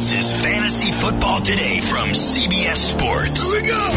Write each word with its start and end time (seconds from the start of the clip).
This 0.00 0.12
is 0.12 0.32
Fantasy 0.42 0.92
Football 0.92 1.40
Today 1.40 1.78
from 1.78 2.12
CBS 2.12 2.76
Sports. 2.76 3.44
Here 3.44 3.60
we 3.60 3.68
go. 3.68 3.90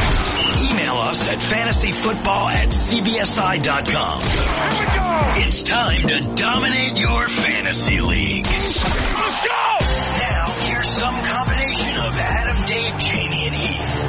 Email 0.70 0.96
us 0.96 1.30
at 1.32 1.38
fantasyfootball 1.40 2.52
at 2.52 2.68
cbsi.com. 2.68 4.22
Here 4.22 4.80
we 4.80 4.86
go. 5.00 5.32
It's 5.48 5.64
time 5.64 6.06
to 6.10 6.20
dominate 6.36 7.00
your 7.00 7.30
fantasy 7.30 8.02
league. 8.02 8.46
Let's 8.46 9.48
go. 9.48 9.78
Now, 10.20 10.54
here's 10.60 10.90
some 10.90 11.24
combination 11.24 11.96
of 11.96 12.18
Adam, 12.18 12.66
Dave, 12.66 12.94
Jamey, 12.96 13.48
and 13.48 13.56
Heath. 13.56 14.04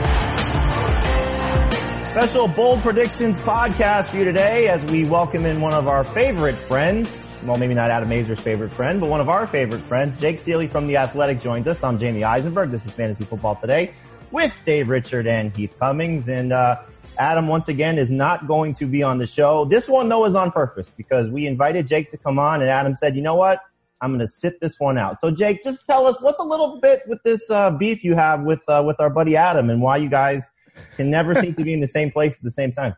Special 2.08 2.48
Bold 2.48 2.83
Predictions 2.83 3.38
podcast 3.38 4.08
for 4.08 4.16
you 4.16 4.24
today 4.24 4.66
as 4.66 4.83
we 4.90 5.05
welcome 5.05 5.46
in 5.46 5.61
one 5.61 5.74
of 5.74 5.86
our 5.86 6.02
favorite 6.02 6.56
friends, 6.56 7.23
well, 7.44 7.58
maybe 7.58 7.74
not 7.74 7.90
Adam 7.90 8.08
Aizer's 8.08 8.40
favorite 8.40 8.70
friend, 8.70 9.00
but 9.00 9.10
one 9.10 9.20
of 9.20 9.28
our 9.28 9.46
favorite 9.46 9.82
friends, 9.82 10.18
Jake 10.18 10.38
Ciely 10.38 10.68
from 10.68 10.86
The 10.86 10.96
Athletic 10.96 11.40
joins 11.40 11.66
us. 11.66 11.84
I'm 11.84 11.98
Jamey 11.98 12.22
Eisenberg. 12.22 12.70
This 12.70 12.86
is 12.86 12.94
Fantasy 12.94 13.24
Football 13.24 13.56
Today 13.56 13.92
with 14.30 14.54
Dave 14.64 14.88
Richard 14.88 15.26
and 15.26 15.54
Heath 15.54 15.76
Cummings. 15.78 16.28
And, 16.28 16.52
uh, 16.52 16.82
Adam 17.18 17.46
once 17.46 17.68
again 17.68 17.98
is 17.98 18.10
not 18.10 18.48
going 18.48 18.74
to 18.74 18.86
be 18.86 19.02
on 19.02 19.18
the 19.18 19.26
show. 19.26 19.66
This 19.66 19.86
one 19.88 20.08
though 20.08 20.24
is 20.24 20.34
on 20.34 20.50
purpose 20.50 20.90
because 20.96 21.28
we 21.30 21.46
invited 21.46 21.86
Jake 21.86 22.10
to 22.10 22.16
come 22.16 22.38
on 22.38 22.60
and 22.62 22.70
Adam 22.70 22.96
said, 22.96 23.14
you 23.14 23.22
know 23.22 23.36
what? 23.36 23.60
I'm 24.00 24.10
going 24.10 24.20
to 24.20 24.28
sit 24.28 24.60
this 24.60 24.80
one 24.80 24.98
out. 24.98 25.20
So 25.20 25.30
Jake, 25.30 25.62
just 25.62 25.86
tell 25.86 26.06
us 26.06 26.20
what's 26.20 26.40
a 26.40 26.44
little 26.44 26.80
bit 26.80 27.02
with 27.06 27.22
this, 27.24 27.50
uh, 27.50 27.70
beef 27.70 28.02
you 28.02 28.14
have 28.14 28.42
with, 28.42 28.60
uh, 28.68 28.82
with 28.86 28.98
our 29.00 29.10
buddy 29.10 29.36
Adam 29.36 29.70
and 29.70 29.82
why 29.82 29.98
you 29.98 30.08
guys 30.08 30.48
can 30.96 31.10
never 31.10 31.34
seem 31.34 31.54
to 31.54 31.62
be 31.62 31.74
in 31.74 31.80
the 31.80 31.88
same 31.88 32.10
place 32.10 32.36
at 32.36 32.42
the 32.42 32.50
same 32.50 32.72
time. 32.72 32.96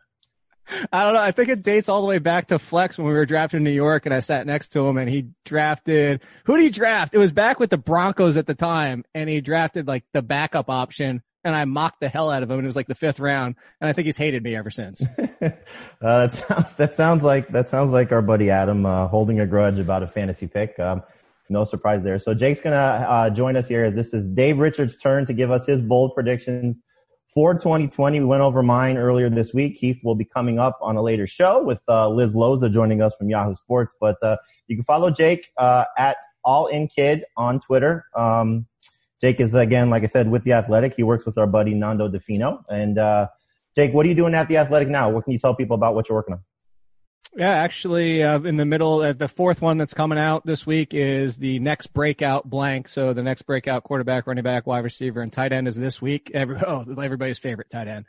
I 0.91 1.03
don't 1.03 1.13
know. 1.13 1.21
I 1.21 1.31
think 1.31 1.49
it 1.49 1.63
dates 1.63 1.89
all 1.89 2.01
the 2.01 2.07
way 2.07 2.19
back 2.19 2.47
to 2.47 2.59
Flex 2.59 2.97
when 2.97 3.07
we 3.07 3.13
were 3.13 3.25
drafting 3.25 3.59
in 3.59 3.63
New 3.63 3.71
York 3.71 4.05
and 4.05 4.13
I 4.13 4.19
sat 4.19 4.45
next 4.45 4.69
to 4.69 4.85
him 4.85 4.97
and 4.97 5.09
he 5.09 5.29
drafted, 5.45 6.21
who 6.45 6.57
did 6.57 6.63
he 6.63 6.69
draft? 6.69 7.13
It 7.13 7.19
was 7.19 7.31
back 7.31 7.59
with 7.59 7.69
the 7.69 7.77
Broncos 7.77 8.37
at 8.37 8.47
the 8.47 8.55
time 8.55 9.03
and 9.13 9.29
he 9.29 9.41
drafted 9.41 9.87
like 9.87 10.03
the 10.13 10.21
backup 10.21 10.69
option 10.69 11.21
and 11.43 11.55
I 11.55 11.65
mocked 11.65 12.01
the 12.01 12.09
hell 12.09 12.29
out 12.29 12.43
of 12.43 12.49
him 12.49 12.57
and 12.57 12.65
it 12.65 12.67
was 12.67 12.75
like 12.75 12.87
the 12.87 12.95
fifth 12.95 13.19
round 13.19 13.55
and 13.79 13.89
I 13.89 13.93
think 13.93 14.05
he's 14.05 14.17
hated 14.17 14.43
me 14.43 14.55
ever 14.55 14.69
since. 14.69 15.01
uh, 15.19 15.49
that 16.01 16.31
sounds, 16.31 16.77
that 16.77 16.93
sounds 16.93 17.23
like, 17.23 17.49
that 17.49 17.67
sounds 17.67 17.91
like 17.91 18.11
our 18.11 18.21
buddy 18.21 18.49
Adam, 18.49 18.85
uh, 18.85 19.07
holding 19.07 19.39
a 19.39 19.47
grudge 19.47 19.79
about 19.79 20.03
a 20.03 20.07
fantasy 20.07 20.47
pick. 20.47 20.77
Um, 20.79 21.03
no 21.49 21.63
surprise 21.63 22.03
there. 22.03 22.19
So 22.19 22.33
Jake's 22.33 22.59
gonna, 22.59 22.75
uh, 22.75 23.29
join 23.29 23.55
us 23.55 23.69
here 23.69 23.85
as 23.85 23.95
this 23.95 24.13
is 24.13 24.27
Dave 24.27 24.59
Richards' 24.59 24.97
turn 24.97 25.25
to 25.27 25.33
give 25.33 25.49
us 25.49 25.65
his 25.65 25.81
bold 25.81 26.13
predictions 26.13 26.81
for 27.33 27.53
2020. 27.53 28.19
We 28.19 28.25
went 28.25 28.41
over 28.41 28.63
mine 28.63 28.97
earlier 28.97 29.29
this 29.29 29.53
week. 29.53 29.77
Heath 29.77 29.99
will 30.03 30.15
be 30.15 30.25
coming 30.25 30.59
up 30.59 30.77
on 30.81 30.95
a 30.95 31.01
later 31.01 31.27
show 31.27 31.63
with 31.63 31.81
uh, 31.87 32.09
Liz 32.09 32.35
Loza 32.35 32.71
joining 32.71 33.01
us 33.01 33.13
from 33.15 33.29
Yahoo 33.29 33.55
Sports. 33.55 33.93
But 33.99 34.21
uh, 34.23 34.37
you 34.67 34.75
can 34.75 34.85
follow 34.85 35.11
Jake 35.11 35.51
uh, 35.57 35.85
at 35.97 36.17
All 36.43 36.67
In 36.67 36.87
Kid 36.87 37.25
on 37.35 37.59
Twitter. 37.59 38.05
Um, 38.15 38.67
Jake 39.21 39.39
is 39.39 39.53
again, 39.53 39.89
like 39.89 40.03
I 40.03 40.07
said, 40.07 40.29
with 40.29 40.43
the 40.43 40.53
Athletic. 40.53 40.95
He 40.95 41.03
works 41.03 41.25
with 41.25 41.37
our 41.37 41.47
buddy 41.47 41.73
Nando 41.73 42.07
Di 42.07 42.19
Fino. 42.19 42.63
And 42.69 42.97
uh, 42.97 43.27
Jake, 43.75 43.93
what 43.93 44.05
are 44.05 44.09
you 44.09 44.15
doing 44.15 44.33
at 44.33 44.47
the 44.47 44.57
Athletic 44.57 44.89
now? 44.89 45.09
What 45.09 45.23
can 45.23 45.33
you 45.33 45.39
tell 45.39 45.55
people 45.55 45.75
about 45.75 45.95
what 45.95 46.07
you're 46.07 46.17
working 46.17 46.35
on? 46.35 46.41
Yeah, 47.35 47.51
actually, 47.51 48.23
uh, 48.23 48.39
in 48.41 48.57
the 48.57 48.65
middle, 48.65 49.01
uh, 49.01 49.13
the 49.13 49.27
fourth 49.27 49.61
one 49.61 49.77
that's 49.77 49.93
coming 49.93 50.17
out 50.17 50.45
this 50.45 50.65
week 50.65 50.93
is 50.93 51.37
the 51.37 51.59
next 51.59 51.87
breakout 51.93 52.49
blank. 52.49 52.87
So 52.87 53.13
the 53.13 53.21
next 53.21 53.43
breakout 53.43 53.83
quarterback, 53.83 54.25
running 54.25 54.43
back, 54.43 54.65
wide 54.65 54.83
receiver, 54.83 55.21
and 55.21 55.31
tight 55.31 55.51
end 55.51 55.67
is 55.67 55.75
this 55.75 56.01
week. 56.01 56.31
Every, 56.33 56.57
oh, 56.67 56.85
everybody's 56.99 57.37
favorite 57.37 57.69
tight 57.69 57.87
end. 57.87 58.05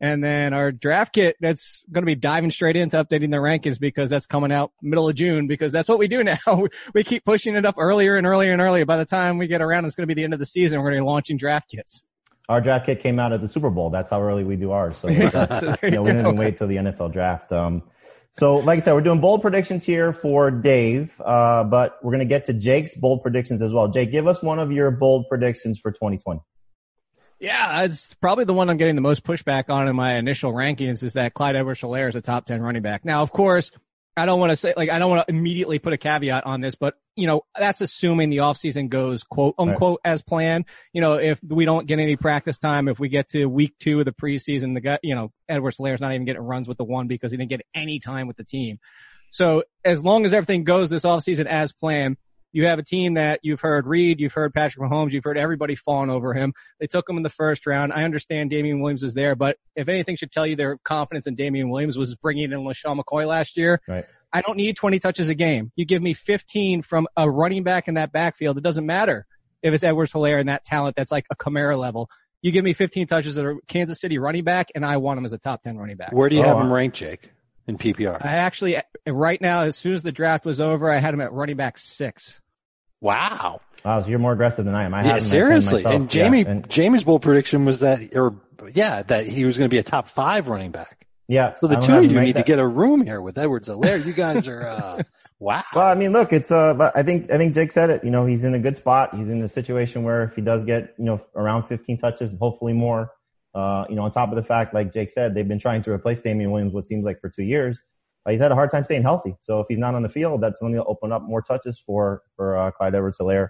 And 0.00 0.22
then 0.22 0.52
our 0.52 0.72
draft 0.72 1.14
kit 1.14 1.36
that's 1.38 1.84
going 1.92 2.02
to 2.02 2.06
be 2.06 2.16
diving 2.16 2.50
straight 2.50 2.74
into 2.74 2.96
updating 2.96 3.30
the 3.30 3.36
rankings 3.36 3.78
because 3.78 4.10
that's 4.10 4.26
coming 4.26 4.50
out 4.50 4.72
middle 4.82 5.08
of 5.08 5.14
June 5.14 5.46
because 5.46 5.70
that's 5.70 5.88
what 5.88 6.00
we 6.00 6.08
do 6.08 6.24
now. 6.46 6.66
we 6.92 7.04
keep 7.04 7.24
pushing 7.24 7.54
it 7.54 7.64
up 7.64 7.76
earlier 7.78 8.16
and 8.16 8.26
earlier 8.26 8.52
and 8.52 8.60
earlier. 8.60 8.84
By 8.84 8.96
the 8.96 9.04
time 9.04 9.38
we 9.38 9.46
get 9.46 9.62
around, 9.62 9.84
it's 9.84 9.94
going 9.94 10.08
to 10.08 10.12
be 10.12 10.20
the 10.20 10.24
end 10.24 10.32
of 10.32 10.40
the 10.40 10.46
season. 10.46 10.80
We're 10.80 10.90
going 10.90 11.00
to 11.00 11.04
be 11.04 11.08
launching 11.08 11.36
draft 11.36 11.70
kits. 11.70 12.02
Our 12.48 12.60
draft 12.60 12.86
kit 12.86 13.00
came 13.00 13.20
out 13.20 13.32
at 13.32 13.40
the 13.40 13.46
Super 13.46 13.70
Bowl. 13.70 13.90
That's 13.90 14.10
how 14.10 14.20
early 14.20 14.42
we 14.42 14.56
do 14.56 14.72
ours. 14.72 14.96
So, 14.96 15.06
uh, 15.08 15.60
so 15.60 15.76
you 15.84 15.92
know, 15.92 16.02
we 16.02 16.08
didn't 16.08 16.26
even 16.26 16.36
wait 16.36 16.56
till 16.56 16.66
the 16.66 16.76
NFL 16.76 17.12
draft. 17.12 17.52
Um, 17.52 17.84
so, 18.32 18.56
like 18.56 18.78
I 18.78 18.80
said, 18.80 18.94
we're 18.94 19.02
doing 19.02 19.20
bold 19.20 19.42
predictions 19.42 19.84
here 19.84 20.10
for 20.10 20.50
Dave, 20.50 21.20
uh, 21.22 21.64
but 21.64 21.98
we're 22.02 22.12
going 22.12 22.20
to 22.20 22.24
get 22.24 22.46
to 22.46 22.54
Jake's 22.54 22.94
bold 22.94 23.22
predictions 23.22 23.60
as 23.60 23.74
well. 23.74 23.88
Jake, 23.88 24.10
give 24.10 24.26
us 24.26 24.42
one 24.42 24.58
of 24.58 24.72
your 24.72 24.90
bold 24.90 25.28
predictions 25.28 25.78
for 25.78 25.92
2020. 25.92 26.40
Yeah, 27.40 27.82
it's 27.82 28.14
probably 28.14 28.44
the 28.44 28.54
one 28.54 28.70
I'm 28.70 28.78
getting 28.78 28.94
the 28.94 29.02
most 29.02 29.24
pushback 29.24 29.68
on 29.68 29.86
in 29.86 29.94
my 29.94 30.14
initial 30.14 30.52
rankings 30.52 31.02
is 31.02 31.12
that 31.12 31.34
Clyde 31.34 31.56
Edwards-Helaire 31.56 32.08
is 32.08 32.14
a 32.14 32.22
top 32.22 32.46
10 32.46 32.62
running 32.62 32.80
back. 32.80 33.04
Now, 33.04 33.20
of 33.20 33.32
course, 33.32 33.70
I 34.16 34.26
don't 34.26 34.40
want 34.40 34.50
to 34.50 34.56
say, 34.56 34.74
like, 34.76 34.90
I 34.90 34.98
don't 34.98 35.10
want 35.10 35.26
to 35.26 35.34
immediately 35.34 35.78
put 35.78 35.94
a 35.94 35.96
caveat 35.96 36.44
on 36.44 36.60
this, 36.60 36.74
but, 36.74 36.94
you 37.16 37.26
know, 37.26 37.42
that's 37.58 37.80
assuming 37.80 38.28
the 38.28 38.38
offseason 38.38 38.90
goes 38.90 39.22
quote 39.22 39.54
unquote 39.58 40.00
right. 40.04 40.12
as 40.12 40.22
planned. 40.22 40.66
You 40.92 41.00
know, 41.00 41.14
if 41.14 41.42
we 41.42 41.64
don't 41.64 41.86
get 41.86 41.98
any 41.98 42.16
practice 42.16 42.58
time, 42.58 42.88
if 42.88 42.98
we 42.98 43.08
get 43.08 43.30
to 43.30 43.46
week 43.46 43.74
two 43.80 44.00
of 44.00 44.04
the 44.04 44.12
preseason, 44.12 44.74
the 44.74 44.80
guy, 44.80 44.98
you 45.02 45.14
know, 45.14 45.32
Edwards-Helaire's 45.48 46.02
not 46.02 46.12
even 46.12 46.26
getting 46.26 46.42
runs 46.42 46.68
with 46.68 46.76
the 46.76 46.84
one 46.84 47.08
because 47.08 47.30
he 47.30 47.38
didn't 47.38 47.50
get 47.50 47.62
any 47.74 48.00
time 48.00 48.26
with 48.26 48.36
the 48.36 48.44
team. 48.44 48.78
So 49.30 49.64
as 49.82 50.04
long 50.04 50.26
as 50.26 50.34
everything 50.34 50.64
goes 50.64 50.90
this 50.90 51.04
offseason 51.04 51.46
as 51.46 51.72
planned, 51.72 52.18
you 52.52 52.66
have 52.66 52.78
a 52.78 52.82
team 52.82 53.14
that 53.14 53.40
you've 53.42 53.60
heard 53.60 53.86
Reid, 53.86 54.20
you've 54.20 54.32
heard 54.32 54.54
Patrick 54.54 54.88
Mahomes, 54.88 55.12
you've 55.12 55.24
heard 55.24 55.38
everybody 55.38 55.74
falling 55.74 56.10
over 56.10 56.34
him. 56.34 56.52
They 56.78 56.86
took 56.86 57.08
him 57.08 57.16
in 57.16 57.22
the 57.22 57.30
first 57.30 57.66
round. 57.66 57.92
I 57.92 58.04
understand 58.04 58.50
Damien 58.50 58.80
Williams 58.80 59.02
is 59.02 59.14
there, 59.14 59.34
but 59.34 59.56
if 59.74 59.88
anything 59.88 60.16
should 60.16 60.32
tell 60.32 60.46
you 60.46 60.56
their 60.56 60.78
confidence 60.78 61.26
in 61.26 61.34
Damien 61.34 61.70
Williams 61.70 61.96
was 61.96 62.14
bringing 62.16 62.52
in 62.52 62.60
LeSean 62.60 63.00
McCoy 63.00 63.26
last 63.26 63.56
year. 63.56 63.80
Right. 63.88 64.04
I 64.32 64.40
don't 64.40 64.56
need 64.56 64.76
20 64.76 64.98
touches 64.98 65.28
a 65.28 65.34
game. 65.34 65.72
You 65.76 65.84
give 65.84 66.02
me 66.02 66.14
15 66.14 66.82
from 66.82 67.06
a 67.16 67.30
running 67.30 67.64
back 67.64 67.86
in 67.88 67.94
that 67.94 68.12
backfield. 68.12 68.56
It 68.56 68.62
doesn't 68.62 68.86
matter 68.86 69.26
if 69.62 69.74
it's 69.74 69.84
Edwards 69.84 70.12
Helaire 70.12 70.40
and 70.40 70.48
that 70.48 70.64
talent 70.64 70.96
that's 70.96 71.10
like 71.10 71.26
a 71.30 71.36
Kamara 71.36 71.78
level. 71.78 72.08
You 72.40 72.50
give 72.50 72.64
me 72.64 72.72
15 72.72 73.06
touches 73.06 73.38
at 73.38 73.44
a 73.44 73.56
Kansas 73.68 74.00
City 74.00 74.18
running 74.18 74.42
back 74.42 74.70
and 74.74 74.84
I 74.84 74.96
want 74.96 75.18
him 75.18 75.26
as 75.26 75.32
a 75.32 75.38
top 75.38 75.62
10 75.62 75.76
running 75.76 75.96
back. 75.96 76.12
Where 76.12 76.28
do 76.28 76.36
you 76.36 76.42
oh, 76.42 76.46
have 76.46 76.58
him 76.58 76.72
ranked, 76.72 76.96
Jake? 76.96 77.30
In 77.68 77.78
PPR? 77.78 78.24
I 78.24 78.36
actually, 78.36 78.76
right 79.06 79.40
now, 79.40 79.62
as 79.62 79.76
soon 79.76 79.92
as 79.92 80.02
the 80.02 80.10
draft 80.10 80.44
was 80.44 80.60
over, 80.60 80.90
I 80.90 80.98
had 80.98 81.14
him 81.14 81.20
at 81.20 81.32
running 81.32 81.56
back 81.56 81.78
six. 81.78 82.40
Wow. 83.00 83.60
Wow, 83.84 84.02
so 84.02 84.08
you're 84.08 84.18
more 84.18 84.32
aggressive 84.32 84.64
than 84.64 84.74
I 84.74 84.84
am. 84.84 84.94
I 84.94 85.04
yeah, 85.04 85.18
seriously. 85.18 85.84
And 85.84 86.08
Jamey, 86.08 86.44
yeah, 86.44 86.50
and 86.50 86.68
Jamey's 86.68 87.04
bold 87.04 87.22
prediction 87.22 87.64
was 87.64 87.80
that, 87.80 88.16
or 88.16 88.36
yeah, 88.74 89.02
that 89.02 89.26
he 89.26 89.44
was 89.44 89.58
going 89.58 89.68
to 89.68 89.74
be 89.74 89.78
a 89.78 89.82
top 89.82 90.08
five 90.08 90.48
running 90.48 90.70
back. 90.70 91.06
Yeah. 91.28 91.54
So 91.60 91.66
the 91.66 91.76
two 91.76 91.94
of 91.94 92.04
you 92.04 92.20
need 92.20 92.36
that. 92.36 92.46
to 92.46 92.46
get 92.46 92.58
a 92.58 92.66
room 92.66 93.04
here 93.04 93.20
with 93.20 93.38
Edwards-Helaire. 93.38 94.04
You 94.04 94.12
guys 94.12 94.46
are, 94.46 94.66
uh, 94.68 95.02
wow. 95.38 95.64
Well, 95.74 95.86
I 95.86 95.94
mean, 95.94 96.12
look, 96.12 96.32
it's, 96.32 96.52
uh, 96.52 96.90
I 96.94 97.02
think, 97.02 97.30
I 97.30 97.38
think 97.38 97.54
Jake 97.54 97.72
said 97.72 97.90
it. 97.90 98.04
You 98.04 98.10
know, 98.10 98.26
he's 98.26 98.44
in 98.44 98.54
a 98.54 98.58
good 98.58 98.76
spot. 98.76 99.16
He's 99.16 99.28
in 99.28 99.42
a 99.42 99.48
situation 99.48 100.04
where 100.04 100.24
if 100.24 100.34
he 100.34 100.42
does 100.42 100.64
get, 100.64 100.94
you 100.98 101.04
know, 101.04 101.20
around 101.34 101.64
15 101.64 101.98
touches, 101.98 102.30
hopefully 102.38 102.72
more, 102.72 103.10
uh, 103.54 103.84
you 103.88 103.96
know, 103.96 104.02
on 104.02 104.10
top 104.10 104.30
of 104.30 104.36
the 104.36 104.42
fact, 104.42 104.74
like 104.74 104.92
Jake 104.92 105.10
said, 105.10 105.34
they've 105.34 105.46
been 105.46 105.58
trying 105.58 105.82
to 105.82 105.92
replace 105.92 106.20
Damien 106.20 106.50
Williams, 106.50 106.72
what 106.72 106.84
seems 106.84 107.04
like 107.04 107.20
for 107.20 107.28
two 107.28 107.44
years 107.44 107.82
he's 108.30 108.40
had 108.40 108.52
a 108.52 108.54
hard 108.54 108.70
time 108.70 108.84
staying 108.84 109.02
healthy. 109.02 109.34
So 109.40 109.60
if 109.60 109.66
he's 109.68 109.78
not 109.78 109.94
on 109.94 110.02
the 110.02 110.08
field, 110.08 110.40
that's 110.40 110.60
going 110.60 110.74
to 110.74 110.84
open 110.84 111.12
up 111.12 111.22
more 111.22 111.42
touches 111.42 111.82
for 111.84 112.22
for 112.36 112.56
uh, 112.56 112.70
Clyde 112.70 112.94
Edwards-Helaire. 112.94 113.48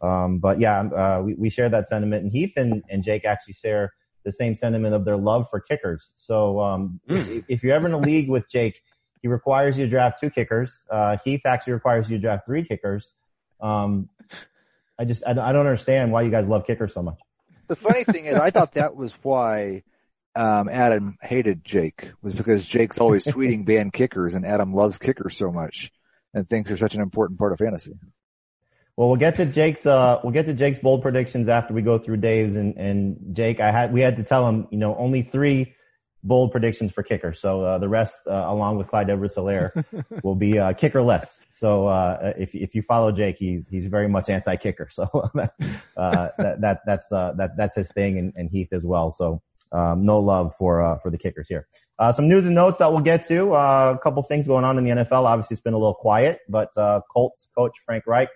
Um, 0.00 0.38
but 0.38 0.60
yeah, 0.60 0.80
uh, 0.80 1.22
we, 1.24 1.34
we 1.34 1.50
share 1.50 1.68
that 1.68 1.86
sentiment, 1.86 2.24
and 2.24 2.32
Heath 2.32 2.54
and, 2.56 2.82
and 2.88 3.02
Jake 3.04 3.24
actually 3.24 3.54
share 3.54 3.92
the 4.24 4.32
same 4.32 4.56
sentiment 4.56 4.94
of 4.94 5.04
their 5.04 5.16
love 5.16 5.48
for 5.50 5.60
kickers. 5.60 6.12
So 6.16 6.60
um, 6.60 7.00
mm. 7.08 7.38
if, 7.38 7.44
if, 7.48 7.62
you're 7.62 7.74
ever 7.74 7.86
in 7.86 7.92
a 7.92 7.98
league 7.98 8.28
with 8.28 8.48
Jake, 8.50 8.82
he 9.20 9.28
requires 9.28 9.76
you 9.76 9.84
to 9.84 9.90
draft 9.90 10.18
two 10.18 10.30
kickers. 10.30 10.84
Uh, 10.90 11.18
Heath 11.24 11.42
actually 11.44 11.74
requires 11.74 12.10
you 12.10 12.16
to 12.16 12.20
draft 12.20 12.46
three 12.46 12.64
kickers. 12.64 13.12
Um, 13.60 14.08
I 14.98 15.04
just 15.04 15.22
I, 15.26 15.30
I 15.30 15.52
don't 15.52 15.66
understand 15.66 16.12
why 16.12 16.22
you 16.22 16.30
guys 16.30 16.48
love 16.48 16.66
kickers 16.66 16.92
so 16.94 17.02
much. 17.02 17.20
The 17.66 17.76
funny 17.76 18.04
thing 18.04 18.26
is, 18.26 18.36
I 18.36 18.50
thought 18.50 18.74
that 18.74 18.94
was 18.94 19.12
why 19.22 19.82
um, 20.34 20.68
Adam 20.68 21.16
hated 21.22 21.64
Jake 21.64 22.10
was 22.22 22.34
because 22.34 22.68
Jake's 22.68 22.98
always 22.98 23.24
tweeting 23.24 23.64
ban 23.66 23.90
kickers, 23.90 24.34
and 24.34 24.44
Adam 24.44 24.74
loves 24.74 24.98
kickers 24.98 25.36
so 25.36 25.50
much 25.50 25.90
and 26.32 26.46
thinks 26.46 26.68
they're 26.68 26.76
such 26.76 26.94
an 26.94 27.00
important 27.00 27.38
part 27.38 27.52
of 27.52 27.58
fantasy. 27.58 27.94
Well, 28.96 29.08
we'll 29.08 29.18
get 29.18 29.36
to 29.36 29.46
Jake's, 29.46 29.86
uh, 29.86 30.20
we'll 30.22 30.32
get 30.32 30.46
to 30.46 30.54
Jake's 30.54 30.78
bold 30.78 31.02
predictions 31.02 31.48
after 31.48 31.74
we 31.74 31.82
go 31.82 31.98
through 31.98 32.18
Dave's 32.18 32.54
and, 32.54 32.76
and 32.76 33.34
Jake. 33.34 33.58
I 33.58 33.72
had, 33.72 33.92
we 33.92 34.00
had 34.00 34.16
to 34.16 34.22
tell 34.22 34.48
him, 34.48 34.68
you 34.70 34.78
know, 34.78 34.94
only 34.96 35.22
three 35.22 35.74
bold 36.24 36.50
predictions 36.50 36.90
for 36.90 37.02
kicker. 37.02 37.32
So, 37.32 37.62
uh, 37.62 37.78
the 37.78 37.88
rest, 37.88 38.16
uh, 38.26 38.32
along 38.32 38.78
with 38.78 38.88
Clyde 38.88 39.10
Edwards 39.10 39.36
will 40.22 40.34
be, 40.34 40.58
uh, 40.58 40.72
kicker 40.72 41.02
less. 41.02 41.46
So, 41.50 41.86
uh, 41.86 42.32
if, 42.36 42.54
if 42.54 42.74
you 42.74 42.82
follow 42.82 43.12
Jake, 43.12 43.36
he's, 43.38 43.68
he's 43.68 43.86
very 43.86 44.08
much 44.08 44.28
anti-kicker. 44.28 44.88
So, 44.94 45.08
uh, 45.36 46.28
that, 46.38 46.60
that, 46.60 46.80
that's, 46.86 47.12
uh, 47.12 47.32
that, 47.36 47.56
that's 47.56 47.76
his 47.76 47.90
thing 47.92 48.18
and, 48.18 48.32
and 48.36 48.48
Heath 48.48 48.72
as 48.72 48.84
well. 48.84 49.10
So, 49.10 49.42
um, 49.72 50.04
no 50.04 50.20
love 50.20 50.54
for, 50.56 50.82
uh, 50.82 50.98
for 50.98 51.10
the 51.10 51.18
kickers 51.18 51.48
here. 51.48 51.66
Uh, 51.98 52.12
some 52.12 52.28
news 52.28 52.46
and 52.46 52.54
notes 52.54 52.78
that 52.78 52.90
we'll 52.90 53.00
get 53.00 53.26
to. 53.26 53.52
Uh, 53.52 53.94
a 53.96 53.98
couple 53.98 54.22
things 54.22 54.46
going 54.46 54.64
on 54.64 54.78
in 54.78 54.84
the 54.84 54.90
NFL. 54.90 55.24
Obviously, 55.24 55.54
it's 55.54 55.62
been 55.62 55.74
a 55.74 55.78
little 55.78 55.94
quiet, 55.94 56.40
but 56.48 56.70
uh, 56.76 57.00
Colts 57.12 57.48
coach 57.56 57.72
Frank 57.84 58.04
Reich 58.06 58.28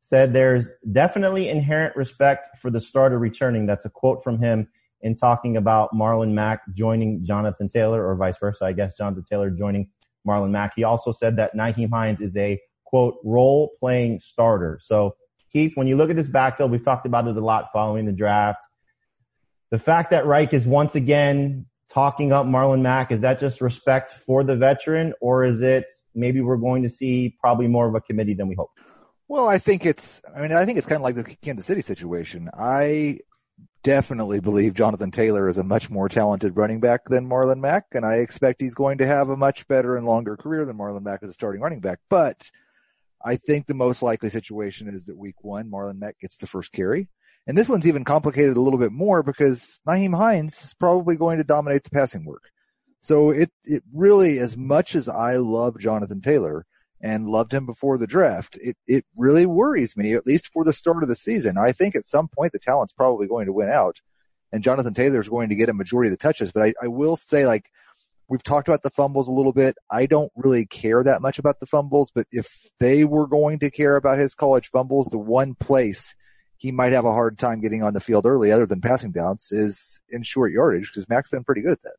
said 0.00 0.32
there's 0.32 0.70
definitely 0.90 1.48
inherent 1.48 1.96
respect 1.96 2.58
for 2.58 2.70
the 2.70 2.80
starter 2.80 3.18
returning. 3.18 3.66
That's 3.66 3.84
a 3.84 3.90
quote 3.90 4.22
from 4.22 4.40
him 4.40 4.68
in 5.06 5.14
talking 5.14 5.56
about 5.56 5.92
Marlon 5.92 6.32
Mack 6.32 6.62
joining 6.74 7.24
Jonathan 7.24 7.68
Taylor 7.68 8.04
or 8.04 8.16
vice 8.16 8.36
versa. 8.38 8.64
I 8.64 8.72
guess 8.72 8.92
Jonathan 8.94 9.22
Taylor 9.22 9.50
joining 9.50 9.88
Marlon 10.26 10.50
Mack. 10.50 10.72
He 10.74 10.82
also 10.82 11.12
said 11.12 11.36
that 11.36 11.54
Nyheim 11.54 11.90
Hines 11.90 12.20
is 12.20 12.36
a 12.36 12.60
quote 12.84 13.14
role 13.24 13.70
playing 13.78 14.18
starter. 14.18 14.80
So 14.82 15.14
Heath, 15.50 15.76
when 15.76 15.86
you 15.86 15.96
look 15.96 16.10
at 16.10 16.16
this 16.16 16.26
backfield, 16.26 16.72
we've 16.72 16.84
talked 16.84 17.06
about 17.06 17.28
it 17.28 17.36
a 17.36 17.40
lot 17.40 17.68
following 17.72 18.04
the 18.04 18.12
draft. 18.12 18.66
The 19.70 19.78
fact 19.78 20.10
that 20.10 20.26
Reich 20.26 20.52
is 20.52 20.66
once 20.66 20.96
again 20.96 21.66
talking 21.88 22.32
up 22.32 22.44
Marlon 22.44 22.80
Mack, 22.80 23.12
is 23.12 23.20
that 23.20 23.38
just 23.38 23.60
respect 23.60 24.12
for 24.12 24.42
the 24.42 24.56
veteran 24.56 25.14
or 25.20 25.44
is 25.44 25.62
it 25.62 25.86
maybe 26.16 26.40
we're 26.40 26.56
going 26.56 26.82
to 26.82 26.90
see 26.90 27.36
probably 27.40 27.68
more 27.68 27.86
of 27.86 27.94
a 27.94 28.00
committee 28.00 28.34
than 28.34 28.48
we 28.48 28.56
hope? 28.56 28.70
Well, 29.28 29.48
I 29.48 29.58
think 29.58 29.86
it's, 29.86 30.20
I 30.36 30.40
mean, 30.40 30.52
I 30.52 30.64
think 30.64 30.78
it's 30.78 30.86
kind 30.88 30.96
of 30.96 31.02
like 31.02 31.14
the 31.14 31.36
Kansas 31.42 31.64
City 31.64 31.80
situation. 31.80 32.50
I 32.52 33.20
definitely 33.82 34.40
believe 34.40 34.74
Jonathan 34.74 35.10
Taylor 35.10 35.48
is 35.48 35.58
a 35.58 35.64
much 35.64 35.90
more 35.90 36.08
talented 36.08 36.56
running 36.56 36.80
back 36.80 37.04
than 37.06 37.28
Marlon 37.28 37.60
Mack, 37.60 37.84
and 37.92 38.04
I 38.04 38.16
expect 38.16 38.60
he's 38.60 38.74
going 38.74 38.98
to 38.98 39.06
have 39.06 39.28
a 39.28 39.36
much 39.36 39.68
better 39.68 39.96
and 39.96 40.06
longer 40.06 40.36
career 40.36 40.64
than 40.64 40.76
Marlon 40.76 41.02
Mack 41.02 41.22
as 41.22 41.30
a 41.30 41.32
starting 41.32 41.60
running 41.60 41.80
back. 41.80 42.00
But 42.08 42.50
I 43.24 43.36
think 43.36 43.66
the 43.66 43.74
most 43.74 44.02
likely 44.02 44.30
situation 44.30 44.88
is 44.88 45.06
that 45.06 45.16
week 45.16 45.42
one, 45.42 45.70
Marlon 45.70 45.98
Mack 45.98 46.18
gets 46.20 46.36
the 46.36 46.46
first 46.46 46.72
carry. 46.72 47.08
And 47.46 47.56
this 47.56 47.68
one's 47.68 47.86
even 47.86 48.04
complicated 48.04 48.56
a 48.56 48.60
little 48.60 48.78
bit 48.78 48.90
more 48.90 49.22
because 49.22 49.80
Nyheim 49.86 50.16
Hines 50.16 50.62
is 50.64 50.74
probably 50.74 51.14
going 51.14 51.38
to 51.38 51.44
dominate 51.44 51.84
the 51.84 51.90
passing 51.90 52.24
work. 52.24 52.50
So 53.00 53.30
it, 53.30 53.52
it 53.62 53.84
really, 53.94 54.38
as 54.38 54.56
much 54.56 54.96
as 54.96 55.08
I 55.08 55.36
love 55.36 55.78
Jonathan 55.78 56.20
Taylor, 56.20 56.66
and 57.06 57.28
loved 57.28 57.54
him 57.54 57.66
before 57.66 57.98
the 57.98 58.06
draft. 58.08 58.58
It, 58.60 58.76
it 58.88 59.04
really 59.16 59.46
worries 59.46 59.96
me, 59.96 60.14
at 60.14 60.26
least 60.26 60.48
for 60.52 60.64
the 60.64 60.72
start 60.72 61.04
of 61.04 61.08
the 61.08 61.14
season. 61.14 61.56
I 61.56 61.70
think 61.70 61.94
at 61.94 62.04
some 62.04 62.26
point 62.26 62.50
the 62.50 62.58
talent's 62.58 62.92
probably 62.92 63.28
going 63.28 63.46
to 63.46 63.52
win 63.52 63.70
out 63.70 64.00
and 64.50 64.64
Jonathan 64.64 64.92
Taylor 64.92 65.20
is 65.20 65.28
going 65.28 65.50
to 65.50 65.54
get 65.54 65.68
a 65.68 65.72
majority 65.72 66.08
of 66.08 66.18
the 66.18 66.22
touches. 66.22 66.50
But 66.50 66.64
I, 66.64 66.74
I 66.82 66.88
will 66.88 67.14
say 67.14 67.46
like, 67.46 67.70
we've 68.28 68.42
talked 68.42 68.66
about 68.66 68.82
the 68.82 68.90
fumbles 68.90 69.28
a 69.28 69.32
little 69.32 69.52
bit. 69.52 69.76
I 69.88 70.06
don't 70.06 70.32
really 70.34 70.66
care 70.66 71.04
that 71.04 71.22
much 71.22 71.38
about 71.38 71.60
the 71.60 71.66
fumbles, 71.66 72.10
but 72.12 72.26
if 72.32 72.48
they 72.80 73.04
were 73.04 73.28
going 73.28 73.60
to 73.60 73.70
care 73.70 73.94
about 73.94 74.18
his 74.18 74.34
college 74.34 74.66
fumbles, 74.66 75.06
the 75.06 75.18
one 75.18 75.54
place 75.54 76.16
he 76.56 76.72
might 76.72 76.92
have 76.92 77.04
a 77.04 77.12
hard 77.12 77.38
time 77.38 77.60
getting 77.60 77.84
on 77.84 77.94
the 77.94 78.00
field 78.00 78.26
early 78.26 78.50
other 78.50 78.66
than 78.66 78.80
passing 78.80 79.12
downs 79.12 79.52
is 79.52 80.00
in 80.08 80.24
short 80.24 80.50
yardage 80.50 80.90
because 80.92 81.08
Mack's 81.08 81.30
been 81.30 81.44
pretty 81.44 81.60
good 81.60 81.72
at 81.72 81.82
that. 81.82 81.96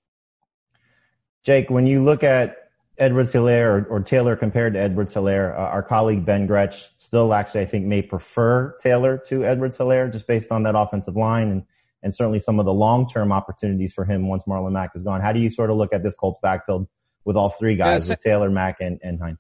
Jake, 1.46 1.70
when 1.70 1.88
you 1.88 2.04
look 2.04 2.26
at 2.26 2.67
Edwards 2.98 3.32
Helaire 3.32 3.86
or, 3.86 3.86
or, 3.90 4.00
Taylor 4.02 4.36
compared 4.36 4.74
to 4.74 4.80
Edwards 4.80 5.14
Helaire. 5.14 5.54
Uh, 5.54 5.62
our 5.62 5.84
colleague 5.84 6.26
Ben 6.26 6.48
Gretch 6.48 6.90
still 6.98 7.34
actually, 7.34 7.62
I 7.62 7.66
think, 7.66 7.86
may 7.86 8.02
prefer 8.02 8.76
Taylor 8.82 9.18
to 9.28 9.46
Edwards 9.46 9.78
Helaire 9.78 10.12
just 10.12 10.26
based 10.26 10.52
on 10.52 10.64
that 10.64 10.76
offensive 10.76 11.16
line 11.16 11.50
and, 11.50 11.64
and 12.02 12.14
certainly 12.14 12.40
some 12.40 12.60
of 12.60 12.66
the 12.66 12.74
long-term 12.74 13.32
opportunities 13.32 13.94
for 13.94 14.06
him 14.06 14.28
once 14.28 14.44
Marlon 14.46 14.72
Mack 14.72 14.92
is 14.96 15.04
gone. 15.04 15.22
How 15.22 15.32
do 15.32 15.40
you 15.40 15.50
sort 15.50 15.70
of 15.70 15.78
look 15.78 15.94
at 15.94 16.04
this 16.04 16.16
Colts 16.16 16.40
backfield 16.42 16.88
with 17.24 17.36
all 17.36 17.50
three 17.50 17.76
guys, 17.76 18.10
with 18.10 18.20
Taylor, 18.20 18.50
Mack, 18.50 18.78
and, 18.80 19.00
and 19.04 19.20
Hines? 19.20 19.38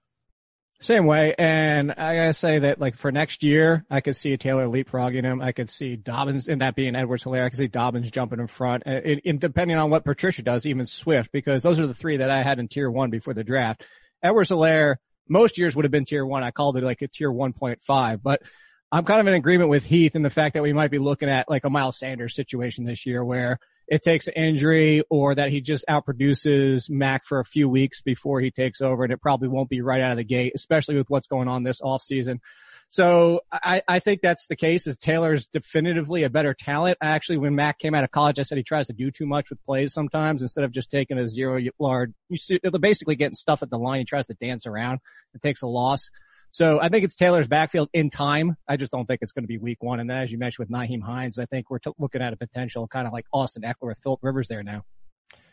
Same 0.80 1.06
way. 1.08 1.34
And 1.38 1.92
I 1.92 2.16
gotta 2.16 2.34
say 2.36 2.60
that 2.60 2.80
like 2.80 2.96
for 2.96 3.12
next 3.12 3.42
year, 3.42 3.84
I 3.90 4.02
could 4.02 4.16
see 4.16 4.34
a 4.34 4.38
Taylor 4.38 4.68
leapfrogging 4.68 5.24
him. 5.24 5.42
I 5.42 5.52
could 5.52 5.72
see 5.72 5.96
Dobbins, 5.96 6.48
and 6.48 6.62
that 6.62 6.76
being 6.76 6.96
Edwards 6.96 7.24
Helaire, 7.24 7.46
I 7.46 7.50
could 7.50 7.58
see 7.58 7.68
Dobbins 7.68 8.12
jumping 8.12 8.40
in 8.40 8.48
front. 8.48 8.84
And, 8.86 9.20
and 9.26 9.40
depending 9.40 9.78
on 9.78 9.90
what 9.90 10.06
Patricia 10.06 10.44
does, 10.44 10.68
even 10.68 10.86
Swift, 10.86 11.32
because 11.32 11.64
those 11.64 11.80
are 11.80 11.88
the 11.88 11.96
three 11.96 12.18
that 12.18 12.30
I 12.30 12.44
had 12.44 12.60
in 12.60 12.68
tier 12.68 12.92
one 12.92 13.10
before 13.10 13.34
the 13.34 13.44
draft. 13.44 13.84
Edwards 14.22 14.50
Helaire, 14.50 14.98
most 15.28 15.58
years 15.58 15.76
would 15.76 15.86
have 15.86 15.92
been 15.92 16.06
tier 16.06 16.26
one. 16.26 16.44
I 16.44 16.52
called 16.52 16.78
it 16.78 16.84
like 16.84 17.02
a 17.02 17.08
tier 17.08 17.32
1.5, 17.32 18.22
but 18.22 18.42
I'm 18.92 19.04
kind 19.04 19.20
of 19.20 19.28
in 19.28 19.34
agreement 19.34 19.70
with 19.70 19.84
Heath 19.84 20.16
in 20.16 20.22
the 20.22 20.30
fact 20.30 20.54
that 20.54 20.64
we 20.64 20.74
might 20.74 20.92
be 20.92 21.00
looking 21.00 21.30
at 21.30 21.50
like 21.50 21.66
a 21.66 21.70
Miles 21.70 21.98
Sanders 21.98 22.36
situation 22.36 22.86
this 22.86 23.06
year 23.06 23.24
where 23.24 23.60
it 23.88 24.02
takes 24.02 24.28
an 24.28 24.34
injury 24.34 25.04
or 25.10 25.36
that 25.36 25.50
he 25.50 25.62
just 25.62 25.86
outproduces 25.90 26.90
Mack 26.90 27.26
for 27.26 27.40
a 27.40 27.46
few 27.46 27.70
weeks 27.70 28.02
before 28.02 28.42
he 28.42 28.52
takes 28.52 28.82
over 28.82 29.04
and 29.04 29.14
it 29.14 29.22
probably 29.22 29.48
won't 29.48 29.70
be 29.70 29.82
right 29.82 30.02
out 30.02 30.12
of 30.12 30.18
the 30.18 30.24
gate, 30.24 30.54
especially 30.56 30.96
with 30.96 31.10
what's 31.10 31.28
going 31.28 31.48
on 31.48 31.64
this 31.64 31.82
off 31.82 32.02
season. 32.02 32.42
So 32.90 33.42
I, 33.52 33.82
I 33.88 34.00
think 34.00 34.22
that's 34.22 34.48
the 34.48 34.56
case 34.56 34.88
is 34.88 34.98
Taylor's 34.98 35.48
definitively 35.48 36.24
a 36.24 36.30
better 36.30 36.54
talent. 36.54 36.98
Actually, 37.02 37.38
when 37.38 37.54
Mack 37.54 37.80
came 37.80 37.94
out 37.94 38.06
of 38.06 38.12
college, 38.12 38.40
I 38.40 38.44
said 38.44 38.58
he 38.58 38.64
tries 38.64 38.88
to 38.88 38.94
do 38.94 39.12
too 39.12 39.26
much 39.26 39.50
with 39.50 39.64
plays 39.64 39.94
sometimes 39.94 40.42
instead 40.42 40.64
of 40.64 40.72
just 40.72 40.90
taking 40.90 41.18
a 41.18 41.28
zero 41.28 41.60
yard. 41.80 42.14
You 42.30 42.38
see, 42.38 42.60
basically 42.80 43.18
getting 43.18 43.36
stuff 43.36 43.62
at 43.62 43.70
the 43.70 43.78
line. 43.78 44.00
He 44.00 44.06
tries 44.06 44.28
to 44.28 44.36
dance 44.36 44.66
around. 44.66 45.00
It 45.34 45.42
takes 45.42 45.62
a 45.64 45.68
loss. 45.68 46.10
So 46.58 46.80
I 46.82 46.90
think 46.90 47.06
it's 47.06 47.14
Taylor's 47.14 47.48
backfield 47.48 47.88
in 47.94 48.10
time. 48.10 48.58
I 48.68 48.78
just 48.78 48.92
don't 48.92 49.06
think 49.06 49.20
it's 49.22 49.32
going 49.32 49.44
to 49.44 49.48
be 49.48 49.60
week 49.60 49.84
one. 49.84 50.00
And 50.00 50.10
then 50.10 50.18
as 50.18 50.32
you 50.32 50.40
mentioned 50.40 50.68
with 50.68 50.76
Nyheim 50.76 51.04
Hines, 51.04 51.38
I 51.38 51.46
think 51.46 51.70
we're 51.70 51.78
t- 51.78 51.92
looking 52.00 52.20
at 52.20 52.34
a 52.34 52.36
potential 52.36 52.88
kind 52.88 53.06
of 53.06 53.14
like 53.14 53.28
Austin 53.32 53.62
Ekeler 53.62 53.90
with 53.90 54.00
Philip 54.02 54.22
Rivers 54.24 54.48
there 54.48 54.64
now. 54.64 54.84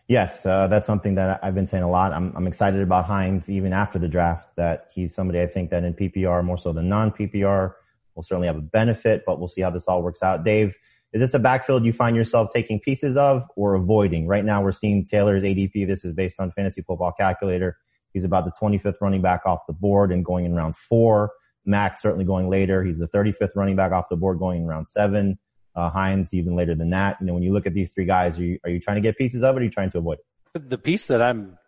Yes, 0.08 0.46
uh, 0.46 0.66
that's 0.66 0.86
something 0.86 1.16
that 1.16 1.40
I've 1.42 1.54
been 1.54 1.66
saying 1.66 1.82
a 1.82 1.90
lot. 1.90 2.14
I'm, 2.14 2.32
I'm 2.34 2.46
excited 2.46 2.80
about 2.80 3.04
Hines 3.04 3.50
even 3.50 3.74
after 3.74 3.98
the 3.98 4.08
draft 4.08 4.56
that 4.56 4.86
he's 4.94 5.14
somebody 5.14 5.42
I 5.42 5.46
think 5.46 5.68
that 5.72 5.84
in 5.84 5.92
PPR 5.92 6.42
more 6.42 6.56
so 6.56 6.72
than 6.72 6.88
non 6.88 7.10
PPR 7.10 7.74
will 8.14 8.22
certainly 8.22 8.46
have 8.46 8.56
a 8.56 8.62
benefit, 8.62 9.24
but 9.26 9.38
we'll 9.38 9.48
see 9.48 9.60
how 9.60 9.68
this 9.68 9.86
all 9.86 10.02
works 10.02 10.22
out. 10.22 10.42
Dave, 10.42 10.74
is 11.12 11.20
this 11.20 11.34
a 11.34 11.38
backfield 11.38 11.84
you 11.84 11.92
find 11.92 12.16
yourself 12.16 12.48
taking 12.50 12.80
pieces 12.80 13.18
of 13.18 13.46
or 13.56 13.74
avoiding? 13.74 14.26
Right 14.26 14.42
now 14.42 14.62
we're 14.62 14.72
seeing 14.72 15.04
Taylor's 15.04 15.42
ADP. 15.42 15.86
This 15.86 16.02
is 16.02 16.14
based 16.14 16.40
on 16.40 16.50
fantasy 16.52 16.80
football 16.80 17.12
calculator. 17.12 17.76
He's 18.14 18.24
about 18.24 18.44
the 18.44 18.52
25th 18.52 18.94
running 19.00 19.20
back 19.20 19.42
off 19.44 19.66
the 19.66 19.74
board 19.74 20.12
and 20.12 20.24
going 20.24 20.46
in 20.46 20.54
round 20.54 20.76
four. 20.76 21.32
Mack's 21.66 22.00
certainly 22.00 22.24
going 22.24 22.48
later. 22.48 22.82
He's 22.84 22.98
the 22.98 23.08
35th 23.08 23.50
running 23.56 23.76
back 23.76 23.92
off 23.92 24.08
the 24.08 24.16
board 24.16 24.38
going 24.38 24.62
in 24.62 24.66
round 24.66 24.88
seven. 24.88 25.38
Uh, 25.74 25.90
Hines 25.90 26.32
even 26.32 26.54
later 26.54 26.76
than 26.76 26.90
that. 26.90 27.16
You 27.20 27.26
know, 27.26 27.34
when 27.34 27.42
you 27.42 27.52
look 27.52 27.66
at 27.66 27.74
these 27.74 27.92
three 27.92 28.04
guys, 28.04 28.38
are 28.38 28.44
you, 28.44 28.60
are 28.64 28.70
you 28.70 28.78
trying 28.78 28.94
to 28.94 29.00
get 29.00 29.18
pieces 29.18 29.42
of 29.42 29.56
it 29.56 29.58
or 29.58 29.60
are 29.60 29.64
you 29.64 29.70
trying 29.70 29.90
to 29.90 29.98
avoid 29.98 30.18
it? 30.54 30.70
The 30.70 30.78
piece 30.78 31.06
that 31.06 31.20
I'm 31.20 31.58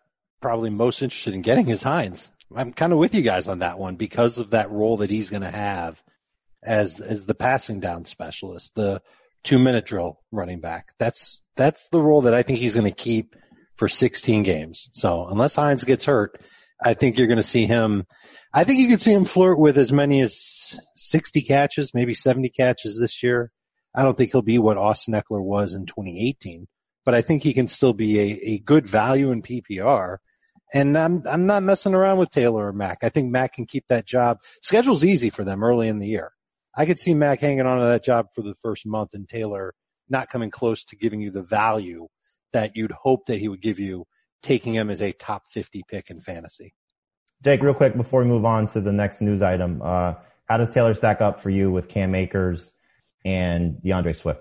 probably 0.41 0.71
most 0.71 1.03
interested 1.03 1.35
in 1.35 1.43
getting 1.43 1.69
is 1.69 1.83
Hines. 1.83 2.31
I'm 2.55 2.73
kind 2.73 2.93
of 2.93 3.01
with 3.01 3.15
you 3.15 3.23
guys 3.23 3.49
on 3.49 3.59
that 3.59 3.81
one 3.81 3.97
because 3.97 4.39
of 4.39 4.51
that 4.51 4.71
role 4.71 4.99
that 4.99 5.11
he's 5.11 5.31
going 5.31 5.43
to 5.43 5.51
have 5.51 6.01
as, 6.63 7.01
as 7.01 7.27
the 7.27 7.35
passing 7.35 7.81
down 7.81 8.05
specialist, 8.05 8.77
the 8.77 9.03
two 9.43 9.59
minute 9.59 9.87
drill 9.87 10.21
running 10.31 10.61
back. 10.61 10.93
That's, 11.01 11.41
that's 11.57 11.89
the 11.89 12.01
role 12.01 12.23
that 12.23 12.35
I 12.35 12.43
think 12.45 12.61
he's 12.61 12.75
going 12.75 12.87
to 12.87 12.93
keep 12.93 13.35
for 13.77 13.89
16 13.89 14.43
games. 14.43 14.89
So 14.93 15.27
unless 15.27 15.55
Hines 15.55 15.85
gets 15.85 16.05
hurt, 16.05 16.41
I 16.83 16.95
think 16.95 17.19
you're 17.19 17.27
going 17.27 17.37
to 17.37 17.43
see 17.43 17.67
him. 17.67 18.05
I 18.53 18.65
think 18.65 18.81
you 18.81 18.89
could 18.89 19.01
see 19.01 19.13
him 19.13 19.25
flirt 19.25 19.59
with 19.59 19.79
as 19.79 19.93
many 19.93 20.21
as 20.21 20.79
60 20.97 21.43
catches, 21.43 21.95
maybe 21.95 22.15
70 22.15 22.49
catches 22.51 22.99
this 23.01 23.23
year. 23.23 23.51
I 23.95 24.03
don't 24.03 24.17
think 24.17 24.33
he'll 24.33 24.43
be 24.43 24.59
what 24.59 24.77
Austin 24.77 25.15
Ekeler 25.15 25.43
was 25.43 25.73
in 25.73 25.87
2018, 25.87 26.67
but 27.05 27.15
I 27.15 27.23
think 27.23 27.43
he 27.43 27.55
can 27.55 27.69
still 27.69 27.95
be 27.95 28.19
a, 28.19 28.41
a 28.51 28.59
good 28.59 28.87
value 28.87 29.31
in 29.31 29.43
PPR. 29.43 30.19
And 30.75 30.99
I'm, 30.99 31.23
I'm 31.31 31.47
not 31.47 31.63
messing 31.63 31.95
around 31.95 32.19
with 32.19 32.31
Taylor 32.31 32.67
or 32.67 32.73
Mack. 32.73 32.99
I 33.03 33.09
think 33.09 33.31
Mack 33.31 33.55
can 33.55 33.67
keep 33.67 33.85
that 33.89 34.07
job. 34.07 34.39
Schedule's 34.61 35.05
easy 35.05 35.31
for 35.31 35.45
them 35.45 35.63
early 35.63 35.89
in 35.89 35.99
the 35.99 36.09
year. 36.09 36.33
I 36.77 36.85
could 36.85 36.99
see 36.99 37.15
Mack 37.15 37.41
hanging 37.41 37.65
on 37.67 37.79
to 37.79 37.87
that 37.87 38.05
job 38.05 38.27
for 38.35 38.43
the 38.43 38.55
first 38.61 38.85
month 38.85 39.15
and 39.15 39.29
Taylor 39.29 39.75
not 40.09 40.29
coming 40.29 40.51
close 40.51 40.85
to 40.85 40.97
giving 40.97 41.21
you 41.21 41.31
the 41.31 41.43
value 41.43 42.07
that 42.57 42.75
you'd 42.75 42.91
hope 42.91 43.27
that 43.27 43.39
he 43.39 43.49
would 43.49 43.61
give 43.61 43.79
you 43.79 44.07
taking 44.43 44.73
him 44.73 44.89
as 44.89 45.03
a 45.03 45.13
top 45.13 45.43
50 45.51 45.85
pick 45.87 46.09
in 46.09 46.23
fantasy. 46.23 46.73
Jake, 47.45 47.63
real 47.63 47.75
quick 47.75 47.95
before 47.95 48.23
we 48.23 48.27
move 48.27 48.47
on 48.47 48.67
to 48.69 48.81
the 48.81 48.93
next 48.93 49.21
news 49.21 49.43
item, 49.43 49.83
uh, 49.85 50.15
how 50.47 50.57
does 50.57 50.71
Taylor 50.71 50.95
stack 50.95 51.21
up 51.21 51.43
for 51.43 51.51
you 51.51 51.71
with 51.71 51.91
Cam 51.91 52.15
Akers 52.15 52.73
and 53.27 53.83
D'Andre 53.83 54.15
Swift? 54.15 54.41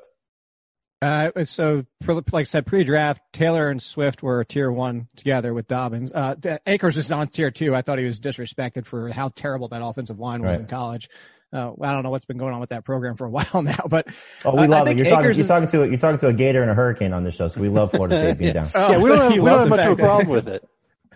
Uh, 1.02 1.44
so 1.44 1.86
for, 2.04 2.14
like 2.14 2.34
I 2.34 2.44
said, 2.44 2.66
pre-draft, 2.66 3.22
Taylor 3.34 3.70
and 3.70 3.82
Swift 3.82 4.24
were 4.24 4.46
tier 4.46 4.72
one 4.72 5.10
together 5.18 5.54
with 5.54 5.68
Dobbins. 5.68 6.14
Uh, 6.14 6.36
Akers 6.66 6.96
is 6.96 7.12
on 7.12 7.28
tier 7.28 7.52
two. 7.52 7.76
I 7.76 7.82
thought 7.82 8.00
he 8.00 8.06
was 8.06 8.22
disrespected 8.22 8.86
for 8.86 9.10
how 9.10 9.28
terrible 9.28 9.68
that 9.68 9.84
offensive 9.84 10.20
line 10.20 10.42
was 10.42 10.52
right. 10.52 10.62
in 10.62 10.68
college. 10.68 11.10
Uh, 11.56 11.72
I 11.82 11.94
don't 11.94 12.04
know 12.04 12.10
what's 12.10 12.26
been 12.26 12.38
going 12.38 12.54
on 12.54 12.60
with 12.60 12.72
that 12.72 12.84
program 12.84 13.16
for 13.16 13.26
a 13.26 13.30
while 13.38 13.62
now, 13.64 13.86
but 13.90 14.08
Oh, 14.44 14.56
we 14.60 14.68
love 14.68 14.88
it. 14.88 14.98
You're 14.98 15.08
talking, 15.08 15.26
Akers 15.26 15.38
you're 15.38 15.48
talking 15.48 15.70
to 15.70 15.86
you're 15.88 15.98
talking 15.98 16.20
to 16.20 16.28
a 16.28 16.34
Gator 16.34 16.62
and 16.62 16.70
a 16.70 16.74
Hurricane 16.74 17.14
on 17.14 17.24
this 17.24 17.36
show, 17.36 17.48
so 17.48 17.62
we 17.62 17.70
love 17.70 17.92
Florida 17.92 18.16
State 18.20 18.38
being 18.38 18.54
down. 18.60 18.70
Oh, 18.76 18.92
yeah, 18.92 18.98
we 18.98 19.04
so 19.04 19.08
don't 19.10 19.18
have, 19.20 19.32
we 19.32 19.38
don't 19.50 19.60
have 19.60 19.70
much 19.70 19.86
of 19.86 19.92
a 19.94 19.96
problem 19.96 20.28
with 20.30 20.48
it. 20.50 20.64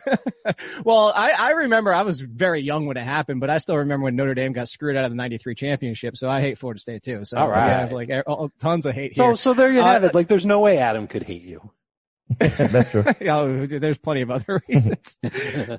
well, 0.85 1.11
I, 1.13 1.31
I 1.31 1.49
remember 1.51 1.93
I 1.93 2.03
was 2.03 2.21
very 2.21 2.61
young 2.61 2.85
when 2.85 2.95
it 2.97 3.03
happened, 3.03 3.41
but 3.41 3.49
I 3.49 3.57
still 3.57 3.77
remember 3.77 4.05
when 4.05 4.15
Notre 4.15 4.33
Dame 4.33 4.53
got 4.53 4.69
screwed 4.69 4.95
out 4.95 5.03
of 5.03 5.11
the 5.11 5.15
93 5.17 5.55
championship. 5.55 6.15
So 6.15 6.29
I 6.29 6.39
hate 6.41 6.57
Florida 6.57 6.79
State 6.79 7.03
too. 7.03 7.25
So 7.25 7.37
All 7.37 7.49
right. 7.49 7.63
I 7.63 7.79
have 7.79 7.91
like 7.91 8.09
uh, 8.09 8.47
tons 8.59 8.85
of 8.85 8.95
hate 8.95 9.15
So, 9.17 9.25
here. 9.25 9.35
so 9.35 9.53
there 9.53 9.71
you 9.71 9.81
Uh, 9.81 9.85
have 9.85 10.03
it. 10.05 10.13
Like, 10.15 10.27
there's 10.29 10.45
no 10.45 10.61
way 10.61 10.77
Adam 10.77 11.07
could 11.07 11.23
hate 11.23 11.41
you. 11.43 11.69
That's 12.37 12.89
true. 12.89 13.03
oh, 13.27 13.65
there's 13.65 13.97
plenty 13.97 14.21
of 14.21 14.29
other 14.29 14.61
reasons. 14.69 15.17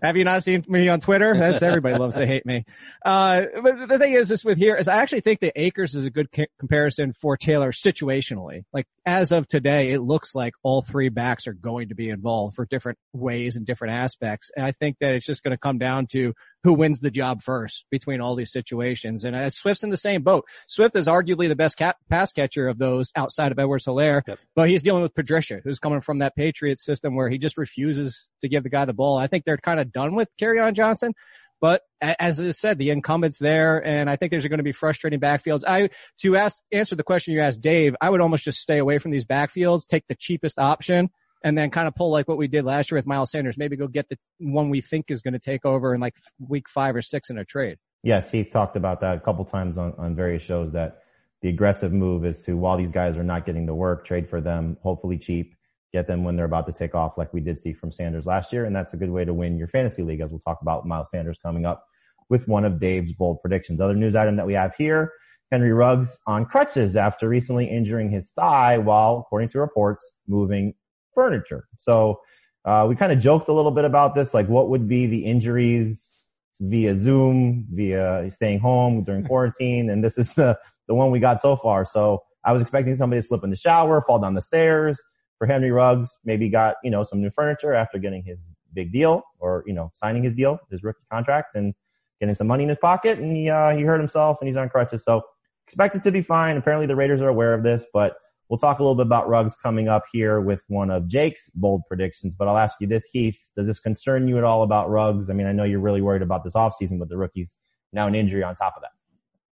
Have 0.02 0.16
you 0.16 0.24
not 0.24 0.42
seen 0.42 0.64
me 0.66 0.88
on 0.88 1.00
Twitter? 1.00 1.36
That's 1.36 1.62
everybody 1.62 1.96
loves 1.96 2.16
to 2.16 2.26
hate 2.26 2.44
me. 2.44 2.64
Uh, 3.04 3.46
but 3.62 3.88
the 3.88 3.98
thing 3.98 4.14
is, 4.14 4.28
this 4.28 4.44
with 4.44 4.58
here 4.58 4.74
is 4.74 4.88
I 4.88 4.96
actually 4.96 5.20
think 5.20 5.40
that 5.40 5.52
Akers 5.54 5.94
is 5.94 6.06
a 6.06 6.10
good 6.10 6.32
ca- 6.32 6.48
comparison 6.58 7.12
for 7.12 7.36
Taylor 7.36 7.70
situationally. 7.70 8.64
Like 8.72 8.86
as 9.06 9.32
of 9.32 9.46
today, 9.48 9.92
it 9.92 10.00
looks 10.00 10.34
like 10.34 10.52
all 10.62 10.82
three 10.82 11.08
backs 11.08 11.46
are 11.46 11.54
going 11.54 11.88
to 11.88 11.94
be 11.94 12.10
involved 12.10 12.54
for 12.54 12.66
different 12.66 12.98
ways 13.14 13.56
and 13.56 13.64
different 13.66 13.94
aspects. 13.94 14.50
And 14.54 14.66
I 14.66 14.72
think 14.72 14.96
that 15.00 15.14
it's 15.14 15.24
just 15.26 15.42
going 15.42 15.56
to 15.56 15.60
come 15.60 15.78
down 15.78 16.06
to 16.08 16.34
who 16.64 16.74
wins 16.74 17.00
the 17.00 17.10
job 17.10 17.42
first 17.42 17.86
between 17.90 18.20
all 18.20 18.34
these 18.34 18.52
situations. 18.52 19.24
And 19.24 19.34
uh, 19.34 19.48
Swift's 19.50 19.82
in 19.82 19.90
the 19.90 19.96
same 19.96 20.22
boat. 20.22 20.44
Swift 20.68 20.94
is 20.96 21.06
arguably 21.06 21.48
the 21.48 21.56
best 21.56 21.78
cat- 21.78 21.96
pass 22.10 22.32
catcher 22.32 22.68
of 22.68 22.78
those 22.78 23.10
outside 23.16 23.52
of 23.52 23.58
Edwards 23.58 23.86
Helaire, 23.86 24.22
Yep. 24.26 24.38
but 24.54 24.68
he's 24.68 24.82
dealing 24.82 25.02
with 25.02 25.14
Patricia, 25.14 25.60
who's 25.64 25.78
coming 25.78 26.02
from 26.02 26.18
that 26.18 26.36
Patriots 26.36 26.84
system 26.84 27.14
where 27.16 27.30
he 27.30 27.38
just 27.38 27.56
refuses 27.56 28.28
to 28.42 28.48
give 28.48 28.62
the 28.62 28.70
guy 28.70 28.84
the 28.84 28.92
ball. 28.92 29.16
I 29.16 29.26
think 29.26 29.44
they're 29.44 29.56
kind 29.56 29.80
of 29.80 29.90
done 29.92 30.14
with 30.14 30.28
on 30.42 30.74
Johnson. 30.74 31.14
But 31.60 31.82
as 32.00 32.40
I 32.40 32.50
said, 32.52 32.78
the 32.78 32.90
incumbent's 32.90 33.38
there, 33.38 33.84
and 33.84 34.08
I 34.08 34.16
think 34.16 34.30
there's 34.30 34.46
going 34.46 34.58
to 34.58 34.64
be 34.64 34.72
frustrating 34.72 35.20
backfields. 35.20 35.62
I 35.66 35.90
to 36.22 36.36
ask 36.36 36.62
answer 36.72 36.96
the 36.96 37.02
question 37.02 37.34
you 37.34 37.40
asked 37.40 37.60
Dave, 37.60 37.94
I 38.00 38.08
would 38.08 38.20
almost 38.20 38.44
just 38.44 38.60
stay 38.60 38.78
away 38.78 38.98
from 38.98 39.10
these 39.10 39.26
backfields, 39.26 39.86
take 39.86 40.06
the 40.08 40.14
cheapest 40.14 40.58
option, 40.58 41.10
and 41.44 41.56
then 41.58 41.70
kind 41.70 41.86
of 41.86 41.94
pull 41.94 42.10
like 42.10 42.28
what 42.28 42.38
we 42.38 42.48
did 42.48 42.64
last 42.64 42.90
year 42.90 42.98
with 42.98 43.06
Miles 43.06 43.30
Sanders. 43.30 43.58
Maybe 43.58 43.76
go 43.76 43.88
get 43.88 44.08
the 44.08 44.16
one 44.38 44.70
we 44.70 44.80
think 44.80 45.10
is 45.10 45.20
going 45.20 45.34
to 45.34 45.38
take 45.38 45.66
over 45.66 45.94
in 45.94 46.00
like 46.00 46.16
week 46.38 46.68
five 46.68 46.96
or 46.96 47.02
six 47.02 47.28
in 47.28 47.38
a 47.38 47.44
trade. 47.44 47.76
Yes, 48.02 48.30
he's 48.30 48.48
talked 48.48 48.76
about 48.76 49.00
that 49.02 49.18
a 49.18 49.20
couple 49.20 49.44
times 49.44 49.76
on, 49.76 49.92
on 49.98 50.16
various 50.16 50.42
shows 50.42 50.72
that 50.72 51.00
the 51.42 51.50
aggressive 51.50 51.92
move 51.92 52.24
is 52.24 52.40
to, 52.42 52.56
while 52.56 52.78
these 52.78 52.92
guys 52.92 53.16
are 53.16 53.24
not 53.24 53.44
getting 53.44 53.66
the 53.66 53.74
work, 53.74 54.06
trade 54.06 54.28
for 54.28 54.40
them, 54.40 54.78
hopefully 54.82 55.18
cheap, 55.18 55.54
get 55.92 56.06
them 56.06 56.24
when 56.24 56.36
they're 56.36 56.44
about 56.44 56.66
to 56.66 56.72
take 56.72 56.94
off 56.94 57.18
like 57.18 57.32
we 57.32 57.40
did 57.40 57.58
see 57.58 57.72
from 57.72 57.92
Sanders 57.92 58.26
last 58.26 58.52
year. 58.52 58.64
And 58.64 58.74
that's 58.74 58.92
a 58.92 58.96
good 58.96 59.10
way 59.10 59.24
to 59.24 59.34
win 59.34 59.58
your 59.58 59.68
fantasy 59.68 60.02
league 60.02 60.20
as 60.20 60.30
we'll 60.30 60.40
talk 60.40 60.60
about 60.62 60.86
Miles 60.86 61.10
Sanders 61.10 61.38
coming 61.42 61.66
up 61.66 61.84
with 62.28 62.46
one 62.46 62.64
of 62.64 62.78
Dave's 62.78 63.12
bold 63.12 63.40
predictions. 63.40 63.80
Other 63.80 63.94
news 63.94 64.14
item 64.14 64.36
that 64.36 64.46
we 64.46 64.54
have 64.54 64.74
here, 64.76 65.12
Henry 65.50 65.72
Ruggs 65.72 66.20
on 66.26 66.46
crutches 66.46 66.96
after 66.96 67.28
recently 67.28 67.66
injuring 67.66 68.10
his 68.10 68.30
thigh 68.30 68.78
while, 68.78 69.18
according 69.18 69.48
to 69.50 69.60
reports, 69.60 70.12
moving 70.28 70.74
furniture. 71.14 71.66
So, 71.78 72.20
uh, 72.64 72.86
we 72.88 72.94
kind 72.94 73.10
of 73.10 73.18
joked 73.18 73.48
a 73.48 73.52
little 73.52 73.70
bit 73.70 73.84
about 73.84 74.14
this, 74.14 74.34
like 74.34 74.46
what 74.46 74.68
would 74.68 74.86
be 74.86 75.06
the 75.06 75.24
injuries 75.24 76.12
via 76.60 76.94
Zoom, 76.94 77.66
via 77.72 78.30
staying 78.30 78.60
home 78.60 79.02
during 79.02 79.24
quarantine. 79.26 79.90
And 79.90 80.04
this 80.04 80.18
is 80.18 80.34
the, 80.34 80.58
the 80.86 80.94
one 80.94 81.10
we 81.10 81.20
got 81.20 81.40
so 81.40 81.56
far. 81.56 81.86
So 81.86 82.22
I 82.44 82.52
was 82.52 82.62
expecting 82.62 82.96
somebody 82.96 83.20
to 83.20 83.26
slip 83.26 83.44
in 83.44 83.50
the 83.50 83.56
shower, 83.56 84.02
fall 84.02 84.18
down 84.18 84.34
the 84.34 84.42
stairs. 84.42 85.02
For 85.40 85.46
Henry 85.46 85.70
Ruggs, 85.70 86.18
maybe 86.22 86.50
got, 86.50 86.76
you 86.84 86.90
know, 86.90 87.02
some 87.02 87.22
new 87.22 87.30
furniture 87.30 87.72
after 87.72 87.96
getting 87.98 88.22
his 88.22 88.50
big 88.74 88.92
deal 88.92 89.22
or, 89.38 89.64
you 89.66 89.72
know, 89.72 89.90
signing 89.94 90.22
his 90.22 90.34
deal, 90.34 90.58
his 90.70 90.82
rookie 90.82 91.00
contract 91.10 91.54
and 91.54 91.72
getting 92.20 92.34
some 92.34 92.46
money 92.46 92.64
in 92.64 92.68
his 92.68 92.76
pocket. 92.76 93.18
And 93.18 93.32
he, 93.32 93.48
uh, 93.48 93.74
he 93.74 93.80
hurt 93.80 94.00
himself 94.00 94.36
and 94.42 94.48
he's 94.48 94.56
on 94.58 94.68
crutches. 94.68 95.02
So 95.02 95.22
expected 95.66 96.02
to 96.02 96.12
be 96.12 96.20
fine. 96.20 96.58
Apparently 96.58 96.86
the 96.86 96.94
Raiders 96.94 97.22
are 97.22 97.28
aware 97.28 97.54
of 97.54 97.62
this, 97.62 97.86
but 97.94 98.16
we'll 98.50 98.58
talk 98.58 98.80
a 98.80 98.82
little 98.82 98.94
bit 98.96 99.06
about 99.06 99.30
Ruggs 99.30 99.56
coming 99.56 99.88
up 99.88 100.04
here 100.12 100.42
with 100.42 100.62
one 100.68 100.90
of 100.90 101.08
Jake's 101.08 101.48
bold 101.54 101.84
predictions. 101.88 102.34
But 102.34 102.46
I'll 102.46 102.58
ask 102.58 102.74
you 102.78 102.86
this, 102.86 103.06
Heath, 103.10 103.40
does 103.56 103.66
this 103.66 103.80
concern 103.80 104.28
you 104.28 104.36
at 104.36 104.44
all 104.44 104.62
about 104.62 104.90
Ruggs? 104.90 105.30
I 105.30 105.32
mean, 105.32 105.46
I 105.46 105.52
know 105.52 105.64
you're 105.64 105.80
really 105.80 106.02
worried 106.02 106.20
about 106.20 106.44
this 106.44 106.52
offseason, 106.52 106.98
with 106.98 107.08
the 107.08 107.16
rookie's 107.16 107.54
now 107.94 108.06
an 108.06 108.14
injury 108.14 108.42
on 108.42 108.56
top 108.56 108.74
of 108.76 108.82
that. 108.82 108.90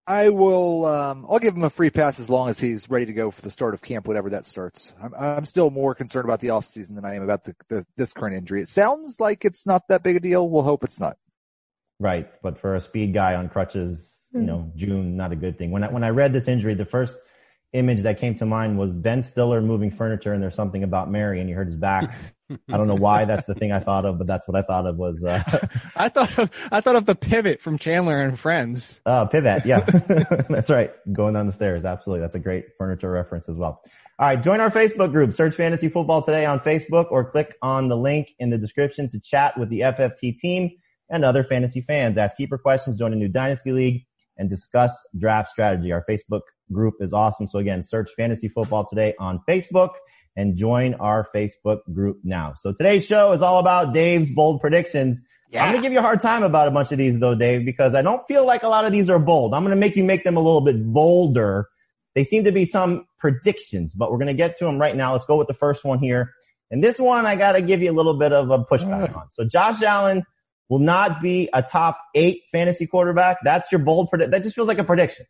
I 0.09 0.31
will. 0.31 0.87
Um, 0.87 1.27
I'll 1.29 1.39
give 1.39 1.55
him 1.55 1.65
a 1.65 1.71
free 1.71 1.91
pass 1.91 2.19
as 2.19 2.31
long 2.31 2.49
as 2.49 2.59
he's 2.59 2.89
ready 2.89 3.05
to 3.07 3.13
go 3.13 3.31
for 3.31 3.43
the 3.43 3.51
start 3.51 3.75
of 3.75 3.83
camp, 3.83 4.09
whatever 4.09 4.31
that 4.31 4.47
starts. 4.47 4.95
I'm, 5.03 5.15
I'm 5.15 5.45
still 5.45 5.69
more 5.69 5.95
concerned 5.95 6.25
about 6.25 6.41
the 6.41 6.49
offseason 6.49 6.95
than 6.95 7.05
I 7.05 7.15
am 7.17 7.23
about 7.23 7.45
the, 7.45 7.55
the 7.69 7.87
this 7.97 8.15
current 8.15 8.35
injury. 8.35 8.63
It 8.63 8.69
sounds 8.69 9.21
like 9.21 9.45
it's 9.45 9.67
not 9.67 9.83
that 9.89 10.03
big 10.03 10.17
a 10.17 10.21
deal. 10.21 10.49
We'll 10.49 10.63
hope 10.63 10.83
it's 10.83 10.99
not. 10.99 11.19
Right. 12.01 12.27
But 12.43 12.59
for 12.59 12.75
a 12.75 12.81
speed 12.81 13.13
guy 13.13 13.35
on 13.35 13.51
crutches, 13.51 14.29
you 14.33 14.41
know, 14.41 14.73
June, 14.77 15.19
not 15.19 15.33
a 15.33 15.37
good 15.37 15.59
thing. 15.59 15.73
When 15.73 15.85
I, 15.85 15.91
when 15.91 16.05
I 16.05 16.09
read 16.09 16.33
this 16.33 16.49
injury, 16.49 16.75
the 16.75 16.87
first 16.87 17.19
image 17.75 18.01
that 18.03 18.19
came 18.19 18.35
to 18.37 18.47
mind 18.47 18.79
was 18.79 18.95
Ben 18.95 19.21
Stiller 19.21 19.61
moving 19.61 19.91
furniture 19.91 20.33
and 20.33 20.43
there's 20.43 20.55
something 20.55 20.85
about 20.85 21.11
Mary 21.11 21.41
and 21.41 21.51
he 21.51 21.55
hurt 21.55 21.67
his 21.67 21.77
back. 21.77 22.15
I 22.51 22.77
don't 22.77 22.89
know 22.89 22.95
why 22.95 23.25
that's 23.25 23.47
the 23.47 23.55
thing 23.55 23.73
I 23.73 23.81
thought 23.81 24.05
of, 24.05 24.19
but 24.19 24.27
that's 24.27 24.49
what 24.49 24.57
I 24.57 24.63
thought 24.63 24.87
of 24.87 24.97
was, 24.97 25.25
uh, 25.25 25.43
I 25.97 26.09
thought 26.09 26.39
of, 26.39 26.51
I 26.73 26.81
thought 26.81 26.97
of 26.97 27.07
the 27.07 27.15
pivot 27.15 27.61
from 27.61 27.79
Chandler 27.79 28.19
and 28.19 28.39
Friends. 28.39 29.01
uh, 29.05 29.27
pivot. 29.27 29.67
Yeah. 29.67 29.81
that's 30.49 30.71
right. 30.71 30.93
Going 31.13 31.35
down 31.35 31.47
the 31.47 31.53
stairs. 31.53 31.85
Absolutely. 31.85 32.23
That's 32.23 32.35
a 32.35 32.39
great 32.41 32.67
furniture 32.79 33.11
reference 33.11 33.49
as 33.49 33.57
well. 33.57 33.83
All 34.19 34.27
right. 34.27 34.43
Join 34.43 34.61
our 34.61 34.71
Facebook 34.71 35.13
group. 35.13 35.33
Search 35.35 35.55
fantasy 35.55 35.89
football 35.89 36.23
today 36.23 36.47
on 36.47 36.61
Facebook 36.61 37.11
or 37.11 37.31
click 37.31 37.57
on 37.63 37.89
the 37.89 37.97
link 37.97 38.29
in 38.39 38.51
the 38.51 38.59
description 38.59 39.09
to 39.11 39.21
chat 39.21 39.59
with 39.59 39.69
the 39.69 39.81
FFT 39.81 40.37
team 40.39 40.71
and 41.11 41.25
other 41.25 41.45
fantasy 41.45 41.81
fans. 41.81 42.19
Ask 42.19 42.37
keeper 42.37 42.59
questions, 42.59 42.97
join 42.99 43.13
a 43.13 43.17
new 43.17 43.29
dynasty 43.29 43.73
league 43.73 44.05
and 44.39 44.49
discuss 44.49 44.97
draft 45.19 45.51
strategy. 45.51 45.93
Our 45.93 46.05
Facebook 46.09 46.43
group 46.73 46.95
is 47.01 47.13
awesome. 47.13 47.49
So 47.49 47.59
again, 47.59 47.83
search 47.83 48.11
fantasy 48.17 48.49
football 48.49 48.87
today 48.87 49.15
on 49.19 49.41
Facebook 49.49 49.91
and 50.37 50.57
join 50.57 50.95
our 50.95 51.29
Facebook 51.35 51.81
group 51.93 52.21
now. 52.23 52.55
So 52.55 52.73
today's 52.73 53.05
show 53.05 53.33
is 53.33 53.43
all 53.43 53.59
about 53.59 53.93
Dave's 53.93 54.31
bold 54.31 54.61
predictions. 54.61 55.21
I'm 55.55 55.73
going 55.73 55.77
to 55.77 55.83
give 55.83 55.93
you 55.93 55.99
a 55.99 56.03
hard 56.03 56.21
time 56.21 56.43
about 56.43 56.69
a 56.69 56.71
bunch 56.71 56.93
of 56.93 56.99
these 56.99 57.19
though, 57.19 57.35
Dave, 57.35 57.65
because 57.65 57.95
I 57.95 58.03
don't 58.03 58.23
feel 58.29 58.45
like 58.45 58.63
a 58.63 58.69
lot 58.69 58.85
of 58.85 58.93
these 58.93 59.09
are 59.09 59.19
bold. 59.19 59.55
I'm 59.55 59.63
going 59.63 59.75
to 59.75 59.81
make 59.81 59.97
you 59.97 60.05
make 60.05 60.23
them 60.23 60.37
a 60.37 60.41
little 60.41 60.61
bit 60.61 60.85
bolder. 60.85 61.69
They 62.15 62.25
seem 62.25 62.45
to 62.45 62.53
be 62.53 62.65
some 62.65 63.07
predictions, 63.19 63.95
but 63.95 64.11
we're 64.13 64.19
going 64.19 64.29
to 64.29 64.35
get 64.35 64.59
to 64.59 64.67
them 64.67 64.79
right 64.79 64.95
now. 64.95 65.13
Let's 65.13 65.25
go 65.25 65.37
with 65.37 65.49
the 65.49 65.55
first 65.55 65.85
one 65.85 66.01
here. 66.01 66.33
And 66.71 66.85
this 66.85 66.99
one, 66.99 67.25
I 67.25 67.37
got 67.37 67.53
to 67.53 67.63
give 67.63 67.81
you 67.81 67.91
a 67.91 67.97
little 67.97 68.19
bit 68.19 68.33
of 68.33 68.51
a 68.51 68.59
pushback 68.59 69.17
on. 69.17 69.31
So 69.31 69.45
Josh 69.45 69.83
Allen 69.83 70.25
will 70.69 70.79
not 70.79 71.23
be 71.23 71.49
a 71.53 71.63
top 71.63 71.99
eight 72.15 72.43
fantasy 72.51 72.87
quarterback. 72.87 73.39
That's 73.43 73.71
your 73.73 73.81
bold 73.81 74.11
predict. 74.11 74.31
That 74.33 74.43
just 74.43 74.55
feels 74.55 74.69
like 74.69 74.79
a 74.79 74.85
prediction. 74.85 75.27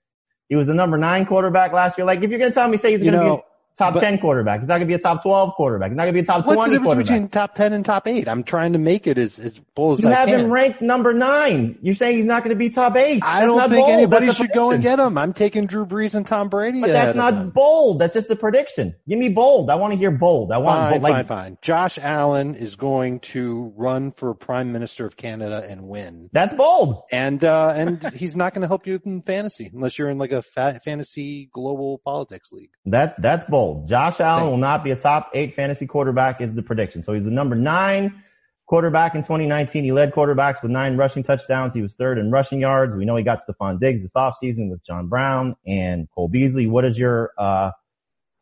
He 0.49 0.57
was 0.57 0.67
the 0.67 0.75
number 0.75 0.97
nine 0.97 1.27
quarterback 1.27 1.73
last 1.73 1.99
year. 1.99 2.07
Like 2.07 2.23
if 2.23 2.31
you're 2.31 2.39
going 2.39 2.51
to 2.51 2.55
tell 2.55 2.69
me, 2.69 2.77
say 2.77 2.93
he's 2.93 3.01
going 3.01 3.13
to 3.13 3.37
be 3.37 3.43
top 3.79 3.95
but- 3.95 4.01
10 4.01 4.19
quarterback, 4.19 4.61
he's 4.61 4.69
not 4.69 4.75
going 4.75 4.83
to 4.83 4.87
be 4.87 4.95
a 4.95 4.99
top 4.99 5.23
12 5.23 5.55
quarterback. 5.55 5.91
He's 5.91 5.97
not 5.97 6.05
going 6.05 6.15
to 6.15 6.21
be 6.21 6.25
a 6.25 6.27
top 6.27 6.45
20 6.45 6.57
quarterback. 6.57 6.59
What's 6.59 6.71
the 6.71 6.79
difference 6.79 7.09
between 7.09 7.29
top 7.29 7.55
10 7.55 7.73
and 7.73 7.85
top 7.85 8.07
8? 8.09 8.29
I'm 8.29 8.43
trying 8.43 8.73
to 8.75 8.79
make 8.79 9.07
it 9.07 9.17
as, 9.19 9.39
as 9.39 9.59
bold 9.75 9.99
as 9.99 10.05
You 10.05 10.11
I 10.11 10.13
have 10.15 10.29
can. 10.29 10.41
him 10.41 10.51
ranked 10.53 10.83
number 10.83 11.13
nine. 11.15 11.79
You're 11.83 11.95
saying 11.95 12.17
he's 12.17 12.27
not 12.27 12.43
going 12.43 12.51
to 12.51 12.59
be 12.59 12.71
top 12.71 12.97
eight. 12.97 13.23
I 13.23 13.41
That's 13.41 13.47
don't 13.47 13.71
think 13.71 13.81
bold. 13.87 13.91
anybody 13.93 14.27
That's 14.27 14.39
should 14.39 14.53
go 14.53 14.73
and 14.73 14.83
get 14.83 14.99
him. 14.99 15.17
I'm 15.17 15.33
taking 15.33 15.67
Drew 15.67 15.87
Brees 15.87 16.15
and 16.15 16.27
Tom 16.27 16.49
Brady. 16.49 16.81
But 16.81 16.89
that's 16.89 17.17
not 17.17 17.35
them. 17.35 17.51
bold. 17.51 18.01
That's 18.01 18.15
just 18.15 18.31
a 18.31 18.37
prediction. 18.37 18.95
Give 19.09 19.19
me 19.19 19.29
bold. 19.29 19.71
I 19.71 19.77
want 19.77 19.93
to 19.93 19.97
hear 19.97 20.11
bold. 20.11 20.51
I 20.53 20.59
want 20.59 20.79
Fine, 20.81 20.91
bold. 20.93 21.03
Like, 21.03 21.15
fine, 21.15 21.25
fine. 21.27 21.59
Josh 21.63 21.99
Allen 22.01 22.55
is 22.57 22.75
going 22.77 23.21
to 23.21 23.73
run 23.77 24.13
for 24.13 24.35
Prime 24.35 24.73
Minister 24.73 25.07
of 25.07 25.17
Canada 25.17 25.65
and 25.69 25.83
win. 25.89 26.29
That's 26.33 26.53
bold. 26.55 27.03
And, 27.13 27.45
uh, 27.45 27.73
and 27.77 28.03
he's 28.15 28.37
not 28.37 28.55
going 28.55 28.63
to 28.63 28.69
help 28.69 28.87
you 28.87 29.01
in 29.05 29.23
fantasy 29.23 29.71
unless 29.73 29.99
you're 29.99 30.11
in 30.11 30.19
like 30.19 30.33
a 30.33 30.43
fa- 30.43 30.81
fantasy 30.85 31.49
global 31.53 31.99
politics 31.99 32.51
league. 32.53 32.71
That's 32.85 33.15
that's 33.19 33.45
bold. 33.45 33.68
Josh 33.89 34.21
Allen 34.21 34.51
will 34.51 34.57
not 34.57 34.85
be 34.85 34.91
a 34.91 34.97
top 34.97 35.31
eight 35.35 35.55
fantasy 35.55 35.87
quarterback 35.87 36.41
is 36.41 36.55
the 36.55 36.63
prediction. 36.63 37.03
So 37.03 37.13
he's 37.13 37.25
the 37.25 37.31
number 37.31 37.55
nine 37.55 38.23
quarterback 38.67 39.15
in 39.15 39.23
2019. 39.23 39.83
He 39.83 39.93
led 39.93 40.13
quarterbacks 40.13 40.63
with 40.63 40.71
nine 40.71 40.97
rushing 40.97 41.23
touchdowns. 41.23 41.75
He 41.75 41.83
was 41.83 41.95
third 41.95 42.19
in 42.19 42.31
rushing 42.31 42.61
yards. 42.61 42.95
We 42.95 43.05
know 43.05 43.17
he 43.17 43.25
got 43.25 43.41
Stefon 43.41 43.81
Diggs 43.81 44.03
this 44.03 44.15
offseason 44.15 44.71
with 44.71 44.85
John 44.85 45.09
Brown 45.09 45.57
and 45.67 46.09
Cole 46.11 46.29
Beasley. 46.29 46.67
What 46.67 46.85
is 46.85 46.99
your 46.99 47.33
uh, 47.39 47.73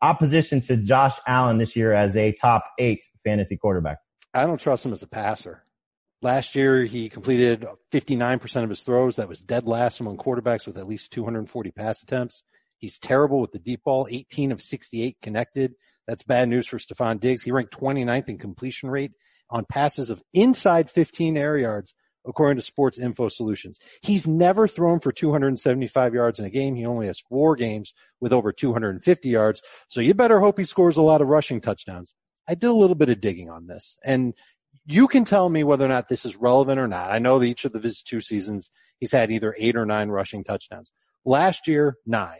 opposition 0.01 0.61
to 0.61 0.77
Josh 0.77 1.15
Allen 1.25 1.57
this 1.57 1.75
year 1.75 1.93
as 1.93 2.15
a 2.15 2.31
top 2.33 2.65
eight 2.77 3.03
fantasy 3.23 3.57
quarterback? 3.57 3.99
I 4.33 4.45
don't 4.45 4.59
trust 4.59 4.85
him 4.85 4.93
as 4.93 5.01
a 5.01 5.07
passer. 5.07 5.63
Last 6.21 6.55
year, 6.55 6.83
he 6.83 7.09
completed 7.09 7.65
59% 7.91 8.63
of 8.63 8.69
his 8.69 8.81
throws. 8.81 9.17
That 9.17 9.29
was 9.29 9.39
dead 9.39 9.67
last 9.67 9.99
among 9.99 10.17
quarterbacks 10.17 10.65
with 10.65 10.77
at 10.77 10.87
least 10.87 11.11
240 11.11 11.71
pass 11.71 12.01
attempts. 12.01 12.43
He's 12.77 12.99
terrible 12.99 13.41
with 13.41 13.51
the 13.51 13.59
deep 13.59 13.83
ball, 13.83 14.07
18 14.09 14.51
of 14.51 14.61
68 14.61 15.17
connected. 15.21 15.75
That's 16.07 16.23
bad 16.23 16.47
news 16.47 16.67
for 16.67 16.77
Stefon 16.77 17.19
Diggs. 17.19 17.43
He 17.43 17.51
ranked 17.51 17.77
29th 17.77 18.29
in 18.29 18.37
completion 18.37 18.89
rate 18.89 19.11
on 19.49 19.65
passes 19.65 20.09
of 20.09 20.21
inside 20.33 20.89
15 20.89 21.37
air 21.37 21.57
yards, 21.57 21.93
according 22.25 22.57
to 22.57 22.63
Sports 22.63 22.97
Info 22.97 23.29
Solutions. 23.29 23.79
He's 24.01 24.27
never 24.27 24.67
thrown 24.67 24.99
for 24.99 25.11
275 25.11 26.13
yards 26.13 26.39
in 26.39 26.45
a 26.45 26.49
game. 26.49 26.75
He 26.75 26.85
only 26.85 27.07
has 27.07 27.19
four 27.19 27.55
games 27.55 27.93
with 28.21 28.31
over 28.31 28.51
250 28.51 29.29
yards. 29.29 29.61
So 29.87 29.99
you 29.99 30.13
better 30.13 30.39
hope 30.39 30.57
he 30.57 30.65
scores 30.65 30.97
a 30.97 31.01
lot 31.01 31.21
of 31.21 31.27
rushing 31.27 31.61
touchdowns. 31.61 32.13
I 32.47 32.55
did 32.55 32.67
a 32.67 32.73
little 32.73 32.95
bit 32.95 33.09
of 33.09 33.19
digging 33.19 33.49
on 33.49 33.67
this 33.67 33.97
and 34.05 34.33
you 34.87 35.07
can 35.07 35.25
tell 35.25 35.49
me 35.49 35.63
whether 35.65 35.85
or 35.85 35.89
not 35.89 36.07
this 36.07 36.25
is 36.25 36.37
relevant 36.37 36.79
or 36.79 36.87
not. 36.87 37.11
I 37.11 37.19
know 37.19 37.39
that 37.39 37.45
each 37.45 37.65
of 37.65 37.73
the 37.73 37.79
his 37.79 38.01
two 38.01 38.21
seasons, 38.21 38.69
he's 38.99 39.11
had 39.11 39.31
either 39.31 39.53
eight 39.57 39.75
or 39.75 39.85
nine 39.85 40.09
rushing 40.09 40.45
touchdowns. 40.45 40.91
Last 41.25 41.67
year, 41.67 41.97
nine. 42.05 42.39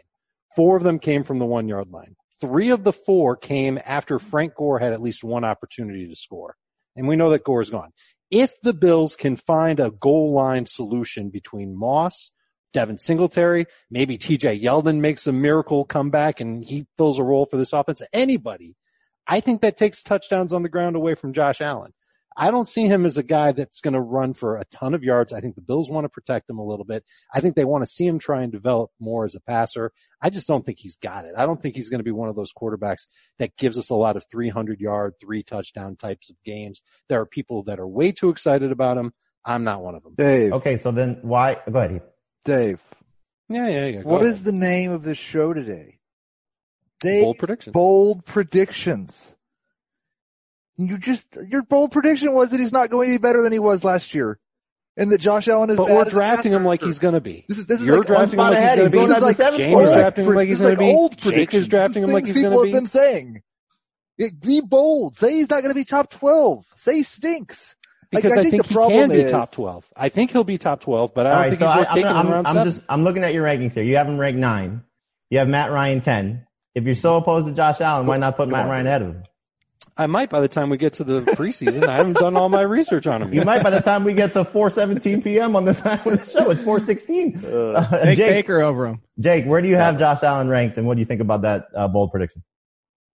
Four 0.58 0.76
of 0.76 0.82
them 0.82 0.98
came 0.98 1.22
from 1.22 1.38
the 1.38 1.46
one 1.46 1.68
yard 1.68 1.92
line. 1.92 2.16
Three 2.40 2.70
of 2.70 2.82
the 2.82 2.92
four 2.92 3.36
came 3.36 3.78
after 3.86 4.18
Frank 4.18 4.56
Gore 4.56 4.80
had 4.80 4.92
at 4.92 5.00
least 5.00 5.22
one 5.22 5.44
opportunity 5.44 6.08
to 6.08 6.16
score. 6.16 6.56
And 6.96 7.06
we 7.06 7.14
know 7.14 7.30
that 7.30 7.44
Gore 7.44 7.62
is 7.62 7.70
gone. 7.70 7.92
If 8.28 8.60
the 8.64 8.72
Bills 8.72 9.14
can 9.14 9.36
find 9.36 9.78
a 9.78 9.92
goal 9.92 10.32
line 10.32 10.66
solution 10.66 11.30
between 11.30 11.78
Moss, 11.78 12.32
Devin 12.72 12.98
Singletary, 12.98 13.66
maybe 13.88 14.18
TJ 14.18 14.60
Yeldon 14.60 14.98
makes 14.98 15.28
a 15.28 15.32
miracle 15.32 15.84
comeback 15.84 16.40
and 16.40 16.64
he 16.64 16.88
fills 16.96 17.20
a 17.20 17.22
role 17.22 17.46
for 17.46 17.56
this 17.56 17.72
offense, 17.72 18.02
anybody, 18.12 18.74
I 19.28 19.38
think 19.38 19.60
that 19.60 19.76
takes 19.76 20.02
touchdowns 20.02 20.52
on 20.52 20.64
the 20.64 20.68
ground 20.68 20.96
away 20.96 21.14
from 21.14 21.34
Josh 21.34 21.60
Allen. 21.60 21.92
I 22.40 22.52
don't 22.52 22.68
see 22.68 22.86
him 22.86 23.04
as 23.04 23.16
a 23.16 23.24
guy 23.24 23.50
that's 23.50 23.80
going 23.80 23.94
to 23.94 24.00
run 24.00 24.32
for 24.32 24.56
a 24.56 24.64
ton 24.66 24.94
of 24.94 25.02
yards. 25.02 25.32
I 25.32 25.40
think 25.40 25.56
the 25.56 25.60
Bills 25.60 25.90
want 25.90 26.04
to 26.04 26.08
protect 26.08 26.48
him 26.48 26.58
a 26.58 26.64
little 26.64 26.84
bit. 26.84 27.04
I 27.34 27.40
think 27.40 27.56
they 27.56 27.64
want 27.64 27.82
to 27.82 27.90
see 27.90 28.06
him 28.06 28.20
try 28.20 28.42
and 28.42 28.52
develop 28.52 28.92
more 29.00 29.24
as 29.24 29.34
a 29.34 29.40
passer. 29.40 29.90
I 30.22 30.30
just 30.30 30.46
don't 30.46 30.64
think 30.64 30.78
he's 30.78 30.96
got 30.96 31.24
it. 31.24 31.32
I 31.36 31.46
don't 31.46 31.60
think 31.60 31.74
he's 31.74 31.88
going 31.88 31.98
to 31.98 32.04
be 32.04 32.12
one 32.12 32.28
of 32.28 32.36
those 32.36 32.52
quarterbacks 32.52 33.08
that 33.40 33.56
gives 33.56 33.76
us 33.76 33.90
a 33.90 33.94
lot 33.94 34.16
of 34.16 34.24
300 34.30 34.80
yard, 34.80 35.14
three 35.20 35.42
touchdown 35.42 35.96
types 35.96 36.30
of 36.30 36.36
games. 36.44 36.80
There 37.08 37.20
are 37.20 37.26
people 37.26 37.64
that 37.64 37.80
are 37.80 37.88
way 37.88 38.12
too 38.12 38.30
excited 38.30 38.70
about 38.70 38.98
him. 38.98 39.12
I'm 39.44 39.64
not 39.64 39.82
one 39.82 39.96
of 39.96 40.04
them. 40.04 40.14
Dave. 40.16 40.52
Okay, 40.52 40.76
so 40.76 40.92
then 40.92 41.18
why? 41.22 41.58
Go 41.68 41.80
ahead. 41.80 42.02
Dave. 42.44 42.80
Yeah, 43.48 43.68
yeah, 43.68 43.86
yeah. 43.86 44.00
What 44.02 44.22
is 44.22 44.44
the 44.44 44.52
name 44.52 44.92
of 44.92 45.02
this 45.02 45.18
show 45.18 45.52
today? 45.52 45.98
Dave. 47.00 47.24
bold 47.24 47.38
prediction? 47.38 47.72
Bold 47.72 48.24
predictions. 48.24 49.36
You 50.78 50.96
just, 50.98 51.36
your 51.48 51.62
bold 51.62 51.90
prediction 51.92 52.32
was 52.32 52.50
that 52.50 52.60
he's 52.60 52.72
not 52.72 52.88
going 52.90 53.08
to 53.08 53.14
be 53.14 53.20
better 53.20 53.42
than 53.42 53.52
he 53.52 53.58
was 53.58 53.82
last 53.84 54.14
year. 54.14 54.38
And 54.96 55.12
that 55.12 55.18
Josh 55.18 55.46
Allen 55.48 55.70
is 55.70 55.76
But 55.76 55.86
bad 55.86 55.94
we're 55.96 56.04
drafting 56.10 56.52
him 56.52 56.64
like 56.64 56.82
he's 56.82 56.98
going 56.98 57.14
to 57.14 57.20
be. 57.20 57.44
This 57.48 57.58
is, 57.58 57.66
this 57.66 57.80
is 57.80 57.86
You're 57.86 57.98
like 57.98 58.06
drafting 58.08 58.38
him 58.38 58.44
spot 58.44 58.52
like 58.52 58.62
he's 58.62 58.76
going 58.76 58.84
to 58.84 58.90
be. 58.90 58.98
going 58.98 59.12
as 59.12 59.22
like 59.22 59.36
seventh 59.36 59.56
James 59.58 59.74
quarterback. 59.74 59.96
is 59.96 60.02
drafting 60.02 60.24
him 60.26 60.34
like 60.34 60.48
he's 60.48 60.60
is 60.60 60.66
going 60.66 60.74
to 60.74 60.80
be. 60.80 60.90
old 60.90 61.18
Jake 61.18 61.54
is 61.54 61.68
drafting 61.68 62.02
him 62.04 62.10
like 62.10 62.26
he's 62.26 62.34
going 62.34 62.44
people 62.46 62.62
to 62.62 62.66
have 62.68 62.72
be. 62.72 62.72
been 62.72 62.86
saying. 62.88 63.42
It, 64.18 64.40
be 64.40 64.60
bold. 64.60 65.16
Say 65.16 65.34
he's 65.34 65.48
not 65.50 65.62
going 65.62 65.70
to 65.72 65.74
be 65.78 65.84
top 65.84 66.10
12. 66.10 66.66
Say 66.74 66.96
he 66.96 67.02
stinks. 67.04 67.76
Like, 68.12 68.22
Because 68.24 68.38
I, 68.38 68.42
think 68.42 68.50
think, 68.50 68.62
the 68.64 68.68
he 68.70 68.74
problem 68.74 69.00
can 69.00 69.08
be 69.10 69.16
is- 69.20 69.30
top 69.30 69.52
12. 69.52 69.88
I 69.96 70.08
think 70.08 70.32
he'll 70.32 70.42
be 70.42 70.58
top 70.58 70.80
12, 70.80 71.14
but 71.14 71.26
I 71.26 71.30
don't 71.30 71.38
right, 71.38 71.48
think 71.50 71.60
so 71.60 71.66
he's 71.66 71.74
I, 71.74 71.78
worth 71.78 71.88
I'm, 71.90 71.94
taking 71.94 72.10
I'm, 72.10 72.26
in 72.26 72.32
round 72.32 72.46
I'm 72.48 72.54
seven. 72.56 72.72
just 72.72 72.84
I'm 72.88 73.04
looking 73.04 73.22
at 73.22 73.34
your 73.34 73.44
rankings 73.44 73.74
here. 73.74 73.84
You 73.84 73.96
have 73.96 74.08
him 74.08 74.18
ranked 74.18 74.40
nine. 74.40 74.82
You 75.30 75.38
have 75.38 75.48
Matt 75.48 75.70
Ryan 75.70 76.00
ten. 76.00 76.46
If 76.74 76.84
you're 76.84 76.94
so 76.96 77.16
opposed 77.16 77.46
to 77.46 77.52
Josh 77.54 77.80
Allen, 77.80 78.06
why 78.06 78.16
not 78.16 78.36
put 78.36 78.48
Matt 78.48 78.68
Ryan 78.68 78.86
ahead 78.88 79.02
of 79.02 79.08
him? 79.08 79.22
I 80.00 80.06
might 80.06 80.30
by 80.30 80.40
the 80.40 80.48
time 80.48 80.70
we 80.70 80.76
get 80.76 80.92
to 80.94 81.04
the 81.04 81.22
preseason. 81.22 81.88
I 81.88 81.96
haven't 81.96 82.18
done 82.18 82.36
all 82.36 82.48
my 82.48 82.60
research 82.60 83.06
on 83.08 83.20
him 83.22 83.30
You 83.30 83.40
yet. 83.40 83.46
might 83.46 83.62
by 83.64 83.70
the 83.70 83.80
time 83.80 84.04
we 84.04 84.14
get 84.14 84.32
to 84.34 84.44
4:17 84.44 85.24
p.m. 85.24 85.56
on 85.56 85.64
the 85.64 85.74
time 85.86 86.00
of 86.06 86.24
the 86.24 86.24
show. 86.24 86.50
It's 86.50 86.62
4:16. 86.62 87.44
Uh, 87.44 88.14
Jake, 88.14 88.16
Baker 88.18 88.60
over 88.60 88.86
him. 88.86 89.00
Jake, 89.18 89.44
where 89.44 89.60
do 89.60 89.68
you 89.68 89.76
have 89.76 89.98
Josh 89.98 90.22
Allen 90.22 90.48
ranked, 90.48 90.78
and 90.78 90.86
what 90.86 90.94
do 90.94 91.00
you 91.00 91.06
think 91.06 91.20
about 91.20 91.42
that 91.42 91.66
uh, 91.74 91.88
bold 91.88 92.12
prediction? 92.12 92.42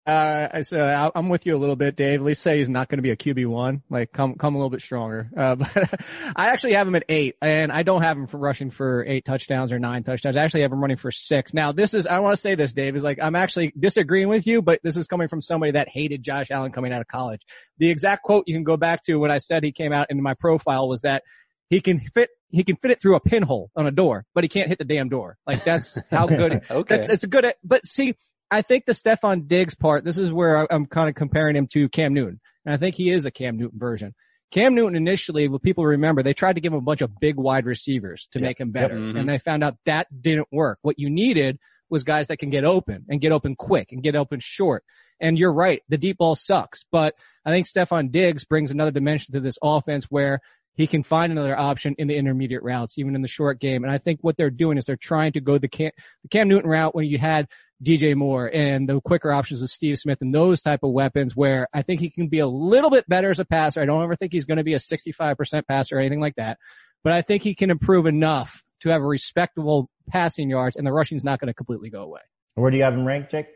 Uh, 0.06 0.48
I 0.52 0.62
so 0.62 0.78
I- 0.84 1.18
I'm 1.18 1.30
with 1.30 1.46
you 1.46 1.56
a 1.56 1.58
little 1.58 1.76
bit, 1.76 1.96
Dave. 1.96 2.20
At 2.20 2.24
least 2.26 2.42
say 2.42 2.58
he's 2.58 2.68
not 2.68 2.88
going 2.88 2.98
to 2.98 3.02
be 3.02 3.10
a 3.10 3.16
QB 3.16 3.46
one. 3.46 3.82
Like 3.88 4.12
come 4.12 4.34
come 4.34 4.54
a 4.54 4.58
little 4.58 4.68
bit 4.70 4.82
stronger. 4.82 5.30
Uh, 5.34 5.54
but 5.54 6.00
I 6.36 6.48
actually 6.48 6.74
have 6.74 6.86
him 6.86 6.94
at 6.94 7.04
eight, 7.08 7.36
and 7.40 7.72
I 7.72 7.84
don't 7.84 8.02
have 8.02 8.16
him 8.18 8.26
for 8.26 8.36
rushing 8.36 8.70
for 8.70 9.02
eight 9.06 9.24
touchdowns 9.24 9.72
or 9.72 9.78
nine 9.78 10.02
touchdowns. 10.02 10.36
I 10.36 10.44
actually 10.44 10.60
have 10.62 10.72
him 10.72 10.80
running 10.80 10.98
for 10.98 11.10
six. 11.10 11.54
Now 11.54 11.72
this 11.72 11.94
is 11.94 12.06
I 12.06 12.18
want 12.18 12.34
to 12.34 12.40
say 12.40 12.54
this, 12.54 12.74
Dave, 12.74 12.96
is 12.96 13.02
like 13.02 13.18
I'm 13.22 13.34
actually 13.34 13.72
disagreeing 13.78 14.28
with 14.28 14.46
you, 14.46 14.60
but 14.60 14.80
this 14.82 14.96
is 14.96 15.06
coming 15.06 15.28
from 15.28 15.40
somebody 15.40 15.72
that 15.72 15.88
hated 15.88 16.22
Josh 16.22 16.50
Allen 16.50 16.70
coming 16.70 16.92
out 16.92 17.00
of 17.00 17.08
college. 17.08 17.40
The 17.78 17.88
exact 17.88 18.24
quote 18.24 18.44
you 18.46 18.54
can 18.54 18.64
go 18.64 18.76
back 18.76 19.02
to 19.04 19.16
when 19.16 19.30
I 19.30 19.38
said 19.38 19.64
he 19.64 19.72
came 19.72 19.92
out 19.92 20.08
into 20.10 20.22
my 20.22 20.34
profile 20.34 20.86
was 20.86 21.00
that 21.00 21.22
he 21.70 21.80
can 21.80 21.98
fit 21.98 22.28
he 22.50 22.62
can 22.62 22.76
fit 22.76 22.90
it 22.90 23.00
through 23.00 23.16
a 23.16 23.20
pinhole 23.20 23.70
on 23.74 23.86
a 23.86 23.90
door, 23.90 24.26
but 24.34 24.44
he 24.44 24.48
can't 24.48 24.68
hit 24.68 24.78
the 24.78 24.84
damn 24.84 25.08
door. 25.08 25.38
Like 25.46 25.64
that's 25.64 25.98
how 26.10 26.26
good. 26.26 26.60
Okay. 26.70 26.96
That's 26.96 27.08
it's 27.08 27.24
a 27.24 27.26
good. 27.26 27.52
But 27.64 27.86
see, 27.86 28.14
I 28.50 28.62
think 28.62 28.84
the 28.86 28.92
Stefon 28.92 29.48
Diggs 29.48 29.74
part. 29.74 30.04
This 30.04 30.18
is 30.18 30.32
where 30.32 30.70
I'm 30.72 30.86
kind 30.86 31.08
of 31.08 31.14
comparing 31.14 31.56
him 31.56 31.66
to 31.72 31.88
Cam 31.88 32.14
Newton, 32.14 32.40
and 32.64 32.74
I 32.74 32.78
think 32.78 32.94
he 32.94 33.10
is 33.10 33.26
a 33.26 33.30
Cam 33.30 33.56
Newton 33.56 33.78
version. 33.78 34.14
Cam 34.50 34.74
Newton 34.74 34.94
initially, 34.96 35.48
what 35.48 35.62
people 35.62 35.84
remember, 35.84 36.22
they 36.22 36.34
tried 36.34 36.52
to 36.54 36.60
give 36.60 36.72
him 36.72 36.78
a 36.78 36.82
bunch 36.82 37.00
of 37.00 37.18
big 37.18 37.36
wide 37.36 37.64
receivers 37.66 38.28
to 38.32 38.38
make 38.40 38.60
him 38.60 38.70
better, 38.70 38.94
Mhm. 38.94 39.18
and 39.18 39.28
they 39.28 39.38
found 39.38 39.64
out 39.64 39.76
that 39.86 40.06
didn't 40.22 40.46
work. 40.52 40.78
What 40.82 40.98
you 40.98 41.10
needed 41.10 41.58
was 41.90 42.04
guys 42.04 42.28
that 42.28 42.36
can 42.38 42.50
get 42.50 42.64
open 42.64 43.04
and 43.08 43.20
get 43.20 43.32
open 43.32 43.56
quick 43.56 43.90
and 43.90 44.02
get 44.02 44.14
open 44.14 44.38
short. 44.40 44.84
And 45.20 45.38
you're 45.38 45.52
right, 45.52 45.82
the 45.88 45.98
deep 45.98 46.18
ball 46.18 46.36
sucks, 46.36 46.84
but 46.92 47.14
I 47.44 47.50
think 47.50 47.66
Stefon 47.66 48.10
Diggs 48.12 48.44
brings 48.44 48.70
another 48.70 48.90
dimension 48.90 49.32
to 49.32 49.40
this 49.40 49.58
offense 49.62 50.04
where 50.06 50.40
he 50.76 50.86
can 50.88 51.02
find 51.04 51.30
another 51.30 51.56
option 51.58 51.94
in 51.98 52.08
the 52.08 52.16
intermediate 52.16 52.62
routes, 52.62 52.98
even 52.98 53.14
in 53.14 53.22
the 53.22 53.28
short 53.28 53.60
game. 53.60 53.84
And 53.84 53.92
I 53.92 53.98
think 53.98 54.20
what 54.22 54.36
they're 54.36 54.50
doing 54.50 54.76
is 54.76 54.84
they're 54.84 54.96
trying 54.96 55.32
to 55.32 55.40
go 55.40 55.56
the 55.58 55.68
Cam, 55.68 55.92
the 56.22 56.28
Cam 56.28 56.48
Newton 56.48 56.68
route 56.68 56.94
when 56.94 57.06
you 57.06 57.18
had 57.18 57.46
DJ 57.84 58.14
Moore 58.14 58.50
and 58.52 58.88
the 58.88 59.00
quicker 59.00 59.30
options 59.32 59.60
with 59.60 59.70
Steve 59.70 59.98
Smith 59.98 60.22
and 60.22 60.34
those 60.34 60.60
type 60.62 60.80
of 60.82 60.90
weapons 60.92 61.36
where 61.36 61.68
I 61.74 61.82
think 61.82 62.00
he 62.00 62.10
can 62.10 62.28
be 62.28 62.38
a 62.38 62.46
little 62.46 62.90
bit 62.90 63.08
better 63.08 63.30
as 63.30 63.38
a 63.38 63.44
passer. 63.44 63.80
I 63.80 63.84
don't 63.86 64.02
ever 64.02 64.16
think 64.16 64.32
he's 64.32 64.44
going 64.46 64.58
to 64.58 64.64
be 64.64 64.74
a 64.74 64.78
65% 64.78 65.66
passer 65.66 65.96
or 65.96 66.00
anything 66.00 66.20
like 66.20 66.36
that, 66.36 66.58
but 67.02 67.12
I 67.12 67.22
think 67.22 67.42
he 67.42 67.54
can 67.54 67.70
improve 67.70 68.06
enough 68.06 68.62
to 68.80 68.88
have 68.90 69.00
a 69.02 69.06
respectable 69.06 69.90
passing 70.08 70.50
yards 70.50 70.76
and 70.76 70.86
the 70.86 70.92
rushing's 70.92 71.24
not 71.24 71.38
going 71.40 71.48
to 71.48 71.54
completely 71.54 71.90
go 71.90 72.02
away. 72.02 72.20
Where 72.54 72.70
do 72.70 72.76
you 72.76 72.82
have 72.84 72.94
him 72.94 73.04
ranked, 73.06 73.30
Jake? 73.30 73.46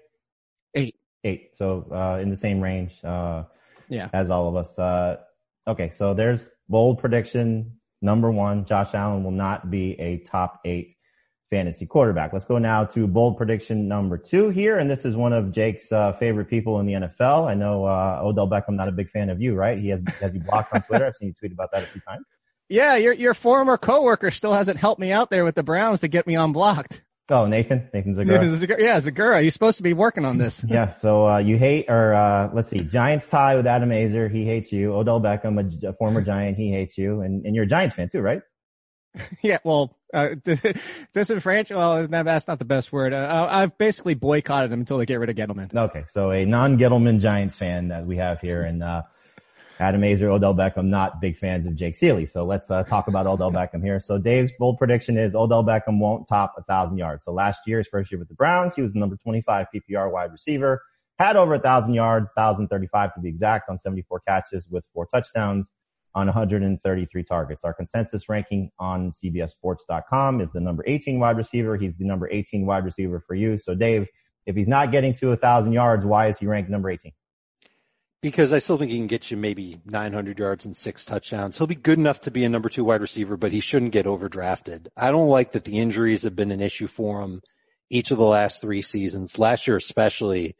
Eight. 0.74 0.96
Eight. 1.24 1.50
So 1.56 1.86
uh, 1.90 2.18
in 2.20 2.30
the 2.30 2.36
same 2.36 2.60
range 2.60 2.92
uh, 3.04 3.44
Yeah. 3.88 4.08
as 4.12 4.30
all 4.30 4.48
of 4.48 4.56
us. 4.56 4.78
Uh, 4.78 5.16
okay, 5.66 5.90
so 5.90 6.14
there's 6.14 6.50
bold 6.68 6.98
prediction 6.98 7.78
number 8.02 8.30
one. 8.30 8.64
Josh 8.64 8.94
Allen 8.94 9.24
will 9.24 9.30
not 9.32 9.70
be 9.70 9.98
a 10.00 10.18
top 10.18 10.60
eight 10.64 10.94
fantasy 11.50 11.87
quarterback. 11.87 12.32
Let's 12.32 12.44
go 12.44 12.58
now 12.58 12.84
to 12.84 13.06
bold 13.06 13.37
prediction 13.37 13.88
number 13.88 14.18
two 14.18 14.50
here, 14.50 14.78
and 14.78 14.90
this 14.90 15.04
is 15.04 15.16
one 15.16 15.32
of 15.32 15.50
Jake's 15.52 15.90
uh, 15.92 16.12
favorite 16.12 16.46
people 16.48 16.80
in 16.80 16.87
the 16.87 16.94
NFL. 16.94 17.46
I 17.48 17.54
know 17.54 17.84
uh, 17.84 18.20
Odell 18.22 18.48
Beckham 18.48 18.70
not 18.74 18.88
a 18.88 18.92
big 18.92 19.11
fan 19.11 19.30
of 19.30 19.40
you, 19.40 19.54
right? 19.54 19.78
He 19.78 19.88
has 19.88 20.02
has 20.20 20.34
you 20.34 20.40
blocked 20.40 20.72
on 20.74 20.82
Twitter. 20.82 21.06
I've 21.06 21.16
seen 21.16 21.28
you 21.28 21.34
tweet 21.34 21.52
about 21.52 21.70
that 21.72 21.82
a 21.84 21.87
few 21.87 22.00
times. 22.02 22.24
Yeah, 22.68 22.96
your 22.96 23.14
your 23.14 23.34
former 23.34 23.78
coworker 23.78 24.30
still 24.30 24.52
hasn't 24.52 24.78
helped 24.78 25.00
me 25.00 25.11
out 25.12 25.30
there 25.30 25.44
with 25.44 25.54
the 25.54 25.62
Browns 25.62 26.00
to 26.00 26.08
get 26.08 26.26
me 26.26 26.34
unblocked. 26.37 27.02
Oh, 27.30 27.46
Nathan, 27.46 27.90
Nathan 27.92 28.14
Zegura. 28.14 28.40
Zegura- 28.56 28.78
Yeah, 28.78 28.96
Zegura, 28.96 29.42
you're 29.42 29.50
supposed 29.50 29.76
to 29.76 29.82
be 29.82 29.92
working 29.92 30.24
on 30.24 30.38
this. 30.38 30.64
Yeah, 30.68 30.94
so 30.94 31.28
uh, 31.28 31.37
you 31.38 31.58
hate, 31.58 31.84
or 31.88 32.14
uh, 32.14 32.48
let's 32.54 32.68
see, 32.70 32.80
Giants 32.80 33.28
tie 33.28 33.54
with 33.54 33.66
Adam 33.66 33.90
Aizer. 33.90 34.30
He 34.30 34.46
hates 34.46 34.72
you. 34.72 34.94
Odell 34.94 35.20
Beckham, 35.20 35.58
a, 35.84 35.88
a 35.88 35.92
former 35.92 36.22
Giant, 36.22 36.56
he 36.56 36.70
hates 36.72 36.96
you, 36.96 37.20
and, 37.20 37.44
and 37.44 37.54
you're 37.54 37.64
a 37.64 37.68
Giants 37.68 37.96
fan 37.96 38.08
too, 38.08 38.20
right? 38.22 38.40
Yeah, 39.42 39.59
well, 39.64 39.96
uh, 40.12 40.31
disenfranchised. 41.14 41.76
Well, 41.76 42.09
that's 42.09 42.48
not 42.48 42.59
the 42.59 42.64
best 42.64 42.92
word. 42.92 43.12
Uh, 43.12 43.46
I've 43.50 43.76
basically 43.78 44.14
boycotted 44.14 44.70
them 44.70 44.81
until 44.81 44.98
they 44.98 45.07
get 45.07 45.20
rid 45.20 45.31
of 45.31 45.37
Gettleman. 45.37 45.74
Okay, 45.74 46.04
so 46.09 46.31
a 46.31 46.44
non-Gettleman 46.44 47.20
Giants 47.20 47.54
fan 47.54 47.88
that 47.88 48.07
we 48.07 48.16
have 48.16 48.40
here, 48.40 48.62
and 48.62 48.83
uh, 48.83 49.02
Adam 49.81 50.00
Aizer, 50.00 50.24
Odell 50.24 50.54
Beckham, 50.54 50.87
not 50.87 51.20
big 51.20 51.37
fans 51.37 51.66
of 51.66 51.76
Jake 51.76 51.94
Ciely. 51.94 52.28
So 52.28 52.44
let's 52.44 52.70
uh, 52.70 52.83
talk 52.85 53.09
about 53.09 53.26
Odell 53.26 53.52
Beckham 53.52 53.83
here. 53.83 54.00
So 54.00 54.18
Dave's 54.18 54.50
bold 54.59 54.78
prediction 54.78 55.16
is 55.16 55.35
Odell 55.35 55.64
Beckham 55.64 55.98
won't 55.98 56.26
top 56.26 56.54
a 56.59 56.62
thousand 56.64 56.98
yards. 56.98 57.24
So 57.24 57.33
last 57.33 57.61
year, 57.66 57.78
his 57.78 57.88
first 57.88 58.11
year 58.11 58.18
with 58.18 58.28
the 58.28 58.35
Browns, 58.35 58.74
he 58.74 58.83
was 58.83 58.94
the 58.94 58.98
number 58.98 59.16
25 59.16 59.66
PPR 59.74 60.11
wide 60.11 60.33
receiver, 60.33 60.83
had 61.18 61.37
over 61.37 61.54
a 61.54 61.61
thousand 61.61 61.94
yards, 61.94 62.33
1,035 62.35 63.14
to 63.14 63.20
be 63.20 63.28
exact, 63.28 63.68
on 63.68 63.78
74 63.78 64.20
catches 64.20 64.68
with 64.68 64.85
four 64.92 65.07
touchdowns 65.07 65.70
on 66.14 66.27
133 66.27 67.23
targets. 67.25 67.64
Our 67.64 67.75
consensus 67.75 68.29
ranking 68.29 68.71
on 68.79 69.11
CBSSports.com 69.11 70.40
is 70.40 70.51
the 70.51 70.61
number 70.61 70.85
18 70.87 71.18
wide 71.21 71.37
receiver. 71.37 71.77
He's 71.77 71.94
the 71.94 72.05
number 72.05 72.29
18 72.31 72.66
wide 72.66 72.85
receiver 72.85 73.23
for 73.27 73.35
you. 73.35 73.59
So 73.59 73.75
Dave, 73.75 74.07
if 74.47 74.57
he's 74.57 74.68
not 74.68 74.92
getting 74.92 75.12
to 75.14 75.33
a 75.33 75.37
thousand 75.37 75.73
yards, 75.73 76.05
why 76.05 76.29
is 76.29 76.38
he 76.38 76.47
ranked 76.47 76.71
number 76.71 76.90
18? 76.90 77.12
because 78.21 78.53
I 78.53 78.59
still 78.59 78.79
think 78.79 78.90
he 78.90 78.99
can 78.99 79.07
get 79.07 79.31
you 79.31 79.37
maybe 79.37 79.81
900 79.85 80.38
yards 80.38 80.64
and 80.64 80.77
six 80.77 81.05
touchdowns. 81.05 81.57
He'll 81.57 81.66
be 81.66 81.75
good 81.75 81.99
enough 81.99 82.23
to 82.23 82.31
be 82.31 82.44
a 82.44 82.49
number 82.49 82.68
two 82.68 82.85
wide 82.85 83.01
receiver, 83.01 83.37
but 83.37 83.53
he 83.53 83.61
shouldn't 83.61 83.92
get 83.92 84.07
overdrafted. 84.07 84.88
I 84.97 85.11
don't 85.11 85.29
like 85.29 85.53
that 85.53 85.64
the 85.64 85.79
injuries 85.79 86.25
have 86.25 86.35
been 86.35 86.51
an 86.51 86.61
issue 86.61 86.88
for 86.88 87.21
him 87.23 87.42
each 87.90 88.11
of 88.11 88.18
the 88.18 88.25
last 88.25 88.61
three 88.61 88.83
seasons. 88.83 89.38
Last 89.38 89.66
year 89.66 89.77
especially, 89.77 90.57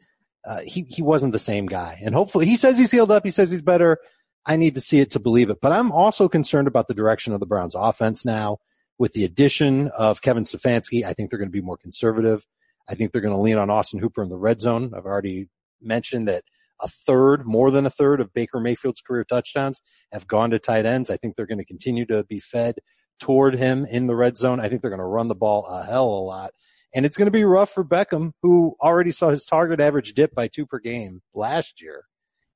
uh, 0.47 0.61
he, 0.65 0.85
he 0.89 1.01
wasn't 1.01 1.33
the 1.33 1.39
same 1.39 1.65
guy. 1.65 1.99
And 2.01 2.15
hopefully 2.15 2.45
he 2.45 2.55
says 2.55 2.77
he's 2.77 2.91
healed 2.91 3.11
up. 3.11 3.23
He 3.23 3.31
says 3.31 3.51
he's 3.51 3.61
better. 3.61 3.99
I 4.45 4.55
need 4.55 4.75
to 4.75 4.81
see 4.81 4.99
it 4.99 5.11
to 5.11 5.19
believe 5.19 5.49
it, 5.49 5.59
but 5.61 5.71
I'm 5.71 5.91
also 5.91 6.27
concerned 6.27 6.67
about 6.67 6.87
the 6.87 6.93
direction 6.93 7.33
of 7.33 7.39
the 7.39 7.45
Browns 7.45 7.75
offense 7.75 8.25
now 8.25 8.57
with 8.97 9.13
the 9.13 9.23
addition 9.23 9.89
of 9.89 10.21
Kevin 10.21 10.43
Stefanski. 10.43 11.03
I 11.03 11.13
think 11.13 11.29
they're 11.29 11.39
going 11.39 11.49
to 11.49 11.53
be 11.53 11.61
more 11.61 11.77
conservative. 11.77 12.45
I 12.87 12.95
think 12.95 13.11
they're 13.11 13.21
going 13.21 13.35
to 13.35 13.41
lean 13.41 13.57
on 13.57 13.69
Austin 13.69 13.99
Hooper 13.99 14.23
in 14.23 14.29
the 14.29 14.37
red 14.37 14.61
zone. 14.61 14.93
I've 14.95 15.05
already 15.05 15.47
mentioned 15.81 16.27
that 16.27 16.43
a 16.81 16.87
third, 16.87 17.45
more 17.45 17.71
than 17.71 17.85
a 17.85 17.89
third 17.89 18.21
of 18.21 18.33
Baker 18.33 18.59
Mayfield's 18.59 19.01
career 19.01 19.23
touchdowns 19.23 19.81
have 20.11 20.27
gone 20.27 20.51
to 20.51 20.59
tight 20.59 20.85
ends. 20.85 21.09
I 21.09 21.17
think 21.17 21.35
they're 21.35 21.45
going 21.45 21.59
to 21.59 21.65
continue 21.65 22.05
to 22.05 22.23
be 22.23 22.39
fed 22.39 22.75
toward 23.19 23.55
him 23.55 23.85
in 23.85 24.07
the 24.07 24.15
red 24.15 24.37
zone. 24.37 24.59
I 24.59 24.69
think 24.69 24.81
they're 24.81 24.89
going 24.89 24.99
to 24.99 25.05
run 25.05 25.27
the 25.27 25.35
ball 25.35 25.65
a 25.67 25.83
hell 25.83 26.07
of 26.07 26.19
a 26.19 26.21
lot. 26.21 26.51
And 26.95 27.05
it's 27.05 27.17
going 27.17 27.27
to 27.27 27.31
be 27.31 27.43
rough 27.43 27.69
for 27.69 27.83
Beckham, 27.83 28.31
who 28.41 28.75
already 28.81 29.11
saw 29.11 29.29
his 29.29 29.45
target 29.45 29.79
average 29.79 30.13
dip 30.13 30.33
by 30.33 30.47
two 30.47 30.65
per 30.65 30.79
game 30.79 31.21
last 31.33 31.81
year. 31.81 32.05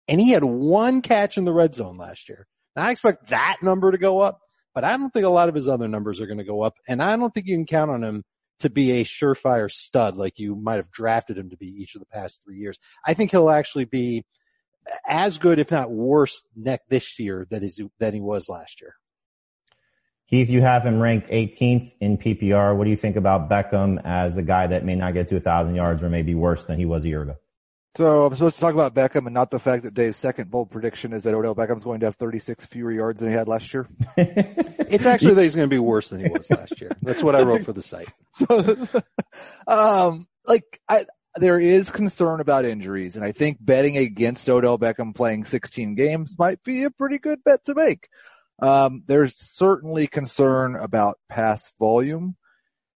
And 0.08 0.20
he 0.20 0.32
had 0.32 0.44
one 0.44 1.02
catch 1.02 1.38
in 1.38 1.46
the 1.46 1.54
red 1.54 1.76
zone 1.76 1.98
last 1.98 2.28
year. 2.30 2.48
Now 2.76 2.84
I 2.84 2.92
expect 2.92 3.30
that 3.30 3.58
number 3.62 3.92
to 3.92 3.98
go 3.98 4.20
up, 4.20 4.40
but 4.74 4.84
I 4.84 4.98
don't 4.98 5.12
think 5.12 5.26
a 5.26 5.30
lot 5.30 5.50
of 5.50 5.56
his 5.56 5.68
other 5.68 5.88
numbers 5.88 6.20
are 6.20 6.28
going 6.28 6.40
to 6.40 6.44
go 6.44 6.62
up. 6.62 6.76
And 6.88 7.02
I 7.02 7.16
don't 7.16 7.34
think 7.34 7.48
you 7.48 7.56
can 7.56 7.66
count 7.66 7.92
on 7.92 8.04
him 8.04 8.24
to 8.60 8.70
be 8.70 8.92
a 8.92 9.04
surefire 9.04 9.72
stud 9.72 10.16
like 10.16 10.40
you 10.40 10.56
might 10.56 10.76
have 10.76 10.92
drafted 10.92 11.38
him 11.38 11.50
to 11.50 11.58
be 11.58 11.68
each 11.68 11.96
of 11.96 12.00
the 12.00 12.06
past 12.08 12.42
three 12.44 12.58
years. 12.58 12.78
I 13.06 13.14
think 13.14 13.32
he'll 13.32 13.50
actually 13.50 13.86
be 13.86 14.26
as 15.08 15.38
good, 15.38 15.60
if 15.60 15.72
not 15.72 15.92
worse, 15.92 16.46
next 16.56 16.90
this 16.90 17.20
year 17.20 17.48
than, 17.50 17.70
than 18.00 18.14
he 18.14 18.22
was 18.22 18.50
last 18.50 18.82
year. 18.82 18.96
Heath, 20.26 20.50
you 20.50 20.62
have 20.62 20.84
him 20.84 21.00
ranked 21.00 21.28
18th 21.28 21.92
in 22.00 22.18
PPR. 22.18 22.76
What 22.76 22.86
do 22.86 22.90
you 22.90 22.98
think 22.98 23.18
about 23.18 23.50
Beckham 23.50 24.02
as 24.04 24.38
a 24.38 24.42
guy 24.42 24.68
that 24.68 24.86
may 24.86 24.96
not 24.96 25.14
get 25.14 25.28
to 25.30 25.36
a 25.36 25.40
thousand 25.40 25.76
yards 25.76 26.02
or 26.02 26.10
maybe 26.10 26.34
worse 26.34 26.66
than 26.66 26.80
he 26.80 26.86
was 26.86 27.04
a 27.04 27.08
year 27.08 27.22
ago? 27.22 27.36
So 27.96 28.26
I'm 28.26 28.34
supposed 28.34 28.56
to 28.56 28.62
talk 28.62 28.74
about 28.74 28.96
Beckham 28.96 29.28
and 29.28 29.36
not 29.36 29.52
the 29.52 29.60
fact 29.60 29.84
that 29.84 29.94
Dave's 29.94 30.18
second 30.18 30.50
bold 30.50 30.72
prediction 30.72 31.14
is 31.14 31.26
that 31.26 31.36
Odell 31.36 31.54
Beckham's 31.54 31.84
going 31.84 32.00
to 32.00 32.08
have 32.08 32.16
36 32.16 32.66
fewer 32.66 32.92
yards 32.92 33.22
than 33.22 33.30
he 33.30 33.36
had 33.36 33.48
last 33.48 33.72
year. 33.72 33.88
it's 34.18 35.06
actually 35.06 35.36
that 35.36 35.44
he's 35.44 35.54
going 35.54 35.70
to 35.70 35.74
be 35.74 35.80
worse 35.80 36.10
than 36.10 36.20
he 36.20 36.28
was 36.28 36.50
last 36.50 36.82
year. 36.82 36.92
That's 37.04 37.22
what 37.22 37.36
I 37.36 37.44
wrote 37.44 37.66
for 37.66 37.74
the 37.74 37.84
site. 37.84 38.10
So, 38.36 38.48
um, 39.68 40.26
like 40.48 40.80
I, 40.90 41.06
there 41.36 41.60
is 41.60 41.92
concern 41.92 42.40
about 42.40 42.66
injuries 42.66 43.16
and 43.16 43.24
I 43.24 43.32
think 43.32 43.60
betting 43.62 43.96
against 43.96 44.50
Odell 44.50 44.80
Beckham 44.80 45.14
playing 45.14 45.46
16 45.46 45.94
games 45.94 46.36
might 46.40 46.64
be 46.64 46.84
a 46.84 46.90
pretty 46.90 47.20
good 47.20 47.44
bet 47.44 47.64
to 47.66 47.76
make. 47.76 48.08
Um, 48.58 49.04
there's 49.06 49.36
certainly 49.36 50.08
concern 50.08 50.76
about 50.76 51.20
pass 51.30 51.72
volume 51.78 52.38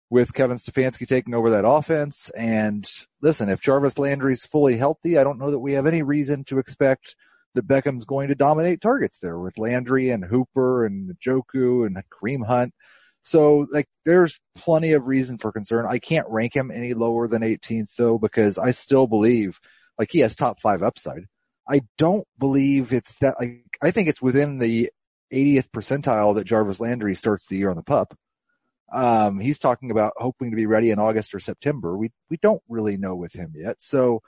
with 0.10 0.34
Kevin 0.34 0.58
Stefanski 0.58 1.06
taking 1.06 1.34
over 1.34 1.50
that 1.50 1.68
offense. 1.68 2.30
And 2.30 2.90
listen, 3.22 3.50
if 3.50 3.62
Jarvis 3.62 3.98
Landry's 3.98 4.46
fully 4.46 4.78
healthy, 4.78 5.18
I 5.18 5.24
don't 5.24 5.40
know 5.40 5.52
that 5.52 5.60
we 5.60 5.74
have 5.74 5.86
any 5.86 6.02
reason 6.02 6.46
to 6.46 6.60
expect 6.60 7.16
that 7.56 7.68
Beckham's 7.68 8.06
going 8.06 8.30
to 8.30 8.36
dominate 8.36 8.82
targets 8.82 9.20
there 9.20 9.38
with 9.38 9.58
Landry 9.58 10.10
and 10.12 10.24
Hooper 10.24 10.86
and 10.86 11.16
Njoku 11.18 11.86
and 11.86 12.02
Kareem 12.10 12.46
Hunt. 12.46 12.74
So 13.22 13.68
like 13.74 13.88
there's 14.06 14.40
plenty 14.56 14.94
of 14.94 15.08
reason 15.08 15.38
for 15.38 15.52
concern. 15.52 15.86
I 15.90 16.00
can't 16.00 16.30
rank 16.30 16.56
him 16.56 16.72
any 16.72 16.94
lower 16.94 17.28
than 17.28 17.42
18th 17.42 17.96
though 17.98 18.18
because 18.18 18.58
I 18.58 18.72
still 18.72 19.08
believe 19.08 19.60
like 20.00 20.10
he 20.12 20.20
has 20.20 20.36
top 20.36 20.62
five 20.62 20.84
upside. 20.84 21.26
I 21.68 21.82
don't 21.98 22.26
believe 22.40 22.94
it's 22.94 23.20
that 23.20 23.36
like 23.40 23.66
I 23.82 23.92
think 23.92 24.08
it's 24.08 24.22
within 24.22 24.60
the 24.60 24.90
80th 25.34 25.70
percentile 25.72 26.36
that 26.36 26.46
Jarvis 26.46 26.80
Landry 26.80 27.16
starts 27.16 27.48
the 27.48 27.58
year 27.58 27.70
on 27.70 27.76
the 27.76 27.84
pup. 27.84 28.16
Um, 28.92 29.40
he's 29.40 29.60
talking 29.60 29.92
about 29.92 30.14
hoping 30.18 30.52
to 30.52 30.56
be 30.56 30.66
ready 30.66 30.92
in 30.92 31.00
August 31.00 31.34
or 31.34 31.40
September. 31.40 31.98
We, 31.98 32.12
we 32.30 32.38
don't 32.38 32.62
really 32.70 32.98
know 32.98 33.16
with 33.16 33.34
him 33.34 33.54
yet. 33.56 33.82
So 33.82 34.22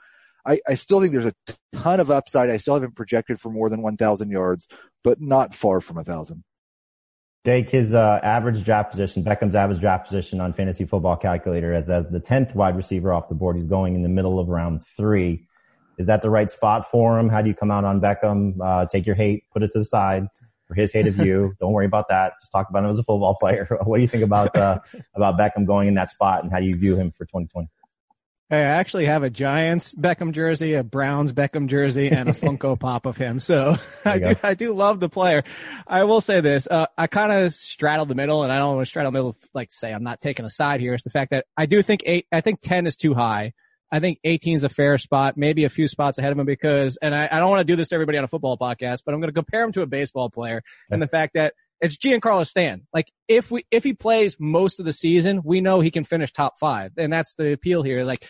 I, 0.46 0.60
I 0.68 0.74
still 0.74 1.00
think 1.00 1.12
there's 1.12 1.26
a 1.26 1.34
ton 1.72 2.00
of 2.00 2.10
upside. 2.10 2.50
I 2.50 2.58
still 2.58 2.74
haven't 2.74 2.96
projected 2.96 3.40
for 3.40 3.50
more 3.50 3.70
than 3.70 3.82
1,000 3.82 4.30
yards, 4.30 4.68
but 5.02 5.20
not 5.20 5.54
far 5.54 5.80
from 5.80 5.98
a 5.98 6.04
thousand. 6.04 6.44
Jake, 7.46 7.70
his 7.70 7.94
uh, 7.94 8.20
average 8.22 8.64
draft 8.64 8.90
position, 8.90 9.24
Beckham's 9.24 9.54
average 9.54 9.80
draft 9.80 10.06
position 10.06 10.42
on 10.42 10.52
fantasy 10.52 10.84
football 10.84 11.16
calculator 11.16 11.72
as, 11.72 11.88
as 11.88 12.06
the 12.08 12.20
10th 12.20 12.54
wide 12.54 12.76
receiver 12.76 13.14
off 13.14 13.30
the 13.30 13.34
board. 13.34 13.56
He's 13.56 13.64
going 13.64 13.94
in 13.94 14.02
the 14.02 14.10
middle 14.10 14.38
of 14.38 14.48
round 14.48 14.82
three. 14.96 15.46
Is 15.98 16.06
that 16.06 16.20
the 16.20 16.28
right 16.28 16.50
spot 16.50 16.90
for 16.90 17.18
him? 17.18 17.30
How 17.30 17.40
do 17.40 17.48
you 17.48 17.54
come 17.54 17.70
out 17.70 17.84
on 17.84 17.98
Beckham? 17.98 18.56
Uh, 18.62 18.86
take 18.86 19.06
your 19.06 19.16
hate, 19.16 19.44
put 19.52 19.62
it 19.62 19.70
to 19.72 19.78
the 19.78 19.84
side 19.86 20.28
for 20.70 20.80
his 20.80 20.92
hate 20.92 21.06
of 21.08 21.18
you. 21.18 21.54
Don't 21.60 21.72
worry 21.72 21.86
about 21.86 22.08
that. 22.08 22.34
Just 22.40 22.52
talk 22.52 22.70
about 22.70 22.84
him 22.84 22.90
as 22.90 22.98
a 22.98 23.02
football 23.02 23.34
player. 23.34 23.66
what 23.84 23.96
do 23.96 24.02
you 24.02 24.08
think 24.08 24.22
about, 24.22 24.54
uh, 24.54 24.78
about 25.14 25.36
Beckham 25.36 25.66
going 25.66 25.88
in 25.88 25.94
that 25.94 26.10
spot 26.10 26.42
and 26.42 26.52
how 26.52 26.60
do 26.60 26.66
you 26.66 26.76
view 26.76 26.96
him 26.96 27.10
for 27.10 27.24
2020? 27.24 27.68
Hey, 28.48 28.58
I 28.58 28.62
actually 28.62 29.06
have 29.06 29.22
a 29.22 29.30
Giants 29.30 29.94
Beckham 29.94 30.32
jersey, 30.32 30.74
a 30.74 30.82
Browns 30.82 31.32
Beckham 31.32 31.68
jersey, 31.68 32.10
and 32.10 32.28
a 32.28 32.32
Funko 32.32 32.76
Pop 32.80 33.06
of 33.06 33.16
him. 33.16 33.38
So 33.38 33.78
I 34.04 34.18
do, 34.18 34.34
I 34.42 34.54
do 34.54 34.74
love 34.74 34.98
the 34.98 35.08
player. 35.08 35.44
I 35.86 36.02
will 36.02 36.20
say 36.20 36.40
this, 36.40 36.66
uh, 36.68 36.86
I 36.98 37.06
kind 37.06 37.30
of 37.30 37.52
straddle 37.52 38.06
the 38.06 38.16
middle 38.16 38.42
and 38.42 38.52
I 38.52 38.58
don't 38.58 38.74
want 38.74 38.86
to 38.86 38.88
straddle 38.88 39.12
the 39.12 39.18
middle, 39.18 39.36
like 39.54 39.72
say 39.72 39.92
I'm 39.92 40.02
not 40.02 40.20
taking 40.20 40.44
a 40.44 40.50
side 40.50 40.80
here. 40.80 40.94
It's 40.94 41.04
the 41.04 41.10
fact 41.10 41.30
that 41.30 41.46
I 41.56 41.66
do 41.66 41.80
think 41.82 42.02
eight, 42.06 42.26
I 42.32 42.40
think 42.40 42.60
10 42.60 42.88
is 42.88 42.96
too 42.96 43.14
high. 43.14 43.52
I 43.92 44.00
think 44.00 44.18
18 44.24 44.56
is 44.56 44.64
a 44.64 44.68
fair 44.68 44.98
spot, 44.98 45.36
maybe 45.36 45.64
a 45.64 45.68
few 45.68 45.88
spots 45.88 46.18
ahead 46.18 46.32
of 46.32 46.38
him 46.38 46.46
because, 46.46 46.96
and 47.00 47.14
I, 47.14 47.28
I 47.30 47.40
don't 47.40 47.50
want 47.50 47.60
to 47.60 47.64
do 47.64 47.76
this 47.76 47.88
to 47.88 47.94
everybody 47.94 48.18
on 48.18 48.24
a 48.24 48.28
football 48.28 48.56
podcast, 48.56 49.02
but 49.04 49.14
I'm 49.14 49.20
going 49.20 49.30
to 49.30 49.34
compare 49.34 49.62
him 49.62 49.72
to 49.72 49.82
a 49.82 49.86
baseball 49.86 50.30
player 50.30 50.62
and 50.90 51.02
the 51.02 51.08
fact 51.08 51.34
that 51.34 51.54
it's 51.80 51.96
Giancarlo 51.96 52.46
Stan. 52.46 52.86
Like 52.92 53.10
if 53.26 53.50
we, 53.50 53.64
if 53.70 53.82
he 53.82 53.94
plays 53.94 54.36
most 54.38 54.78
of 54.78 54.86
the 54.86 54.92
season, 54.92 55.40
we 55.44 55.60
know 55.60 55.80
he 55.80 55.90
can 55.90 56.04
finish 56.04 56.32
top 56.32 56.58
five. 56.58 56.92
And 56.96 57.12
that's 57.12 57.34
the 57.34 57.52
appeal 57.52 57.82
here. 57.82 58.04
Like 58.04 58.26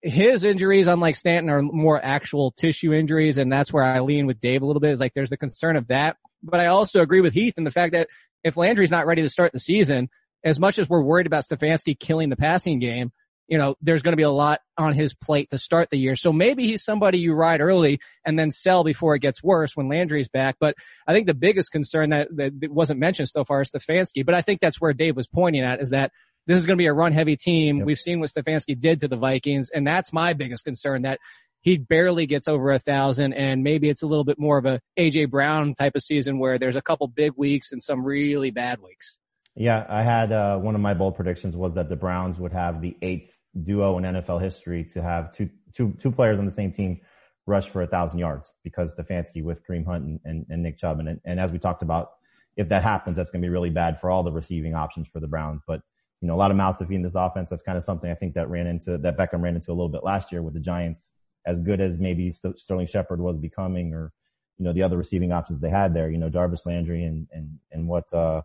his 0.00 0.44
injuries, 0.44 0.86
unlike 0.86 1.16
Stanton, 1.16 1.50
are 1.50 1.62
more 1.62 2.00
actual 2.02 2.52
tissue 2.52 2.92
injuries. 2.92 3.38
And 3.38 3.52
that's 3.52 3.72
where 3.72 3.84
I 3.84 4.00
lean 4.00 4.26
with 4.26 4.40
Dave 4.40 4.62
a 4.62 4.66
little 4.66 4.80
bit 4.80 4.92
is 4.92 5.00
like 5.00 5.14
there's 5.14 5.30
the 5.30 5.36
concern 5.36 5.76
of 5.76 5.88
that. 5.88 6.16
But 6.42 6.60
I 6.60 6.66
also 6.66 7.02
agree 7.02 7.20
with 7.20 7.34
Heath 7.34 7.58
in 7.58 7.64
the 7.64 7.70
fact 7.70 7.92
that 7.92 8.08
if 8.44 8.56
Landry's 8.56 8.90
not 8.90 9.06
ready 9.06 9.22
to 9.22 9.28
start 9.28 9.52
the 9.52 9.60
season, 9.60 10.08
as 10.44 10.58
much 10.58 10.78
as 10.78 10.88
we're 10.88 11.02
worried 11.02 11.26
about 11.26 11.44
Stefanski 11.44 11.98
killing 11.98 12.28
the 12.28 12.36
passing 12.36 12.78
game, 12.78 13.12
you 13.52 13.58
know, 13.58 13.76
there's 13.82 14.00
going 14.00 14.14
to 14.14 14.16
be 14.16 14.22
a 14.22 14.30
lot 14.30 14.62
on 14.78 14.94
his 14.94 15.12
plate 15.12 15.50
to 15.50 15.58
start 15.58 15.90
the 15.90 15.98
year. 15.98 16.16
So 16.16 16.32
maybe 16.32 16.66
he's 16.66 16.82
somebody 16.82 17.18
you 17.18 17.34
ride 17.34 17.60
early 17.60 18.00
and 18.24 18.38
then 18.38 18.50
sell 18.50 18.82
before 18.82 19.14
it 19.14 19.18
gets 19.18 19.42
worse 19.42 19.76
when 19.76 19.90
Landry's 19.90 20.28
back. 20.28 20.56
But 20.58 20.74
I 21.06 21.12
think 21.12 21.26
the 21.26 21.34
biggest 21.34 21.70
concern 21.70 22.08
that, 22.10 22.28
that 22.34 22.72
wasn't 22.72 23.00
mentioned 23.00 23.28
so 23.28 23.44
far 23.44 23.60
is 23.60 23.68
Stefanski. 23.68 24.24
But 24.24 24.34
I 24.34 24.40
think 24.40 24.60
that's 24.60 24.80
where 24.80 24.94
Dave 24.94 25.16
was 25.16 25.28
pointing 25.28 25.64
at 25.64 25.82
is 25.82 25.90
that 25.90 26.12
this 26.46 26.56
is 26.56 26.64
going 26.64 26.78
to 26.78 26.80
be 26.80 26.86
a 26.86 26.94
run 26.94 27.12
heavy 27.12 27.36
team. 27.36 27.76
Yep. 27.76 27.86
We've 27.86 27.98
seen 27.98 28.20
what 28.20 28.30
Stefanski 28.30 28.80
did 28.80 29.00
to 29.00 29.08
the 29.08 29.16
Vikings. 29.16 29.68
And 29.68 29.86
that's 29.86 30.14
my 30.14 30.32
biggest 30.32 30.64
concern 30.64 31.02
that 31.02 31.20
he 31.60 31.76
barely 31.76 32.24
gets 32.24 32.48
over 32.48 32.70
a 32.70 32.78
thousand 32.78 33.34
and 33.34 33.62
maybe 33.62 33.90
it's 33.90 34.00
a 34.00 34.06
little 34.06 34.24
bit 34.24 34.38
more 34.38 34.56
of 34.56 34.64
a 34.64 34.80
AJ 34.98 35.28
Brown 35.28 35.74
type 35.74 35.92
of 35.94 36.02
season 36.02 36.38
where 36.38 36.56
there's 36.56 36.74
a 36.74 36.80
couple 36.80 37.06
big 37.06 37.32
weeks 37.36 37.70
and 37.70 37.82
some 37.82 38.02
really 38.02 38.50
bad 38.50 38.80
weeks. 38.80 39.18
Yeah, 39.54 39.84
I 39.86 40.02
had 40.02 40.32
uh, 40.32 40.56
one 40.56 40.74
of 40.74 40.80
my 40.80 40.94
bold 40.94 41.16
predictions 41.16 41.54
was 41.54 41.74
that 41.74 41.90
the 41.90 41.96
Browns 41.96 42.38
would 42.38 42.52
have 42.52 42.80
the 42.80 42.96
eighth 43.02 43.38
duo 43.60 43.98
in 43.98 44.04
NFL 44.04 44.40
history 44.40 44.84
to 44.92 45.02
have 45.02 45.32
two 45.32 45.50
two 45.72 45.94
two 45.98 46.10
players 46.10 46.38
on 46.38 46.46
the 46.46 46.52
same 46.52 46.72
team 46.72 47.00
rush 47.46 47.68
for 47.68 47.82
a 47.82 47.86
thousand 47.86 48.18
yards 48.18 48.52
because 48.62 48.94
Stefanski 48.94 49.42
with 49.42 49.66
Kareem 49.66 49.84
Hunt 49.84 50.04
and, 50.04 50.20
and, 50.24 50.46
and 50.48 50.62
Nick 50.62 50.78
Chubb. 50.78 51.00
And, 51.00 51.20
and 51.24 51.40
as 51.40 51.50
we 51.50 51.58
talked 51.58 51.82
about, 51.82 52.10
if 52.56 52.68
that 52.68 52.82
happens, 52.82 53.16
that's 53.16 53.30
going 53.30 53.42
to 53.42 53.46
be 53.46 53.50
really 53.50 53.70
bad 53.70 54.00
for 54.00 54.10
all 54.10 54.22
the 54.22 54.32
receiving 54.32 54.74
options 54.74 55.08
for 55.08 55.20
the 55.20 55.26
Browns. 55.26 55.62
But 55.66 55.80
you 56.20 56.28
know, 56.28 56.34
a 56.34 56.36
lot 56.36 56.52
of 56.52 56.56
mouths 56.56 56.78
to 56.78 56.86
feed 56.86 56.96
in 56.96 57.02
this 57.02 57.16
offense. 57.16 57.50
That's 57.50 57.62
kind 57.62 57.76
of 57.76 57.82
something 57.82 58.10
I 58.10 58.14
think 58.14 58.34
that 58.34 58.48
ran 58.48 58.66
into 58.66 58.96
that 58.98 59.18
Beckham 59.18 59.42
ran 59.42 59.56
into 59.56 59.70
a 59.70 59.74
little 59.74 59.88
bit 59.88 60.04
last 60.04 60.30
year 60.30 60.42
with 60.42 60.54
the 60.54 60.60
Giants. 60.60 61.08
As 61.44 61.58
good 61.58 61.80
as 61.80 61.98
maybe 61.98 62.30
Sterling 62.30 62.86
Shepard 62.86 63.20
was 63.20 63.36
becoming, 63.36 63.92
or 63.92 64.12
you 64.58 64.64
know, 64.64 64.72
the 64.72 64.84
other 64.84 64.96
receiving 64.96 65.32
options 65.32 65.58
they 65.58 65.70
had 65.70 65.92
there. 65.92 66.08
You 66.08 66.18
know, 66.18 66.28
Jarvis 66.28 66.64
Landry 66.64 67.04
and 67.04 67.26
and 67.32 67.58
and 67.72 67.88
what 67.88 68.12
uh 68.12 68.42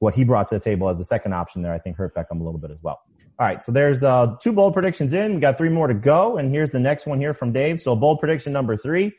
what 0.00 0.14
he 0.14 0.24
brought 0.24 0.48
to 0.48 0.56
the 0.56 0.60
table 0.60 0.88
as 0.88 0.98
the 0.98 1.04
second 1.04 1.32
option 1.32 1.62
there, 1.62 1.72
I 1.72 1.78
think 1.78 1.96
hurt 1.96 2.14
Beckham 2.14 2.40
a 2.40 2.44
little 2.44 2.58
bit 2.58 2.72
as 2.72 2.82
well. 2.82 3.00
All 3.38 3.46
right. 3.46 3.62
So 3.62 3.70
there's, 3.70 4.02
uh, 4.02 4.36
two 4.40 4.52
bold 4.52 4.72
predictions 4.72 5.12
in. 5.12 5.34
We 5.34 5.40
got 5.40 5.58
three 5.58 5.68
more 5.68 5.86
to 5.86 5.94
go. 5.94 6.38
And 6.38 6.50
here's 6.50 6.70
the 6.70 6.80
next 6.80 7.06
one 7.06 7.20
here 7.20 7.34
from 7.34 7.52
Dave. 7.52 7.80
So 7.80 7.94
bold 7.94 8.18
prediction 8.18 8.52
number 8.52 8.76
three. 8.78 9.12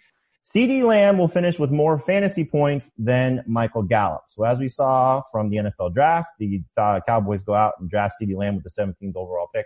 CeeDee 0.44 0.84
Lamb 0.84 1.18
will 1.18 1.28
finish 1.28 1.60
with 1.60 1.72
more 1.72 2.00
fantasy 2.00 2.46
points 2.46 2.90
than 2.98 3.44
Michael 3.46 3.84
Gallup. 3.84 4.24
So 4.28 4.44
as 4.44 4.60
we 4.60 4.70
saw 4.70 5.22
from 5.32 5.50
the 5.50 5.58
NFL 5.58 5.94
draft, 5.94 6.30
the 6.40 6.62
uh, 6.78 7.02
Cowboys 7.06 7.44
go 7.44 7.54
out 7.54 7.74
and 7.80 7.90
draft 7.90 8.16
CeeDee 8.20 8.36
Lamb 8.36 8.56
with 8.56 8.64
the 8.64 8.70
17th 8.70 9.16
overall 9.16 9.50
pick 9.54 9.66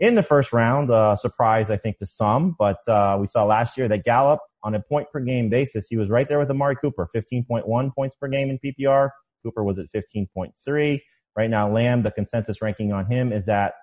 in 0.00 0.14
the 0.14 0.22
first 0.22 0.52
round. 0.52 0.90
Uh, 0.90 1.14
surprise, 1.14 1.70
I 1.70 1.76
think, 1.76 1.98
to 1.98 2.06
some, 2.06 2.56
but, 2.58 2.78
uh, 2.88 3.18
we 3.20 3.26
saw 3.26 3.44
last 3.44 3.76
year 3.76 3.86
that 3.88 4.04
Gallup 4.04 4.40
on 4.64 4.74
a 4.74 4.80
point 4.80 5.08
per 5.12 5.20
game 5.20 5.50
basis, 5.50 5.86
he 5.88 5.96
was 5.96 6.08
right 6.08 6.28
there 6.28 6.38
with 6.38 6.50
Amari 6.50 6.76
Cooper, 6.76 7.08
15.1 7.14 7.94
points 7.94 8.16
per 8.18 8.28
game 8.28 8.48
in 8.50 8.58
PPR. 8.58 9.10
Cooper 9.44 9.62
was 9.62 9.78
at 9.78 9.86
15.3. 9.94 11.00
Right 11.36 11.50
now, 11.50 11.70
Lamb, 11.70 12.02
the 12.02 12.10
consensus 12.10 12.60
ranking 12.60 12.92
on 12.92 13.06
him 13.06 13.32
is 13.32 13.48
at 13.48 13.74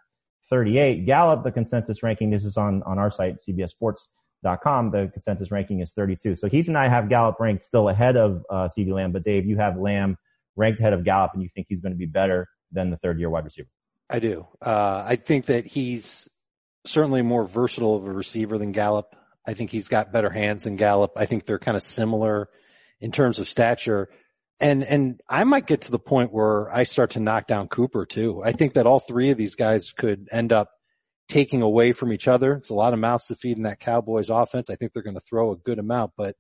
38. 0.49 1.05
Gallup, 1.05 1.43
the 1.43 1.51
consensus 1.51 2.03
ranking, 2.03 2.29
this 2.29 2.43
is 2.43 2.58
on, 2.58 2.84
on 2.84 2.99
our 2.99 3.10
site, 3.10 3.38
cbssports.com, 3.38 4.91
the 4.91 5.10
consensus 5.12 5.51
ranking 5.51 5.79
is 5.79 5.91
32. 5.91 6.36
So 6.36 6.47
Heath 6.47 6.67
and 6.67 6.77
I 6.77 6.88
have 6.88 7.10
Gallup 7.10 7.39
ranked 7.39 7.63
still 7.63 7.89
ahead 7.89 8.17
of, 8.17 8.43
uh, 8.49 8.67
CeeDee 8.67 8.93
Lamb, 8.93 9.12
but 9.12 9.23
Dave, 9.23 9.45
you 9.45 9.58
have 9.58 9.77
Lamb 9.77 10.17
ranked 10.55 10.79
ahead 10.79 10.93
of 10.93 11.03
Gallup 11.03 11.31
and 11.34 11.41
you 11.41 11.49
think 11.49 11.67
he's 11.69 11.79
going 11.79 11.93
to 11.93 11.97
be 11.97 12.05
better 12.05 12.47
than 12.71 12.89
the 12.89 12.97
third 12.97 13.19
year 13.19 13.29
wide 13.29 13.45
receiver. 13.45 13.69
I 14.10 14.19
do. 14.19 14.47
Uh, 14.62 15.03
I 15.05 15.15
think 15.15 15.45
that 15.45 15.65
he's 15.65 16.29
certainly 16.86 17.21
more 17.21 17.45
versatile 17.45 17.95
of 17.95 18.05
a 18.05 18.12
receiver 18.12 18.58
than 18.58 18.71
Gallup. 18.71 19.15
I 19.45 19.53
think 19.53 19.71
he's 19.71 19.88
got 19.88 20.12
better 20.12 20.29
hands 20.29 20.63
than 20.63 20.75
Gallup. 20.75 21.13
I 21.15 21.25
think 21.25 21.45
they're 21.45 21.60
kind 21.60 21.77
of 21.77 21.84
similar 21.84 22.49
in 22.99 23.12
terms 23.12 23.39
of 23.39 23.49
stature. 23.49 24.10
And, 24.59 24.83
and 24.83 25.19
I 25.27 25.43
might 25.43 25.67
get 25.67 25.81
to 25.81 25.91
the 25.91 25.99
point 25.99 26.31
where 26.31 26.73
I 26.73 26.83
start 26.83 27.11
to 27.11 27.19
knock 27.19 27.47
down 27.47 27.67
Cooper 27.67 28.05
too. 28.05 28.41
I 28.43 28.53
think 28.53 28.73
that 28.73 28.87
all 28.87 28.99
three 28.99 29.29
of 29.31 29.37
these 29.37 29.55
guys 29.55 29.91
could 29.91 30.29
end 30.31 30.53
up 30.53 30.71
taking 31.27 31.61
away 31.61 31.91
from 31.91 32.13
each 32.13 32.27
other. 32.27 32.53
It's 32.53 32.69
a 32.69 32.75
lot 32.75 32.93
of 32.93 32.99
mouths 32.99 33.27
to 33.27 33.35
feed 33.35 33.57
in 33.57 33.63
that 33.63 33.79
Cowboys 33.79 34.29
offense. 34.29 34.69
I 34.69 34.75
think 34.75 34.93
they're 34.93 35.03
going 35.03 35.15
to 35.15 35.19
throw 35.19 35.51
a 35.51 35.57
good 35.57 35.79
amount, 35.79 36.13
but 36.15 36.35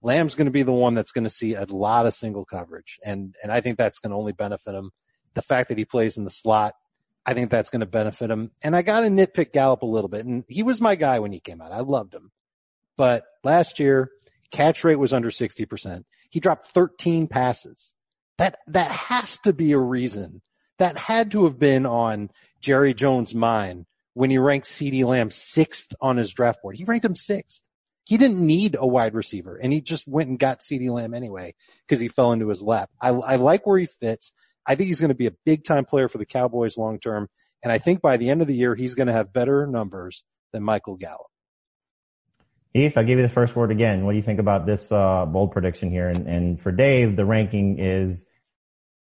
Lamb's 0.00 0.34
going 0.34 0.46
to 0.46 0.52
be 0.52 0.62
the 0.62 0.72
one 0.72 0.94
that's 0.94 1.12
going 1.12 1.24
to 1.24 1.30
see 1.30 1.54
a 1.54 1.64
lot 1.64 2.06
of 2.06 2.14
single 2.14 2.44
coverage. 2.44 2.98
And, 3.04 3.34
and 3.42 3.50
I 3.50 3.60
think 3.60 3.78
that's 3.78 3.98
going 3.98 4.10
to 4.10 4.16
only 4.16 4.32
benefit 4.32 4.74
him. 4.74 4.92
The 5.34 5.42
fact 5.42 5.68
that 5.68 5.78
he 5.78 5.84
plays 5.84 6.16
in 6.16 6.24
the 6.24 6.30
slot, 6.30 6.74
I 7.26 7.34
think 7.34 7.50
that's 7.50 7.68
going 7.68 7.80
to 7.80 7.86
benefit 7.86 8.30
him. 8.30 8.52
And 8.62 8.74
I 8.74 8.82
got 8.82 9.00
to 9.00 9.08
nitpick 9.08 9.52
Gallup 9.52 9.82
a 9.82 9.86
little 9.86 10.08
bit. 10.08 10.24
And 10.24 10.44
he 10.48 10.62
was 10.62 10.80
my 10.80 10.94
guy 10.94 11.18
when 11.18 11.32
he 11.32 11.40
came 11.40 11.60
out. 11.60 11.72
I 11.72 11.80
loved 11.80 12.14
him. 12.14 12.30
But 12.96 13.24
last 13.44 13.78
year, 13.78 14.10
Catch 14.50 14.84
rate 14.84 14.96
was 14.96 15.12
under 15.12 15.30
60%. 15.30 16.04
He 16.30 16.40
dropped 16.40 16.68
13 16.68 17.26
passes. 17.28 17.92
That, 18.38 18.58
that 18.68 18.90
has 18.90 19.38
to 19.38 19.52
be 19.52 19.72
a 19.72 19.78
reason 19.78 20.42
that 20.78 20.96
had 20.96 21.32
to 21.32 21.44
have 21.44 21.58
been 21.58 21.86
on 21.86 22.30
Jerry 22.60 22.94
Jones' 22.94 23.34
mind 23.34 23.86
when 24.14 24.30
he 24.30 24.38
ranked 24.38 24.66
CeeDee 24.66 25.04
Lamb 25.04 25.30
sixth 25.30 25.92
on 26.00 26.16
his 26.16 26.32
draft 26.32 26.62
board. 26.62 26.76
He 26.76 26.84
ranked 26.84 27.04
him 27.04 27.16
sixth. 27.16 27.60
He 28.04 28.16
didn't 28.16 28.44
need 28.44 28.76
a 28.78 28.86
wide 28.86 29.14
receiver 29.14 29.56
and 29.56 29.72
he 29.72 29.80
just 29.80 30.08
went 30.08 30.30
and 30.30 30.38
got 30.38 30.60
CeeDee 30.60 30.90
Lamb 30.90 31.14
anyway 31.14 31.54
because 31.86 32.00
he 32.00 32.08
fell 32.08 32.32
into 32.32 32.48
his 32.48 32.62
lap. 32.62 32.90
I, 33.00 33.10
I 33.10 33.36
like 33.36 33.66
where 33.66 33.78
he 33.78 33.86
fits. 33.86 34.32
I 34.66 34.74
think 34.74 34.88
he's 34.88 35.00
going 35.00 35.10
to 35.10 35.14
be 35.14 35.26
a 35.26 35.34
big 35.44 35.64
time 35.64 35.84
player 35.84 36.08
for 36.08 36.18
the 36.18 36.26
Cowboys 36.26 36.78
long 36.78 37.00
term. 37.00 37.28
And 37.62 37.72
I 37.72 37.78
think 37.78 38.00
by 38.00 38.16
the 38.16 38.30
end 38.30 38.40
of 38.40 38.46
the 38.46 38.56
year, 38.56 38.74
he's 38.74 38.94
going 38.94 39.08
to 39.08 39.12
have 39.12 39.32
better 39.32 39.66
numbers 39.66 40.24
than 40.52 40.62
Michael 40.62 40.96
Gallup. 40.96 41.27
Heath, 42.78 42.96
I'll 42.96 43.04
give 43.04 43.18
you 43.18 43.22
the 43.22 43.32
first 43.32 43.56
word 43.56 43.70
again. 43.70 44.04
What 44.04 44.12
do 44.12 44.16
you 44.16 44.22
think 44.22 44.40
about 44.40 44.66
this 44.66 44.90
uh, 44.90 45.26
bold 45.26 45.52
prediction 45.52 45.90
here? 45.90 46.08
And, 46.08 46.26
and 46.26 46.60
for 46.60 46.72
Dave, 46.72 47.16
the 47.16 47.24
ranking 47.24 47.78
is 47.78 48.24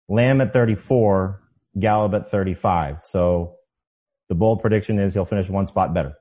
Lamb 0.07 0.41
at 0.41 0.53
34, 0.53 1.41
Gallup 1.79 2.13
at 2.13 2.31
35. 2.31 2.99
So 3.03 3.55
the 4.29 4.35
bold 4.35 4.61
prediction 4.61 4.99
is 4.99 5.13
he'll 5.13 5.25
finish 5.25 5.49
one 5.49 5.65
spot 5.65 5.93
better. 5.93 6.15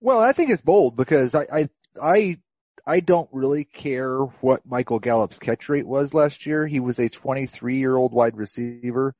Well, 0.00 0.20
I 0.20 0.32
think 0.32 0.50
it's 0.50 0.62
bold 0.62 0.96
because 0.96 1.34
I, 1.34 1.46
I, 1.52 1.68
I, 2.00 2.38
I 2.86 3.00
don't 3.00 3.28
really 3.32 3.64
care 3.64 4.18
what 4.18 4.64
Michael 4.64 4.98
Gallup's 4.98 5.38
catch 5.38 5.68
rate 5.68 5.86
was 5.86 6.14
last 6.14 6.46
year. 6.46 6.66
He 6.66 6.80
was 6.80 6.98
a 6.98 7.08
23 7.08 7.76
year 7.76 7.96
old 7.96 8.12
wide 8.12 8.36
receiver 8.36 9.14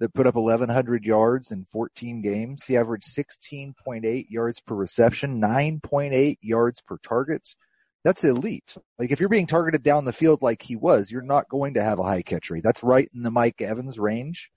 that 0.00 0.14
put 0.14 0.26
up 0.26 0.34
1100 0.34 1.04
yards 1.04 1.52
in 1.52 1.66
14 1.66 2.22
games. 2.22 2.64
He 2.64 2.76
averaged 2.76 3.06
16.8 3.06 4.26
yards 4.30 4.60
per 4.60 4.74
reception, 4.74 5.40
9.8 5.40 6.36
yards 6.40 6.80
per 6.80 6.96
target. 7.02 7.54
That's 8.02 8.24
elite. 8.24 8.78
Like 8.98 9.12
if 9.12 9.20
you're 9.20 9.28
being 9.28 9.46
targeted 9.46 9.82
down 9.82 10.06
the 10.06 10.12
field 10.12 10.40
like 10.40 10.62
he 10.62 10.74
was, 10.74 11.10
you're 11.10 11.20
not 11.20 11.50
going 11.50 11.74
to 11.74 11.84
have 11.84 11.98
a 11.98 12.02
high 12.02 12.22
catch 12.22 12.50
rate. 12.50 12.62
That's 12.64 12.82
right 12.82 13.08
in 13.14 13.22
the 13.22 13.30
Mike 13.30 13.60
Evans 13.60 13.98
range. 13.98 14.50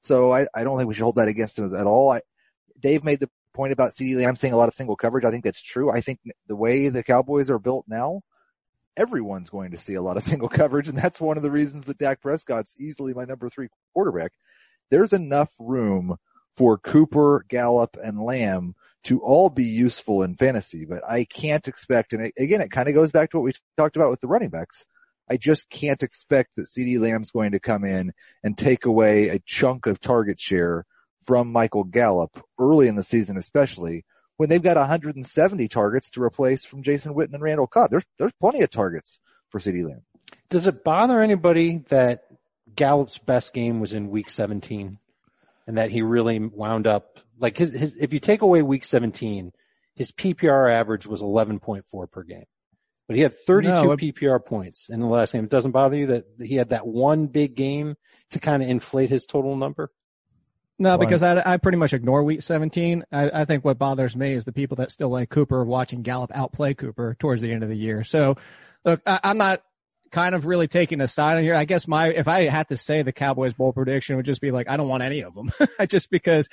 So 0.00 0.32
I, 0.32 0.46
I 0.54 0.64
don't 0.64 0.78
think 0.78 0.88
we 0.88 0.94
should 0.94 1.02
hold 1.02 1.16
that 1.16 1.28
against 1.28 1.58
him 1.58 1.74
at 1.74 1.86
all. 1.86 2.10
I, 2.10 2.22
Dave 2.80 3.04
made 3.04 3.20
the 3.20 3.28
point 3.52 3.74
about 3.74 3.90
CeeDee 3.90 4.16
Lamb 4.16 4.36
seeing 4.36 4.54
a 4.54 4.56
lot 4.56 4.68
of 4.68 4.74
single 4.74 4.96
coverage. 4.96 5.26
I 5.26 5.30
think 5.30 5.44
that's 5.44 5.62
true. 5.62 5.90
I 5.90 6.00
think 6.00 6.20
the 6.46 6.56
way 6.56 6.88
the 6.88 7.02
Cowboys 7.02 7.50
are 7.50 7.58
built 7.58 7.84
now, 7.88 8.22
everyone's 8.96 9.50
going 9.50 9.72
to 9.72 9.76
see 9.76 9.94
a 9.94 10.02
lot 10.02 10.16
of 10.16 10.22
single 10.32 10.48
coverage. 10.48 10.88
And 10.88 10.96
that's 10.96 11.20
one 11.20 11.36
of 11.36 11.42
the 11.42 11.50
reasons 11.50 11.84
that 11.84 11.98
Dak 11.98 12.22
Prescott's 12.22 12.74
easily 12.78 13.12
my 13.12 13.24
number 13.24 13.50
three 13.50 13.68
quarterback. 13.92 14.32
There's 14.90 15.12
enough 15.12 15.54
room 15.58 16.16
for 16.52 16.78
Cooper, 16.78 17.44
Gallup, 17.48 17.96
and 18.02 18.20
Lamb 18.20 18.74
to 19.04 19.20
all 19.20 19.48
be 19.48 19.64
useful 19.64 20.22
in 20.22 20.34
fantasy, 20.34 20.84
but 20.84 21.02
I 21.08 21.24
can't 21.24 21.66
expect, 21.68 22.12
and 22.12 22.32
again, 22.36 22.60
it 22.60 22.70
kind 22.70 22.88
of 22.88 22.94
goes 22.94 23.12
back 23.12 23.30
to 23.30 23.38
what 23.38 23.44
we 23.44 23.52
talked 23.76 23.96
about 23.96 24.10
with 24.10 24.20
the 24.20 24.26
running 24.26 24.50
backs. 24.50 24.86
I 25.30 25.36
just 25.36 25.70
can't 25.70 26.02
expect 26.02 26.56
that 26.56 26.66
CeeDee 26.66 26.98
Lamb's 26.98 27.30
going 27.30 27.52
to 27.52 27.60
come 27.60 27.84
in 27.84 28.12
and 28.42 28.56
take 28.56 28.86
away 28.86 29.28
a 29.28 29.38
chunk 29.40 29.86
of 29.86 30.00
target 30.00 30.40
share 30.40 30.84
from 31.20 31.52
Michael 31.52 31.84
Gallup 31.84 32.42
early 32.58 32.88
in 32.88 32.96
the 32.96 33.02
season, 33.02 33.36
especially 33.36 34.04
when 34.36 34.48
they've 34.48 34.62
got 34.62 34.76
170 34.76 35.68
targets 35.68 36.10
to 36.10 36.22
replace 36.22 36.64
from 36.64 36.82
Jason 36.82 37.14
Witten 37.14 37.34
and 37.34 37.42
Randall 37.42 37.66
Cobb. 37.66 37.90
There's, 37.90 38.04
there's 38.18 38.32
plenty 38.40 38.62
of 38.62 38.70
targets 38.70 39.20
for 39.48 39.60
CD 39.60 39.84
Lamb. 39.84 40.02
Does 40.48 40.66
it 40.66 40.84
bother 40.84 41.20
anybody 41.20 41.78
that 41.88 42.24
Gallup's 42.78 43.18
best 43.18 43.52
game 43.52 43.80
was 43.80 43.92
in 43.92 44.08
week 44.08 44.30
17 44.30 44.98
and 45.66 45.78
that 45.78 45.90
he 45.90 46.00
really 46.00 46.38
wound 46.38 46.86
up 46.86 47.18
like 47.40 47.56
his, 47.56 47.72
his 47.72 47.96
if 47.96 48.12
you 48.12 48.20
take 48.20 48.40
away 48.40 48.62
week 48.62 48.84
17, 48.84 49.52
his 49.96 50.12
PPR 50.12 50.72
average 50.72 51.04
was 51.04 51.20
11.4 51.20 52.10
per 52.10 52.22
game. 52.22 52.44
But 53.08 53.16
he 53.16 53.22
had 53.22 53.34
32 53.34 53.72
no, 53.72 53.92
it, 53.92 53.98
PPR 53.98 54.44
points 54.44 54.88
in 54.88 55.00
the 55.00 55.06
last 55.06 55.32
game. 55.32 55.44
It 55.44 55.50
doesn't 55.50 55.72
bother 55.72 55.96
you 55.96 56.06
that 56.06 56.24
he 56.40 56.54
had 56.54 56.70
that 56.70 56.86
one 56.86 57.26
big 57.26 57.56
game 57.56 57.96
to 58.30 58.38
kind 58.38 58.62
of 58.62 58.68
inflate 58.68 59.10
his 59.10 59.26
total 59.26 59.56
number? 59.56 59.90
No, 60.78 60.98
because 60.98 61.24
I, 61.24 61.42
I 61.44 61.56
pretty 61.56 61.78
much 61.78 61.92
ignore 61.92 62.22
week 62.22 62.42
17. 62.42 63.04
I, 63.10 63.40
I 63.40 63.44
think 63.44 63.64
what 63.64 63.78
bothers 63.78 64.14
me 64.14 64.34
is 64.34 64.44
the 64.44 64.52
people 64.52 64.76
that 64.76 64.92
still 64.92 65.08
like 65.08 65.30
Cooper 65.30 65.64
watching 65.64 66.02
Gallup 66.02 66.30
outplay 66.32 66.74
Cooper 66.74 67.16
towards 67.18 67.42
the 67.42 67.50
end 67.50 67.64
of 67.64 67.68
the 67.68 67.76
year. 67.76 68.04
So 68.04 68.36
look, 68.84 69.00
I, 69.04 69.18
I'm 69.24 69.38
not 69.38 69.62
kind 70.10 70.34
of 70.34 70.46
really 70.46 70.68
taking 70.68 71.00
a 71.00 71.08
side 71.08 71.36
on 71.36 71.42
here. 71.42 71.54
I 71.54 71.64
guess 71.64 71.86
my, 71.86 72.08
if 72.08 72.28
I 72.28 72.44
had 72.44 72.68
to 72.68 72.76
say 72.76 73.02
the 73.02 73.12
Cowboys 73.12 73.54
bowl 73.54 73.72
prediction 73.72 74.16
would 74.16 74.26
just 74.26 74.40
be 74.40 74.50
like, 74.50 74.68
I 74.68 74.76
don't 74.76 74.88
want 74.88 75.02
any 75.02 75.22
of 75.22 75.34
them 75.34 75.50
just 75.88 76.10
because 76.10 76.48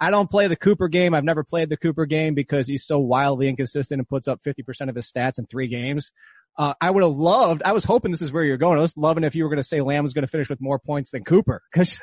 I 0.00 0.10
don't 0.10 0.30
play 0.30 0.48
the 0.48 0.56
Cooper 0.56 0.88
game. 0.88 1.14
I've 1.14 1.24
never 1.24 1.44
played 1.44 1.68
the 1.68 1.76
Cooper 1.76 2.06
game 2.06 2.34
because 2.34 2.66
he's 2.66 2.84
so 2.84 2.98
wildly 2.98 3.48
inconsistent 3.48 4.00
and 4.00 4.08
puts 4.08 4.26
up 4.26 4.40
50% 4.42 4.88
of 4.88 4.96
his 4.96 5.10
stats 5.10 5.38
in 5.38 5.46
three 5.46 5.68
games. 5.68 6.10
Uh, 6.56 6.74
I 6.80 6.90
would 6.90 7.02
have 7.02 7.12
loved, 7.12 7.62
I 7.64 7.72
was 7.72 7.82
hoping 7.82 8.10
this 8.10 8.20
is 8.20 8.30
where 8.30 8.44
you're 8.44 8.58
going. 8.58 8.76
I 8.76 8.82
was 8.82 8.96
loving 8.96 9.24
if 9.24 9.34
you 9.34 9.44
were 9.44 9.48
going 9.48 9.62
to 9.62 9.64
say 9.64 9.80
Lamb 9.80 10.04
was 10.04 10.12
going 10.12 10.24
to 10.24 10.30
finish 10.30 10.50
with 10.50 10.60
more 10.60 10.78
points 10.78 11.10
than 11.10 11.24
Cooper. 11.24 11.62
Cause 11.74 11.98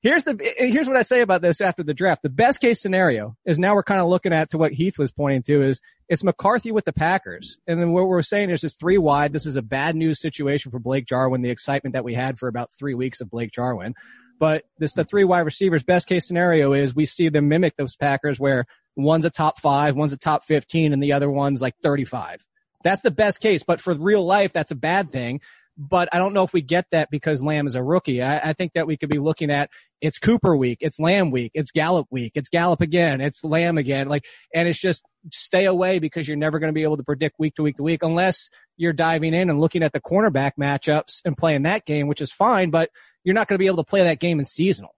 here's 0.00 0.24
the, 0.24 0.36
here's 0.56 0.88
what 0.88 0.96
I 0.96 1.02
say 1.02 1.20
about 1.20 1.42
this 1.42 1.60
after 1.60 1.84
the 1.84 1.94
draft. 1.94 2.22
The 2.22 2.28
best 2.28 2.60
case 2.60 2.82
scenario 2.82 3.36
is 3.46 3.58
now 3.58 3.74
we're 3.74 3.84
kind 3.84 4.00
of 4.00 4.08
looking 4.08 4.32
at 4.32 4.50
to 4.50 4.58
what 4.58 4.72
Heath 4.72 4.98
was 4.98 5.12
pointing 5.12 5.42
to 5.44 5.62
is 5.62 5.80
it's 6.08 6.24
McCarthy 6.24 6.72
with 6.72 6.84
the 6.84 6.92
Packers. 6.92 7.58
And 7.68 7.80
then 7.80 7.92
what 7.92 8.08
we're 8.08 8.22
saying 8.22 8.50
is 8.50 8.60
just 8.60 8.80
three 8.80 8.98
wide. 8.98 9.32
This 9.32 9.46
is 9.46 9.56
a 9.56 9.62
bad 9.62 9.94
news 9.94 10.20
situation 10.20 10.72
for 10.72 10.80
Blake 10.80 11.06
Jarwin, 11.06 11.42
the 11.42 11.50
excitement 11.50 11.94
that 11.94 12.04
we 12.04 12.14
had 12.14 12.38
for 12.38 12.48
about 12.48 12.72
three 12.72 12.94
weeks 12.94 13.20
of 13.20 13.30
Blake 13.30 13.52
Jarwin. 13.52 13.94
But 14.40 14.64
this, 14.78 14.92
the 14.94 15.04
three 15.04 15.24
wide 15.24 15.40
receivers, 15.40 15.84
best 15.84 16.08
case 16.08 16.26
scenario 16.26 16.72
is 16.72 16.94
we 16.94 17.06
see 17.06 17.28
them 17.28 17.48
mimic 17.48 17.76
those 17.76 17.94
Packers 17.94 18.40
where 18.40 18.66
one's 18.96 19.24
a 19.24 19.30
top 19.30 19.60
five, 19.60 19.94
one's 19.94 20.12
a 20.12 20.18
top 20.18 20.44
15, 20.44 20.92
and 20.92 21.02
the 21.02 21.12
other 21.12 21.30
one's 21.30 21.62
like 21.62 21.76
35 21.80 22.44
that's 22.84 23.02
the 23.02 23.10
best 23.10 23.40
case, 23.40 23.64
but 23.64 23.80
for 23.80 23.94
real 23.94 24.24
life, 24.24 24.52
that's 24.52 24.70
a 24.70 24.76
bad 24.76 25.10
thing. 25.10 25.40
But 25.76 26.08
I 26.12 26.18
don't 26.18 26.34
know 26.34 26.44
if 26.44 26.52
we 26.52 26.62
get 26.62 26.86
that 26.92 27.10
because 27.10 27.42
Lamb 27.42 27.66
is 27.66 27.74
a 27.74 27.82
rookie. 27.82 28.22
I, 28.22 28.50
I 28.50 28.52
think 28.52 28.74
that 28.74 28.86
we 28.86 28.96
could 28.96 29.08
be 29.08 29.18
looking 29.18 29.50
at 29.50 29.70
it's 30.00 30.18
Cooper 30.18 30.56
week, 30.56 30.78
it's 30.82 31.00
Lamb 31.00 31.32
week, 31.32 31.50
it's 31.54 31.72
Gallup 31.72 32.06
week, 32.10 32.32
it's 32.36 32.48
Gallup 32.48 32.80
again, 32.80 33.20
it's 33.20 33.42
Lamb 33.42 33.76
again. 33.76 34.08
Like, 34.08 34.24
and 34.54 34.68
it's 34.68 34.78
just 34.78 35.02
stay 35.32 35.64
away 35.64 35.98
because 35.98 36.28
you're 36.28 36.36
never 36.36 36.60
going 36.60 36.68
to 36.68 36.74
be 36.74 36.84
able 36.84 36.98
to 36.98 37.02
predict 37.02 37.40
week 37.40 37.56
to 37.56 37.62
week 37.62 37.76
to 37.76 37.82
week 37.82 38.04
unless 38.04 38.48
you're 38.76 38.92
diving 38.92 39.34
in 39.34 39.50
and 39.50 39.60
looking 39.60 39.82
at 39.82 39.92
the 39.92 40.00
cornerback 40.00 40.52
matchups 40.60 41.22
and 41.24 41.36
playing 41.36 41.62
that 41.62 41.86
game, 41.86 42.06
which 42.06 42.20
is 42.20 42.30
fine, 42.30 42.70
but 42.70 42.90
you're 43.24 43.34
not 43.34 43.48
going 43.48 43.56
to 43.56 43.62
be 43.62 43.66
able 43.66 43.78
to 43.78 43.84
play 43.84 44.02
that 44.02 44.20
game 44.20 44.38
in 44.38 44.44
seasonal. 44.44 44.94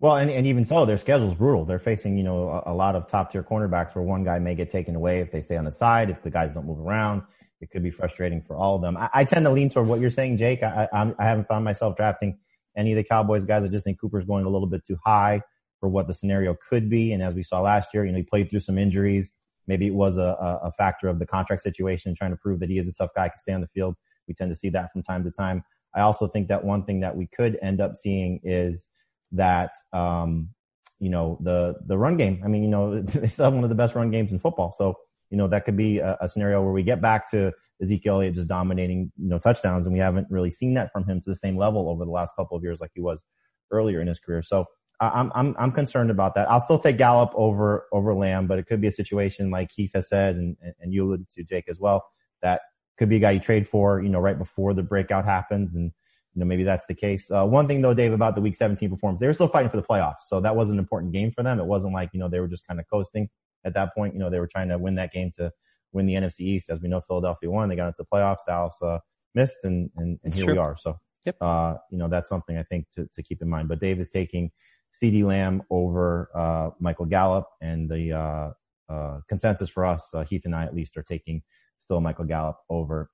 Well, 0.00 0.16
and, 0.16 0.30
and 0.30 0.46
even 0.46 0.64
so, 0.64 0.86
their 0.86 0.98
schedule's 0.98 1.34
brutal. 1.34 1.64
They're 1.64 1.80
facing, 1.80 2.16
you 2.16 2.22
know, 2.22 2.62
a, 2.64 2.72
a 2.72 2.74
lot 2.74 2.94
of 2.94 3.08
top 3.08 3.32
tier 3.32 3.42
cornerbacks 3.42 3.94
where 3.96 4.04
one 4.04 4.22
guy 4.22 4.38
may 4.38 4.54
get 4.54 4.70
taken 4.70 4.94
away 4.94 5.20
if 5.20 5.32
they 5.32 5.40
stay 5.40 5.56
on 5.56 5.64
the 5.64 5.72
side, 5.72 6.08
if 6.08 6.22
the 6.22 6.30
guys 6.30 6.54
don't 6.54 6.66
move 6.66 6.78
around. 6.78 7.22
It 7.60 7.70
could 7.72 7.82
be 7.82 7.90
frustrating 7.90 8.40
for 8.40 8.54
all 8.54 8.76
of 8.76 8.82
them. 8.82 8.96
I, 8.96 9.10
I 9.12 9.24
tend 9.24 9.44
to 9.46 9.50
lean 9.50 9.70
toward 9.70 9.88
what 9.88 9.98
you're 9.98 10.10
saying, 10.10 10.36
Jake. 10.36 10.62
I, 10.62 10.88
I, 10.92 11.12
I 11.18 11.24
haven't 11.24 11.48
found 11.48 11.64
myself 11.64 11.96
drafting 11.96 12.38
any 12.76 12.92
of 12.92 12.96
the 12.96 13.02
Cowboys 13.02 13.44
guys. 13.44 13.64
I 13.64 13.68
just 13.68 13.84
think 13.84 14.00
Cooper's 14.00 14.24
going 14.24 14.44
a 14.44 14.48
little 14.48 14.68
bit 14.68 14.86
too 14.86 14.96
high 15.04 15.42
for 15.80 15.88
what 15.88 16.06
the 16.06 16.14
scenario 16.14 16.54
could 16.68 16.88
be. 16.88 17.12
And 17.12 17.20
as 17.20 17.34
we 17.34 17.42
saw 17.42 17.60
last 17.60 17.88
year, 17.92 18.04
you 18.04 18.12
know, 18.12 18.18
he 18.18 18.24
played 18.24 18.50
through 18.50 18.60
some 18.60 18.78
injuries. 18.78 19.32
Maybe 19.66 19.88
it 19.88 19.94
was 19.94 20.16
a, 20.16 20.36
a 20.62 20.72
factor 20.72 21.08
of 21.08 21.18
the 21.18 21.26
contract 21.26 21.62
situation, 21.62 22.14
trying 22.14 22.30
to 22.30 22.36
prove 22.36 22.60
that 22.60 22.70
he 22.70 22.78
is 22.78 22.88
a 22.88 22.92
tough 22.92 23.10
guy, 23.16 23.28
can 23.28 23.38
stay 23.38 23.52
on 23.52 23.60
the 23.60 23.68
field. 23.68 23.96
We 24.28 24.34
tend 24.34 24.50
to 24.50 24.56
see 24.56 24.70
that 24.70 24.92
from 24.92 25.02
time 25.02 25.24
to 25.24 25.30
time. 25.32 25.64
I 25.94 26.02
also 26.02 26.28
think 26.28 26.48
that 26.48 26.64
one 26.64 26.84
thing 26.84 27.00
that 27.00 27.16
we 27.16 27.26
could 27.26 27.58
end 27.60 27.80
up 27.80 27.96
seeing 27.96 28.40
is 28.44 28.88
that, 29.32 29.72
um, 29.92 30.50
you 30.98 31.10
know, 31.10 31.38
the, 31.42 31.76
the 31.86 31.96
run 31.96 32.16
game. 32.16 32.40
I 32.44 32.48
mean, 32.48 32.62
you 32.62 32.68
know, 32.68 33.00
they 33.02 33.28
still 33.28 33.46
have 33.46 33.54
one 33.54 33.64
of 33.64 33.70
the 33.70 33.76
best 33.76 33.94
run 33.94 34.10
games 34.10 34.32
in 34.32 34.38
football. 34.38 34.72
So, 34.76 34.94
you 35.30 35.36
know, 35.36 35.48
that 35.48 35.64
could 35.64 35.76
be 35.76 35.98
a, 35.98 36.16
a 36.20 36.28
scenario 36.28 36.62
where 36.62 36.72
we 36.72 36.82
get 36.82 37.00
back 37.00 37.30
to 37.30 37.52
Ezekiel 37.82 38.16
Elliott 38.16 38.34
just 38.34 38.48
dominating, 38.48 39.12
you 39.16 39.28
know, 39.28 39.38
touchdowns. 39.38 39.86
And 39.86 39.92
we 39.92 40.00
haven't 40.00 40.26
really 40.30 40.50
seen 40.50 40.74
that 40.74 40.92
from 40.92 41.04
him 41.04 41.20
to 41.20 41.30
the 41.30 41.36
same 41.36 41.56
level 41.56 41.88
over 41.88 42.04
the 42.04 42.10
last 42.10 42.34
couple 42.36 42.56
of 42.56 42.62
years 42.62 42.80
like 42.80 42.90
he 42.94 43.00
was 43.00 43.22
earlier 43.70 44.00
in 44.00 44.08
his 44.08 44.18
career. 44.18 44.42
So 44.42 44.64
I'm, 45.00 45.30
I'm, 45.34 45.54
I'm 45.58 45.70
concerned 45.70 46.10
about 46.10 46.34
that. 46.34 46.50
I'll 46.50 46.60
still 46.60 46.78
take 46.78 46.98
Gallup 46.98 47.30
over, 47.34 47.86
over 47.92 48.14
Lamb, 48.14 48.48
but 48.48 48.58
it 48.58 48.66
could 48.66 48.80
be 48.80 48.88
a 48.88 48.92
situation 48.92 49.50
like 49.50 49.70
Heath 49.70 49.92
has 49.94 50.08
said 50.08 50.36
and, 50.36 50.56
and 50.80 50.92
you 50.92 51.04
alluded 51.04 51.30
to 51.36 51.44
Jake 51.44 51.66
as 51.68 51.78
well, 51.78 52.04
that 52.42 52.62
could 52.96 53.08
be 53.08 53.16
a 53.16 53.20
guy 53.20 53.32
you 53.32 53.40
trade 53.40 53.68
for, 53.68 54.02
you 54.02 54.08
know, 54.08 54.18
right 54.18 54.36
before 54.36 54.74
the 54.74 54.82
breakout 54.82 55.24
happens. 55.24 55.74
And, 55.76 55.92
you 56.34 56.40
know, 56.40 56.46
maybe 56.46 56.62
that's 56.62 56.86
the 56.86 56.94
case. 56.94 57.30
Uh, 57.30 57.44
one 57.46 57.66
thing 57.66 57.80
though, 57.82 57.94
Dave, 57.94 58.12
about 58.12 58.34
the 58.34 58.40
week 58.40 58.56
17 58.56 58.90
performance, 58.90 59.20
they 59.20 59.26
were 59.26 59.32
still 59.32 59.48
fighting 59.48 59.70
for 59.70 59.76
the 59.76 59.82
playoffs. 59.82 60.26
So 60.26 60.40
that 60.40 60.54
was 60.54 60.70
an 60.70 60.78
important 60.78 61.12
game 61.12 61.32
for 61.32 61.42
them. 61.42 61.58
It 61.58 61.66
wasn't 61.66 61.94
like, 61.94 62.10
you 62.12 62.20
know, 62.20 62.28
they 62.28 62.40
were 62.40 62.48
just 62.48 62.66
kind 62.66 62.78
of 62.78 62.86
coasting 62.90 63.28
at 63.64 63.74
that 63.74 63.94
point. 63.94 64.14
You 64.14 64.20
know, 64.20 64.30
they 64.30 64.40
were 64.40 64.46
trying 64.46 64.68
to 64.68 64.78
win 64.78 64.94
that 64.96 65.12
game 65.12 65.32
to 65.38 65.50
win 65.92 66.06
the 66.06 66.14
NFC 66.14 66.40
East. 66.40 66.70
As 66.70 66.80
we 66.80 66.88
know, 66.88 67.00
Philadelphia 67.00 67.50
won. 67.50 67.68
They 67.68 67.76
got 67.76 67.88
into 67.88 68.02
the 68.02 68.16
playoffs. 68.16 68.46
Dallas, 68.46 68.76
uh, 68.82 68.98
missed 69.34 69.58
and, 69.64 69.90
and, 69.96 70.18
and 70.24 70.34
here 70.34 70.44
sure. 70.44 70.54
we 70.54 70.58
are. 70.58 70.76
So, 70.76 70.98
yep. 71.24 71.36
uh, 71.40 71.74
you 71.90 71.98
know, 71.98 72.08
that's 72.08 72.28
something 72.28 72.56
I 72.56 72.62
think 72.62 72.86
to, 72.94 73.08
to 73.14 73.22
keep 73.22 73.42
in 73.42 73.48
mind. 73.48 73.68
But 73.68 73.80
Dave 73.80 73.98
is 73.98 74.10
taking 74.10 74.50
CeeDee 74.94 75.24
Lamb 75.24 75.62
over, 75.70 76.30
uh, 76.34 76.70
Michael 76.78 77.06
Gallup 77.06 77.46
and 77.60 77.90
the, 77.90 78.12
uh, 78.12 78.50
uh, 78.92 79.20
consensus 79.28 79.68
for 79.68 79.84
us, 79.84 80.10
uh, 80.14 80.24
Heath 80.24 80.46
and 80.46 80.54
I 80.54 80.64
at 80.64 80.74
least 80.74 80.96
are 80.96 81.02
taking 81.02 81.42
still 81.78 82.00
Michael 82.00 82.24
Gallup 82.24 82.58
over 82.70 83.10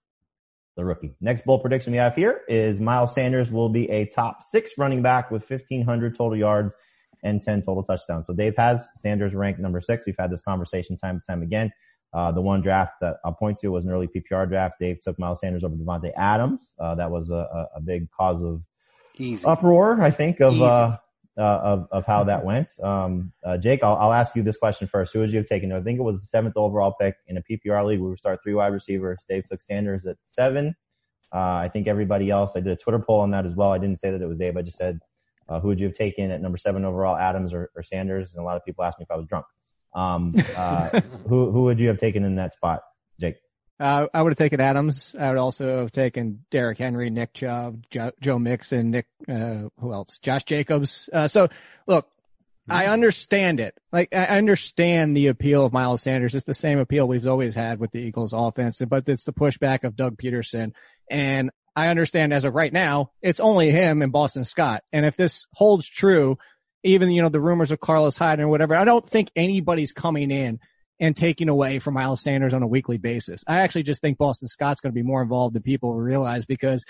the 0.76 0.84
rookie. 0.84 1.14
Next 1.20 1.44
bold 1.44 1.62
prediction 1.62 1.92
we 1.92 1.98
have 1.98 2.14
here 2.14 2.42
is 2.48 2.80
Miles 2.80 3.14
Sanders 3.14 3.50
will 3.52 3.68
be 3.68 3.88
a 3.90 4.06
top 4.06 4.42
six 4.42 4.72
running 4.76 5.02
back 5.02 5.30
with 5.30 5.48
1500 5.48 6.16
total 6.16 6.36
yards 6.36 6.74
and 7.22 7.40
10 7.40 7.62
total 7.62 7.82
touchdowns. 7.82 8.26
So 8.26 8.34
Dave 8.34 8.56
has 8.56 8.90
Sanders 8.96 9.34
ranked 9.34 9.60
number 9.60 9.80
six. 9.80 10.06
We've 10.06 10.16
had 10.18 10.30
this 10.30 10.42
conversation 10.42 10.96
time 10.96 11.16
and 11.16 11.22
time 11.26 11.42
again. 11.42 11.72
Uh, 12.12 12.30
the 12.30 12.40
one 12.40 12.60
draft 12.60 12.92
that 13.00 13.16
I'll 13.24 13.32
point 13.32 13.58
to 13.58 13.68
was 13.68 13.84
an 13.84 13.90
early 13.90 14.08
PPR 14.08 14.48
draft. 14.48 14.76
Dave 14.78 15.00
took 15.00 15.18
Miles 15.18 15.40
Sanders 15.40 15.64
over 15.64 15.74
Davante 15.74 16.12
Adams. 16.16 16.74
Uh, 16.78 16.94
that 16.94 17.10
was 17.10 17.30
a, 17.30 17.68
a, 17.74 17.80
big 17.80 18.08
cause 18.10 18.44
of 18.44 18.62
Easy. 19.18 19.44
uproar, 19.44 20.00
I 20.00 20.12
think, 20.12 20.40
of, 20.40 20.62
uh, 20.62 20.98
uh, 21.36 21.60
of 21.62 21.88
of 21.90 22.06
how 22.06 22.24
that 22.24 22.44
went. 22.44 22.68
Um, 22.82 23.32
uh, 23.44 23.56
Jake, 23.58 23.82
I'll, 23.82 23.96
I'll 23.96 24.12
ask 24.12 24.36
you 24.36 24.42
this 24.42 24.56
question 24.56 24.86
first. 24.86 25.12
Who 25.12 25.20
would 25.20 25.32
you 25.32 25.38
have 25.38 25.48
taken? 25.48 25.72
I 25.72 25.80
think 25.80 25.98
it 25.98 26.02
was 26.02 26.20
the 26.20 26.26
seventh 26.26 26.56
overall 26.56 26.94
pick 27.00 27.16
in 27.26 27.36
a 27.36 27.42
PPR 27.42 27.86
league. 27.86 28.00
We 28.00 28.08
would 28.08 28.18
start 28.18 28.40
three 28.42 28.54
wide 28.54 28.72
receivers. 28.72 29.24
Dave 29.28 29.46
took 29.46 29.60
Sanders 29.60 30.06
at 30.06 30.16
seven. 30.24 30.76
Uh, 31.32 31.56
I 31.56 31.68
think 31.68 31.88
everybody 31.88 32.30
else. 32.30 32.52
I 32.56 32.60
did 32.60 32.72
a 32.72 32.76
Twitter 32.76 33.00
poll 33.00 33.20
on 33.20 33.32
that 33.32 33.44
as 33.44 33.54
well. 33.54 33.72
I 33.72 33.78
didn't 33.78 33.98
say 33.98 34.10
that 34.10 34.22
it 34.22 34.26
was 34.26 34.38
Dave. 34.38 34.56
I 34.56 34.62
just 34.62 34.76
said 34.76 35.00
uh, 35.48 35.60
who 35.60 35.68
would 35.68 35.80
you 35.80 35.86
have 35.86 35.96
taken 35.96 36.30
at 36.30 36.40
number 36.40 36.58
seven 36.58 36.84
overall, 36.84 37.16
Adams 37.16 37.52
or, 37.52 37.70
or 37.74 37.82
Sanders? 37.82 38.32
And 38.32 38.40
a 38.40 38.44
lot 38.44 38.56
of 38.56 38.64
people 38.64 38.84
asked 38.84 38.98
me 38.98 39.02
if 39.02 39.10
I 39.10 39.16
was 39.16 39.26
drunk. 39.26 39.46
Um, 39.94 40.34
uh, 40.56 41.00
who 41.28 41.50
who 41.50 41.64
would 41.64 41.80
you 41.80 41.88
have 41.88 41.98
taken 41.98 42.24
in 42.24 42.36
that 42.36 42.52
spot, 42.52 42.82
Jake? 43.20 43.36
Uh, 43.80 44.06
I 44.14 44.22
would 44.22 44.30
have 44.30 44.38
taken 44.38 44.60
Adams. 44.60 45.16
I 45.18 45.30
would 45.30 45.38
also 45.38 45.80
have 45.80 45.92
taken 45.92 46.44
Derrick 46.50 46.78
Henry, 46.78 47.10
Nick 47.10 47.34
Chubb, 47.34 47.84
jo- 47.90 48.12
Joe 48.20 48.38
Mixon, 48.38 48.90
Nick, 48.90 49.06
uh, 49.28 49.68
who 49.80 49.92
else? 49.92 50.18
Josh 50.18 50.44
Jacobs. 50.44 51.08
Uh, 51.12 51.26
so 51.26 51.48
look, 51.86 52.08
I 52.68 52.86
understand 52.86 53.60
it. 53.60 53.74
Like 53.92 54.14
I 54.14 54.24
understand 54.38 55.16
the 55.16 55.26
appeal 55.26 55.66
of 55.66 55.72
Miles 55.72 56.02
Sanders. 56.02 56.34
It's 56.34 56.46
the 56.46 56.54
same 56.54 56.78
appeal 56.78 57.06
we've 57.06 57.26
always 57.26 57.54
had 57.54 57.78
with 57.78 57.90
the 57.90 58.00
Eagles 58.00 58.32
offense, 58.32 58.80
but 58.88 59.08
it's 59.08 59.24
the 59.24 59.32
pushback 59.32 59.84
of 59.84 59.96
Doug 59.96 60.16
Pederson. 60.16 60.72
And 61.10 61.50
I 61.76 61.88
understand 61.88 62.32
as 62.32 62.44
of 62.44 62.54
right 62.54 62.72
now, 62.72 63.10
it's 63.20 63.40
only 63.40 63.70
him 63.70 64.00
and 64.00 64.12
Boston 64.12 64.44
Scott. 64.44 64.82
And 64.92 65.04
if 65.04 65.16
this 65.16 65.46
holds 65.52 65.86
true, 65.86 66.38
even, 66.84 67.10
you 67.10 67.20
know, 67.20 67.28
the 67.28 67.40
rumors 67.40 67.70
of 67.70 67.80
Carlos 67.80 68.16
Hyde 68.16 68.40
and 68.40 68.48
whatever, 68.48 68.74
I 68.76 68.84
don't 68.84 69.06
think 69.06 69.30
anybody's 69.36 69.92
coming 69.92 70.30
in 70.30 70.60
and 71.00 71.16
taking 71.16 71.48
away 71.48 71.78
from 71.78 71.94
Miles 71.94 72.22
Sanders 72.22 72.54
on 72.54 72.62
a 72.62 72.66
weekly 72.66 72.98
basis. 72.98 73.44
I 73.46 73.60
actually 73.60 73.82
just 73.82 74.00
think 74.00 74.18
Boston 74.18 74.48
Scott's 74.48 74.80
going 74.80 74.92
to 74.92 74.94
be 74.94 75.02
more 75.02 75.22
involved 75.22 75.54
than 75.54 75.62
people 75.62 75.94
realize 75.94 76.44
because, 76.44 76.84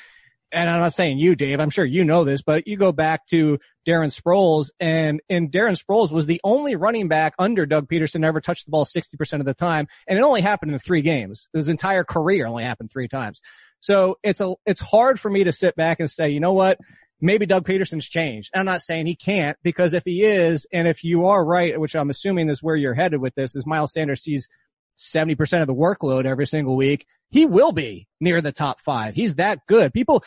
and 0.53 0.69
I'm 0.71 0.81
not 0.81 0.93
saying 0.93 1.19
you, 1.19 1.35
Dave, 1.35 1.59
I'm 1.59 1.71
sure 1.71 1.85
you 1.85 2.05
know 2.05 2.25
this, 2.25 2.43
but 2.43 2.67
you 2.67 2.77
go 2.77 2.93
back 2.93 3.27
to 3.29 3.59
Darren 3.87 4.15
Sproles 4.15 4.71
and, 4.79 5.21
and 5.29 5.51
Darren 5.51 5.81
Sproles 5.81 6.11
was 6.11 6.27
the 6.27 6.41
only 6.45 6.77
running 6.77 7.09
back 7.09 7.35
under 7.39 7.67
Doug 7.67 7.89
Pederson 7.89 8.25
ever 8.25 8.41
touched 8.41 8.67
the 8.67 8.71
ball 8.71 8.85
60% 8.85 9.41
of 9.41 9.47
the 9.47 9.55
time. 9.55 9.89
And 10.07 10.19
it 10.19 10.23
only 10.23 10.43
happened 10.43 10.73
in 10.73 10.79
three 10.79 11.03
games. 11.03 11.49
His 11.53 11.69
entire 11.69 12.05
career 12.05 12.47
only 12.47 12.65
happened 12.65 12.91
three 12.93 13.09
times. 13.09 13.41
So 13.81 14.19
it's 14.23 14.41
a, 14.41 14.55
it's 14.65 14.81
hard 14.81 15.19
for 15.19 15.31
me 15.31 15.45
to 15.45 15.53
sit 15.53 15.77
back 15.77 16.01
and 16.01 16.11
say, 16.11 16.31
you 16.31 16.41
know 16.41 16.53
what? 16.53 16.79
Maybe 17.21 17.47
Doug 17.47 17.67
Pederson's 17.67 18.09
changed. 18.09 18.51
I'm 18.55 18.67
not 18.67 18.83
saying 18.83 19.07
he 19.07 19.17
can't 19.17 19.57
because 19.63 19.95
if 19.95 20.05
he 20.05 20.23
is, 20.23 20.67
and 20.73 20.87
if 20.87 21.05
you 21.05 21.27
are 21.27 21.45
right, 21.45 21.79
which 21.81 21.95
I'm 21.95 22.11
assuming 22.11 22.49
is 22.51 22.63
where 22.63 22.77
you're 22.77 22.95
headed 22.95 23.21
with 23.21 23.35
this, 23.35 23.55
is 23.55 23.67
Miles 23.67 23.93
Sanders 23.93 24.23
sees 24.23 24.49
70% 24.97 25.61
of 25.61 25.67
the 25.67 25.75
workload 25.75 26.25
every 26.25 26.47
single 26.47 26.77
week, 26.77 27.07
he 27.31 27.47
will 27.47 27.73
be 27.73 28.07
near 28.21 28.41
the 28.41 28.53
top 28.53 28.81
five. 28.81 29.15
He's 29.15 29.37
that 29.37 29.67
good. 29.67 29.93
People 29.93 30.25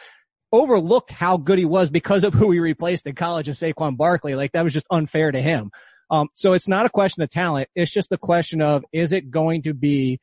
overlooked 0.51 1.11
how 1.11 1.37
good 1.37 1.59
he 1.59 1.65
was 1.65 1.89
because 1.89 2.23
of 2.23 2.33
who 2.35 2.51
he 2.51 2.59
replaced 2.59 3.05
in 3.05 3.15
college 3.15 3.47
and 3.47 3.57
Saquon 3.57 3.97
Barkley. 3.97 4.35
Like 4.35 4.53
that 4.53 4.63
was 4.63 4.73
just 4.73 4.87
unfair 4.89 5.31
to 5.31 5.41
him. 5.41 5.71
Um, 6.09 6.29
so 6.35 6.53
it's 6.53 6.67
not 6.67 6.85
a 6.85 6.89
question 6.89 7.21
of 7.21 7.29
talent. 7.29 7.69
It's 7.75 7.91
just 7.91 8.11
a 8.11 8.17
question 8.17 8.61
of, 8.61 8.85
is 8.93 9.11
it 9.11 9.29
going 9.29 9.63
to 9.63 9.73
be 9.73 10.19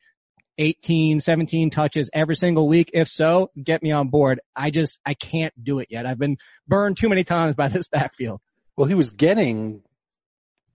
18, 0.57 1.19
17 1.19 1.69
touches 1.69 2.09
every 2.13 2.35
single 2.35 2.67
week? 2.67 2.91
If 2.93 3.07
so, 3.07 3.51
get 3.61 3.83
me 3.83 3.91
on 3.91 4.09
board. 4.09 4.39
I 4.55 4.71
just, 4.71 4.99
I 5.05 5.13
can't 5.13 5.53
do 5.61 5.79
it 5.79 5.87
yet. 5.89 6.05
I've 6.05 6.19
been 6.19 6.37
burned 6.67 6.97
too 6.97 7.09
many 7.09 7.23
times 7.23 7.55
by 7.55 7.67
this 7.69 7.87
backfield. 7.87 8.41
Well, 8.75 8.87
he 8.87 8.95
was 8.95 9.11
getting 9.11 9.83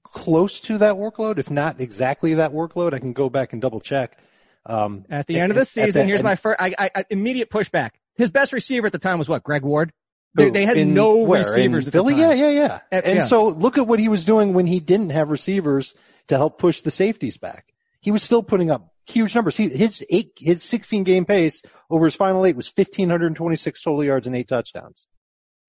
close 0.03 0.61
to 0.61 0.79
that 0.79 0.95
workload, 0.95 1.39
if 1.39 1.51
not 1.51 1.81
exactly 1.81 2.35
that 2.35 2.53
workload. 2.53 2.95
I 2.95 2.99
can 2.99 3.13
go 3.13 3.29
back 3.29 3.53
and 3.53 3.63
double 3.63 3.81
check. 3.81 4.19
Um, 4.67 5.07
at 5.09 5.27
the 5.27 5.39
end 5.39 5.51
of 5.51 5.57
the 5.57 5.65
season, 5.65 6.03
the, 6.03 6.07
here's 6.07 6.23
my 6.23 6.37
first, 6.37 6.61
I, 6.61 6.91
I, 6.95 7.05
immediate 7.09 7.51
pushback. 7.51 7.93
His 8.17 8.31
best 8.31 8.53
receiver 8.53 8.87
at 8.87 8.93
the 8.93 8.99
time 8.99 9.19
was 9.19 9.29
what? 9.29 9.43
Greg 9.43 9.63
Ward? 9.63 9.93
They, 10.35 10.51
they 10.51 10.65
had 10.65 10.77
in, 10.77 10.95
no 10.95 11.17
where, 11.17 11.41
receivers 11.41 11.87
in 11.87 11.93
Philly? 11.93 12.15
Yeah, 12.15 12.33
yeah, 12.33 12.51
yeah. 12.51 12.79
At, 12.93 13.05
and 13.05 13.19
yeah. 13.21 13.25
so 13.27 13.49
look 13.49 13.79
at 13.79 13.87
what 13.87 13.99
he 13.99 14.09
was 14.09 14.25
doing 14.25 14.53
when 14.53 14.67
he 14.67 14.79
didn't 14.79 15.11
have 15.11 15.29
receivers 15.29 15.95
to 16.29 16.37
help 16.37 16.59
push 16.59 16.83
the 16.83 16.91
safeties 16.91 17.37
back. 17.37 17.73
He 18.01 18.11
was 18.11 18.23
still 18.23 18.43
putting 18.43 18.71
up 18.71 18.90
huge 19.11 19.35
numbers. 19.35 19.57
He, 19.57 19.69
his 19.69 20.05
eight, 20.11 20.33
his 20.37 20.63
16 20.63 21.05
game 21.05 21.25
pace 21.25 21.63
over 21.89 22.05
his 22.05 22.15
final 22.15 22.45
eight 22.47 22.57
was 22.57 22.67
1526 22.67 23.83
total 23.83 24.05
yards 24.05 24.27
and 24.27 24.37
eight 24.37 24.49
touchdowns. 24.49 25.07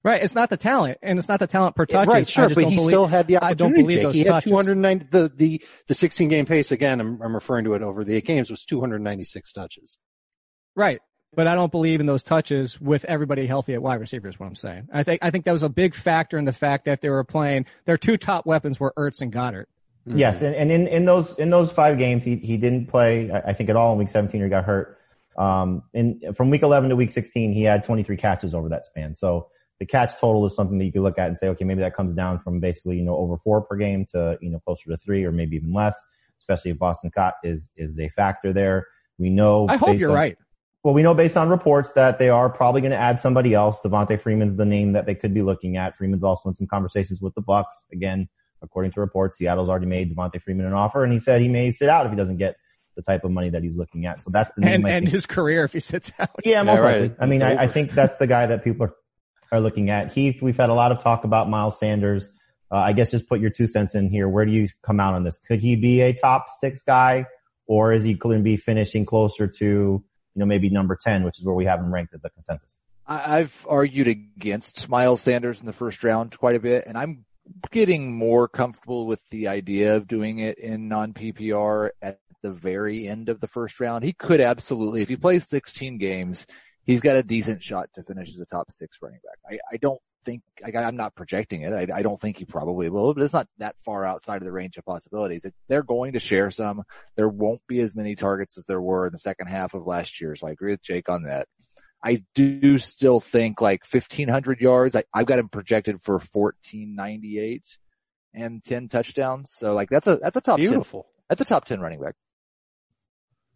Right. 0.04 0.23
It's 0.23 0.34
not 0.34 0.49
the 0.49 0.58
talent 0.58 0.97
and 1.04 1.19
it's 1.19 1.27
not 1.27 1.39
the 1.39 1.47
talent 1.47 1.75
per 1.75 1.86
touch. 1.86 2.08
Right. 2.08 2.27
Sure. 2.27 2.49
But 2.49 2.63
he 2.63 2.75
believe, 2.75 2.82
still 2.82 3.06
had 3.06 3.27
the 3.27 3.38
opportunity. 3.38 3.51
I 3.51 3.54
don't 3.54 3.73
believe 3.73 4.04
those 4.04 4.13
He 4.15 4.23
touches. 4.23 4.45
had 4.45 4.49
290, 4.49 5.08
the, 5.12 5.32
the, 5.36 5.63
the 5.88 5.95
16 5.95 6.27
game 6.27 6.45
pace 6.45 6.71
again. 6.71 6.99
I'm, 6.99 7.21
I'm 7.21 7.36
referring 7.36 7.65
to 7.65 7.75
it 7.75 7.84
over 7.84 8.04
the 8.04 8.15
eight 8.15 8.25
games 8.25 8.49
was 8.49 8.65
296 8.65 9.54
touches. 9.54 9.99
Right. 10.75 10.99
But 11.34 11.47
I 11.47 11.56
don't 11.56 11.71
believe 11.71 11.99
in 11.99 12.08
those 12.08 12.23
touches 12.23 12.82
with 12.82 13.06
everybody 13.06 13.45
healthy 13.45 13.73
at 13.73 13.82
wide 13.82 14.01
receiver 14.01 14.27
is 14.27 14.39
what 14.39 14.47
I'm 14.47 14.56
saying. 14.56 14.89
I 14.91 15.04
think, 15.04 15.23
I 15.23 15.30
think 15.30 15.45
that 15.45 15.54
was 15.54 15.63
a 15.63 15.69
big 15.69 15.95
factor 15.95 16.38
in 16.38 16.45
the 16.45 16.51
fact 16.51 16.86
that 16.86 17.01
they 17.01 17.10
were 17.10 17.23
playing, 17.23 17.67
their 17.86 17.97
two 17.97 18.17
top 18.17 18.45
weapons 18.45 18.80
were 18.80 18.93
Ertz 18.97 19.21
and 19.21 19.32
Goedert. 19.32 19.65
Mm-hmm. 20.07 20.17
Yes, 20.17 20.41
and, 20.41 20.55
and 20.55 20.71
in, 20.71 20.87
in 20.87 21.05
those 21.05 21.37
in 21.37 21.51
those 21.51 21.71
five 21.71 21.97
games, 21.99 22.23
he 22.23 22.35
he 22.37 22.57
didn't 22.57 22.87
play. 22.87 23.31
I 23.31 23.53
think 23.53 23.69
at 23.69 23.75
all 23.75 23.93
in 23.93 23.99
week 23.99 24.09
17 24.09 24.41
or 24.41 24.49
got 24.49 24.65
hurt. 24.65 24.97
Um, 25.37 25.83
in 25.93 26.33
from 26.33 26.49
week 26.49 26.63
11 26.63 26.89
to 26.89 26.95
week 26.95 27.11
16, 27.11 27.53
he 27.53 27.63
had 27.63 27.83
23 27.83 28.17
catches 28.17 28.55
over 28.55 28.69
that 28.69 28.85
span. 28.85 29.13
So 29.13 29.47
the 29.79 29.85
catch 29.85 30.19
total 30.19 30.45
is 30.45 30.55
something 30.55 30.77
that 30.79 30.85
you 30.85 30.91
could 30.91 31.01
look 31.01 31.19
at 31.19 31.27
and 31.27 31.37
say, 31.37 31.47
okay, 31.49 31.65
maybe 31.65 31.81
that 31.81 31.95
comes 31.95 32.13
down 32.13 32.39
from 32.39 32.59
basically 32.59 32.97
you 32.97 33.03
know 33.03 33.15
over 33.15 33.37
four 33.37 33.61
per 33.61 33.75
game 33.75 34.05
to 34.13 34.37
you 34.41 34.49
know 34.49 34.59
closer 34.59 34.89
to 34.89 34.97
three 34.97 35.23
or 35.23 35.31
maybe 35.31 35.55
even 35.55 35.73
less. 35.73 35.99
Especially 36.39 36.71
if 36.71 36.79
Boston 36.79 37.11
Scott 37.11 37.35
is 37.43 37.69
is 37.77 37.99
a 37.99 38.09
factor 38.09 38.51
there. 38.53 38.87
We 39.19 39.29
know. 39.29 39.67
I 39.69 39.77
hope 39.77 39.99
you're 39.99 40.09
on, 40.09 40.15
right. 40.15 40.37
Well, 40.83 40.95
we 40.95 41.03
know 41.03 41.13
based 41.13 41.37
on 41.37 41.49
reports 41.49 41.91
that 41.91 42.17
they 42.17 42.29
are 42.29 42.49
probably 42.49 42.81
going 42.81 42.91
to 42.91 42.97
add 42.97 43.19
somebody 43.19 43.53
else. 43.53 43.79
Devonta 43.81 44.19
Freeman's 44.19 44.55
the 44.55 44.65
name 44.65 44.93
that 44.93 45.05
they 45.05 45.13
could 45.13 45.31
be 45.31 45.43
looking 45.43 45.77
at. 45.77 45.95
Freeman's 45.95 46.23
also 46.23 46.49
in 46.49 46.55
some 46.55 46.65
conversations 46.65 47.21
with 47.21 47.35
the 47.35 47.41
Bucs. 47.41 47.85
Again, 47.93 48.27
according 48.62 48.91
to 48.93 49.00
reports, 49.00 49.38
Seattle's 49.38 49.69
already 49.69 49.86
made 49.86 50.15
Devonta 50.15 50.41
Freeman 50.41 50.65
an 50.65 50.74
offer, 50.74 51.04
and 51.04 51.12
he 51.12 51.19
said 51.19 51.41
he 51.41 51.47
may 51.47 51.71
sit 51.71 51.89
out 51.89 52.06
if 52.06 52.12
he 52.12 52.17
doesn't 52.17 52.38
get 52.38 52.56
the 52.95 53.02
type 53.02 53.24
of 53.24 53.32
money 53.32 53.50
that 53.50 53.63
he's 53.63 53.78
looking 53.78 54.06
at. 54.06 54.21
So 54.21 54.30
that's 54.32 54.54
the 54.54 54.62
name. 54.62 54.86
And, 54.86 54.88
I 54.88 54.89
and 54.91 55.08
his 55.08 55.26
career 55.26 55.63
if 55.63 55.74
he 55.74 55.80
sits 55.80 56.12
out. 56.19 56.30
Yeah, 56.43 56.63
most 56.63 56.80
Yeah, 56.80 56.84
right. 56.84 57.02
likely. 57.02 57.15
I 57.19 57.26
mean, 57.26 57.41
I, 57.41 57.63
I 57.63 57.67
think 57.67 57.93
that's 57.93 58.17
the 58.17 58.28
guy 58.28 58.47
that 58.47 58.63
people 58.63 58.88
are, 58.88 58.93
are 59.52 59.62
looking 59.62 59.89
at. 59.89 60.12
Heath, 60.12 60.41
we've 60.41 60.58
had 60.58 60.69
a 60.69 60.74
lot 60.74 60.91
of 60.91 61.02
talk 61.02 61.24
about 61.24 61.50
Miles 61.50 61.80
Sanders. 61.80 62.30
Uh, 62.69 62.76
I 62.76 62.93
guess 62.93 63.12
just 63.12 63.28
put 63.28 63.39
your 63.39 63.50
two 63.50 63.67
cents 63.67 63.95
in 63.95 64.10
here. 64.10 64.28
Where 64.30 64.45
do 64.45 64.52
you 64.52 64.67
come 64.84 65.00
out 65.00 65.13
on 65.13 65.24
this? 65.24 65.39
Could 65.47 65.60
he 65.60 65.76
be 65.76 66.02
a 66.02 66.13
top 66.13 66.47
six 66.60 66.84
guy, 66.84 67.26
or 67.65 67.93
is 67.93 68.04
he 68.04 68.13
going 68.13 68.38
to 68.38 68.43
be 68.43 68.58
finishing 68.58 69.06
closer 69.06 69.47
to, 69.47 69.65
you 69.65 70.04
know, 70.36 70.45
maybe 70.45 70.69
number 70.69 70.97
ten, 71.02 71.24
which 71.24 71.39
is 71.39 71.45
where 71.45 71.56
we 71.56 71.65
have 71.65 71.80
him 71.80 71.93
ranked 71.93 72.13
at 72.13 72.21
the 72.21 72.30
consensus? 72.30 72.80
I've 73.08 73.65
argued 73.69 74.08
against 74.08 74.88
Miles 74.88 75.21
Sanders 75.21 75.60
in 75.60 75.65
the 75.65 75.74
first 75.74 76.02
round 76.04 76.38
quite 76.38 76.56
a 76.56 76.60
bit, 76.60 76.86
and 76.88 76.97
I'm 76.97 77.26
getting 77.71 78.13
more 78.15 78.47
comfortable 78.47 79.05
with 79.05 79.21
the 79.29 79.47
idea 79.47 79.95
of 79.95 80.07
doing 80.07 80.39
it 80.39 80.57
in 80.57 80.87
non 80.87 81.13
PPR 81.13 81.89
at 82.01 82.19
the 82.41 82.51
very 82.51 83.07
end 83.07 83.29
of 83.29 83.39
the 83.39 83.47
first 83.47 83.79
round. 83.79 84.03
He 84.03 84.13
could 84.13 84.41
absolutely, 84.41 85.01
if 85.01 85.09
he 85.09 85.15
plays 85.15 85.47
16 85.47 85.97
games, 85.97 86.45
he's 86.83 87.01
got 87.01 87.15
a 87.15 87.23
decent 87.23 87.63
shot 87.63 87.89
to 87.93 88.03
finish 88.03 88.29
as 88.29 88.39
a 88.39 88.45
top 88.45 88.71
six 88.71 88.97
running 89.01 89.19
back. 89.23 89.37
I, 89.49 89.75
I 89.75 89.77
don't 89.77 90.01
think, 90.23 90.41
I, 90.65 90.77
I'm 90.79 90.95
not 90.95 91.15
projecting 91.15 91.61
it. 91.61 91.73
I, 91.73 91.87
I 91.99 92.01
don't 92.01 92.19
think 92.19 92.37
he 92.37 92.45
probably 92.45 92.89
will, 92.89 93.13
but 93.13 93.23
it's 93.23 93.33
not 93.33 93.47
that 93.57 93.75
far 93.85 94.05
outside 94.05 94.37
of 94.37 94.45
the 94.45 94.51
range 94.51 94.77
of 94.77 94.85
possibilities. 94.85 95.45
It, 95.45 95.53
they're 95.67 95.83
going 95.83 96.13
to 96.13 96.19
share 96.19 96.51
some. 96.51 96.83
There 97.15 97.29
won't 97.29 97.61
be 97.67 97.79
as 97.79 97.95
many 97.95 98.15
targets 98.15 98.57
as 98.57 98.65
there 98.65 98.81
were 98.81 99.07
in 99.07 99.11
the 99.11 99.19
second 99.19 99.47
half 99.47 99.73
of 99.73 99.85
last 99.85 100.21
year. 100.21 100.35
So 100.35 100.47
I 100.47 100.51
agree 100.51 100.71
with 100.71 100.83
Jake 100.83 101.09
on 101.09 101.23
that. 101.23 101.47
I 102.03 102.23
do 102.33 102.77
still 102.79 103.19
think 103.19 103.61
like 103.61 103.83
1500 103.89 104.59
yards. 104.61 104.95
I, 104.95 105.03
I've 105.13 105.25
got 105.27 105.39
him 105.39 105.49
projected 105.49 106.01
for 106.01 106.13
1498 106.13 107.77
and 108.33 108.63
10 108.63 108.87
touchdowns. 108.87 109.51
So 109.53 109.73
like 109.73 109.89
that's 109.89 110.07
a, 110.07 110.15
that's 110.17 110.35
a 110.37 110.41
top 110.41 110.57
10, 110.57 110.65
Beautiful. 110.65 111.07
that's 111.29 111.41
a 111.41 111.45
top 111.45 111.65
10 111.65 111.79
running 111.79 112.01
back. 112.01 112.15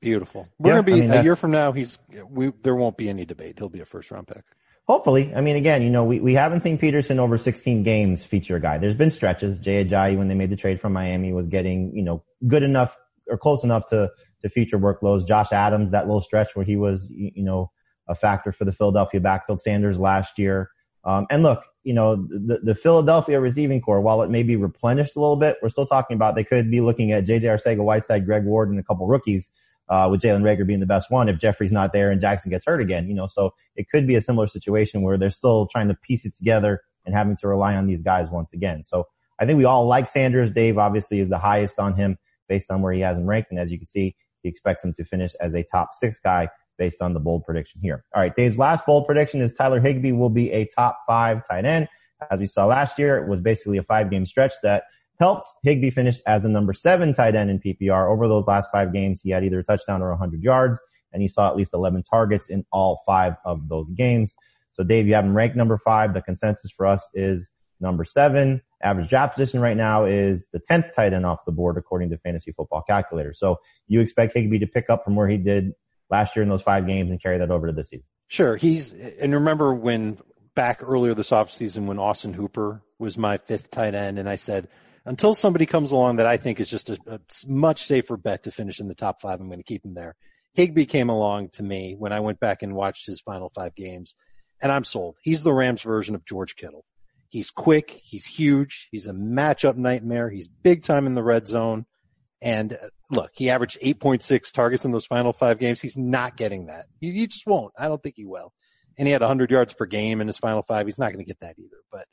Beautiful. 0.02 0.48
We're 0.60 0.70
Yeah, 0.70 0.74
going 0.76 0.86
to 0.86 0.86
be 0.86 0.92
I 0.92 0.96
mean, 0.96 1.04
a 1.06 1.08
that's- 1.08 1.24
year 1.26 1.36
from 1.36 1.52
now. 1.52 1.72
He's, 1.72 1.98
we, 2.30 2.52
there 2.62 2.76
won't 2.76 2.98
be 2.98 3.10
any 3.10 3.26
debate. 3.26 3.56
He'll 3.58 3.70
be 3.70 3.80
a 3.80 3.86
first 3.86 4.12
round 4.12 4.28
pick. 4.28 4.44
Hopefully. 4.88 5.34
I 5.36 5.42
mean, 5.42 5.56
again, 5.56 5.82
you 5.82 5.90
know, 5.90 6.04
we, 6.04 6.20
we 6.20 6.36
haven't 6.36 6.60
seen 6.60 6.78
Pederson 6.78 7.18
over 7.18 7.40
16 7.40 7.82
games 7.82 8.24
feature 8.24 8.58
a 8.58 8.62
guy. 8.62 8.78
There's 8.78 8.96
been 8.96 9.10
stretches. 9.10 9.58
Jay 9.58 9.84
Ajayi, 9.84 10.16
when 10.16 10.28
they 10.28 10.36
made 10.36 10.52
the 10.52 10.56
trade 10.56 10.80
from 10.80 10.94
Miami, 10.94 11.34
was 11.34 11.48
getting, 11.48 11.96
you 11.96 12.04
know, 12.04 12.24
good 12.48 12.62
enough 12.62 12.96
or 13.28 13.40
close 13.40 13.64
enough 13.64 13.88
to, 13.88 14.12
to 14.44 14.50
feature 14.50 14.78
workloads. 14.78 15.28
Josh 15.28 15.52
Adams, 15.52 15.90
that 15.90 16.06
little 16.06 16.22
stretch 16.22 16.50
where 16.56 16.64
he 16.66 16.76
was, 16.76 17.10
you 17.10 17.32
you 17.34 17.44
know, 17.44 17.72
a 18.08 18.16
factor 18.16 18.52
for 18.52 18.66
the 18.66 18.72
Philadelphia 18.72 19.20
backfield 19.20 19.62
Sanders 19.62 20.00
last 20.00 20.38
year. 20.38 20.70
Um, 21.04 21.28
and 21.30 21.44
look, 21.44 21.64
you 21.84 21.94
know, 21.94 22.16
the, 22.16 22.60
the 22.64 22.76
Philadelphia 22.76 23.40
receiving 23.40 23.80
corps, 23.80 24.02
while 24.02 24.22
it 24.24 24.30
may 24.30 24.44
be 24.44 24.56
replenished 24.56 25.16
a 25.16 25.20
little 25.20 25.36
bit, 25.36 25.58
we're 25.62 25.70
still 25.70 25.86
talking 25.86 26.16
about 26.16 26.36
they 26.36 26.44
could 26.44 26.72
be 26.72 26.82
looking 26.82 27.12
at 27.12 27.26
JJ 27.26 27.44
Arcega, 27.44 27.84
Whiteside, 27.84 28.26
Greg 28.26 28.44
Ward, 28.44 28.70
and 28.70 28.80
a 28.80 28.84
couple 28.84 29.06
rookies, 29.08 29.50
uh, 29.90 30.08
with 30.10 30.22
Jalen 30.22 30.42
Reagor 30.42 30.66
being 30.66 30.80
the 30.80 30.86
best 30.86 31.12
one 31.12 31.30
if 31.30 31.40
Jeffery's 31.40 31.72
not 31.72 31.94
there 31.94 32.10
and 32.12 32.20
Jackson 32.20 32.50
gets 32.50 32.66
hurt 32.66 32.82
again, 32.82 33.08
you 33.08 33.14
know, 33.14 33.28
so 33.28 33.54
it 33.76 33.90
could 33.90 34.08
be 34.08 34.16
a 34.16 34.22
similar 34.22 34.48
situation 34.48 35.02
where 35.02 35.18
they're 35.18 35.30
still 35.30 35.68
trying 35.68 35.88
to 35.88 35.96
piece 35.96 36.26
it 36.26 36.34
together 36.34 36.82
and 37.06 37.14
having 37.14 37.38
to 37.38 37.48
rely 37.48 37.76
on 37.76 37.86
these 37.86 38.02
guys 38.02 38.32
once 38.32 38.52
again. 38.54 38.84
So 38.84 39.06
I 39.40 39.46
think 39.46 39.58
we 39.58 39.66
all 39.66 39.86
like 39.86 40.08
Sanders. 40.08 40.50
Dave 40.50 40.78
obviously 40.78 41.20
is 41.20 41.30
the 41.30 41.38
highest 41.38 41.78
on 41.78 41.96
him 41.96 42.18
based 42.48 42.72
on 42.72 42.82
where 42.82 42.94
he 42.94 43.02
has 43.02 43.18
him 43.18 43.26
ranked. 43.26 43.52
And 43.52 43.60
as 43.60 43.72
you 43.72 43.78
can 43.78 43.88
see, 43.88 44.16
he 44.42 44.50
expects 44.50 44.84
him 44.84 44.94
to 44.94 45.06
finish 45.06 45.34
as 45.36 45.54
a 45.54 45.64
top 45.64 45.90
six 45.94 46.20
guy 46.20 46.50
based 46.78 47.02
on 47.02 47.14
the 47.14 47.20
bold 47.20 47.44
prediction 47.44 47.82
here. 47.82 48.04
All 48.14 48.22
right. 48.22 48.36
Dave's 48.36 48.60
last 48.60 48.86
bold 48.86 49.06
prediction 49.06 49.42
is 49.42 49.54
Tyler 49.54 49.80
Higbee 49.80 50.12
will 50.12 50.30
be 50.30 50.52
a 50.52 50.66
top 50.66 51.00
five 51.08 51.48
tight 51.48 51.66
end. 51.66 51.88
as 52.32 52.40
we 52.40 52.46
saw 52.46 52.66
last 52.66 52.98
year, 53.00 53.18
it 53.18 53.28
was 53.28 53.42
basically 53.42 53.78
a 53.78 53.84
five 53.84 54.10
game 54.10 54.26
stretch 54.26 54.54
that 54.64 54.84
helped 55.20 55.50
Higbee 55.64 55.90
finish 55.90 56.20
as 56.28 56.42
the 56.42 56.50
number 56.50 56.74
seven 56.74 57.14
tight 57.14 57.36
end 57.36 57.50
in 57.50 57.60
PPR. 57.60 58.12
Over 58.12 58.28
those 58.28 58.48
last 58.48 58.70
five 58.72 58.94
games, 58.94 59.22
he 59.22 59.30
had 59.32 59.44
either 59.44 59.60
a 59.60 59.64
touchdown 59.64 60.02
or 60.02 60.10
100 60.10 60.44
yards, 60.44 60.82
and 61.14 61.22
he 61.22 61.28
saw 61.28 61.50
at 61.50 61.56
least 61.56 61.74
11 61.74 62.04
targets 62.04 62.50
in 62.50 62.66
all 62.72 63.02
five 63.06 63.36
of 63.46 63.70
those 63.70 63.90
games. 63.96 64.36
So 64.74 64.84
Dave, 64.84 65.08
you 65.08 65.14
have 65.14 65.26
him 65.26 65.36
ranked 65.36 65.56
number 65.56 65.78
five. 65.78 66.14
The 66.14 66.22
consensus 66.22 66.72
for 66.72 66.86
us 66.86 67.10
is 67.14 67.50
number 67.80 68.04
seven. 68.04 68.62
Average 68.84 69.10
draft 69.10 69.36
position 69.36 69.62
right 69.62 69.78
now 69.78 70.06
is 70.06 70.48
the 70.52 70.60
10th 70.60 70.94
tight 70.94 71.14
end 71.14 71.26
off 71.26 71.46
the 71.46 71.52
board 71.52 71.78
according 71.78 72.10
to 72.10 72.18
fantasy 72.18 72.52
football 72.52 72.84
calculator. 72.88 73.34
So 73.34 73.58
you 73.88 74.02
expect 74.02 74.36
Higbee 74.36 74.60
to 74.60 74.68
pick 74.68 74.90
up 74.90 75.04
from 75.04 75.16
where 75.16 75.28
he 75.28 75.38
did 75.38 75.72
last 76.10 76.36
year 76.36 76.44
in 76.44 76.50
those 76.50 76.62
five 76.62 76.88
games 76.88 77.10
and 77.10 77.22
carry 77.22 77.38
that 77.40 77.52
over 77.52 77.68
to 77.68 77.74
this 77.74 77.90
season. 77.90 78.06
Sure. 78.28 78.56
He's, 78.56 78.94
and 78.94 79.34
remember 79.34 79.74
when 79.74 80.18
back 80.56 80.82
earlier 80.84 81.14
this 81.14 81.32
offseason 81.32 81.86
when 81.86 82.00
Austin 82.00 82.34
Hooper 82.34 82.82
was 82.98 83.18
my 83.18 83.38
fifth 83.38 83.72
tight 83.72 83.94
end 83.94 84.18
and 84.18 84.30
I 84.30 84.36
said, 84.36 84.68
until 85.06 85.36
somebody 85.36 85.66
comes 85.66 85.92
along 85.92 86.16
that 86.16 86.26
I 86.26 86.38
think 86.38 86.60
is 86.60 86.70
just 86.70 86.90
a, 86.90 86.98
a 87.08 87.20
much 87.48 87.84
safer 87.84 88.18
bet 88.18 88.44
to 88.44 88.52
finish 88.52 88.80
in 88.80 88.88
the 88.88 88.96
top 88.96 89.22
five, 89.22 89.40
I'm 89.40 89.48
going 89.48 89.60
to 89.60 89.64
keep 89.64 89.86
him 89.86 89.94
there. 89.94 90.16
Higbee 90.54 90.86
came 90.86 91.10
along 91.10 91.50
to 91.50 91.64
me 91.64 91.96
when 91.98 92.14
I 92.14 92.22
went 92.22 92.40
back 92.40 92.64
and 92.64 92.74
watched 92.74 93.06
his 93.06 93.22
final 93.22 93.52
five 93.54 93.76
games 93.76 94.16
and 94.62 94.72
I'm 94.72 94.84
sold. 94.84 95.18
He's 95.22 95.44
the 95.44 95.54
Rams 95.54 95.82
version 95.82 96.16
of 96.16 96.26
George 96.26 96.56
Kittle. 96.56 96.86
He's 97.30 97.50
quick. 97.50 98.00
He's 98.04 98.26
huge. 98.26 98.88
He's 98.92 99.08
a 99.08 99.12
matchup 99.12 99.76
nightmare. 99.76 100.30
He's 100.30 100.48
big 100.48 100.84
time 100.84 101.06
in 101.06 101.16
the 101.16 101.24
red 101.24 101.46
zone. 101.46 101.86
And 102.42 102.74
uh, 102.74 102.88
look, 103.10 103.32
he 103.34 103.50
averaged 103.50 103.80
8.6 103.82 104.52
targets 104.52 104.86
in 104.86 104.92
those 104.92 105.06
final 105.06 105.34
five 105.34 105.60
games. 105.60 105.82
He's 105.82 105.98
not 105.98 106.38
getting 106.38 106.68
that. 106.68 106.86
He, 107.00 107.12
he 107.12 107.28
just 107.28 107.48
won't. 107.48 107.74
I 107.78 107.88
don't 107.88 108.02
think 108.02 108.16
he 108.18 108.26
will. 108.26 108.54
And 108.98 109.08
he 109.08 109.12
had 109.12 109.22
100 109.22 109.52
yards 109.52 109.74
per 109.74 109.86
game 109.86 110.22
in 110.22 110.28
his 110.28 110.38
final 110.38 110.62
five. 110.62 110.86
He's 110.86 111.00
not 111.00 111.12
going 111.12 111.24
to 111.24 111.28
get 111.28 111.40
that 111.42 111.56
either. 111.58 111.78
But 111.92 112.06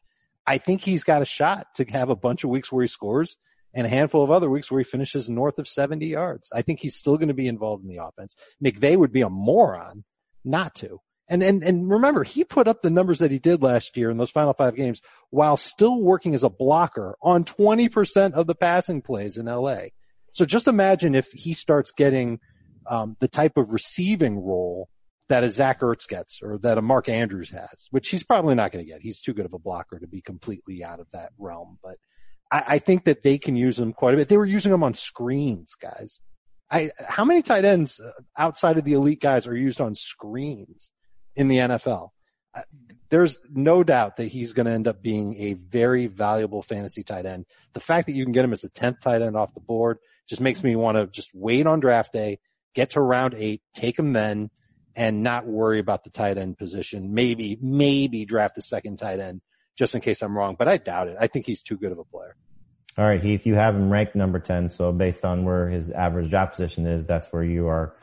I 0.47 0.59
think 0.59 0.81
he's 0.81 1.05
got 1.05 1.23
a 1.23 1.27
shot 1.27 1.67
to 1.77 1.85
have 1.85 2.11
a 2.11 2.17
bunch 2.17 2.45
of 2.45 2.51
weeks 2.51 2.73
where 2.73 2.83
he 2.83 2.89
scores 2.89 3.37
and 3.75 3.87
a 3.87 3.91
handful 3.91 4.23
of 4.23 4.31
other 4.31 4.51
weeks 4.51 4.71
where 4.71 4.81
he 4.81 4.85
finishes 4.85 5.29
north 5.29 5.59
of 5.59 5.69
70 5.69 6.07
yards. 6.07 6.51
I 6.53 6.63
think 6.63 6.81
he's 6.81 6.97
still 6.97 7.17
going 7.17 7.29
to 7.29 7.35
be 7.35 7.49
involved 7.49 7.83
in 7.85 7.89
the 7.89 8.05
offense. 8.05 8.35
McVay 8.63 8.97
would 8.97 9.13
be 9.13 9.23
a 9.23 9.31
moron 9.31 10.05
not 10.45 10.75
to. 10.77 11.01
And, 11.29 11.43
and, 11.43 11.63
and 11.63 11.91
remember, 11.91 12.25
he 12.25 12.45
put 12.45 12.69
up 12.69 12.83
the 12.83 12.91
numbers 12.91 13.21
that 13.21 13.31
he 13.31 13.39
did 13.39 13.63
last 13.63 13.97
year 13.97 14.11
in 14.11 14.19
those 14.19 14.31
final 14.31 14.53
five 14.53 14.75
games 14.75 15.01
while 15.31 15.57
still 15.57 16.01
working 16.01 16.35
as 16.35 16.43
a 16.43 16.51
blocker 16.51 17.17
on 17.23 17.45
20% 17.45 18.33
of 18.33 18.47
the 18.47 18.55
passing 18.55 19.01
plays 19.01 19.39
in 19.39 19.47
LA. 19.47 19.85
So 20.33 20.45
just 20.45 20.67
imagine 20.67 21.15
if 21.15 21.31
he 21.33 21.55
starts 21.55 21.91
getting, 21.91 22.41
um, 22.87 23.17
the 23.21 23.29
type 23.29 23.57
of 23.57 23.73
receiving 23.73 24.39
role 24.39 24.89
that 25.29 25.45
a 25.45 25.51
Zach 25.51 25.81
Ertz 25.81 26.09
gets 26.09 26.41
or 26.43 26.59
that 26.59 26.79
a 26.79 26.83
Mark 26.83 27.09
Andrews 27.09 27.51
has, 27.51 27.87
which 27.91 28.09
he's 28.09 28.23
probably 28.23 28.55
not 28.55 28.73
going 28.73 28.85
to 28.85 28.91
get. 28.91 29.03
He's 29.03 29.21
too 29.21 29.33
good 29.33 29.47
of 29.47 29.53
a 29.53 29.59
blocker 29.59 29.99
to 29.99 30.07
be 30.07 30.21
completely 30.21 30.83
out 30.83 31.01
of 31.01 31.07
that 31.13 31.31
realm, 31.39 31.79
but 31.83 31.97
I, 32.51 32.65
I 32.67 32.79
think 32.79 33.05
that 33.05 33.23
they 33.23 33.39
can 33.39 33.57
use 33.57 33.79
him 33.79 33.93
quite 33.93 34.15
a 34.15 34.17
bit. 34.17 34.29
They 34.29 34.37
were 34.37 34.45
using 34.45 34.73
him 34.73 34.83
on 34.83 34.95
screens, 34.95 35.75
guys. 35.81 36.19
I, 36.71 36.91
how 37.07 37.25
many 37.25 37.43
tight 37.43 37.65
ends 37.65 38.01
uh, 38.01 38.11
outside 38.37 38.79
of 38.79 38.85
the 38.85 38.95
elite 38.95 39.21
guys 39.21 39.47
are 39.47 39.57
used 39.57 39.81
on 39.81 39.95
screens? 39.95 40.91
in 41.37 41.49
the 41.49 41.59
NFL. 41.59 42.11
There's 43.09 43.39
no 43.51 43.83
doubt 43.83 44.17
that 44.17 44.27
he's 44.27 44.53
going 44.53 44.67
to 44.67 44.73
end 44.73 44.87
up 44.87 45.03
being 45.03 45.37
a 45.39 45.55
very 45.55 46.07
valuable 46.07 46.63
fantasy 46.63 47.03
tight 47.03 47.27
end. 47.27 47.47
The 47.73 47.81
fact 47.81 48.07
that 48.07 48.13
you 48.13 48.25
can 48.25 48.33
get 48.33 48.45
him 48.45 48.53
as 48.53 48.65
a 48.65 48.69
10th 48.69 49.01
tight 49.01 49.23
end 49.23 49.37
off 49.37 49.55
the 49.55 49.61
board 49.61 49.99
just 50.29 50.41
makes 50.41 50.63
me 50.63 50.77
want 50.77 50.97
to 50.97 51.07
just 51.07 51.31
wait 51.35 51.67
on 51.67 51.81
draft 51.81 52.13
day, 52.13 52.39
get 52.75 52.91
to 52.91 53.01
round 53.01 53.35
eight, 53.37 53.63
take 53.75 53.99
him 53.99 54.13
then, 54.13 54.51
and 54.95 55.23
not 55.23 55.47
worry 55.47 55.79
about 55.79 56.05
the 56.05 56.11
tight 56.11 56.39
end 56.39 56.59
position. 56.59 57.15
Maybe, 57.15 57.59
maybe 57.61 58.25
draft 58.25 58.59
a 58.59 58.63
second 58.63 58.99
tight 58.99 59.21
end 59.21 59.41
just 59.77 59.95
in 59.95 60.01
case 60.01 60.23
I'm 60.23 60.37
wrong, 60.37 60.57
but 60.59 60.69
I 60.69 60.77
doubt 60.77 61.09
it. 61.09 61.17
I 61.19 61.27
think 61.27 61.47
he's 61.47 61.63
too 61.63 61.77
good 61.77 61.93
of 61.93 61.99
a 61.99 62.05
player. 62.05 62.37
All 62.99 63.07
right, 63.07 63.23
Heath, 63.23 63.47
you 63.47 63.55
have 63.55 63.75
him 63.75 63.91
ranked 63.91 64.15
number 64.15 64.39
10. 64.39 64.69
So 64.69 64.93
based 64.93 65.25
on 65.25 65.45
where 65.45 65.69
his 65.69 65.91
average 65.91 66.29
draft 66.29 66.53
position 66.57 66.87
is, 66.87 67.07
that's 67.07 67.27
where 67.29 67.43
you 67.43 67.69
are 67.69 67.95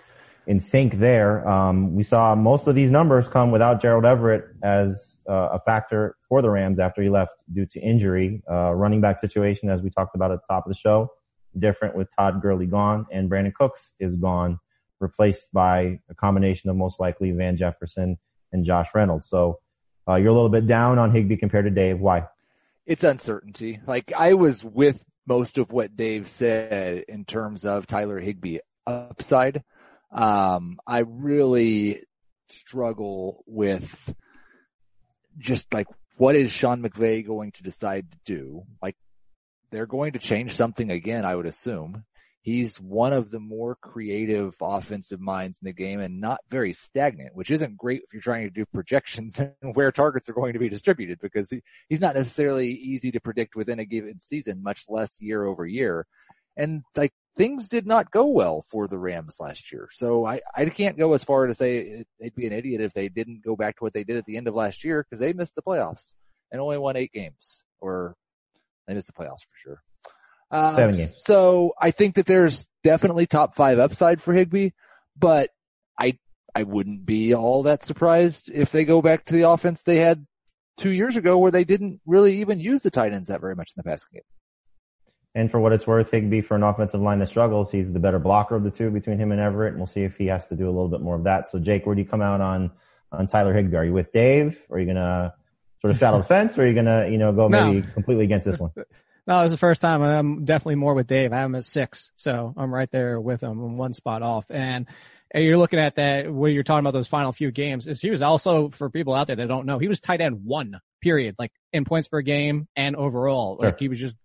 in 0.48 0.60
sync 0.60 0.96
there. 0.96 1.48
Um, 1.48 1.94
we 1.94 2.02
saw 2.02 2.34
most 2.34 2.66
of 2.66 2.74
these 2.74 2.90
numbers 2.90 3.28
come 3.28 3.52
without 3.52 3.84
Gerald 3.84 4.04
Everett 4.04 4.46
as 4.64 5.22
uh, 5.30 5.50
a 5.54 5.60
factor 5.60 6.16
for 6.28 6.42
the 6.42 6.50
Rams 6.50 6.80
after 6.80 7.04
he 7.04 7.10
left 7.10 7.34
due 7.54 7.68
to 7.68 7.80
injury. 7.80 8.42
Uh, 8.50 8.74
running 8.74 9.00
back 9.00 9.20
situation, 9.20 9.70
as 9.70 9.84
we 9.84 9.92
talked 9.92 10.16
about 10.16 10.32
at 10.32 10.42
the 10.42 10.48
top 10.52 10.66
of 10.66 10.72
the 10.72 10.78
show, 10.78 11.12
different 11.58 11.96
with 11.96 12.10
Todd 12.16 12.42
Gurley 12.42 12.66
gone 12.66 13.06
and 13.12 13.30
Brandin 13.30 13.54
Cooks 13.54 13.94
is 14.00 14.16
gone, 14.16 14.60
replaced 15.00 15.52
by 15.54 16.00
a 16.10 16.16
combination 16.16 16.70
of 16.70 16.76
most 16.76 17.00
likely 17.00 17.32
Van 17.32 17.58
Jefferson 17.58 18.18
and 18.52 18.66
Josh 18.66 18.88
Reynolds. 18.94 19.30
So 19.30 19.60
uh, 20.08 20.16
you're 20.16 20.30
a 20.30 20.34
little 20.34 20.50
bit 20.50 20.68
down 20.68 21.00
on 21.00 21.12
Higbee 21.12 21.38
compared 21.38 21.66
to 21.66 21.72
Dave. 21.72 22.00
Why? 22.00 22.28
It's 22.86 23.04
uncertainty. 23.04 23.80
Like 23.86 24.12
I 24.18 24.34
was 24.34 24.64
with 24.64 25.04
most 25.28 25.58
of 25.60 25.72
what 25.72 25.96
Dave 25.96 26.28
said 26.28 27.06
in 27.08 27.26
terms 27.26 27.64
of 27.64 27.86
Tyler 27.86 28.20
Higbee 28.20 28.60
upside. 28.88 29.64
Um, 30.12 30.80
I 30.88 31.00
really 31.00 32.02
struggle 32.48 33.44
with 33.46 34.14
just 35.38 35.72
like 35.74 35.86
what 36.18 36.36
is 36.36 36.52
Sean 36.52 36.82
McVay 36.82 37.26
going 37.26 37.52
to 37.54 37.64
decide 37.64 38.12
to 38.12 38.18
do? 38.26 38.64
Like 38.82 38.98
they're 39.72 39.86
going 39.86 40.14
to 40.14 40.20
change 40.20 40.54
something 40.54 40.92
again, 40.92 41.26
I 41.26 41.36
would 41.36 41.46
assume. 41.46 42.04
He's 42.42 42.80
one 42.80 43.12
of 43.12 43.32
the 43.32 43.40
more 43.40 43.76
creative 43.76 44.56
offensive 44.62 45.20
minds 45.20 45.60
in 45.62 45.66
the 45.66 45.74
game 45.74 46.00
and 46.00 46.22
not 46.22 46.40
very 46.50 46.74
stagnant, 46.74 47.36
which 47.36 47.52
isn't 47.52 47.78
great 47.78 48.02
if 48.04 48.14
you're 48.14 48.22
trying 48.22 48.46
to 48.46 48.50
do 48.50 48.66
projections 48.74 49.40
and 49.62 49.76
where 49.76 49.92
targets 49.92 50.30
are 50.30 50.34
going 50.34 50.54
to 50.54 50.60
be 50.60 50.70
distributed 50.70 51.20
because 51.22 51.50
he, 51.50 51.62
he's 51.90 52.00
not 52.00 52.16
necessarily 52.16 52.72
easy 52.72 53.12
to 53.12 53.20
predict 53.20 53.56
within 53.56 53.80
a 53.80 53.86
given 53.86 54.20
season, 54.20 54.64
much 54.64 54.86
less 54.88 55.22
year 55.22 55.44
over 55.44 55.66
year. 55.66 56.06
And 56.56 56.82
like 56.96 57.12
things 57.36 57.68
did 57.68 57.86
not 57.86 58.12
go 58.12 58.28
well 58.28 58.62
for 58.62 58.88
the 58.88 58.98
Rams 58.98 59.38
last 59.40 59.72
year. 59.72 59.90
So 59.92 60.26
I, 60.26 60.40
I 60.56 60.66
can't 60.66 60.98
go 60.98 61.14
as 61.14 61.24
far 61.24 61.48
to 61.48 61.54
say 61.54 62.06
they'd 62.20 62.36
be 62.36 62.48
an 62.48 62.54
idiot 62.54 62.82
if 62.82 62.94
they 62.94 63.10
didn't 63.10 63.44
go 63.44 63.56
back 63.56 63.78
to 63.78 63.84
what 63.84 63.94
they 63.94 64.04
did 64.04 64.18
at 64.18 64.26
the 64.26 64.38
end 64.38 64.48
of 64.48 64.56
last 64.56 64.84
year 64.84 65.04
because 65.04 65.20
they 65.20 65.34
missed 65.34 65.56
the 65.56 65.62
playoffs 65.62 66.14
and 66.52 66.62
only 66.62 66.78
won 66.78 66.96
eight 66.96 67.12
games 67.12 67.64
or 67.80 68.16
they 68.90 68.96
missed 68.96 69.08
the 69.08 69.14
playoffs 69.14 69.44
for 69.48 69.56
sure. 69.56 69.84
Um, 70.52 70.76
Seven 70.76 70.98
games. 70.98 71.14
So 71.20 71.74
I 71.80 71.92
think 71.92 72.16
that 72.16 72.26
there's 72.26 72.68
definitely 72.84 73.28
top 73.28 73.56
five 73.56 73.78
upside 73.78 74.22
for 74.22 74.34
Higbee, 74.34 74.72
but 75.18 75.52
I, 76.00 76.18
I 76.56 76.64
wouldn't 76.64 77.06
be 77.06 77.36
all 77.36 77.64
that 77.64 77.84
surprised 77.84 78.50
if 78.52 78.72
they 78.72 78.84
go 78.84 79.02
back 79.02 79.26
to 79.26 79.34
the 79.34 79.48
offense 79.48 79.84
they 79.84 79.98
had 79.98 80.26
two 80.78 80.90
years 80.90 81.18
ago 81.18 81.38
where 81.38 81.52
they 81.52 81.64
didn't 81.64 82.02
really 82.06 82.40
even 82.40 82.60
use 82.60 82.82
the 82.82 82.90
tight 82.90 83.14
ends 83.14 83.28
that 83.28 83.42
very 83.42 83.56
much 83.56 83.74
in 83.76 83.80
the 83.80 83.84
passing 83.84 84.10
game. 84.14 84.24
And 85.36 85.52
for 85.52 85.60
what 85.60 85.74
it's 85.74 85.86
worth, 85.86 86.10
Higbee 86.10 86.42
for 86.42 86.56
an 86.56 86.64
offensive 86.64 87.02
line 87.02 87.20
that 87.20 87.28
struggles, 87.28 87.72
he's 87.72 87.94
the 87.94 88.00
better 88.00 88.18
blocker 88.18 88.56
of 88.56 88.64
the 88.64 88.72
two 88.72 88.90
between 88.90 89.20
him 89.20 89.32
and 89.32 89.40
Everett. 89.40 89.74
And 89.74 89.80
we'll 89.80 89.88
see 89.88 90.02
if 90.02 90.18
he 90.18 90.26
has 90.28 90.48
to 90.48 90.56
do 90.56 90.66
a 90.66 90.72
little 90.72 90.90
bit 90.90 91.02
more 91.02 91.16
of 91.16 91.26
that. 91.26 91.52
So 91.52 91.60
Jake, 91.60 91.86
where 91.86 91.94
do 91.94 92.02
you 92.02 92.08
come 92.08 92.22
out 92.22 92.42
on, 92.42 92.72
on 93.12 93.28
Tyler 93.28 93.54
Higbee? 93.54 93.78
Are 93.78 93.86
you 93.86 93.94
with 93.94 94.12
Dave? 94.12 94.66
Or 94.70 94.78
are 94.78 94.80
you 94.80 94.86
going 94.86 94.96
to 94.96 95.34
sort 95.82 95.92
of 95.92 95.96
straddle 95.96 96.20
the 96.20 96.26
fence 96.26 96.58
or 96.58 96.64
are 96.64 96.68
you 96.68 96.74
going 96.74 96.86
to, 96.86 97.08
you 97.10 97.18
know, 97.18 97.32
go 97.32 97.50
maybe 97.50 97.82
no. 97.82 97.94
completely 97.94 98.26
against 98.26 98.46
this 98.46 98.60
one? 98.60 98.72
No, 99.28 99.40
it 99.40 99.44
was 99.44 99.52
the 99.52 99.58
first 99.58 99.82
time. 99.82 100.02
I'm 100.02 100.44
definitely 100.44 100.76
more 100.76 100.94
with 100.94 101.08
Dave. 101.08 101.32
I 101.32 101.38
have 101.38 101.46
him 101.46 101.56
at 101.56 101.66
six. 101.66 102.12
So 102.18 102.54
I'm 102.58 102.74
right 102.74 102.90
there 102.90 103.22
with 103.22 103.42
him. 103.42 103.52
I'm 103.52 103.78
one 103.78 103.94
spot 103.94 104.24
off. 104.24 104.46
And 104.50 104.88
you're 105.34 105.58
looking 105.58 105.80
at 105.80 105.96
that 105.96 106.34
where 106.34 106.50
you're 106.50 106.64
talking 106.64 106.80
about 106.80 106.94
those 106.94 107.08
final 107.08 107.32
few 107.32 107.52
games 107.52 107.88
is 107.88 108.02
he 108.02 108.10
was 108.10 108.24
also 108.24 108.70
for 108.70 108.90
people 108.90 109.14
out 109.14 109.28
there 109.28 109.36
that 109.36 109.48
don't 109.48 109.68
know, 109.68 109.78
he 109.78 109.88
was 109.88 110.00
tight 110.00 110.22
end 110.22 110.44
one 110.44 110.80
period, 111.02 111.36
like 111.38 111.52
in 111.72 111.86
points 111.86 112.08
per 112.08 112.22
game 112.22 112.68
and 112.76 112.96
overall. 112.96 113.58
Like 113.60 113.80
he 113.80 113.88
was 113.88 114.00
just 114.00 114.16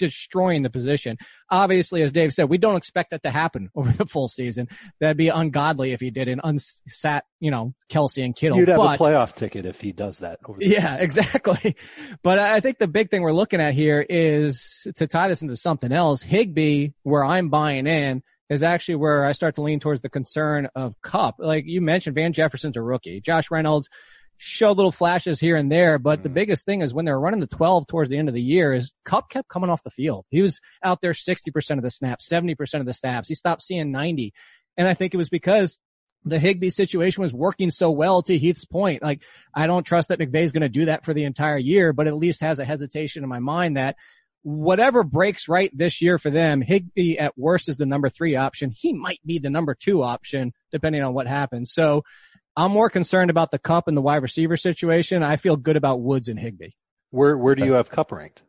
destroying 0.00 0.62
the 0.62 0.70
position. 0.70 1.18
Obviously, 1.50 2.02
as 2.02 2.10
Dave 2.10 2.32
said, 2.32 2.48
we 2.48 2.58
don't 2.58 2.76
expect 2.76 3.10
that 3.10 3.22
to 3.22 3.30
happen 3.30 3.70
over 3.76 3.92
the 3.92 4.06
full 4.06 4.28
season. 4.28 4.68
That'd 4.98 5.16
be 5.16 5.28
ungodly 5.28 5.92
if 5.92 6.00
he 6.00 6.10
did 6.10 6.28
and 6.28 6.42
unsat, 6.42 7.22
you 7.38 7.50
know, 7.50 7.74
Kelce 7.88 8.24
and 8.24 8.34
Kittle. 8.34 8.58
You'd 8.58 8.68
have 8.68 8.78
but, 8.78 9.00
a 9.00 9.02
playoff 9.02 9.34
ticket 9.34 9.66
if 9.66 9.80
he 9.80 9.92
does 9.92 10.18
that. 10.18 10.40
yeah, 10.58 10.92
season. 10.92 11.02
exactly. 11.02 11.76
But 12.22 12.38
I 12.38 12.60
think 12.60 12.78
the 12.78 12.88
big 12.88 13.10
thing 13.10 13.22
we're 13.22 13.32
looking 13.32 13.60
at 13.60 13.74
here 13.74 14.04
is 14.06 14.86
to 14.96 15.06
tie 15.06 15.28
this 15.28 15.42
into 15.42 15.56
something 15.56 15.92
else. 15.92 16.22
Higbee, 16.22 16.90
where 17.02 17.24
I'm 17.24 17.48
buying 17.48 17.86
in, 17.86 18.22
is 18.50 18.62
actually 18.62 18.96
where 18.96 19.24
I 19.24 19.32
start 19.32 19.54
to 19.54 19.62
lean 19.62 19.80
towards 19.80 20.00
the 20.00 20.10
concern 20.10 20.68
of 20.74 21.00
Kupp. 21.02 21.36
Like 21.38 21.64
you 21.66 21.80
mentioned, 21.80 22.16
Van 22.16 22.32
Jefferson's 22.32 22.76
a 22.76 22.82
rookie. 22.82 23.20
Josh 23.20 23.50
Reynolds, 23.50 23.88
show 24.42 24.72
little 24.72 24.90
flashes 24.90 25.38
here 25.38 25.54
and 25.56 25.70
there, 25.70 25.98
but 25.98 26.20
mm. 26.20 26.22
the 26.22 26.28
biggest 26.30 26.64
thing 26.64 26.80
is 26.80 26.94
when 26.94 27.04
they 27.04 27.12
were 27.12 27.20
running 27.20 27.40
the 27.40 27.46
12 27.46 27.86
towards 27.86 28.08
the 28.08 28.16
end 28.16 28.28
of 28.28 28.34
the 28.34 28.40
year 28.40 28.72
is 28.72 28.94
Kupp 29.04 29.28
kept 29.28 29.50
coming 29.50 29.68
off 29.68 29.82
the 29.82 29.90
field. 29.90 30.24
He 30.30 30.40
was 30.40 30.60
out 30.82 31.02
there 31.02 31.12
60% 31.12 31.76
of 31.76 31.82
the 31.82 31.90
snaps, 31.90 32.26
70% 32.26 32.80
of 32.80 32.86
the 32.86 32.94
snaps. 32.94 33.28
He 33.28 33.34
stopped 33.34 33.62
seeing 33.62 33.92
90. 33.92 34.32
And 34.78 34.88
I 34.88 34.94
think 34.94 35.12
it 35.12 35.18
was 35.18 35.28
because 35.28 35.78
the 36.24 36.38
Higbee 36.38 36.70
situation 36.70 37.22
was 37.22 37.34
working 37.34 37.70
so 37.70 37.90
well 37.90 38.22
to 38.22 38.38
Heath's 38.38 38.64
point. 38.64 39.02
Like, 39.02 39.22
I 39.54 39.66
don't 39.66 39.84
trust 39.84 40.08
that 40.08 40.18
McVay's 40.18 40.52
going 40.52 40.62
to 40.62 40.70
do 40.70 40.86
that 40.86 41.04
for 41.04 41.12
the 41.12 41.24
entire 41.24 41.58
year, 41.58 41.92
but 41.92 42.06
at 42.06 42.16
least 42.16 42.40
has 42.40 42.58
a 42.58 42.64
hesitation 42.64 43.22
in 43.22 43.28
my 43.28 43.40
mind 43.40 43.76
that 43.76 43.96
whatever 44.42 45.02
breaks 45.02 45.48
right 45.48 45.70
this 45.76 46.00
year 46.00 46.18
for 46.18 46.30
them, 46.30 46.62
Higbee 46.62 47.18
at 47.18 47.36
worst 47.36 47.68
is 47.68 47.76
the 47.76 47.84
number 47.84 48.08
three 48.08 48.36
option. 48.36 48.70
He 48.70 48.94
might 48.94 49.20
be 49.26 49.38
the 49.38 49.50
number 49.50 49.74
two 49.74 50.02
option 50.02 50.54
depending 50.72 51.02
on 51.02 51.12
what 51.12 51.26
happens. 51.26 51.72
So 51.72 52.04
I'm 52.56 52.72
more 52.72 52.90
concerned 52.90 53.30
about 53.30 53.50
the 53.50 53.58
Kupp 53.58 53.88
and 53.88 53.96
the 53.96 54.02
wide 54.02 54.22
receiver 54.22 54.56
situation. 54.56 55.22
I 55.22 55.36
feel 55.36 55.56
good 55.56 55.76
about 55.76 56.00
Woods 56.00 56.28
and 56.28 56.38
Higbee. 56.38 56.70
Where 57.10 57.36
where 57.36 57.54
do 57.54 57.64
you 57.64 57.74
have 57.74 57.90
Kupp 57.90 58.12
ranked? 58.12 58.42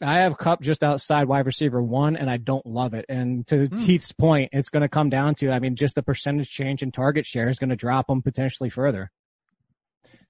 I 0.00 0.18
have 0.18 0.38
Kupp 0.38 0.62
just 0.62 0.84
outside 0.84 1.26
wide 1.26 1.46
receiver 1.46 1.82
one, 1.82 2.16
and 2.16 2.30
I 2.30 2.36
don't 2.36 2.64
love 2.64 2.94
it. 2.94 3.04
And 3.08 3.46
to 3.48 3.66
hmm. 3.66 3.84
Keith's 3.84 4.12
point, 4.12 4.50
it's 4.52 4.68
going 4.68 4.82
to 4.82 4.88
come 4.88 5.10
down 5.10 5.34
to, 5.36 5.50
I 5.50 5.58
mean, 5.58 5.74
just 5.74 5.94
the 5.96 6.02
percentage 6.02 6.50
change 6.50 6.82
in 6.82 6.92
target 6.92 7.26
share 7.26 7.48
is 7.48 7.58
going 7.58 7.70
to 7.70 7.76
drop 7.76 8.06
them 8.06 8.22
potentially 8.22 8.70
further. 8.70 9.10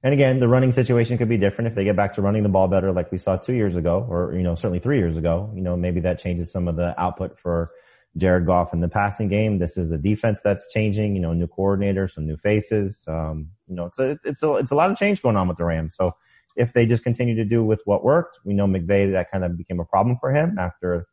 And 0.03 0.15
again, 0.15 0.39
the 0.39 0.49
running 0.49 0.73
situation 0.73 1.19
could 1.19 1.29
be 1.29 1.39
different 1.39 1.69
if 1.69 1.75
they 1.75 1.85
get 1.85 1.97
back 1.97 2.15
to 2.15 2.23
running 2.23 2.45
the 2.45 2.49
ball 2.49 2.69
better, 2.69 2.93
like 2.93 3.11
we 3.11 3.19
saw 3.19 3.37
two 3.37 3.53
years 3.53 3.77
ago, 3.77 4.07
or 4.09 4.33
you 4.35 4.43
know, 4.43 4.55
certainly 4.55 4.79
three 4.79 4.99
years 4.99 5.17
ago. 5.17 5.53
You 5.55 5.61
know, 5.61 5.77
maybe 5.77 6.01
that 6.01 6.19
changes 6.19 6.51
some 6.51 6.69
of 6.69 6.77
the 6.77 6.99
output 6.99 7.39
for 7.39 7.71
Jared 8.19 8.47
Goff 8.47 8.73
in 8.73 8.81
the 8.81 8.89
passing 8.89 9.29
game. 9.29 9.59
This 9.59 9.77
is 9.77 9.93
a 9.93 9.99
defense 9.99 10.41
that's 10.43 10.67
changing. 10.73 11.15
You 11.15 11.21
know, 11.21 11.33
new 11.33 11.47
coordinator, 11.47 12.09
some 12.09 12.27
new 12.27 12.37
faces. 12.37 13.05
Um, 13.07 13.51
you 13.67 13.75
know, 13.75 13.87
it's 13.87 13.99
a 13.99 14.19
it's 14.25 14.43
a 14.43 14.55
it's 14.57 14.71
a 14.71 14.75
lot 14.75 14.91
of 14.91 14.99
change 14.99 15.23
going 15.23 15.37
on 15.37 15.49
with 15.49 15.57
the 15.57 15.65
Rams. 15.65 15.95
So 15.97 16.13
if 16.57 16.73
they 16.73 16.87
just 16.87 17.05
continue 17.05 17.37
to 17.37 17.45
do 17.45 17.65
with 17.65 17.81
what 17.85 18.05
worked, 18.05 18.39
we 18.45 18.53
know 18.53 18.67
McVay 18.67 19.11
that 19.13 19.31
kind 19.31 19.45
of 19.45 19.57
became 19.57 19.81
a 19.81 19.85
problem 19.85 20.17
for 20.21 20.33
him 20.33 20.59
after 20.59 21.07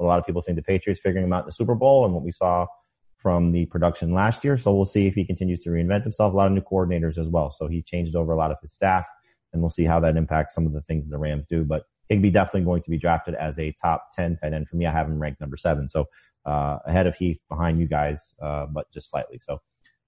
a 0.00 0.04
lot 0.04 0.18
of 0.18 0.26
people 0.26 0.42
think 0.42 0.56
the 0.56 0.62
Patriots 0.62 1.00
figuring 1.00 1.24
him 1.24 1.32
out 1.32 1.44
in 1.44 1.46
the 1.46 1.52
Super 1.52 1.74
Bowl 1.74 2.04
and 2.04 2.14
what 2.14 2.22
we 2.22 2.32
saw 2.32 2.66
from 3.16 3.52
the 3.52 3.66
production 3.66 4.12
last 4.12 4.44
year. 4.44 4.56
So 4.56 4.72
we'll 4.74 4.84
see 4.84 5.06
if 5.06 5.14
he 5.14 5.24
continues 5.24 5.60
to 5.60 5.70
reinvent 5.70 6.04
himself. 6.04 6.32
A 6.32 6.36
lot 6.36 6.46
of 6.46 6.52
new 6.52 6.60
coordinators 6.60 7.18
as 7.18 7.26
well. 7.26 7.50
So 7.50 7.66
he 7.66 7.82
changed 7.82 8.14
over 8.14 8.32
a 8.32 8.36
lot 8.36 8.52
of 8.52 8.58
his 8.62 8.72
staff 8.72 9.06
and 9.52 9.60
we'll 9.60 9.70
see 9.70 9.84
how 9.84 9.98
that 10.00 10.16
impacts 10.16 10.54
some 10.54 10.66
of 10.66 10.72
the 10.72 10.82
things 10.82 11.08
the 11.08 11.18
Rams 11.18 11.46
do. 11.46 11.64
But 11.64 11.84
Higbee 12.08 12.30
definitely 12.30 12.62
going 12.62 12.82
to 12.82 12.90
be 12.90 12.98
drafted 12.98 13.34
as 13.34 13.58
a 13.58 13.72
top 13.72 14.08
10 14.14 14.38
tight 14.38 14.52
end 14.52 14.68
for 14.68 14.76
me. 14.76 14.86
I 14.86 14.92
have 14.92 15.08
him 15.08 15.20
ranked 15.20 15.40
number 15.40 15.56
seven. 15.56 15.88
So, 15.88 16.06
ahead 16.44 17.06
of 17.06 17.14
Heath 17.14 17.40
behind 17.48 17.78
you 17.80 17.86
guys, 17.86 18.34
uh, 18.42 18.66
but 18.66 18.90
just 18.92 19.10
slightly. 19.10 19.38
So 19.38 19.60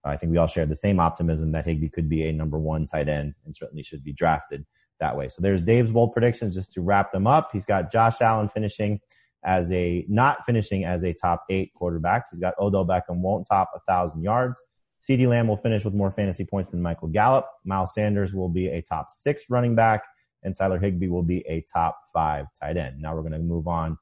I 0.05 0.17
think 0.17 0.33
we 0.33 0.39
all 0.39 0.47
share 0.47 0.67
the 0.67 0.77
same 0.77 1.01
optimism 1.01 1.53
that 1.53 1.67
Higbee 1.67 1.91
could 1.91 2.09
be 2.09 2.29
a 2.29 2.33
number 2.33 2.59
one 2.59 2.87
tight 2.87 3.09
end 3.09 3.35
and 3.45 3.55
certainly 3.55 3.83
should 3.83 4.03
be 4.03 4.13
drafted 4.13 4.65
that 4.99 5.17
way. 5.17 5.29
So 5.29 5.43
there's 5.43 5.63
Dave's 5.63 5.93
bold 5.93 6.13
predictions 6.13 6.55
just 6.55 6.73
to 6.73 6.81
wrap 6.81 7.13
them 7.13 7.27
up. 7.27 7.51
He's 7.53 7.67
got 7.67 7.93
Josh 7.93 8.21
Allen 8.21 8.49
finishing 8.49 9.01
as 9.45 9.71
a, 9.73 10.05
not 10.09 10.45
finishing 10.45 10.85
as 10.85 11.05
a 11.05 11.13
top 11.13 11.45
eight 11.51 11.73
quarterback. 11.75 12.25
He's 12.31 12.41
got 12.41 12.55
Odell 12.59 12.87
Beckham 12.87 13.21
won't 13.21 13.47
top 13.47 13.71
a 13.75 13.81
thousand 13.81 14.23
yards. 14.23 14.63
CeeDee 15.07 15.29
Lamb 15.29 15.49
will 15.49 15.57
finish 15.57 15.85
with 15.85 15.95
more 15.95 16.11
fantasy 16.11 16.45
points 16.45 16.71
than 16.71 16.83
Michael 16.83 17.09
Gallup. 17.09 17.47
Miles 17.65 17.95
Sanders 17.95 18.35
will 18.35 18.51
be 18.51 18.69
a 18.69 18.83
top 18.83 19.07
six 19.11 19.45
running 19.49 19.75
back 19.75 20.03
and 20.43 20.57
Tyler 20.57 20.79
Higbee 20.79 21.09
will 21.09 21.23
be 21.23 21.45
a 21.49 21.65
top 21.73 21.99
five 22.13 22.47
tight 22.61 22.77
end. 22.77 23.01
Now 23.01 23.15
we're 23.15 23.23
going 23.23 23.33
to 23.33 23.39
move 23.39 23.67
on 23.67 23.97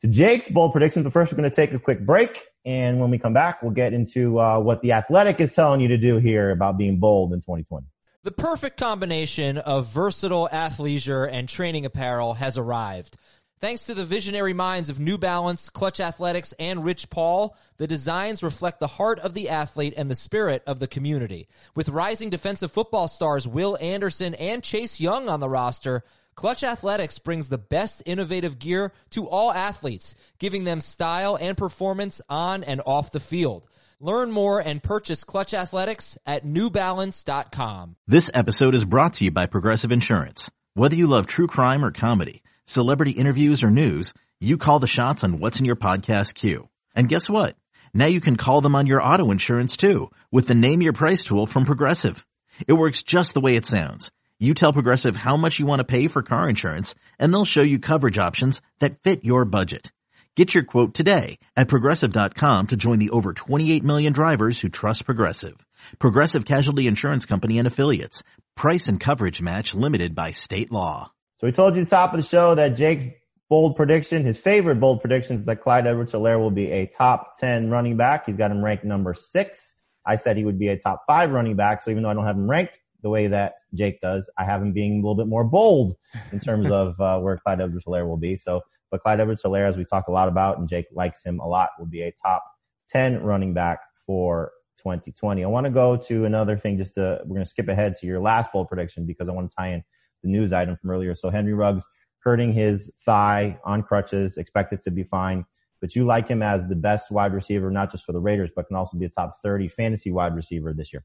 to 0.00 0.08
Jake's 0.08 0.48
bold 0.48 0.72
predictions, 0.72 1.04
but 1.04 1.12
first 1.12 1.32
we're 1.32 1.38
going 1.38 1.50
to 1.50 1.54
take 1.54 1.72
a 1.72 1.78
quick 1.78 2.04
break. 2.04 2.46
And 2.64 3.00
when 3.00 3.10
we 3.10 3.18
come 3.18 3.32
back, 3.32 3.62
we'll 3.62 3.72
get 3.72 3.92
into 3.92 4.38
uh, 4.38 4.58
what 4.58 4.82
the 4.82 4.92
athletic 4.92 5.40
is 5.40 5.52
telling 5.54 5.80
you 5.80 5.88
to 5.88 5.96
do 5.96 6.18
here 6.18 6.50
about 6.50 6.78
being 6.78 6.98
bold 6.98 7.32
in 7.32 7.40
2020. 7.40 7.86
The 8.24 8.32
perfect 8.32 8.76
combination 8.76 9.58
of 9.58 9.86
versatile 9.86 10.48
athleisure 10.52 11.28
and 11.30 11.48
training 11.48 11.86
apparel 11.86 12.34
has 12.34 12.58
arrived. 12.58 13.16
Thanks 13.60 13.86
to 13.86 13.94
the 13.94 14.04
visionary 14.04 14.52
minds 14.52 14.88
of 14.88 15.00
New 15.00 15.18
Balance, 15.18 15.68
Clutch 15.68 15.98
Athletics, 15.98 16.54
and 16.60 16.84
Rich 16.84 17.10
Paul, 17.10 17.56
the 17.76 17.88
designs 17.88 18.40
reflect 18.42 18.78
the 18.78 18.86
heart 18.86 19.18
of 19.18 19.34
the 19.34 19.48
athlete 19.48 19.94
and 19.96 20.08
the 20.08 20.14
spirit 20.14 20.62
of 20.64 20.78
the 20.78 20.86
community. 20.86 21.48
With 21.74 21.88
rising 21.88 22.30
defensive 22.30 22.70
football 22.70 23.08
stars 23.08 23.48
Will 23.48 23.76
Anderson 23.80 24.34
and 24.34 24.62
Chase 24.62 25.00
Young 25.00 25.28
on 25.28 25.40
the 25.40 25.48
roster, 25.48 26.04
Clutch 26.38 26.62
Athletics 26.62 27.18
brings 27.18 27.48
the 27.48 27.58
best 27.58 28.00
innovative 28.06 28.60
gear 28.60 28.92
to 29.10 29.28
all 29.28 29.50
athletes, 29.50 30.14
giving 30.38 30.62
them 30.62 30.80
style 30.80 31.36
and 31.36 31.58
performance 31.58 32.20
on 32.28 32.62
and 32.62 32.80
off 32.86 33.10
the 33.10 33.18
field. 33.18 33.68
Learn 33.98 34.30
more 34.30 34.60
and 34.60 34.80
purchase 34.80 35.24
Clutch 35.24 35.52
Athletics 35.52 36.16
at 36.24 36.46
newbalance.com. 36.46 37.96
This 38.06 38.30
episode 38.32 38.76
is 38.76 38.84
brought 38.84 39.14
to 39.14 39.24
you 39.24 39.32
by 39.32 39.46
Progressive 39.46 39.90
Insurance. 39.90 40.48
Whether 40.74 40.94
you 40.94 41.08
love 41.08 41.26
true 41.26 41.48
crime 41.48 41.84
or 41.84 41.90
comedy, 41.90 42.44
celebrity 42.66 43.10
interviews 43.10 43.64
or 43.64 43.70
news, 43.72 44.14
you 44.38 44.58
call 44.58 44.78
the 44.78 44.86
shots 44.86 45.24
on 45.24 45.40
what's 45.40 45.58
in 45.58 45.64
your 45.64 45.74
podcast 45.74 46.34
queue. 46.34 46.68
And 46.94 47.08
guess 47.08 47.28
what? 47.28 47.56
Now 47.92 48.06
you 48.06 48.20
can 48.20 48.36
call 48.36 48.60
them 48.60 48.76
on 48.76 48.86
your 48.86 49.02
auto 49.02 49.32
insurance 49.32 49.76
too 49.76 50.12
with 50.30 50.46
the 50.46 50.54
Name 50.54 50.82
Your 50.82 50.92
Price 50.92 51.24
tool 51.24 51.46
from 51.46 51.64
Progressive. 51.64 52.24
It 52.68 52.74
works 52.74 53.02
just 53.02 53.34
the 53.34 53.40
way 53.40 53.56
it 53.56 53.66
sounds. 53.66 54.12
You 54.40 54.54
tell 54.54 54.72
Progressive 54.72 55.16
how 55.16 55.36
much 55.36 55.58
you 55.58 55.66
want 55.66 55.80
to 55.80 55.84
pay 55.84 56.06
for 56.06 56.22
car 56.22 56.48
insurance 56.48 56.94
and 57.18 57.34
they'll 57.34 57.44
show 57.44 57.62
you 57.62 57.80
coverage 57.80 58.18
options 58.18 58.62
that 58.78 59.00
fit 59.00 59.24
your 59.24 59.44
budget. 59.44 59.90
Get 60.36 60.54
your 60.54 60.62
quote 60.62 60.94
today 60.94 61.40
at 61.56 61.66
progressive.com 61.66 62.66
to 62.68 62.76
join 62.76 63.00
the 63.00 63.10
over 63.10 63.32
28 63.32 63.82
million 63.82 64.12
drivers 64.12 64.60
who 64.60 64.68
trust 64.68 65.04
Progressive. 65.04 65.66
Progressive 65.98 66.44
Casualty 66.44 66.86
Insurance 66.86 67.26
Company 67.26 67.58
and 67.58 67.66
affiliates. 67.66 68.22
Price 68.54 68.86
and 68.86 69.00
coverage 69.00 69.42
match 69.42 69.74
limited 69.74 70.14
by 70.14 70.30
state 70.30 70.70
law. 70.70 71.10
So 71.40 71.48
we 71.48 71.52
told 71.52 71.74
you 71.74 71.82
at 71.82 71.88
the 71.88 71.96
top 71.96 72.14
of 72.14 72.20
the 72.20 72.26
show 72.26 72.54
that 72.54 72.76
Jake's 72.76 73.06
bold 73.48 73.74
prediction, 73.74 74.24
his 74.24 74.38
favorite 74.38 74.78
bold 74.78 75.00
prediction 75.00 75.34
is 75.34 75.46
that 75.46 75.62
Clyde 75.62 75.88
Edwards-Helaire 75.88 76.38
will 76.38 76.52
be 76.52 76.70
a 76.70 76.86
top 76.86 77.32
10 77.40 77.70
running 77.70 77.96
back. 77.96 78.26
He's 78.26 78.36
got 78.36 78.52
him 78.52 78.64
ranked 78.64 78.84
number 78.84 79.14
six. 79.14 79.74
I 80.06 80.14
said 80.14 80.36
he 80.36 80.44
would 80.44 80.60
be 80.60 80.68
a 80.68 80.78
top 80.78 81.02
five 81.08 81.32
running 81.32 81.56
back. 81.56 81.82
So 81.82 81.90
even 81.90 82.04
though 82.04 82.10
I 82.10 82.14
don't 82.14 82.26
have 82.26 82.36
him 82.36 82.48
ranked 82.48 82.78
the 83.02 83.10
way 83.10 83.26
that 83.28 83.54
Jake 83.74 84.00
does, 84.00 84.28
I 84.38 84.44
have 84.44 84.62
him 84.62 84.72
being 84.72 84.92
a 84.92 84.96
little 84.96 85.14
bit 85.14 85.26
more 85.26 85.44
bold 85.44 85.96
in 86.32 86.40
terms 86.40 86.70
of 86.70 87.00
uh, 87.00 87.18
where 87.20 87.36
Clyde 87.36 87.60
Edwards-Helaire 87.60 88.06
will 88.06 88.16
be. 88.16 88.36
So, 88.36 88.62
but 88.90 89.02
Clyde 89.02 89.20
Edwards-Helaire, 89.20 89.68
as 89.68 89.76
we 89.76 89.84
talk 89.84 90.08
a 90.08 90.12
lot 90.12 90.28
about, 90.28 90.58
and 90.58 90.68
Jake 90.68 90.86
likes 90.92 91.22
him 91.24 91.40
a 91.40 91.46
lot, 91.46 91.70
will 91.78 91.86
be 91.86 92.02
a 92.02 92.12
top 92.12 92.42
10 92.88 93.22
running 93.22 93.54
back 93.54 93.80
for 94.06 94.52
2020. 94.78 95.44
I 95.44 95.46
want 95.48 95.66
to 95.66 95.70
go 95.70 95.96
to 95.96 96.24
another 96.24 96.56
thing 96.56 96.78
just 96.78 96.94
to, 96.94 97.20
we're 97.24 97.34
going 97.34 97.44
to 97.44 97.50
skip 97.50 97.68
ahead 97.68 97.94
to 97.96 98.06
your 98.06 98.20
last 98.20 98.52
bold 98.52 98.68
prediction 98.68 99.06
because 99.06 99.28
I 99.28 99.32
want 99.32 99.50
to 99.50 99.56
tie 99.56 99.68
in 99.68 99.84
the 100.22 100.30
news 100.30 100.52
item 100.52 100.76
from 100.76 100.90
earlier. 100.90 101.14
So 101.14 101.30
Henry 101.30 101.52
Ruggs 101.52 101.84
hurting 102.20 102.52
his 102.52 102.92
thigh 103.04 103.58
on 103.64 103.82
crutches, 103.82 104.36
expected 104.36 104.82
to 104.82 104.90
be 104.90 105.04
fine. 105.04 105.44
But 105.80 105.94
you 105.94 106.04
like 106.04 106.26
him 106.26 106.42
as 106.42 106.66
the 106.66 106.74
best 106.74 107.10
wide 107.10 107.32
receiver, 107.32 107.70
not 107.70 107.92
just 107.92 108.04
for 108.04 108.12
the 108.12 108.18
Raiders, 108.18 108.50
but 108.54 108.66
can 108.66 108.76
also 108.76 108.98
be 108.98 109.04
a 109.06 109.08
top 109.08 109.36
30 109.44 109.68
fantasy 109.68 110.10
wide 110.10 110.34
receiver 110.34 110.72
this 110.72 110.92
year. 110.92 111.04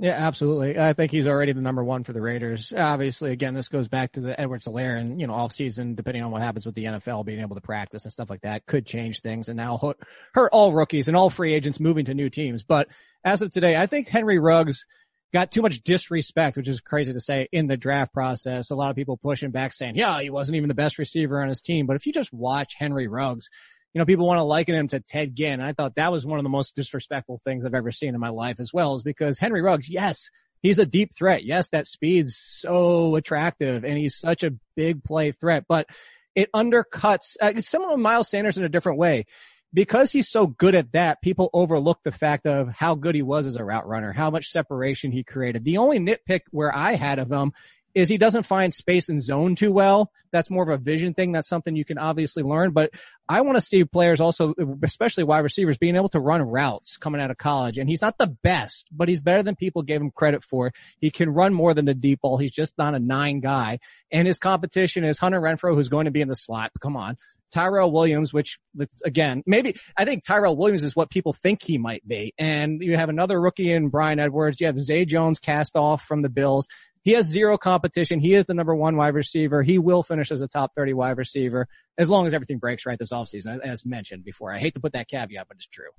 Yeah, 0.00 0.14
absolutely. 0.14 0.76
I 0.76 0.92
think 0.92 1.12
he's 1.12 1.26
already 1.26 1.52
the 1.52 1.60
number 1.60 1.84
one 1.84 2.02
for 2.02 2.12
the 2.12 2.20
Raiders. 2.20 2.72
Obviously, 2.76 3.30
again, 3.30 3.54
this 3.54 3.68
goes 3.68 3.86
back 3.86 4.12
to 4.12 4.20
the 4.20 4.38
Edwards-Helaire 4.38 4.98
and, 4.98 5.20
you 5.20 5.28
know, 5.28 5.34
off 5.34 5.52
season, 5.52 5.94
depending 5.94 6.24
on 6.24 6.32
what 6.32 6.42
happens 6.42 6.66
with 6.66 6.74
the 6.74 6.84
NFL, 6.84 7.24
being 7.24 7.38
able 7.38 7.54
to 7.54 7.62
practice 7.62 8.02
and 8.02 8.12
stuff 8.12 8.28
like 8.28 8.40
that 8.40 8.66
could 8.66 8.84
change 8.86 9.20
things 9.20 9.48
and 9.48 9.56
now 9.56 9.94
hurt 10.32 10.50
all 10.52 10.72
rookies 10.72 11.06
and 11.06 11.16
all 11.16 11.30
free 11.30 11.54
agents 11.54 11.78
moving 11.78 12.06
to 12.06 12.14
new 12.14 12.28
teams. 12.28 12.64
But 12.64 12.88
as 13.24 13.40
of 13.40 13.52
today, 13.52 13.76
I 13.76 13.86
think 13.86 14.08
Henry 14.08 14.40
Ruggs 14.40 14.84
got 15.32 15.52
too 15.52 15.62
much 15.62 15.82
disrespect, 15.84 16.56
which 16.56 16.68
is 16.68 16.80
crazy 16.80 17.12
to 17.12 17.20
say 17.20 17.48
in 17.52 17.68
the 17.68 17.76
draft 17.76 18.12
process. 18.12 18.70
A 18.70 18.74
lot 18.74 18.90
of 18.90 18.96
people 18.96 19.16
pushing 19.16 19.52
back 19.52 19.72
saying, 19.72 19.94
yeah, 19.94 20.20
he 20.20 20.28
wasn't 20.28 20.56
even 20.56 20.68
the 20.68 20.74
best 20.74 20.98
receiver 20.98 21.40
on 21.40 21.48
his 21.48 21.60
team. 21.60 21.86
But 21.86 21.94
if 21.94 22.04
you 22.04 22.12
just 22.12 22.32
watch 22.32 22.74
Henry 22.74 23.06
Ruggs, 23.06 23.48
you 23.94 24.00
know, 24.00 24.04
people 24.04 24.26
want 24.26 24.38
to 24.38 24.44
liken 24.44 24.74
him 24.74 24.88
to 24.88 25.00
Ted 25.00 25.36
Ginn. 25.36 25.60
I 25.60 25.72
thought 25.72 25.94
that 25.94 26.10
was 26.10 26.26
one 26.26 26.38
of 26.38 26.42
the 26.42 26.50
most 26.50 26.74
disrespectful 26.74 27.40
things 27.44 27.64
I've 27.64 27.74
ever 27.74 27.92
seen 27.92 28.14
in 28.14 28.20
my 28.20 28.30
life 28.30 28.58
as 28.58 28.72
well 28.74 28.96
is 28.96 29.04
because 29.04 29.38
Henry 29.38 29.62
Ruggs, 29.62 29.88
yes, 29.88 30.30
he's 30.62 30.78
a 30.78 30.86
deep 30.86 31.14
threat. 31.14 31.44
Yes, 31.44 31.68
that 31.68 31.86
speed's 31.86 32.36
so 32.36 33.14
attractive 33.14 33.84
and 33.84 33.96
he's 33.96 34.16
such 34.16 34.42
a 34.42 34.54
big 34.76 35.04
play 35.04 35.30
threat, 35.30 35.64
but 35.68 35.86
it 36.34 36.50
undercuts, 36.52 37.36
uh, 37.40 37.52
it's 37.54 37.68
similar 37.68 37.92
to 37.92 37.96
Miles 37.96 38.28
Sanders 38.28 38.58
in 38.58 38.64
a 38.64 38.68
different 38.68 38.98
way 38.98 39.26
because 39.72 40.10
he's 40.10 40.28
so 40.28 40.46
good 40.46 40.74
at 40.74 40.92
that, 40.92 41.20
people 41.20 41.50
overlook 41.52 42.02
the 42.02 42.12
fact 42.12 42.46
of 42.46 42.68
how 42.68 42.94
good 42.94 43.14
he 43.14 43.22
was 43.22 43.44
as 43.44 43.56
a 43.56 43.64
route 43.64 43.86
runner, 43.86 44.12
how 44.12 44.30
much 44.30 44.50
separation 44.50 45.12
he 45.12 45.22
created. 45.24 45.64
The 45.64 45.78
only 45.78 45.98
nitpick 45.98 46.42
where 46.50 46.74
I 46.74 46.94
had 46.94 47.18
of 47.18 47.30
him 47.30 47.52
is 47.94 48.08
he 48.08 48.18
doesn't 48.18 48.42
find 48.44 48.74
space 48.74 49.08
and 49.08 49.22
zone 49.22 49.54
too 49.54 49.72
well. 49.72 50.10
That's 50.32 50.50
more 50.50 50.64
of 50.64 50.68
a 50.68 50.82
vision 50.82 51.14
thing. 51.14 51.32
That's 51.32 51.48
something 51.48 51.76
you 51.76 51.84
can 51.84 51.98
obviously 51.98 52.42
learn, 52.42 52.72
but 52.72 52.90
I 53.28 53.40
want 53.42 53.56
to 53.56 53.60
see 53.60 53.84
players 53.84 54.20
also, 54.20 54.52
especially 54.82 55.24
wide 55.24 55.38
receivers, 55.38 55.78
being 55.78 55.96
able 55.96 56.08
to 56.10 56.20
run 56.20 56.42
routes 56.42 56.96
coming 56.96 57.20
out 57.20 57.30
of 57.30 57.38
college. 57.38 57.78
And 57.78 57.88
he's 57.88 58.02
not 58.02 58.18
the 58.18 58.26
best, 58.26 58.88
but 58.90 59.08
he's 59.08 59.20
better 59.20 59.42
than 59.42 59.54
people 59.54 59.82
gave 59.82 60.00
him 60.00 60.10
credit 60.10 60.42
for. 60.42 60.72
He 60.98 61.10
can 61.10 61.30
run 61.30 61.54
more 61.54 61.72
than 61.72 61.84
the 61.84 61.94
deep 61.94 62.20
ball. 62.20 62.36
He's 62.36 62.52
just 62.52 62.76
not 62.76 62.94
a 62.94 62.98
nine 62.98 63.40
guy. 63.40 63.78
And 64.10 64.26
his 64.26 64.38
competition 64.38 65.04
is 65.04 65.18
Hunter 65.18 65.40
Renfrow, 65.40 65.74
who's 65.74 65.88
going 65.88 66.06
to 66.06 66.10
be 66.10 66.20
in 66.20 66.28
the 66.28 66.34
slot. 66.34 66.72
Come 66.80 66.96
on. 66.96 67.16
Tyrell 67.52 67.92
Williams, 67.92 68.32
which 68.32 68.58
again, 69.04 69.44
maybe 69.46 69.76
I 69.96 70.04
think 70.04 70.24
Tyrell 70.24 70.56
Williams 70.56 70.82
is 70.82 70.96
what 70.96 71.10
people 71.10 71.32
think 71.32 71.62
he 71.62 71.78
might 71.78 72.06
be. 72.06 72.34
And 72.36 72.82
you 72.82 72.96
have 72.96 73.08
another 73.08 73.40
rookie 73.40 73.70
in 73.70 73.90
Bryan 73.90 74.18
Edwards. 74.18 74.60
You 74.60 74.66
have 74.66 74.78
Zay 74.80 75.04
Jones 75.04 75.38
cast 75.38 75.76
off 75.76 76.02
from 76.02 76.22
the 76.22 76.28
Bills. 76.28 76.66
He 77.04 77.12
has 77.12 77.26
zero 77.26 77.58
competition. 77.58 78.18
He 78.18 78.34
is 78.34 78.46
the 78.46 78.54
number 78.54 78.74
one 78.74 78.96
wide 78.96 79.14
receiver. 79.14 79.62
He 79.62 79.78
will 79.78 80.02
finish 80.02 80.32
as 80.32 80.40
a 80.40 80.48
top 80.48 80.74
30 80.74 80.94
wide 80.94 81.18
receiver 81.18 81.68
as 81.98 82.08
long 82.08 82.26
as 82.26 82.32
everything 82.32 82.58
breaks 82.58 82.86
right 82.86 82.98
this 82.98 83.12
offseason, 83.12 83.60
as 83.60 83.84
mentioned 83.84 84.24
before. 84.24 84.52
I 84.52 84.58
hate 84.58 84.72
to 84.74 84.80
put 84.80 84.94
that 84.94 85.06
caveat, 85.06 85.46
but 85.46 85.58
it's 85.58 85.66
true. 85.66 85.90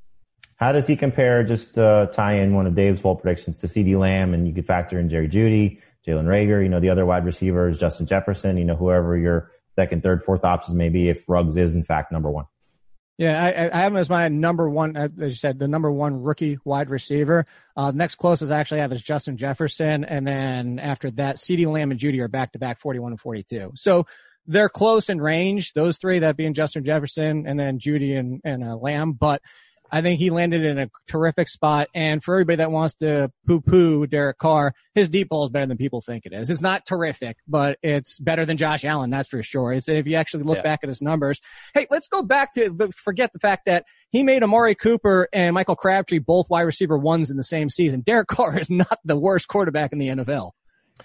How 0.55 0.71
does 0.71 0.87
he 0.87 0.95
compare, 0.95 1.43
just 1.43 1.77
uh, 1.77 2.07
tie 2.07 2.37
in 2.37 2.55
one 2.55 2.65
of 2.65 2.73
Dave's 2.73 3.01
bold 3.01 3.21
predictions 3.21 3.59
to 3.59 3.67
CeeDee 3.67 3.99
Lamb 3.99 4.33
and 4.33 4.47
you 4.47 4.53
could 4.53 4.65
factor 4.65 4.97
in 4.97 5.09
Jerry 5.09 5.27
Jeudy, 5.27 5.79
Jalen 6.07 6.25
Reagor, 6.25 6.63
you 6.63 6.69
know, 6.69 6.79
the 6.79 6.89
other 6.89 7.05
wide 7.05 7.25
receivers, 7.25 7.77
Justin 7.77 8.07
Jefferson, 8.07 8.57
you 8.57 8.65
know, 8.65 8.75
whoever 8.75 9.15
your 9.15 9.51
second, 9.75 10.01
third, 10.01 10.23
fourth 10.23 10.43
options 10.43 10.75
may 10.75 10.89
be 10.89 11.09
if 11.09 11.29
Ruggs 11.29 11.55
is 11.55 11.75
in 11.75 11.83
fact 11.83 12.11
number 12.11 12.31
one. 12.31 12.45
Yeah, 13.17 13.41
I, 13.41 13.77
I 13.77 13.83
have 13.83 13.93
him 13.93 13.97
as 13.97 14.09
my 14.09 14.27
number 14.27 14.69
one, 14.69 14.97
as 14.97 15.11
you 15.17 15.31
said, 15.31 15.57
the 15.57 15.69
number 15.69 15.89
one 15.89 16.21
rookie 16.21 16.57
wide 16.65 16.89
receiver. 16.89 17.45
Uh, 17.75 17.91
next 17.91 18.15
closest 18.15 18.51
I 18.51 18.59
actually 18.59 18.81
have 18.81 18.91
is 18.91 19.01
Justin 19.01 19.37
Jefferson. 19.37 20.03
And 20.03 20.27
then 20.27 20.79
after 20.79 21.11
that, 21.11 21.37
CeeDee 21.37 21.71
Lamb 21.71 21.91
and 21.91 21.99
Jeudy 21.99 22.19
are 22.19 22.27
back 22.27 22.51
to 22.53 22.59
back 22.59 22.81
41 22.81 23.13
and 23.13 23.21
42. 23.21 23.71
So 23.75 24.05
they're 24.47 24.69
close 24.69 25.09
in 25.09 25.21
range, 25.21 25.73
those 25.73 25.97
three, 25.97 26.19
that 26.19 26.35
being 26.35 26.53
Justin 26.53 26.83
Jefferson 26.83 27.47
and 27.47 27.57
then 27.57 27.79
Jeudy 27.79 28.17
and, 28.17 28.41
and 28.43 28.63
uh, 28.63 28.75
Lamb. 28.75 29.13
But 29.13 29.41
I 29.91 30.01
think 30.01 30.19
he 30.19 30.29
landed 30.29 30.63
in 30.65 30.77
a 30.79 30.89
terrific 31.07 31.47
spot. 31.47 31.87
And 31.93 32.23
for 32.23 32.35
everybody 32.35 32.57
that 32.57 32.71
wants 32.71 32.95
to 32.95 33.31
poo 33.47 33.61
poo 33.61 34.07
Derek 34.07 34.37
Carr, 34.37 34.73
his 34.93 35.09
deep 35.09 35.29
ball 35.29 35.45
is 35.45 35.51
better 35.51 35.67
than 35.67 35.77
people 35.77 36.01
think 36.01 36.25
it 36.25 36.33
is. 36.33 36.49
It's 36.49 36.61
not 36.61 36.85
terrific, 36.85 37.37
but 37.47 37.77
it's 37.83 38.19
better 38.19 38.45
than 38.45 38.57
Josh 38.57 38.83
Allen. 38.83 39.09
That's 39.09 39.29
for 39.29 39.41
sure. 39.43 39.73
It's 39.73 39.87
if 39.87 40.07
you 40.07 40.15
actually 40.15 40.43
look 40.43 40.57
Yeah. 40.57 40.63
back 40.63 40.79
at 40.83 40.89
his 40.89 41.01
numbers. 41.01 41.39
Hey, 41.73 41.87
let's 41.89 42.07
go 42.07 42.21
back 42.23 42.53
to 42.53 42.69
the, 42.69 42.91
forget 42.91 43.31
the 43.31 43.39
fact 43.39 43.65
that 43.65 43.85
he 44.09 44.23
made 44.23 44.43
Amari 44.43 44.75
Cooper 44.75 45.27
and 45.31 45.53
Michael 45.53 45.75
Crabtree 45.75 46.19
both 46.19 46.49
wide 46.49 46.61
receiver 46.61 46.97
ones 46.97 47.29
in 47.31 47.37
the 47.37 47.43
same 47.43 47.69
season. 47.69 48.01
Derek 48.01 48.27
Carr 48.27 48.57
is 48.59 48.69
not 48.69 48.99
the 49.05 49.15
worst 49.17 49.47
quarterback 49.47 49.93
in 49.93 49.99
the 49.99 50.07
NFL. 50.07 50.51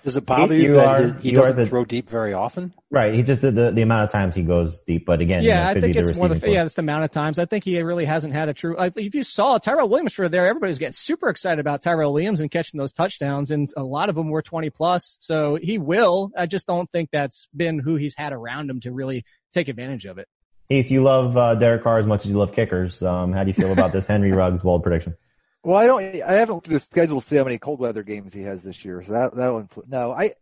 Does 0.04 0.16
it 0.16 0.24
bother 0.24 0.54
You 0.54 0.62
you, 0.62 0.74
that 0.74 0.86
are- 0.88 1.06
he, 1.14 1.20
he 1.20 1.30
you 1.32 1.36
doesn't 1.38 1.56
the- 1.56 1.66
throw 1.66 1.84
deep 1.84 2.08
very 2.08 2.32
often? 2.32 2.72
Right. 2.90 3.12
He 3.14 3.22
just 3.22 3.40
did 3.42 3.54
the, 3.54 3.70
the 3.70 3.82
amount 3.82 4.04
of 4.04 4.10
times 4.10 4.34
he 4.34 4.42
goes 4.42 4.80
deep, 4.82 5.04
but 5.06 5.20
again, 5.20 5.42
you 5.42 5.50
know, 5.50 5.54
Yeah, 5.56 5.68
I 5.68 5.74
think 5.80 5.94
be 5.94 6.00
it's 6.00 6.16
more 6.16 6.28
the 6.28 6.34
receiving 6.34 6.54
yeah, 6.54 6.60
corps. 6.60 6.66
it's 6.66 6.74
the 6.74 6.80
amount 6.82 7.04
of 7.04 7.10
times. 7.10 7.38
I 7.38 7.44
think 7.44 7.64
he 7.64 7.80
really 7.82 8.04
hasn't 8.04 8.32
had 8.32 8.48
a 8.48 8.54
true. 8.54 8.76
Like, 8.76 8.96
if 8.96 9.14
you 9.14 9.22
saw 9.22 9.58
Tyrell 9.58 9.88
Williams 9.88 10.12
for 10.12 10.28
there, 10.28 10.46
everybody's 10.46 10.78
getting 10.78 10.92
super 10.92 11.28
excited 11.28 11.58
about 11.60 11.82
Tyrell 11.82 12.12
Williams 12.12 12.40
and 12.40 12.50
catching 12.50 12.78
those 12.78 12.92
touchdowns, 12.92 13.50
and 13.50 13.72
a 13.76 13.82
lot 13.84 14.08
of 14.08 14.14
them 14.14 14.28
were 14.30 14.42
twenty 14.42 14.70
plus. 14.70 15.16
So 15.20 15.56
he 15.56 15.78
will. 15.78 16.30
I 16.36 16.46
just 16.46 16.66
don't 16.66 16.90
think 16.90 17.10
that's 17.12 17.48
been 17.54 17.78
who 17.78 17.96
he's 17.96 18.14
had 18.16 18.32
around 18.32 18.70
him 18.70 18.80
to 18.80 18.92
really 18.92 19.24
take 19.52 19.68
advantage 19.68 20.06
of 20.06 20.18
it. 20.18 20.26
If 20.68 20.90
you 20.90 21.02
love 21.02 21.36
uh, 21.36 21.56
Derek 21.56 21.82
Carr 21.82 21.98
as 21.98 22.06
much 22.06 22.24
as 22.24 22.30
you 22.30 22.38
love 22.38 22.52
kickers, 22.52 23.02
um, 23.02 23.32
how 23.32 23.42
do 23.44 23.48
you 23.48 23.54
feel 23.54 23.72
about 23.72 23.90
this 23.92 24.06
Henry 24.06 24.30
Ruggs 24.32 24.62
bold 24.62 24.82
prediction? 24.84 25.16
Well, 25.62 25.76
I 25.76 25.86
don't. 25.86 26.02
I 26.22 26.34
haven't 26.34 26.54
looked 26.54 26.68
at 26.68 26.72
his 26.72 26.84
schedule 26.84 27.20
to 27.20 27.26
see 27.26 27.36
how 27.36 27.44
many 27.44 27.58
cold 27.58 27.80
weather 27.80 28.02
games 28.02 28.32
he 28.32 28.42
has 28.42 28.62
this 28.62 28.84
year. 28.84 29.02
So 29.02 29.12
that 29.12 29.34
that'll 29.34 29.62
influ- 29.62 29.88
no. 29.88 30.12
I 30.12 30.32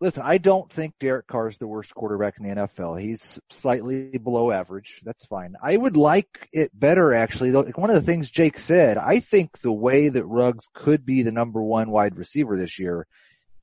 listen. 0.00 0.22
I 0.24 0.38
don't 0.38 0.70
think 0.70 0.94
Derek 1.00 1.26
Carr 1.26 1.48
is 1.48 1.58
the 1.58 1.66
worst 1.66 1.92
quarterback 1.94 2.34
in 2.38 2.48
the 2.48 2.54
NFL. 2.54 3.00
He's 3.00 3.40
slightly 3.50 4.16
below 4.16 4.52
average. 4.52 5.00
That's 5.04 5.26
fine. 5.26 5.54
I 5.60 5.76
would 5.76 5.96
like 5.96 6.48
it 6.52 6.70
better 6.72 7.12
actually. 7.12 7.50
Like 7.50 7.76
one 7.76 7.90
of 7.90 7.96
the 7.96 8.02
things 8.02 8.30
Jake 8.30 8.58
said, 8.58 8.96
I 8.96 9.18
think 9.18 9.58
the 9.58 9.72
way 9.72 10.08
that 10.08 10.24
Ruggs 10.24 10.68
could 10.72 11.04
be 11.04 11.22
the 11.22 11.32
number 11.32 11.60
one 11.60 11.90
wide 11.90 12.16
receiver 12.16 12.56
this 12.56 12.78
year 12.78 13.08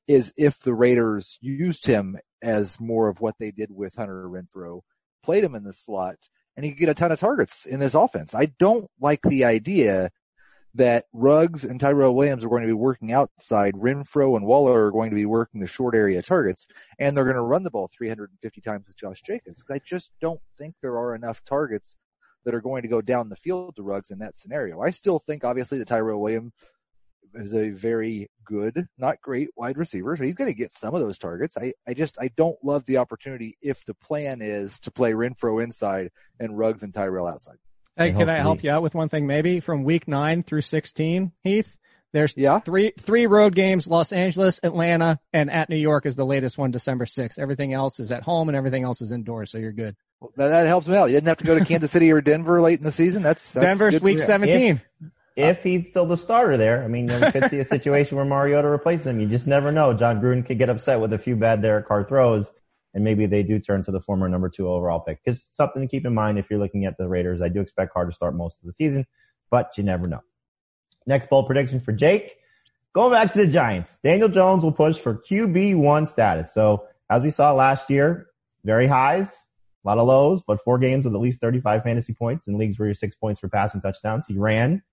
is 0.07 0.33
if 0.35 0.59
the 0.59 0.73
Raiders 0.73 1.37
used 1.39 1.85
him 1.85 2.17
as 2.41 2.81
more 2.81 3.07
of 3.07 3.21
what 3.21 3.35
they 3.39 3.51
did 3.51 3.69
with 3.71 3.95
Hunter 3.95 4.27
Renfrow, 4.27 4.81
played 5.23 5.43
him 5.43 5.55
in 5.55 5.63
the 5.63 5.71
slot, 5.71 6.17
and 6.57 6.65
he 6.65 6.71
could 6.71 6.79
get 6.79 6.89
a 6.89 6.93
ton 6.93 7.11
of 7.11 7.19
targets 7.19 7.65
in 7.65 7.79
this 7.79 7.93
offense. 7.93 8.35
I 8.35 8.47
don't 8.59 8.89
like 8.99 9.21
the 9.21 9.45
idea 9.45 10.09
that 10.73 11.05
Ruggs 11.13 11.65
and 11.65 11.79
Tyrell 11.79 12.15
Williams 12.15 12.45
are 12.45 12.49
going 12.49 12.61
to 12.61 12.67
be 12.67 12.73
working 12.73 13.11
outside. 13.11 13.73
Renfrow 13.75 14.37
and 14.37 14.45
Waller 14.45 14.85
are 14.85 14.91
going 14.91 15.09
to 15.09 15.15
be 15.15 15.25
working 15.25 15.59
the 15.59 15.67
short 15.67 15.95
area 15.95 16.21
targets, 16.21 16.67
and 16.97 17.15
they're 17.15 17.25
going 17.25 17.35
to 17.35 17.41
run 17.41 17.63
the 17.63 17.71
ball 17.71 17.89
350 17.95 18.61
times 18.61 18.87
with 18.87 18.97
Josh 18.97 19.21
Jacobs. 19.21 19.63
I 19.69 19.79
just 19.85 20.11
don't 20.21 20.41
think 20.57 20.75
there 20.81 20.97
are 20.97 21.13
enough 21.13 21.43
targets 21.43 21.97
that 22.45 22.55
are 22.55 22.61
going 22.61 22.81
to 22.83 22.87
go 22.87 23.01
down 23.01 23.29
the 23.29 23.35
field 23.35 23.75
to 23.75 23.83
Ruggs 23.83 24.11
in 24.11 24.19
that 24.19 24.37
scenario. 24.37 24.81
I 24.81 24.89
still 24.89 25.19
think, 25.19 25.43
obviously, 25.43 25.77
that 25.79 25.87
Tyrell 25.87 26.21
Williams 26.21 26.53
is 27.35 27.53
a 27.53 27.69
very 27.69 28.29
good, 28.45 28.87
not 28.97 29.21
great 29.21 29.49
wide 29.55 29.77
receiver, 29.77 30.15
so 30.15 30.23
he's 30.23 30.35
going 30.35 30.49
to 30.49 30.57
get 30.57 30.73
some 30.73 30.93
of 30.93 31.01
those 31.01 31.17
targets. 31.17 31.55
I, 31.57 31.73
I 31.87 31.93
just, 31.93 32.17
I 32.19 32.29
don't 32.35 32.57
love 32.63 32.85
the 32.85 32.97
opportunity 32.97 33.55
if 33.61 33.85
the 33.85 33.93
plan 33.93 34.41
is 34.41 34.79
to 34.81 34.91
play 34.91 35.13
Renfrow 35.13 35.63
inside 35.63 36.09
and 36.39 36.57
Ruggs 36.57 36.83
and 36.83 36.93
Tyrell 36.93 37.27
outside. 37.27 37.57
Hey, 37.97 38.09
And 38.09 38.17
can 38.17 38.29
I 38.29 38.37
help 38.37 38.63
you 38.63 38.71
out 38.71 38.81
with 38.83 38.95
one 38.95 39.09
thing? 39.09 39.27
Maybe 39.27 39.59
from 39.59 39.83
week 39.83 40.07
nine 40.07 40.43
through 40.43 40.61
sixteen, 40.61 41.31
Heath. 41.43 41.77
There's 42.13 42.33
Yeah. 42.35 42.59
three 42.59 42.93
three 42.99 43.27
road 43.27 43.55
games: 43.55 43.87
Los 43.87 44.11
Angeles, 44.11 44.59
Atlanta, 44.63 45.19
and 45.33 45.49
at 45.51 45.69
New 45.69 45.77
York 45.77 46.05
is 46.05 46.15
the 46.15 46.25
latest 46.25 46.57
one, 46.57 46.71
December 46.71 47.05
sixth. 47.05 47.39
Everything 47.39 47.73
else 47.73 47.99
is 47.99 48.11
at 48.11 48.23
home, 48.23 48.49
and 48.49 48.55
everything 48.55 48.83
else 48.83 49.01
is 49.01 49.11
indoors, 49.11 49.51
so 49.51 49.57
you're 49.57 49.71
good. 49.71 49.95
Well, 50.19 50.31
that, 50.37 50.49
that 50.49 50.67
helps 50.67 50.87
me 50.87 50.95
out. 50.95 51.05
You 51.09 51.15
didn't 51.15 51.29
have 51.29 51.37
to 51.37 51.45
go 51.45 51.57
to 51.57 51.65
Kansas 51.65 51.91
City 51.91 52.11
or 52.11 52.21
Denver 52.21 52.61
late 52.61 52.79
in 52.79 52.85
the 52.85 52.91
season. 52.91 53.23
That's, 53.23 53.53
that's 53.53 53.65
Denver's 53.65 53.95
good 53.95 54.03
week 54.03 54.19
seventeen. 54.19 54.81
If 55.37 55.63
he's 55.63 55.87
still 55.87 56.05
the 56.05 56.17
starter 56.17 56.57
there, 56.57 56.83
I 56.83 56.87
mean, 56.87 57.07
you 57.09 57.31
could 57.31 57.49
see 57.49 57.59
a 57.59 57.65
situation 57.65 58.17
where 58.17 58.25
Mariota 58.25 58.67
replaces 58.67 59.07
him. 59.07 59.19
You 59.21 59.27
just 59.27 59.47
never 59.47 59.71
know. 59.71 59.93
Jon 59.93 60.21
Gruden 60.21 60.45
could 60.45 60.57
get 60.57 60.69
upset 60.69 60.99
with 60.99 61.13
a 61.13 61.17
few 61.17 61.37
bad 61.37 61.61
Derek 61.61 61.87
Carr 61.87 62.03
throws, 62.03 62.51
and 62.93 63.03
maybe 63.03 63.25
they 63.25 63.43
do 63.43 63.59
turn 63.59 63.83
to 63.83 63.91
the 63.91 64.01
former 64.01 64.27
number 64.27 64.49
two 64.49 64.67
overall 64.67 64.99
pick. 64.99 65.23
Because 65.23 65.45
something 65.53 65.81
to 65.81 65.87
keep 65.87 66.05
in 66.05 66.13
mind 66.13 66.37
if 66.37 66.49
you're 66.49 66.59
looking 66.59 66.85
at 66.85 66.97
the 66.97 67.07
Raiders, 67.07 67.41
I 67.41 67.49
do 67.49 67.61
expect 67.61 67.93
Carr 67.93 68.05
to 68.05 68.11
start 68.11 68.35
most 68.35 68.59
of 68.59 68.65
the 68.65 68.71
season, 68.71 69.05
but 69.49 69.77
you 69.77 69.83
never 69.83 70.07
know. 70.07 70.21
Next 71.07 71.29
bold 71.29 71.47
prediction 71.47 71.79
for 71.79 71.93
Jake. 71.93 72.37
Going 72.93 73.13
back 73.13 73.31
to 73.33 73.37
the 73.37 73.47
Giants, 73.47 73.99
Daniel 74.03 74.27
Jones 74.27 74.63
will 74.63 74.73
push 74.73 74.97
for 74.97 75.15
QB1 75.15 76.07
status. 76.07 76.53
So 76.53 76.87
as 77.09 77.23
we 77.23 77.29
saw 77.29 77.53
last 77.53 77.89
year, 77.89 78.27
very 78.65 78.87
highs, 78.87 79.47
a 79.83 79.87
lot 79.87 79.97
of 79.97 80.07
lows, 80.07 80.43
but 80.45 80.61
four 80.61 80.77
games 80.77 81.05
with 81.05 81.15
at 81.15 81.21
least 81.21 81.41
35 81.41 81.83
fantasy 81.83 82.13
points 82.13 82.47
in 82.47 82.57
leagues 82.57 82.77
where 82.77 82.87
you're 82.87 82.95
six 82.95 83.15
points 83.15 83.39
for 83.39 83.47
passing 83.47 83.81
touchdowns. 83.81 84.25
He 84.27 84.37
ran. 84.37 84.83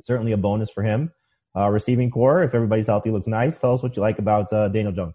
Certainly 0.00 0.32
a 0.32 0.36
bonus 0.36 0.70
for 0.70 0.82
him. 0.82 1.12
Uh, 1.56 1.68
receiving 1.70 2.10
corps, 2.10 2.42
if 2.42 2.54
everybody's 2.54 2.86
healthy, 2.86 3.10
looks 3.10 3.28
nice. 3.28 3.58
Tell 3.58 3.74
us 3.74 3.82
what 3.82 3.94
you 3.96 4.02
like 4.02 4.18
about 4.18 4.52
uh, 4.52 4.68
Daniel 4.68 4.92
Jones. 4.92 5.14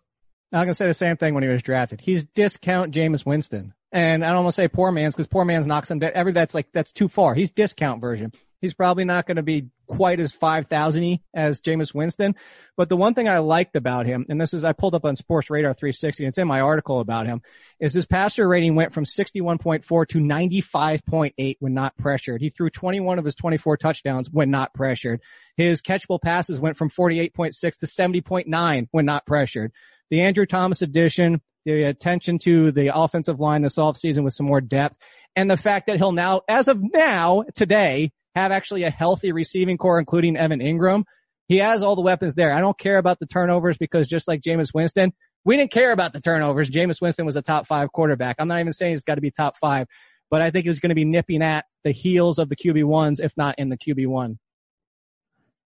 I'm 0.51 0.63
gonna 0.63 0.73
say 0.73 0.87
the 0.87 0.93
same 0.93 1.17
thing 1.17 1.33
when 1.33 1.43
he 1.43 1.49
was 1.49 1.61
drafted. 1.61 2.01
He's 2.01 2.23
discount 2.23 2.93
Jameis 2.93 3.25
Winston, 3.25 3.73
and 3.91 4.23
I 4.25 4.29
don't 4.29 4.43
want 4.43 4.55
to 4.55 4.61
say 4.61 4.67
poor 4.67 4.91
man's 4.91 5.15
because 5.15 5.27
poor 5.27 5.45
man's 5.45 5.67
knocks 5.67 5.91
him. 5.91 5.99
down. 5.99 6.11
Every 6.13 6.31
that's 6.31 6.53
like 6.53 6.71
that's 6.73 6.91
too 6.91 7.07
far. 7.07 7.33
He's 7.35 7.51
discount 7.51 8.01
version. 8.01 8.31
He's 8.61 8.73
probably 8.73 9.05
not 9.05 9.25
going 9.25 9.37
to 9.37 9.43
be 9.43 9.69
quite 9.87 10.19
as 10.19 10.33
five 10.33 10.67
thousand 10.67 11.19
as 11.33 11.61
Jameis 11.61 11.93
Winston. 11.93 12.35
But 12.75 12.89
the 12.89 12.97
one 12.97 13.13
thing 13.13 13.29
I 13.29 13.39
liked 13.39 13.75
about 13.75 14.05
him, 14.05 14.25
and 14.27 14.39
this 14.39 14.53
is 14.53 14.63
I 14.63 14.73
pulled 14.73 14.95
up 14.95 15.05
on 15.05 15.15
Sports 15.15 15.49
Radar 15.49 15.73
360, 15.73 16.23
and 16.23 16.29
it's 16.29 16.37
in 16.37 16.47
my 16.47 16.59
article 16.59 16.99
about 16.99 17.25
him, 17.25 17.41
is 17.79 17.93
his 17.93 18.05
passer 18.05 18.47
rating 18.47 18.75
went 18.75 18.93
from 18.93 19.05
61.4 19.05 20.07
to 20.07 20.19
95.8 20.19 21.55
when 21.59 21.73
not 21.73 21.95
pressured. 21.97 22.41
He 22.41 22.49
threw 22.49 22.69
21 22.69 23.17
of 23.17 23.25
his 23.25 23.35
24 23.35 23.77
touchdowns 23.77 24.29
when 24.29 24.51
not 24.51 24.73
pressured. 24.73 25.21
His 25.55 25.81
catchable 25.81 26.21
passes 26.21 26.59
went 26.59 26.75
from 26.75 26.89
48.6 26.89 27.77
to 27.77 27.85
70.9 27.85 28.87
when 28.91 29.05
not 29.05 29.25
pressured. 29.25 29.71
The 30.09 30.21
Andrew 30.21 30.45
Thomas 30.45 30.81
addition, 30.81 31.41
the 31.65 31.83
attention 31.83 32.37
to 32.43 32.71
the 32.71 32.95
offensive 32.95 33.39
line 33.39 33.61
this 33.61 33.75
offseason 33.75 34.23
with 34.23 34.33
some 34.33 34.47
more 34.47 34.61
depth, 34.61 34.95
and 35.35 35.49
the 35.49 35.57
fact 35.57 35.87
that 35.87 35.97
he'll 35.97 36.11
now, 36.11 36.41
as 36.47 36.67
of 36.67 36.79
now, 36.81 37.43
today, 37.55 38.11
have 38.35 38.51
actually 38.51 38.83
a 38.83 38.89
healthy 38.89 39.31
receiving 39.31 39.77
corps, 39.77 39.99
including 39.99 40.37
Evan 40.37 40.59
Engram. 40.59 41.03
He 41.47 41.57
has 41.57 41.81
all 41.81 41.95
the 41.95 42.01
weapons 42.01 42.35
there. 42.35 42.53
I 42.53 42.59
don't 42.59 42.77
care 42.77 42.97
about 42.97 43.19
the 43.19 43.25
turnovers 43.25 43.77
because 43.77 44.07
just 44.07 44.27
like 44.27 44.41
Jameis 44.41 44.73
Winston, 44.73 45.13
we 45.45 45.57
didn't 45.57 45.71
care 45.71 45.91
about 45.91 46.13
the 46.13 46.21
turnovers. 46.21 46.69
Jameis 46.69 47.01
Winston 47.01 47.25
was 47.25 47.35
a 47.35 47.41
top 47.41 47.65
five 47.65 47.91
quarterback. 47.91 48.35
I'm 48.39 48.47
not 48.47 48.59
even 48.59 48.73
saying 48.73 48.93
he's 48.93 49.01
got 49.01 49.15
to 49.15 49.21
be 49.21 49.31
top 49.31 49.55
five, 49.57 49.87
but 50.29 50.41
I 50.41 50.51
think 50.51 50.67
he's 50.67 50.79
going 50.79 50.89
to 50.89 50.95
be 50.95 51.05
nipping 51.05 51.41
at 51.41 51.65
the 51.83 51.91
heels 51.91 52.37
of 52.39 52.49
the 52.49 52.55
QB 52.55 52.83
ones, 52.83 53.19
if 53.19 53.35
not 53.35 53.55
in 53.57 53.69
the 53.69 53.77
QB 53.77 54.07
one. 54.07 54.37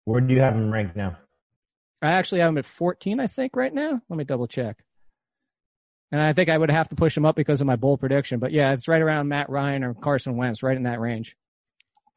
Where 0.04 0.20
do 0.20 0.34
you 0.34 0.40
have 0.40 0.54
him 0.54 0.72
ranked 0.72 0.96
now? 0.96 1.16
I 2.02 2.12
actually 2.12 2.40
have 2.40 2.48
him 2.48 2.58
at 2.58 2.66
14, 2.66 3.20
I 3.20 3.26
think, 3.26 3.54
right 3.56 3.72
now. 3.72 4.00
Let 4.08 4.16
me 4.16 4.24
double 4.24 4.46
check. 4.48 4.82
And 6.10 6.20
I 6.20 6.32
think 6.32 6.50
I 6.50 6.58
would 6.58 6.70
have 6.70 6.88
to 6.90 6.94
push 6.94 7.16
him 7.16 7.24
up 7.24 7.36
because 7.36 7.60
of 7.60 7.66
my 7.66 7.76
bold 7.76 8.00
prediction. 8.00 8.38
But 8.38 8.52
yeah, 8.52 8.72
it's 8.72 8.88
right 8.88 9.00
around 9.00 9.28
Matt 9.28 9.48
Ryan 9.48 9.82
or 9.84 9.94
Carson 9.94 10.36
Wentz, 10.36 10.62
right 10.62 10.76
in 10.76 10.82
that 10.82 11.00
range. 11.00 11.36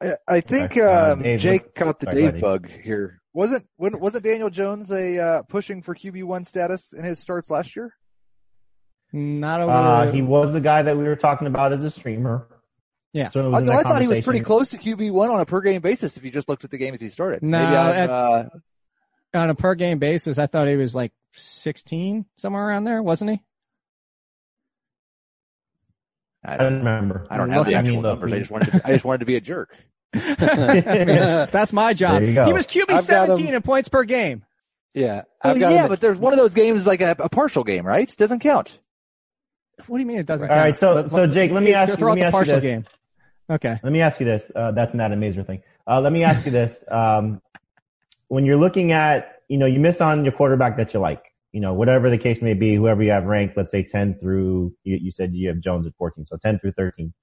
I, 0.01 0.11
I 0.27 0.41
think 0.41 0.71
Okay. 0.71 0.81
Uh, 0.81 1.13
um, 1.13 1.21
Dave, 1.21 1.39
Jake 1.39 1.75
caught 1.75 1.99
the 2.01 2.07
sorry, 2.07 2.21
Dave 2.21 2.31
buddy. 2.31 2.41
bug 2.41 2.69
here. 2.69 3.21
Wasn't 3.33 3.65
wasn't 3.77 4.01
wasn't 4.01 4.23
Daniel 4.25 4.49
Jones 4.49 4.91
a 4.91 5.19
uh, 5.19 5.41
pushing 5.43 5.81
for 5.81 5.95
QB 5.95 6.23
one 6.23 6.43
status 6.45 6.91
in 6.93 7.03
his 7.05 7.19
starts 7.19 7.49
last 7.49 7.75
year? 7.75 7.93
Not 9.13 9.61
a. 9.61 9.67
Uh, 9.67 10.11
he 10.11 10.21
was 10.21 10.51
the 10.51 10.61
guy 10.61 10.81
that 10.81 10.97
we 10.97 11.05
were 11.05 11.15
talking 11.15 11.47
about 11.47 11.71
as 11.71 11.83
a 11.83 11.91
streamer. 11.91 12.47
Yeah. 13.13 13.27
Certainly 13.27 13.51
I, 13.51 13.51
was 13.51 13.61
in 13.61 13.67
that 13.67 13.85
I 13.85 13.89
thought 13.89 14.01
he 14.01 14.07
was 14.09 14.21
pretty 14.21 14.41
close 14.41 14.69
to 14.69 14.77
QB 14.77 15.11
one 15.11 15.29
on 15.29 15.39
a 15.39 15.45
per 15.45 15.61
game 15.61 15.79
basis 15.79 16.17
if 16.17 16.25
you 16.25 16.31
just 16.31 16.49
looked 16.49 16.65
at 16.65 16.71
the 16.71 16.77
games 16.77 16.99
he 16.99 17.07
started. 17.09 17.43
No, 17.43 17.57
Maybe 17.59 17.77
I'm, 17.77 17.95
at- 17.95 18.09
uh, 18.09 18.43
on 19.35 19.49
a 19.49 19.55
per 19.55 19.75
game 19.75 19.99
basis, 19.99 20.37
I 20.37 20.47
thought 20.47 20.67
he 20.67 20.75
was 20.75 20.95
like 20.95 21.11
16, 21.33 22.25
somewhere 22.35 22.67
around 22.67 22.83
there, 22.85 23.01
wasn't 23.03 23.31
he? 23.31 23.41
I 26.43 26.53
I 26.53 26.57
don't, 26.57 26.73
don't 26.73 26.77
remember. 26.79 27.27
I 27.29 27.37
don't 27.37 27.49
have 27.49 27.65
the 27.65 27.73
actual 27.75 28.01
numbers. 28.01 28.31
I 28.33 28.39
just 28.39 28.51
wanted 28.51 28.71
to, 28.71 28.81
I 28.87 28.91
just 28.91 29.05
wanted 29.05 29.19
to 29.19 29.25
be 29.25 29.35
a 29.35 29.41
jerk. 29.41 29.75
That's 30.13 31.73
my 31.73 31.93
job. 31.93 32.21
There 32.21 32.29
you 32.29 32.35
go. 32.35 32.45
He 32.45 32.53
was 32.53 32.67
QB 32.67 32.85
I've 32.89 33.03
17 33.03 33.53
in 33.53 33.61
points 33.61 33.89
per 33.89 34.03
game. 34.03 34.43
Yeah. 34.93 35.23
Well, 35.43 35.53
I've 35.53 35.59
got 35.59 35.73
yeah, 35.73 35.83
him 35.83 35.89
but 35.89 35.99
there's 36.01 36.17
one 36.17 36.33
of 36.33 36.39
those 36.39 36.53
games 36.53 36.87
like 36.87 37.01
a, 37.01 37.15
a 37.19 37.29
partial 37.29 37.63
game, 37.63 37.85
right? 37.85 38.09
It 38.09 38.17
doesn't 38.17 38.39
count. 38.39 38.79
What 39.87 39.97
do 39.97 40.01
you 40.01 40.05
mean 40.07 40.19
it 40.19 40.25
doesn't 40.25 40.49
All 40.49 40.55
right, 40.55 40.67
count? 40.69 40.79
so 40.79 40.93
Let- 40.95 41.11
so 41.11 41.27
Jake, 41.27 41.51
let 41.51 41.63
me 41.63 41.73
ask 41.73 41.89
you. 41.89 41.97
throw 41.97 42.09
Let 42.09 42.11
out 42.11 42.15
me 42.15 42.21
the 42.21 42.25
ask 42.27 42.31
you 42.33 42.37
partial 42.37 42.55
this. 42.55 42.63
game. 42.63 42.85
Okay. 43.49 43.79
Let 43.83 43.91
me 43.93 44.01
ask 44.01 44.19
you 44.19 44.25
this. 44.25 44.49
Uh, 44.55 44.71
that's 44.71 44.93
not 44.93 45.11
a 45.11 45.15
Mazer 45.15 45.43
thing. 45.43 45.61
Uh, 45.85 45.99
let 46.01 46.13
me 46.13 46.23
ask 46.23 46.45
you 46.45 46.51
this. 46.51 46.83
Um, 46.89 47.41
when 48.27 48.45
you're 48.45 48.57
looking 48.57 48.91
at, 48.91 49.41
you 49.47 49.57
know, 49.57 49.65
you 49.65 49.79
miss 49.79 50.01
on 50.01 50.23
your 50.23 50.33
quarterback 50.33 50.77
that 50.77 50.93
you 50.93 50.99
like, 50.99 51.23
you 51.51 51.61
know, 51.61 51.73
whatever 51.73 52.09
the 52.09 52.17
case 52.17 52.41
may 52.41 52.53
be, 52.53 52.75
whoever 52.75 53.03
you 53.03 53.11
have 53.11 53.25
ranked, 53.25 53.55
let's 53.57 53.71
say 53.71 53.83
10 53.83 54.19
through, 54.19 54.75
you, 54.83 54.97
you 54.97 55.11
said 55.11 55.33
you 55.33 55.47
have 55.49 55.59
Jones 55.59 55.85
at 55.85 55.93
14, 55.97 56.25
so 56.25 56.37
10 56.37 56.59
through 56.59 56.73
13. 56.73 57.13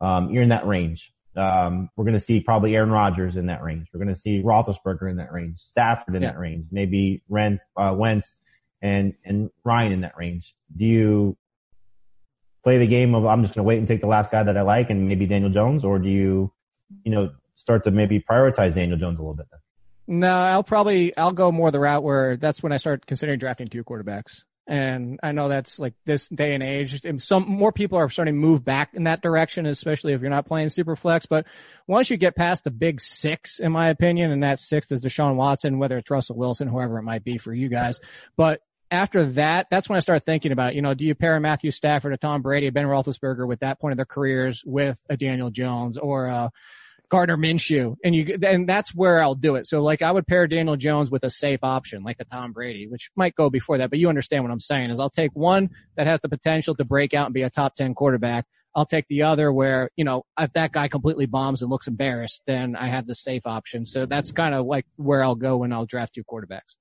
Um, 0.00 0.30
you're 0.30 0.42
in 0.42 0.48
that 0.50 0.66
range. 0.66 1.12
Um, 1.36 1.88
we're 1.96 2.04
going 2.04 2.14
to 2.14 2.20
see 2.20 2.40
probably 2.40 2.74
Aaron 2.74 2.90
Rodgers 2.90 3.36
in 3.36 3.46
that 3.46 3.62
range. 3.62 3.88
We're 3.92 3.98
going 4.02 4.14
to 4.14 4.20
see 4.20 4.42
Roethlisberger 4.42 5.08
in 5.08 5.16
that 5.18 5.32
range, 5.32 5.58
Stafford 5.60 6.16
in 6.16 6.22
Yeah. 6.22 6.32
that 6.32 6.38
range, 6.38 6.66
maybe 6.72 7.22
Ren, 7.28 7.60
uh, 7.76 7.94
Wentz 7.96 8.36
and, 8.82 9.14
and 9.24 9.50
Ryan 9.64 9.92
in 9.92 10.00
that 10.00 10.16
range. 10.16 10.54
Do 10.76 10.84
you 10.84 11.36
play 12.64 12.78
the 12.78 12.86
game 12.86 13.14
of 13.14 13.24
I'm 13.24 13.42
just 13.42 13.54
going 13.54 13.64
to 13.64 13.68
wait 13.68 13.78
and 13.78 13.86
take 13.86 14.00
the 14.00 14.08
last 14.08 14.30
guy 14.30 14.42
that 14.42 14.56
I 14.56 14.62
like 14.62 14.90
and 14.90 15.08
maybe 15.08 15.26
Daniel 15.26 15.50
Jones, 15.50 15.84
or 15.84 15.98
do 15.98 16.08
you, 16.08 16.52
you 17.04 17.12
know, 17.12 17.30
start 17.54 17.84
to 17.84 17.90
maybe 17.90 18.20
prioritize 18.20 18.74
Daniel 18.74 18.98
Jones 18.98 19.18
a 19.18 19.22
little 19.22 19.34
bit? 19.34 19.46
Then? 19.50 19.60
No, 20.10 20.32
I'll 20.32 20.64
probably 20.64 21.14
I'll 21.16 21.32
go 21.32 21.52
more 21.52 21.70
the 21.70 21.78
route 21.78 22.02
where 22.02 22.38
that's 22.38 22.62
when 22.62 22.72
I 22.72 22.78
start 22.78 23.06
considering 23.06 23.38
drafting 23.38 23.68
two 23.68 23.84
quarterbacks. 23.84 24.42
And 24.66 25.20
I 25.22 25.32
know 25.32 25.48
that's 25.48 25.78
like 25.78 25.94
this 26.04 26.28
day 26.28 26.54
and 26.54 26.62
age. 26.62 27.00
Some 27.22 27.46
more 27.46 27.72
people 27.72 27.98
are 27.98 28.08
starting 28.08 28.34
to 28.34 28.40
move 28.40 28.64
back 28.64 28.90
in 28.94 29.04
that 29.04 29.22
direction, 29.22 29.66
especially 29.66 30.14
if 30.14 30.20
you're 30.20 30.30
not 30.30 30.46
playing 30.46 30.70
super 30.70 30.96
flex. 30.96 31.26
But 31.26 31.46
once 31.86 32.10
you 32.10 32.16
get 32.16 32.36
past 32.36 32.64
the 32.64 32.70
big 32.70 33.00
six, 33.00 33.58
in 33.60 33.72
my 33.72 33.88
opinion, 33.88 34.30
and 34.30 34.42
that 34.42 34.60
sixth 34.60 34.92
is 34.92 35.00
Deshaun 35.00 35.36
Watson, 35.36 35.78
whether 35.78 35.96
it's 35.98 36.10
Russell 36.10 36.36
Wilson, 36.36 36.68
whoever 36.68 36.98
it 36.98 37.02
might 37.02 37.24
be 37.24 37.38
for 37.38 37.52
you 37.52 37.68
guys. 37.68 38.00
But 38.36 38.60
after 38.90 39.26
that, 39.32 39.68
that's 39.70 39.88
when 39.88 39.96
I 39.98 40.00
start 40.00 40.24
thinking 40.24 40.52
about, 40.52 40.74
you 40.74 40.82
know, 40.82 40.94
do 40.94 41.04
you 41.04 41.14
pair 41.14 41.38
Matthew 41.40 41.70
Stafford, 41.70 42.14
a 42.14 42.18
Tom 42.18 42.42
Brady, 42.42 42.66
a 42.66 42.72
Ben 42.72 42.86
Roethlisberger 42.86 43.46
with 43.46 43.60
that 43.60 43.80
point 43.80 43.92
of 43.92 43.96
their 43.96 44.06
careers 44.06 44.62
with 44.64 45.00
a 45.10 45.16
Daniel 45.16 45.50
Jones 45.50 45.96
or 45.98 46.26
a 46.26 46.50
Gardner 47.10 47.36
Minshew, 47.36 47.96
and 48.04 48.14
you, 48.14 48.38
and 48.42 48.68
that's 48.68 48.94
where 48.94 49.22
I'll 49.22 49.34
do 49.34 49.54
it. 49.54 49.66
So 49.66 49.80
like 49.80 50.02
I 50.02 50.12
would 50.12 50.26
pair 50.26 50.46
Daniel 50.46 50.76
Jones 50.76 51.10
with 51.10 51.24
a 51.24 51.30
safe 51.30 51.60
option, 51.62 52.02
like 52.02 52.16
a 52.20 52.24
Tom 52.24 52.52
Brady, 52.52 52.86
which 52.86 53.10
might 53.16 53.34
go 53.34 53.48
before 53.48 53.78
that, 53.78 53.90
but 53.90 53.98
you 53.98 54.08
understand 54.08 54.44
what 54.44 54.52
I'm 54.52 54.60
saying 54.60 54.90
is 54.90 55.00
I'll 55.00 55.10
take 55.10 55.30
one 55.32 55.70
that 55.96 56.06
has 56.06 56.20
the 56.20 56.28
potential 56.28 56.74
to 56.74 56.84
break 56.84 57.14
out 57.14 57.26
and 57.26 57.34
be 57.34 57.42
a 57.42 57.50
top 57.50 57.74
10 57.76 57.94
quarterback. 57.94 58.44
I'll 58.74 58.86
take 58.86 59.06
the 59.08 59.22
other 59.22 59.52
where, 59.52 59.90
you 59.96 60.04
know, 60.04 60.24
if 60.38 60.52
that 60.52 60.72
guy 60.72 60.88
completely 60.88 61.26
bombs 61.26 61.62
and 61.62 61.70
looks 61.70 61.86
embarrassed, 61.86 62.42
then 62.46 62.76
I 62.76 62.86
have 62.86 63.06
the 63.06 63.14
safe 63.14 63.46
option. 63.46 63.86
So 63.86 64.06
that's 64.06 64.30
kind 64.32 64.54
of 64.54 64.66
like 64.66 64.86
where 64.96 65.22
I'll 65.22 65.34
go 65.34 65.56
when 65.56 65.72
I'll 65.72 65.86
draft 65.86 66.14
two 66.14 66.24
quarterbacks. 66.24 66.76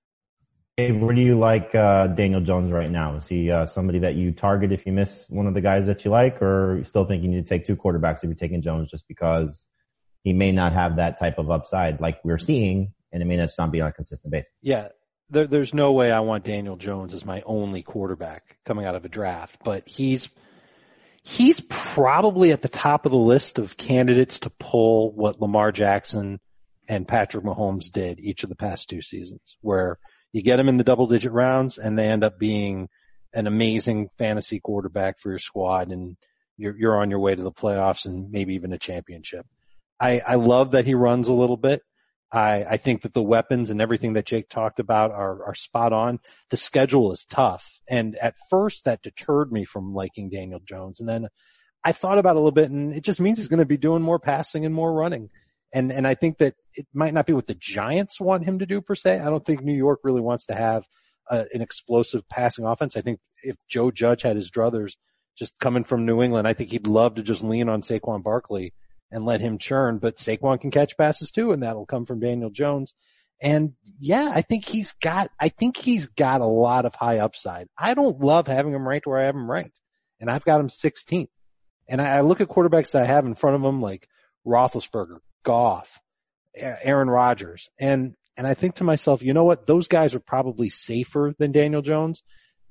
Hey, 0.75 0.91
where 0.91 1.15
do 1.15 1.21
you 1.21 1.39
like 1.39 1.73
uh, 1.73 2.05
Daniel 2.07 2.41
Jones 2.41 2.71
right 2.71 2.91
now? 2.91 3.15
Is 3.15 3.27
he 3.27 3.49
uh, 3.49 3.65
somebody 3.65 3.99
that 3.99 4.13
you 4.13 4.31
target 4.31 4.71
if 4.71 4.85
you 4.85 4.91
miss 4.91 5.25
one 5.27 5.47
of 5.47 5.55
the 5.55 5.61
guys 5.61 5.87
that 5.87 6.05
you 6.05 6.11
like, 6.11 6.39
or 6.39 6.77
you 6.77 6.83
still 6.83 7.05
think 7.05 7.23
you 7.23 7.29
need 7.29 7.43
to 7.43 7.49
take 7.49 7.65
two 7.65 7.75
quarterbacks 7.75 8.17
if 8.17 8.25
you're 8.25 8.35
taking 8.35 8.61
Jones 8.61 8.91
just 8.91 9.07
because 9.07 9.65
he 10.23 10.33
may 10.33 10.51
not 10.51 10.73
have 10.73 10.97
that 10.97 11.19
type 11.19 11.37
of 11.37 11.49
upside 11.51 12.01
like 12.01 12.19
we're 12.23 12.37
seeing, 12.37 12.93
and 13.11 13.21
it 13.21 13.25
may 13.25 13.37
not 13.37 13.71
be 13.71 13.81
on 13.81 13.89
a 13.89 13.93
consistent 13.93 14.31
basis? 14.31 14.51
Yeah, 14.61 14.89
there, 15.29 15.47
there's 15.47 15.73
no 15.73 15.91
way 15.93 16.11
I 16.11 16.21
want 16.21 16.43
Daniel 16.43 16.75
Jones 16.75 17.13
as 17.13 17.25
my 17.25 17.41
only 17.45 17.81
quarterback 17.81 18.57
coming 18.65 18.85
out 18.85 18.95
of 18.95 19.05
a 19.05 19.09
draft, 19.09 19.59
but 19.63 19.87
he's 19.87 20.29
he's 21.23 21.59
probably 21.59 22.51
at 22.51 22.61
the 22.61 22.69
top 22.69 23.05
of 23.05 23.11
the 23.11 23.17
list 23.17 23.59
of 23.59 23.75
candidates 23.75 24.39
to 24.39 24.49
pull 24.49 25.11
what 25.13 25.41
Lamar 25.41 25.71
Jackson 25.71 26.39
and 26.87 27.07
Patrick 27.07 27.43
Mahomes 27.43 27.91
did 27.91 28.19
each 28.19 28.43
of 28.43 28.49
the 28.49 28.55
past 28.55 28.89
two 28.89 29.01
seasons, 29.01 29.57
where 29.61 29.99
you 30.31 30.41
get 30.41 30.57
them 30.57 30.69
in 30.69 30.77
the 30.77 30.83
double 30.83 31.07
digit 31.07 31.31
rounds 31.31 31.77
and 31.77 31.97
they 31.97 32.07
end 32.07 32.23
up 32.23 32.39
being 32.39 32.87
an 33.33 33.47
amazing 33.47 34.09
fantasy 34.17 34.59
quarterback 34.59 35.19
for 35.19 35.29
your 35.29 35.39
squad 35.39 35.91
and 35.91 36.15
you're, 36.57 36.77
you're 36.77 36.97
on 36.97 37.09
your 37.09 37.19
way 37.19 37.35
to 37.35 37.43
the 37.43 37.51
playoffs 37.51 38.05
and 38.05 38.31
maybe 38.31 38.55
even 38.55 38.73
a 38.73 38.79
championship. 38.79 39.45
I, 39.99 40.21
I 40.25 40.35
love 40.35 40.71
that 40.71 40.85
he 40.85 40.93
runs 40.93 41.27
a 41.27 41.33
little 41.33 41.57
bit. 41.57 41.81
I, 42.31 42.63
I 42.63 42.77
think 42.77 43.03
that 43.03 43.13
the 43.13 43.23
weapons 43.23 43.69
and 43.69 43.81
everything 43.81 44.13
that 44.13 44.25
Jake 44.25 44.49
talked 44.49 44.79
about 44.79 45.11
are, 45.11 45.43
are 45.45 45.55
spot 45.55 45.93
on. 45.93 46.19
The 46.49 46.57
schedule 46.57 47.11
is 47.11 47.25
tough. 47.25 47.79
And 47.89 48.15
at 48.17 48.35
first 48.49 48.83
that 48.85 49.01
deterred 49.01 49.51
me 49.51 49.63
from 49.63 49.93
liking 49.93 50.29
Daniel 50.29 50.59
Jones. 50.67 50.99
And 50.99 51.07
then 51.07 51.29
I 51.83 51.93
thought 51.93 52.17
about 52.17 52.31
it 52.31 52.39
a 52.39 52.39
little 52.39 52.51
bit 52.51 52.69
and 52.69 52.93
it 52.93 53.03
just 53.03 53.21
means 53.21 53.37
he's 53.37 53.47
going 53.47 53.59
to 53.59 53.65
be 53.65 53.77
doing 53.77 54.01
more 54.01 54.19
passing 54.19 54.65
and 54.65 54.75
more 54.75 54.93
running. 54.93 55.29
And, 55.73 55.91
and 55.91 56.07
I 56.07 56.15
think 56.15 56.37
that 56.39 56.55
it 56.73 56.87
might 56.93 57.13
not 57.13 57.25
be 57.25 57.33
what 57.33 57.47
the 57.47 57.55
Giants 57.55 58.19
want 58.19 58.45
him 58.45 58.59
to 58.59 58.65
do 58.65 58.81
per 58.81 58.95
se. 58.95 59.19
I 59.19 59.25
don't 59.25 59.45
think 59.45 59.61
New 59.61 59.75
York 59.75 59.99
really 60.03 60.21
wants 60.21 60.45
to 60.47 60.55
have 60.55 60.85
a, 61.29 61.45
an 61.53 61.61
explosive 61.61 62.27
passing 62.29 62.65
offense. 62.65 62.97
I 62.97 63.01
think 63.01 63.19
if 63.43 63.55
Joe 63.69 63.91
Judge 63.91 64.21
had 64.21 64.35
his 64.35 64.51
druthers 64.51 64.95
just 65.37 65.57
coming 65.59 65.83
from 65.83 66.05
New 66.05 66.21
England, 66.21 66.47
I 66.47 66.53
think 66.53 66.71
he'd 66.71 66.87
love 66.87 67.15
to 67.15 67.23
just 67.23 67.43
lean 67.43 67.69
on 67.69 67.81
Saquon 67.81 68.23
Barkley 68.23 68.73
and 69.11 69.25
let 69.25 69.41
him 69.41 69.57
churn, 69.57 69.99
but 69.99 70.17
Saquon 70.17 70.59
can 70.59 70.71
catch 70.71 70.97
passes 70.97 71.31
too, 71.31 71.51
and 71.51 71.63
that'll 71.63 71.85
come 71.85 72.05
from 72.05 72.19
Daniel 72.19 72.49
Jones. 72.49 72.93
And 73.41 73.73
yeah, 73.99 74.31
I 74.33 74.41
think 74.41 74.65
he's 74.65 74.93
got, 74.93 75.29
I 75.39 75.49
think 75.49 75.77
he's 75.77 76.07
got 76.07 76.41
a 76.41 76.45
lot 76.45 76.85
of 76.85 76.95
high 76.95 77.19
upside. 77.19 77.67
I 77.77 77.93
don't 77.93 78.19
love 78.19 78.47
having 78.47 78.73
him 78.73 78.87
ranked 78.87 79.07
where 79.07 79.19
I 79.19 79.25
have 79.25 79.35
him 79.35 79.49
ranked, 79.49 79.79
and 80.19 80.29
I've 80.29 80.45
got 80.45 80.59
him 80.59 80.67
16th. 80.67 81.29
And 81.87 82.01
I, 82.01 82.17
I 82.17 82.21
look 82.21 82.41
at 82.41 82.49
quarterbacks 82.49 82.95
I 82.95 83.05
have 83.05 83.25
in 83.25 83.35
front 83.35 83.55
of 83.55 83.63
him 83.63 83.79
like 83.79 84.07
Roethlisberger, 84.45 85.19
Goff, 85.43 85.99
Aaron 86.55 87.09
Rodgers, 87.09 87.69
and 87.79 88.15
and 88.37 88.45
I 88.45 88.53
think 88.53 88.75
to 88.75 88.83
myself, 88.83 89.23
you 89.23 89.33
know 89.33 89.43
what? 89.43 89.65
Those 89.65 89.87
guys 89.87 90.13
are 90.13 90.19
probably 90.19 90.69
safer 90.69 91.33
than 91.39 91.51
Daniel 91.51 91.81
Jones. 91.81 92.21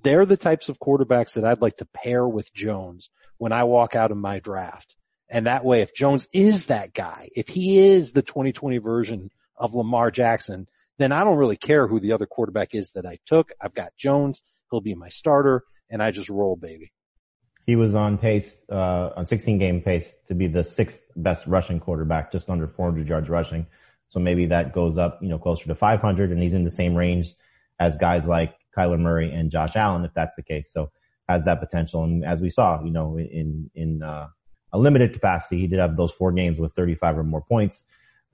They're 0.02 0.24
the 0.24 0.36
types 0.36 0.68
of 0.68 0.78
quarterbacks 0.78 1.34
that 1.34 1.44
I'd 1.44 1.60
like 1.60 1.78
to 1.78 1.86
pair 1.86 2.26
with 2.26 2.54
Jones 2.54 3.10
when 3.38 3.50
I 3.50 3.64
walk 3.64 3.96
out 3.96 4.12
of 4.12 4.16
my 4.16 4.38
draft. 4.38 4.94
And 5.28 5.46
that 5.46 5.64
way, 5.64 5.82
if 5.82 5.94
Jones 5.94 6.28
is 6.32 6.66
that 6.66 6.94
guy, 6.94 7.28
if 7.34 7.48
he 7.48 7.78
is 7.78 8.12
the 8.12 8.22
2020 8.22 8.78
version 8.78 9.30
of 9.56 9.74
Lamar 9.74 10.10
Jackson, 10.10 10.68
then 10.98 11.12
I 11.12 11.24
don't 11.24 11.36
really 11.36 11.56
care 11.56 11.86
who 11.86 12.00
the 12.00 12.12
other 12.12 12.26
quarterback 12.26 12.74
is 12.74 12.92
that 12.92 13.06
I 13.06 13.18
took. 13.26 13.52
I've 13.60 13.74
got 13.74 13.96
Jones. 13.96 14.42
He'll 14.70 14.80
be 14.80 14.94
my 14.94 15.08
starter 15.08 15.64
and 15.90 16.02
I 16.02 16.10
just 16.10 16.28
roll 16.28 16.56
baby. 16.56 16.92
He 17.66 17.74
was 17.74 17.94
on 17.94 18.18
pace, 18.18 18.56
uh, 18.70 19.10
on 19.16 19.26
16 19.26 19.58
game 19.58 19.80
pace 19.80 20.12
to 20.28 20.34
be 20.34 20.46
the 20.46 20.62
sixth 20.62 21.02
best 21.16 21.46
rushing 21.48 21.80
quarterback, 21.80 22.30
just 22.30 22.48
under 22.48 22.68
400 22.68 23.08
yards 23.08 23.28
rushing. 23.28 23.66
So 24.08 24.20
maybe 24.20 24.46
that 24.46 24.72
goes 24.72 24.98
up, 24.98 25.18
you 25.20 25.28
know, 25.28 25.38
closer 25.38 25.66
to 25.66 25.74
500 25.74 26.30
and 26.30 26.40
he's 26.40 26.54
in 26.54 26.62
the 26.62 26.70
same 26.70 26.94
range 26.94 27.34
as 27.80 27.96
guys 27.96 28.26
like 28.26 28.54
Kyler 28.76 29.00
Murray 29.00 29.32
and 29.32 29.50
Josh 29.50 29.74
Allen, 29.74 30.04
if 30.04 30.14
that's 30.14 30.36
the 30.36 30.44
case. 30.44 30.72
So 30.72 30.92
has 31.28 31.42
that 31.44 31.58
potential. 31.58 32.04
And 32.04 32.24
as 32.24 32.40
we 32.40 32.50
saw, 32.50 32.82
you 32.84 32.92
know, 32.92 33.18
in, 33.18 33.68
in, 33.74 34.02
uh, 34.02 34.28
a 34.76 34.78
limited 34.78 35.12
capacity, 35.12 35.58
he 35.58 35.66
did 35.66 35.78
have 35.78 35.96
those 35.96 36.12
four 36.12 36.30
games 36.32 36.58
with 36.60 36.72
35 36.74 37.18
or 37.18 37.24
more 37.24 37.40
points. 37.40 37.82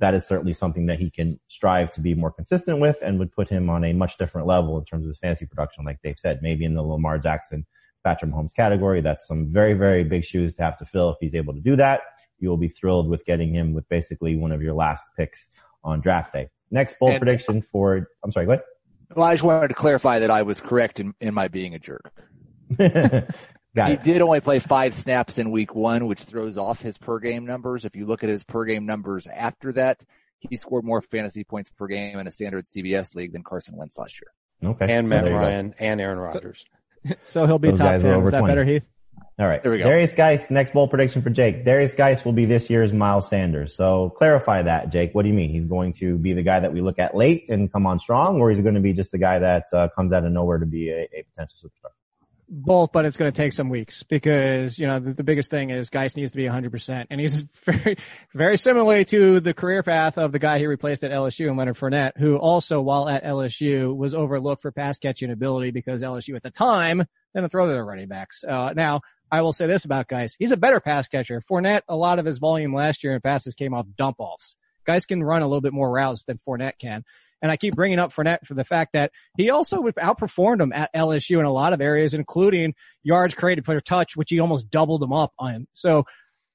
That 0.00 0.14
is 0.14 0.26
certainly 0.26 0.52
something 0.52 0.86
that 0.86 0.98
he 0.98 1.08
can 1.10 1.38
strive 1.48 1.90
to 1.92 2.00
be 2.00 2.14
more 2.14 2.32
consistent 2.32 2.80
with 2.80 2.98
and 3.02 3.18
would 3.20 3.30
put 3.32 3.48
him 3.48 3.70
on 3.70 3.84
a 3.84 3.92
much 3.92 4.18
different 4.18 4.48
level 4.48 4.76
in 4.78 4.84
terms 4.84 5.04
of 5.04 5.10
his 5.10 5.18
fantasy 5.18 5.46
production, 5.46 5.84
like 5.84 6.02
Dave 6.02 6.18
said, 6.18 6.40
maybe 6.42 6.64
in 6.64 6.74
the 6.74 6.82
Lamar 6.82 7.18
Jackson, 7.18 7.64
Patrick 8.02 8.32
Mahomes 8.32 8.52
category. 8.54 9.00
That's 9.00 9.26
some 9.28 9.46
very, 9.46 9.74
very 9.74 10.02
big 10.02 10.24
shoes 10.24 10.54
to 10.56 10.62
have 10.62 10.76
to 10.78 10.84
fill 10.84 11.10
if 11.10 11.18
he's 11.20 11.36
able 11.36 11.54
to 11.54 11.60
do 11.60 11.76
that. 11.76 12.00
You 12.40 12.48
will 12.48 12.56
be 12.56 12.68
thrilled 12.68 13.08
with 13.08 13.24
getting 13.24 13.54
him 13.54 13.72
with 13.72 13.88
basically 13.88 14.34
one 14.34 14.50
of 14.50 14.60
your 14.60 14.74
last 14.74 15.06
picks 15.16 15.46
on 15.84 16.00
draft 16.00 16.32
day. 16.32 16.48
Next 16.72 16.98
bold 16.98 17.12
And- 17.12 17.22
uh, 17.22 17.24
prediction 17.24 17.62
for, 17.62 18.08
I'm 18.24 18.32
sorry, 18.32 18.46
go 18.46 18.52
ahead. 18.52 18.64
Well, 19.14 19.26
I 19.26 19.34
just 19.34 19.44
wanted 19.44 19.68
to 19.68 19.74
clarify 19.74 20.18
that 20.20 20.30
I 20.30 20.42
was 20.42 20.60
correct 20.60 20.98
in, 20.98 21.14
in 21.20 21.34
my 21.34 21.46
being 21.46 21.74
a 21.74 21.78
jerk. 21.78 22.12
ahead. 23.74 23.88
Got 23.88 23.88
he 23.88 23.94
it. 23.94 24.14
did 24.14 24.22
only 24.22 24.40
play 24.40 24.58
five 24.58 24.94
snaps 24.94 25.38
in 25.38 25.50
week 25.50 25.74
one, 25.74 26.06
which 26.06 26.22
throws 26.24 26.56
off 26.56 26.82
his 26.82 26.98
per 26.98 27.18
game 27.18 27.46
numbers. 27.46 27.84
If 27.84 27.96
you 27.96 28.06
look 28.06 28.22
at 28.22 28.28
his 28.28 28.42
per 28.44 28.64
game 28.64 28.86
numbers 28.86 29.26
after 29.26 29.72
that, 29.72 30.02
he 30.38 30.56
scored 30.56 30.84
more 30.84 31.00
fantasy 31.00 31.44
points 31.44 31.70
per 31.70 31.86
game 31.86 32.18
in 32.18 32.26
a 32.26 32.30
standard 32.30 32.64
CBS 32.64 33.14
league 33.14 33.32
than 33.32 33.42
Carson 33.42 33.76
Wentz 33.76 33.96
last 33.96 34.20
year. 34.20 34.70
Okay. 34.72 34.92
And 34.92 35.06
So 35.06 35.08
Matt 35.10 35.24
there 35.24 35.32
you 35.32 35.38
go. 35.38 35.44
Ryan 35.44 35.74
and 35.78 36.00
Aaron 36.00 36.18
Rodgers. 36.18 36.64
So 37.28 37.46
he'll 37.46 37.58
be 37.58 37.70
Those 37.70 37.78
top 37.80 37.88
guys 37.88 38.02
10. 38.02 38.22
Is 38.22 38.30
that 38.30 38.38
20. 38.38 38.52
better, 38.52 38.64
Heath? 38.64 38.84
All 39.38 39.46
right. 39.46 39.62
There 39.62 39.72
we 39.72 39.78
go. 39.78 39.84
Derrius 39.84 40.14
Guice, 40.14 40.50
next 40.50 40.72
bold 40.72 40.90
prediction 40.90 41.22
for 41.22 41.30
Jake. 41.30 41.64
Derrius 41.64 41.96
Guice 41.96 42.24
will 42.24 42.32
be 42.32 42.44
this 42.44 42.68
year's 42.70 42.92
Miles 42.92 43.28
Sanders. 43.28 43.74
So 43.74 44.10
clarify 44.10 44.62
that, 44.62 44.92
Jake. 44.92 45.14
What 45.14 45.22
do 45.22 45.28
you 45.28 45.34
mean? 45.34 45.50
He's 45.50 45.64
going 45.64 45.94
to 45.94 46.16
be 46.18 46.32
the 46.32 46.42
guy 46.42 46.60
that 46.60 46.72
we 46.72 46.80
look 46.80 46.98
at 46.98 47.16
late 47.16 47.48
and 47.48 47.72
come 47.72 47.86
on 47.86 47.98
strong, 47.98 48.40
or 48.40 48.50
he's 48.50 48.60
going 48.60 48.74
to 48.74 48.80
be 48.80 48.92
just 48.92 49.10
the 49.10 49.18
guy 49.18 49.38
that 49.38 49.64
uh, 49.72 49.88
comes 49.96 50.12
out 50.12 50.24
of 50.24 50.32
nowhere 50.32 50.58
to 50.58 50.66
be 50.66 50.90
a, 50.90 51.08
a 51.12 51.24
potential 51.32 51.58
superstar? 51.64 51.90
Both, 52.54 52.92
but 52.92 53.06
it's 53.06 53.16
going 53.16 53.32
to 53.32 53.36
take 53.36 53.54
some 53.54 53.70
weeks 53.70 54.02
because, 54.02 54.78
you 54.78 54.86
know, 54.86 54.98
the, 54.98 55.14
the 55.14 55.24
biggest 55.24 55.48
thing 55.48 55.70
is 55.70 55.88
Guice 55.88 56.16
needs 56.16 56.32
to 56.32 56.36
be 56.36 56.44
100%. 56.44 57.06
And 57.08 57.18
he's 57.18 57.40
very, 57.64 57.96
very 58.34 58.58
similarly 58.58 59.06
to 59.06 59.40
the 59.40 59.54
career 59.54 59.82
path 59.82 60.18
of 60.18 60.32
the 60.32 60.38
guy 60.38 60.58
he 60.58 60.66
replaced 60.66 61.02
at 61.02 61.12
LSU 61.12 61.48
and 61.48 61.56
Leonard 61.56 61.78
Fournette, 61.78 62.18
who 62.18 62.36
also, 62.36 62.82
while 62.82 63.08
at 63.08 63.24
LSU, 63.24 63.96
was 63.96 64.12
overlooked 64.12 64.60
for 64.60 64.70
pass 64.70 64.98
catching 64.98 65.30
ability 65.30 65.70
because 65.70 66.02
LSU 66.02 66.36
at 66.36 66.42
the 66.42 66.50
time 66.50 67.06
didn't 67.34 67.50
throw 67.50 67.66
to 67.66 67.72
their 67.72 67.86
running 67.86 68.08
backs. 68.08 68.44
Uh, 68.44 68.74
now, 68.76 69.00
I 69.30 69.40
will 69.40 69.54
say 69.54 69.66
this 69.66 69.86
about 69.86 70.08
Guice. 70.08 70.36
He's 70.38 70.52
a 70.52 70.58
better 70.58 70.78
pass 70.78 71.08
catcher. 71.08 71.40
Fournette, 71.40 71.80
a 71.88 71.96
lot 71.96 72.18
of 72.18 72.26
his 72.26 72.36
volume 72.36 72.74
last 72.74 73.02
year 73.02 73.14
in 73.14 73.22
passes 73.22 73.54
came 73.54 73.72
off 73.72 73.86
dump 73.96 74.16
offs. 74.18 74.56
Guice 74.84 75.06
can 75.06 75.22
run 75.22 75.40
a 75.40 75.46
little 75.46 75.62
bit 75.62 75.72
more 75.72 75.90
routes 75.90 76.24
than 76.24 76.36
Fournette 76.36 76.78
can. 76.78 77.02
And 77.42 77.50
I 77.50 77.56
keep 77.56 77.74
bringing 77.74 77.98
up 77.98 78.12
Fournette 78.12 78.46
for 78.46 78.54
the 78.54 78.64
fact 78.64 78.92
that 78.92 79.10
he 79.36 79.50
also 79.50 79.82
outperformed 79.82 80.62
him 80.62 80.72
at 80.72 80.94
LSU 80.94 81.40
in 81.40 81.44
a 81.44 81.52
lot 81.52 81.72
of 81.72 81.80
areas, 81.80 82.14
including 82.14 82.74
yards 83.02 83.34
created 83.34 83.64
per 83.64 83.80
touch, 83.80 84.16
which 84.16 84.30
he 84.30 84.40
almost 84.40 84.70
doubled 84.70 85.02
him 85.02 85.12
up 85.12 85.32
on. 85.38 85.66
So 85.72 86.04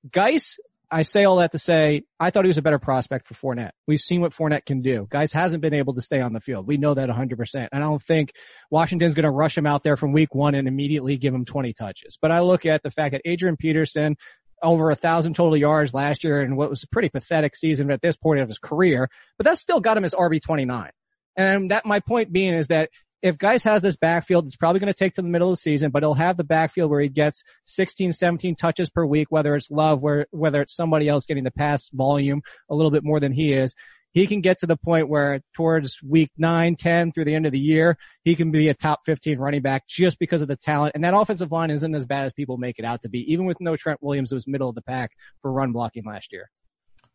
Guice, 0.10 0.58
I 0.90 1.02
say 1.02 1.26
all 1.26 1.38
that 1.38 1.52
to 1.52 1.60
say, 1.60 2.04
I 2.18 2.30
thought 2.30 2.46
he 2.46 2.48
was 2.48 2.58
a 2.58 2.62
better 2.62 2.80
prospect 2.80 3.28
for 3.28 3.34
Fournette. 3.34 3.72
We've 3.88 4.00
seen 4.00 4.22
what 4.22 4.34
Fournette 4.34 4.66
can 4.66 4.82
do. 4.82 5.06
Guice 5.10 5.34
hasn't 5.34 5.62
been 5.62 5.74
able 5.74 5.94
to 5.96 6.02
stay 6.02 6.22
on 6.22 6.32
the 6.32 6.40
field. 6.40 6.66
We 6.66 6.78
know 6.78 6.94
that 6.94 7.10
100%. 7.10 7.56
And 7.56 7.68
I 7.74 7.80
don't 7.80 8.02
think 8.02 8.32
Washington's 8.72 9.14
going 9.14 9.26
to 9.26 9.32
rush 9.32 9.58
him 9.58 9.68
out 9.68 9.84
there 9.84 9.98
from 9.98 10.14
week 10.14 10.34
one 10.34 10.56
and 10.56 10.68
immediately 10.68 11.18
give 11.18 11.34
him 11.34 11.44
20 11.44 11.74
touches. 11.74 12.18
But 12.22 12.32
I 12.32 12.40
look 12.40 12.66
at 12.66 12.84
the 12.84 12.92
fact 12.92 13.12
that 13.12 13.22
Adrian 13.26 13.58
Peterson, 13.58 14.16
over 14.62 14.90
a 14.90 14.96
thousand 14.96 15.36
total 15.36 15.58
yards 15.58 15.94
last 15.94 16.24
year 16.24 16.42
and 16.42 16.58
what 16.58 16.70
was 16.70 16.84
a 16.84 16.88
pretty 16.88 17.10
pathetic 17.10 17.56
season 17.56 17.92
at 17.92 18.02
this 18.02 18.16
point 18.16 18.40
of 18.40 18.48
his 18.48 18.60
career, 18.60 19.10
but 19.38 19.46
that 19.46 19.58
still 19.58 19.80
got 19.80 19.98
him 19.98 20.06
as 20.06 20.14
RB29. 20.14 20.90
And 21.36 21.72
that 21.72 21.86
my 21.86 22.00
point 22.00 22.34
being 22.34 22.54
is 22.54 22.68
that 22.68 22.90
if 23.22 23.38
Guice 23.38 23.64
has 23.64 23.82
this 23.82 23.96
backfield, 23.96 24.46
it's 24.46 24.56
probably 24.56 24.80
going 24.80 24.94
to 24.94 24.98
take 24.98 25.16
to 25.16 25.22
the 25.22 25.28
middle 25.28 25.50
of 25.50 25.54
the 25.54 25.62
season, 25.62 25.92
but 25.92 26.04
he'll 26.04 26.14
have 26.14 26.38
the 26.38 26.44
backfield 26.44 26.92
where 26.92 27.02
he 27.02 27.10
gets 27.10 27.44
16, 27.66 28.14
17 28.14 28.56
touches 28.56 28.90
per 28.90 29.06
week, 29.06 29.28
whether 29.30 29.56
it's 29.56 29.72
Love, 29.72 30.02
where, 30.02 30.28
whether 30.32 30.62
it's 30.62 30.76
somebody 30.76 31.08
else 31.08 31.26
getting 31.26 31.44
the 31.44 31.52
pass 31.52 31.90
volume 31.90 32.42
a 32.70 32.76
little 32.76 32.92
bit 32.92 33.04
more 33.04 33.20
than 33.20 33.32
he 33.32 33.54
is. 33.54 33.74
He 34.18 34.26
can 34.26 34.42
get 34.42 34.58
to 34.62 34.66
the 34.66 34.76
point 34.76 35.10
where 35.10 35.42
towards 35.54 36.02
week 36.02 36.32
9, 36.40 36.76
10 36.76 37.12
through 37.12 37.26
the 37.26 37.36
end 37.36 37.46
of 37.46 37.52
the 37.52 37.60
year, 37.60 38.00
he 38.24 38.34
can 38.34 38.50
be 38.50 38.68
a 38.68 38.74
top 38.74 39.02
15 39.06 39.38
running 39.38 39.62
back 39.62 39.88
just 39.88 40.18
because 40.18 40.42
of 40.42 40.48
the 40.48 40.56
talent. 40.56 40.96
And 40.96 41.04
that 41.04 41.14
offensive 41.14 41.52
line 41.52 41.70
isn't 41.70 41.94
as 41.94 42.04
bad 42.04 42.26
as 42.26 42.34
people 42.34 42.58
make 42.58 42.80
it 42.80 42.84
out 42.84 43.04
to 43.04 43.10
be. 43.10 43.32
Even 43.32 43.46
with 43.46 43.62
no 43.62 43.76
Trent 43.76 44.02
Williams, 44.02 44.32
it 44.32 44.36
was 44.36 44.48
middle 44.48 44.70
of 44.70 44.74
the 44.74 44.82
pack 44.82 45.12
for 45.44 45.52
run 45.52 45.72
blocking 45.72 46.04
last 46.04 46.34
year. 46.34 46.50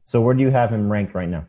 So 0.05 0.21
where 0.21 0.33
do 0.33 0.43
you 0.43 0.53
have 0.53 0.71
him 0.71 0.93
ranked 0.93 1.13
right 1.13 1.29
now? 1.29 1.47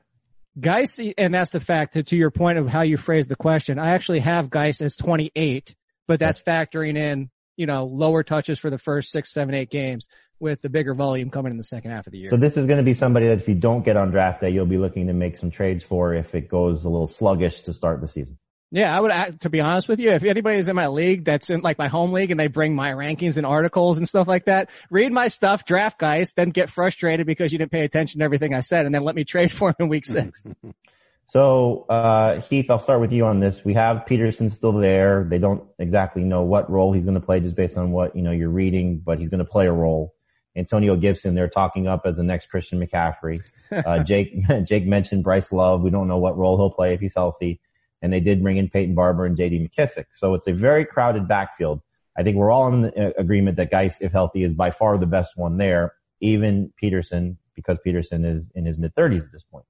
Guice, 0.60 1.00
and 1.20 1.32
that's 1.32 1.52
the 1.52 1.60
fact 1.60 1.94
to, 1.94 2.02
to 2.02 2.18
your 2.18 2.32
point 2.32 2.58
of 2.58 2.68
how 2.68 2.82
you 2.82 2.98
phrased 2.98 3.30
the 3.30 3.36
question. 3.36 3.78
I 3.78 3.92
actually 3.92 4.22
have 4.22 4.50
Guice 4.50 4.82
as 4.82 4.96
28, 4.96 5.76
but 6.08 6.20
that's 6.20 6.42
factoring 6.42 6.98
in, 6.98 7.30
you 7.58 7.68
know, 7.68 7.86
lower 7.86 8.24
touches 8.24 8.58
for 8.58 8.72
the 8.72 8.80
first 8.80 9.12
six, 9.12 9.32
seven, 9.32 9.54
eight 9.54 9.70
games 9.70 10.08
with 10.40 10.62
the 10.62 10.70
bigger 10.70 10.94
volume 10.94 11.30
coming 11.30 11.52
in 11.52 11.58
the 11.58 11.64
second 11.64 11.92
half 11.92 12.08
of 12.08 12.12
the 12.12 12.20
year. 12.20 12.28
So 12.28 12.38
this 12.38 12.58
is 12.58 12.68
going 12.68 12.78
to 12.78 12.84
be 12.84 12.94
somebody 12.94 13.28
that 13.28 13.40
if 13.40 13.48
you 13.48 13.56
don't 13.56 13.84
get 13.84 13.98
on 13.98 14.12
draft 14.12 14.42
day, 14.42 14.50
you'll 14.50 14.66
be 14.66 14.78
looking 14.78 15.08
to 15.08 15.14
make 15.14 15.38
some 15.38 15.52
trades 15.52 15.84
for 15.84 16.14
if 16.14 16.36
it 16.36 16.50
goes 16.50 16.86
a 16.86 16.90
little 16.90 17.08
sluggish 17.08 17.62
to 17.62 17.74
start 17.74 18.02
the 18.02 18.08
season. 18.08 18.38
Yeah, 18.74 18.98
I 18.98 19.00
would, 19.02 19.42
to 19.42 19.52
be 19.52 19.62
honest 19.62 19.88
with 19.88 20.00
you, 20.00 20.10
if 20.10 20.24
anybody's 20.24 20.68
in 20.68 20.76
my 20.76 20.88
league 20.88 21.26
that's 21.26 21.52
in 21.52 21.62
like 21.62 21.78
my 21.78 21.88
home 21.90 22.12
league 22.12 22.32
and 22.32 22.40
they 22.40 22.48
bring 22.48 22.74
my 22.74 22.90
rankings 22.90 23.38
and 23.38 23.46
articles 23.46 23.98
and 23.98 24.10
stuff 24.10 24.28
like 24.28 24.46
that, 24.46 24.72
read 24.90 25.14
my 25.14 25.28
stuff, 25.28 25.64
draft 25.64 26.00
guys, 26.00 26.34
then 26.34 26.50
get 26.50 26.72
frustrated 26.72 27.28
because 27.28 27.52
you 27.52 27.60
didn't 27.60 27.72
pay 27.72 27.86
attention 27.86 28.18
to 28.18 28.26
everything 28.26 28.56
I 28.56 28.62
said 28.62 28.88
and 28.88 28.96
then 28.96 29.04
let 29.04 29.14
me 29.14 29.24
trade 29.26 29.52
for 29.52 29.70
him 29.70 29.76
in 29.78 29.90
week 29.90 30.06
six. 30.06 30.44
so, 31.28 31.86
uh, 31.88 32.42
Heath, 32.42 32.72
I'll 32.72 32.80
start 32.80 33.00
with 33.00 33.14
you 33.14 33.28
on 33.28 33.40
this. 33.40 33.64
We 33.64 33.76
have 33.76 34.08
Peterson 34.08 34.50
still 34.50 34.74
there. 34.74 35.24
They 35.24 35.38
don't 35.38 35.64
exactly 35.78 36.24
know 36.24 36.42
what 36.42 36.68
role 36.68 36.94
he's 36.94 37.06
going 37.06 37.14
to 37.14 37.24
play 37.24 37.42
just 37.42 37.56
based 37.56 37.78
on 37.78 37.92
what, 37.92 38.16
you 38.16 38.24
know, 38.24 38.32
you're 38.32 38.50
reading, 38.50 38.98
but 38.98 39.20
he's 39.20 39.30
going 39.30 39.38
to 39.38 39.46
play 39.46 39.68
a 39.68 39.72
role. 39.72 40.16
Antonio 40.56 40.96
Gibson, 40.96 41.36
they're 41.36 41.50
talking 41.50 41.88
up 41.88 42.02
as 42.06 42.18
the 42.18 42.24
next 42.24 42.48
Christian 42.50 42.80
McCaffrey. 42.80 43.42
Uh, 43.72 44.00
Jake, 44.04 44.34
Jake 44.66 44.86
mentioned 44.86 45.24
Bryce 45.24 45.52
Love. 45.52 45.82
We 45.82 45.90
don't 45.90 46.08
know 46.08 46.20
what 46.20 46.38
role 46.38 46.58
he'll 46.58 46.70
play 46.70 46.94
if 46.94 47.00
he's 47.00 47.16
healthy 47.16 47.60
and 48.04 48.12
they 48.12 48.20
did 48.20 48.44
bring 48.44 48.58
in 48.58 48.70
Peyton 48.70 48.94
Barber 48.94 49.26
and 49.26 49.38
J.D. 49.38 49.66
McKissic. 49.66 50.08
So 50.12 50.34
it's 50.34 50.46
a 50.46 50.54
very 50.54 50.86
crowded 50.86 51.28
backfield. 51.28 51.82
I 52.18 52.22
think 52.22 52.36
we're 52.36 52.52
all 52.52 52.72
in 52.72 52.82
the 52.82 53.08
uh, 53.08 53.12
agreement 53.18 53.58
that 53.58 53.72
Guice, 53.72 53.98
if 54.02 54.12
healthy, 54.12 54.44
is 54.44 54.54
by 54.54 54.70
far 54.70 54.98
the 54.98 55.08
best 55.08 55.38
one 55.38 55.58
there. 55.58 55.94
Even 56.20 56.72
Peterson, 56.76 57.38
because 57.56 57.80
Peterson 57.84 58.26
is 58.26 58.52
in 58.54 58.66
his 58.66 58.78
mid 58.78 58.94
thirties 58.94 59.24
at 59.24 59.32
this 59.32 59.44
point. 59.44 59.66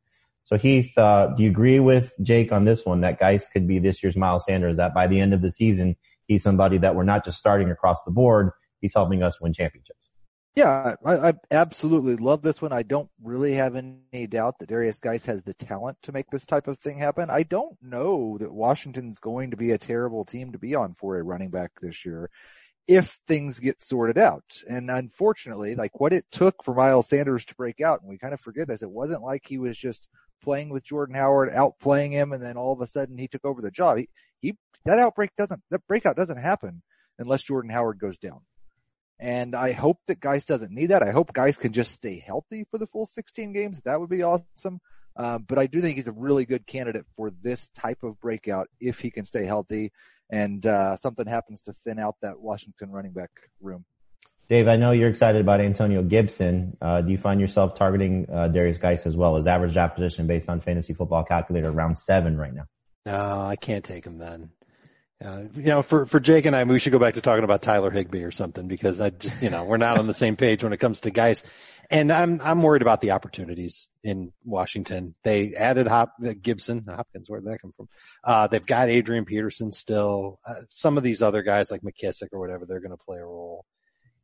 So 0.45 0.57
Heath, 0.57 0.97
uh, 0.97 1.27
do 1.37 1.43
you 1.43 1.49
agree 1.49 1.79
with 1.79 2.13
Jake 2.21 2.51
on 2.51 2.65
this 2.65 2.85
one 2.85 3.01
that 3.01 3.19
Guice 3.19 3.45
could 3.47 3.67
be 3.67 3.79
this 3.79 4.03
year's 4.03 4.17
Miles 4.17 4.45
Sanders? 4.45 4.77
That 4.77 4.93
by 4.93 5.07
the 5.07 5.19
end 5.19 5.33
of 5.33 5.41
the 5.41 5.51
season, 5.51 5.95
he's 6.25 6.43
somebody 6.43 6.79
that 6.79 6.95
we're 6.95 7.03
not 7.03 7.23
just 7.23 7.37
starting 7.37 7.69
across 7.69 8.01
the 8.03 8.11
board. 8.11 8.49
He's 8.81 8.93
helping 8.93 9.23
us 9.23 9.39
win 9.39 9.53
championships. 9.53 10.02
Yeah, 10.55 10.95
I, 11.03 11.29
I, 11.29 11.33
absolutely 11.49 12.15
love 12.15 12.43
this 12.43 12.61
one. 12.61 12.71
I 12.71 12.83
don't 12.83 13.09
really 13.23 13.55
have 13.55 13.75
any 13.75 14.27
doubt 14.27 14.59
that 14.59 14.69
Derrius 14.69 15.01
Guice 15.01 15.25
has 15.25 15.41
the 15.41 15.55
talent 15.55 15.97
to 16.03 16.11
make 16.11 16.29
this 16.29 16.45
type 16.45 16.67
of 16.67 16.77
thing 16.77 16.99
happen. 16.99 17.31
I 17.31 17.41
don't 17.41 17.75
know 17.81 18.37
that 18.37 18.53
Washington's 18.53 19.19
going 19.19 19.49
to 19.49 19.57
be 19.57 19.71
a 19.71 19.79
terrible 19.79 20.25
team 20.25 20.51
to 20.51 20.59
be 20.59 20.75
on 20.75 20.93
for 20.93 21.17
a 21.17 21.23
running 21.23 21.49
back 21.49 21.71
this 21.81 22.05
year 22.05 22.29
if 22.87 23.19
things 23.27 23.57
get 23.57 23.81
sorted 23.81 24.19
out. 24.19 24.43
And 24.69 24.91
unfortunately, 24.91 25.73
like 25.73 25.99
what 25.99 26.13
it 26.13 26.25
took 26.31 26.63
for 26.63 26.75
Miles 26.75 27.09
Sanders 27.09 27.45
to 27.45 27.55
break 27.55 27.81
out, 27.81 28.01
and 28.01 28.09
we 28.09 28.19
kind 28.19 28.33
of 28.33 28.39
forget 28.39 28.67
this, 28.67 28.83
it 28.83 28.91
wasn't 28.91 29.23
like 29.23 29.47
he 29.47 29.57
was 29.57 29.77
just 29.77 30.07
playing 30.43 30.69
with 30.69 30.83
Jordan 30.83 31.15
Howard, 31.15 31.51
outplaying 31.51 32.11
him, 32.11 32.31
and 32.31 32.43
then 32.43 32.57
all 32.57 32.73
of 32.73 32.81
a 32.81 32.87
sudden 32.87 33.17
he 33.17 33.27
took 33.27 33.45
over 33.45 33.61
the 33.61 33.71
job. 33.71 33.97
He, 33.97 34.09
he 34.39 34.57
that 34.85 34.99
outbreak 34.99 35.31
doesn't, 35.35 35.63
that 35.71 35.87
breakout 35.87 36.15
doesn't 36.15 36.37
happen 36.37 36.83
unless 37.17 37.41
Jordan 37.41 37.71
Howard 37.71 37.97
goes 37.97 38.17
down. 38.17 38.41
And 39.23 39.55
I 39.55 39.71
hope 39.71 39.99
that 40.07 40.19
Guice 40.19 40.43
doesn't 40.43 40.73
need 40.73 40.87
that. 40.87 41.01
I 41.01 41.11
hope 41.11 41.31
Guice 41.31 41.55
can 41.55 41.71
just 41.71 41.93
stay 41.93 42.19
healthy 42.19 42.65
for 42.69 42.77
the 42.77 42.85
full 42.85 43.05
16 43.05 43.53
games. 43.53 43.79
That 43.85 44.01
would 44.01 44.09
be 44.09 44.21
awesome. 44.21 44.81
Um, 45.15 45.45
but 45.47 45.57
I 45.57 45.65
do 45.65 45.79
think 45.79 45.95
he's 45.95 46.09
a 46.09 46.11
really 46.11 46.45
good 46.45 46.67
candidate 46.67 47.05
for 47.15 47.31
this 47.41 47.69
type 47.69 48.03
of 48.03 48.19
breakout 48.19 48.67
if 48.81 48.99
he 48.99 49.11
can 49.11 49.23
stay 49.23 49.45
healthy 49.45 49.93
and 50.29 50.65
uh, 50.65 50.97
something 50.97 51.25
happens 51.25 51.61
to 51.61 51.71
thin 51.71 51.99
out 51.99 52.15
that 52.21 52.41
Washington 52.41 52.91
running 52.91 53.13
back 53.13 53.29
room. 53.61 53.85
Dave, 54.49 54.67
I 54.67 54.75
know 54.75 54.91
you're 54.91 55.07
excited 55.07 55.39
about 55.39 55.61
Antonio 55.61 56.03
Gibson. 56.03 56.75
Uh, 56.81 56.99
do 56.99 57.09
you 57.09 57.17
find 57.17 57.39
yourself 57.39 57.75
targeting 57.75 58.27
uh, 58.29 58.49
Derrius 58.49 58.77
Guice 58.77 59.05
as 59.05 59.15
well? 59.15 59.37
His 59.37 59.47
average 59.47 59.71
draft 59.71 59.95
position 59.95 60.27
based 60.27 60.49
on 60.49 60.59
fantasy 60.59 60.93
football 60.93 61.23
calculator 61.23 61.69
around 61.69 61.97
seven 61.97 62.37
right 62.37 62.53
now. 62.53 62.65
No, 63.05 63.45
I 63.45 63.55
can't 63.55 63.85
take 63.85 64.05
him 64.05 64.17
then. 64.17 64.49
Uh, 65.23 65.43
you 65.55 65.63
know, 65.63 65.81
for, 65.81 66.05
for 66.05 66.19
Jake 66.19 66.45
and 66.45 66.55
I, 66.55 66.63
we 66.63 66.79
should 66.79 66.91
go 66.91 66.99
back 66.99 67.13
to 67.13 67.21
talking 67.21 67.45
about 67.45 67.61
Tyler 67.61 67.91
Higbee 67.91 68.23
or 68.23 68.31
something 68.31 68.67
because 68.67 68.99
I 68.99 69.09
just, 69.09 69.41
you 69.41 69.49
know, 69.49 69.63
we're 69.63 69.77
not 69.77 69.97
on 69.97 70.07
the 70.07 70.13
same 70.13 70.35
page 70.35 70.63
when 70.63 70.73
it 70.73 70.77
comes 70.77 71.01
to 71.01 71.11
Guice. 71.11 71.41
And 71.89 72.11
I'm, 72.11 72.41
I'm 72.43 72.61
worried 72.61 72.81
about 72.81 73.01
the 73.01 73.11
opportunities 73.11 73.87
in 74.03 74.33
Washington. 74.43 75.15
They 75.23 75.53
added 75.53 75.87
Hop, 75.87 76.13
uh, 76.25 76.33
Gibson, 76.41 76.85
Hopkins, 76.87 77.29
where 77.29 77.39
did 77.39 77.49
that 77.49 77.61
come 77.61 77.73
from? 77.75 77.87
Uh, 78.23 78.47
they've 78.47 78.65
got 78.65 78.89
Adrian 78.89 79.25
Peterson 79.25 79.71
still. 79.71 80.39
Uh, 80.45 80.61
some 80.69 80.97
of 80.97 81.03
these 81.03 81.21
other 81.21 81.41
guys 81.41 81.71
like 81.71 81.81
McKissic 81.81 82.29
or 82.33 82.39
whatever, 82.39 82.65
they're 82.65 82.81
going 82.81 82.91
to 82.91 83.03
play 83.05 83.19
a 83.19 83.25
role. 83.25 83.65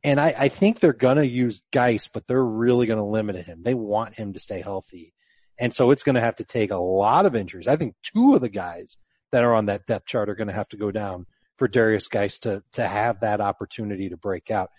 And 0.02 0.18
I, 0.18 0.34
I 0.36 0.48
think 0.48 0.80
they're 0.80 0.92
going 0.92 1.18
to 1.18 1.26
use 1.26 1.62
Guice, 1.72 2.08
but 2.08 2.26
they're 2.26 2.44
really 2.44 2.86
going 2.86 2.98
to 2.98 3.04
limit 3.04 3.36
him. 3.36 3.62
They 3.62 3.74
want 3.74 4.16
him 4.16 4.32
to 4.32 4.40
stay 4.40 4.60
healthy. 4.60 5.14
And 5.58 5.74
so 5.74 5.90
it's 5.90 6.02
going 6.02 6.14
to 6.14 6.22
have 6.22 6.36
to 6.36 6.44
take 6.44 6.70
a 6.70 6.76
lot 6.76 7.26
of 7.26 7.36
injuries. 7.36 7.68
I 7.68 7.76
think 7.76 7.94
two 8.02 8.34
of 8.34 8.40
the 8.40 8.48
guys 8.48 8.96
that 9.32 9.44
are 9.44 9.54
on 9.54 9.66
that 9.66 9.86
depth 9.86 10.06
chart 10.06 10.28
are 10.28 10.34
going 10.34 10.48
to 10.48 10.54
have 10.54 10.68
to 10.70 10.76
go 10.76 10.90
down 10.90 11.26
for 11.56 11.68
Derrius 11.68 12.08
Guice 12.08 12.40
to, 12.40 12.62
to 12.72 12.86
have 12.86 13.20
that 13.20 13.40
opportunity 13.40 14.08
to 14.08 14.16
break 14.16 14.50
out. 14.50 14.70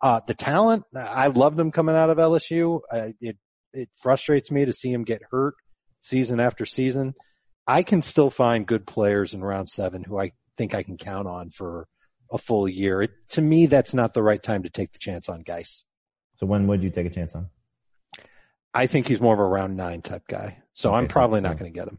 Uh, 0.00 0.20
the 0.26 0.34
talent, 0.34 0.84
I 0.96 1.26
loved 1.26 1.60
him 1.60 1.70
coming 1.70 1.94
out 1.94 2.10
of 2.10 2.16
LSU. 2.16 2.80
Uh, 2.90 3.10
it, 3.20 3.36
it 3.72 3.90
frustrates 3.94 4.50
me 4.50 4.64
to 4.64 4.72
see 4.72 4.90
him 4.90 5.04
get 5.04 5.20
hurt 5.30 5.54
season 6.00 6.40
after 6.40 6.64
season. 6.64 7.14
I 7.66 7.82
can 7.82 8.02
still 8.02 8.30
find 8.30 8.66
good 8.66 8.86
players 8.86 9.34
in 9.34 9.44
round 9.44 9.68
seven 9.68 10.02
who 10.02 10.18
I 10.18 10.32
think 10.56 10.74
I 10.74 10.82
can 10.82 10.96
count 10.96 11.28
on 11.28 11.50
for 11.50 11.86
a 12.32 12.38
full 12.38 12.66
year. 12.68 13.02
It, 13.02 13.10
to 13.30 13.42
me, 13.42 13.66
that's 13.66 13.92
not 13.92 14.14
the 14.14 14.22
right 14.22 14.42
time 14.42 14.62
to 14.62 14.70
take 14.70 14.92
the 14.92 14.98
chance 14.98 15.28
on 15.28 15.42
Guice. 15.42 15.84
So 16.36 16.46
when 16.46 16.66
would 16.68 16.82
you 16.82 16.90
take 16.90 17.06
a 17.06 17.10
chance 17.10 17.34
on? 17.34 17.48
I 18.72 18.86
think 18.86 19.08
he's 19.08 19.20
more 19.20 19.34
of 19.34 19.40
a 19.40 19.44
round 19.44 19.76
nine 19.76 20.00
type 20.00 20.26
guy. 20.26 20.58
So 20.72 20.90
okay, 20.90 20.98
I'm 20.98 21.08
probably 21.08 21.42
not 21.42 21.58
going 21.58 21.70
to 21.70 21.78
get 21.78 21.88
him 21.88 21.98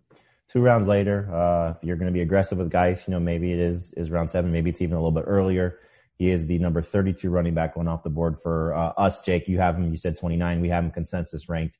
two 0.51 0.61
rounds 0.61 0.87
later, 0.87 1.29
uh, 1.33 1.73
you're 1.81 1.95
going 1.95 2.07
to 2.07 2.13
be 2.13 2.21
aggressive 2.21 2.57
with 2.57 2.69
Guice. 2.69 3.03
You 3.07 3.11
know, 3.11 3.19
maybe 3.19 3.51
it 3.51 3.59
is, 3.59 3.93
is 3.93 4.11
round 4.11 4.29
seven. 4.29 4.51
Maybe 4.51 4.69
it's 4.69 4.81
even 4.81 4.95
a 4.95 4.97
little 4.97 5.11
bit 5.11 5.25
earlier. 5.27 5.79
He 6.17 6.29
is 6.29 6.45
the 6.45 6.59
number 6.59 6.81
32 6.81 7.29
running 7.29 7.53
back 7.53 7.75
going 7.75 7.87
off 7.87 8.03
the 8.03 8.09
board 8.09 8.37
for 8.41 8.73
uh, 8.75 8.93
us, 8.97 9.21
Jake. 9.21 9.47
You 9.47 9.57
have 9.59 9.75
him, 9.75 9.89
you 9.89 9.97
said 9.97 10.17
29. 10.17 10.61
We 10.61 10.69
have 10.69 10.83
him 10.83 10.91
consensus 10.91 11.49
ranked 11.49 11.77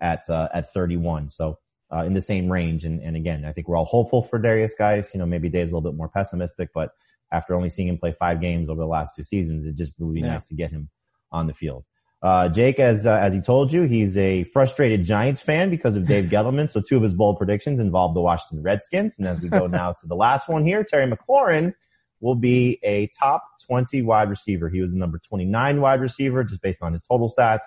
at, 0.00 0.28
uh, 0.28 0.48
at 0.52 0.72
31. 0.72 1.30
So, 1.30 1.58
uh, 1.92 2.04
in 2.04 2.14
the 2.14 2.20
same 2.20 2.50
range. 2.50 2.84
And, 2.84 3.00
and 3.00 3.14
again, 3.14 3.44
I 3.44 3.52
think 3.52 3.68
we're 3.68 3.76
all 3.76 3.84
hopeful 3.84 4.22
for 4.22 4.40
Derrius 4.40 4.76
Guice. 4.76 5.10
You 5.14 5.20
know, 5.20 5.26
maybe 5.26 5.48
Dave's 5.48 5.70
a 5.70 5.76
little 5.76 5.88
bit 5.88 5.96
more 5.96 6.08
pessimistic, 6.08 6.70
but 6.74 6.90
after 7.30 7.54
only 7.54 7.70
seeing 7.70 7.88
him 7.88 7.98
play 7.98 8.12
five 8.12 8.40
games 8.40 8.68
over 8.68 8.80
the 8.80 8.86
last 8.86 9.14
two 9.16 9.22
seasons, 9.22 9.64
it 9.64 9.76
just 9.76 9.92
would 9.98 10.14
be 10.14 10.20
yeah. 10.20 10.34
nice 10.34 10.48
to 10.48 10.54
get 10.54 10.70
him 10.70 10.88
on 11.30 11.46
the 11.46 11.54
field. 11.54 11.84
Uh, 12.24 12.48
Jake, 12.48 12.80
as 12.80 13.04
uh, 13.04 13.18
as 13.20 13.34
he 13.34 13.40
told 13.42 13.70
you, 13.70 13.82
he's 13.82 14.16
a 14.16 14.44
frustrated 14.44 15.04
Giants 15.04 15.42
fan 15.42 15.68
because 15.68 15.94
of 15.94 16.06
Dave 16.06 16.30
Gettleman. 16.30 16.70
So 16.70 16.80
two 16.80 16.96
of 16.96 17.02
his 17.02 17.12
bold 17.12 17.36
predictions 17.36 17.78
involve 17.78 18.14
the 18.14 18.22
Washington 18.22 18.62
Redskins. 18.62 19.18
And 19.18 19.28
as 19.28 19.42
we 19.42 19.50
go 19.50 19.66
now 19.68 19.92
to 19.92 20.06
the 20.06 20.16
last 20.16 20.48
one 20.48 20.64
here, 20.64 20.82
Terry 20.82 21.06
McLaurin 21.06 21.74
will 22.20 22.34
be 22.34 22.80
a 22.82 23.08
top 23.08 23.44
20 23.66 24.00
wide 24.00 24.30
receiver. 24.30 24.70
He 24.70 24.80
was 24.80 24.92
the 24.92 24.98
number 24.98 25.18
29 25.18 25.82
wide 25.82 26.00
receiver 26.00 26.42
just 26.44 26.62
based 26.62 26.80
on 26.80 26.94
his 26.94 27.02
total 27.02 27.30
stats. 27.30 27.64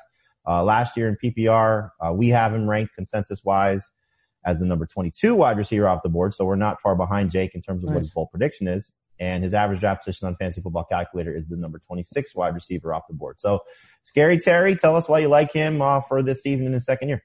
Uh, 0.48 0.64
last 0.64 0.98
year 0.98 1.08
in 1.08 1.18
PPR, 1.24 1.92
uh, 2.02 2.12
we 2.12 2.30
have 2.30 2.52
him 2.52 2.68
ranked 2.68 2.96
consensus 2.96 3.44
wise 3.44 3.92
as 4.44 4.58
the 4.58 4.66
number 4.66 4.88
22 4.88 5.36
wide 5.36 5.60
receiver 5.60 5.88
off 5.88 6.02
the 6.02 6.10
board. 6.10 6.34
So 6.34 6.46
we're 6.46 6.56
not 6.56 6.82
far 6.82 6.96
behind 6.96 7.30
Jake 7.30 7.54
in 7.54 7.62
terms 7.62 7.84
of 7.84 7.90
nice. 7.90 7.94
what 7.94 8.04
his 8.06 8.12
bold 8.12 8.32
prediction 8.32 8.68
is 8.68 8.90
and 9.20 9.44
his 9.44 9.54
average 9.54 9.80
draft 9.80 10.06
position 10.06 10.28
on 10.28 10.36
fantasy 10.36 10.62
football 10.62 10.86
calculator 10.86 11.36
is 11.36 11.48
the 11.48 11.58
number 11.58 11.80
26 11.80 12.36
wide 12.36 12.54
receiver 12.54 12.94
off 12.94 13.04
the 13.08 13.16
board. 13.16 13.36
So 13.40 13.60
scary 14.04 14.40
Terry, 14.40 14.76
tell 14.76 14.96
us 14.96 15.08
why 15.08 15.20
you 15.20 15.28
like 15.28 15.52
him 15.54 15.82
uh, 15.82 16.02
for 16.02 16.24
this 16.24 16.42
season 16.42 16.68
in 16.68 16.74
his 16.74 16.86
second 16.86 17.10
year. 17.10 17.24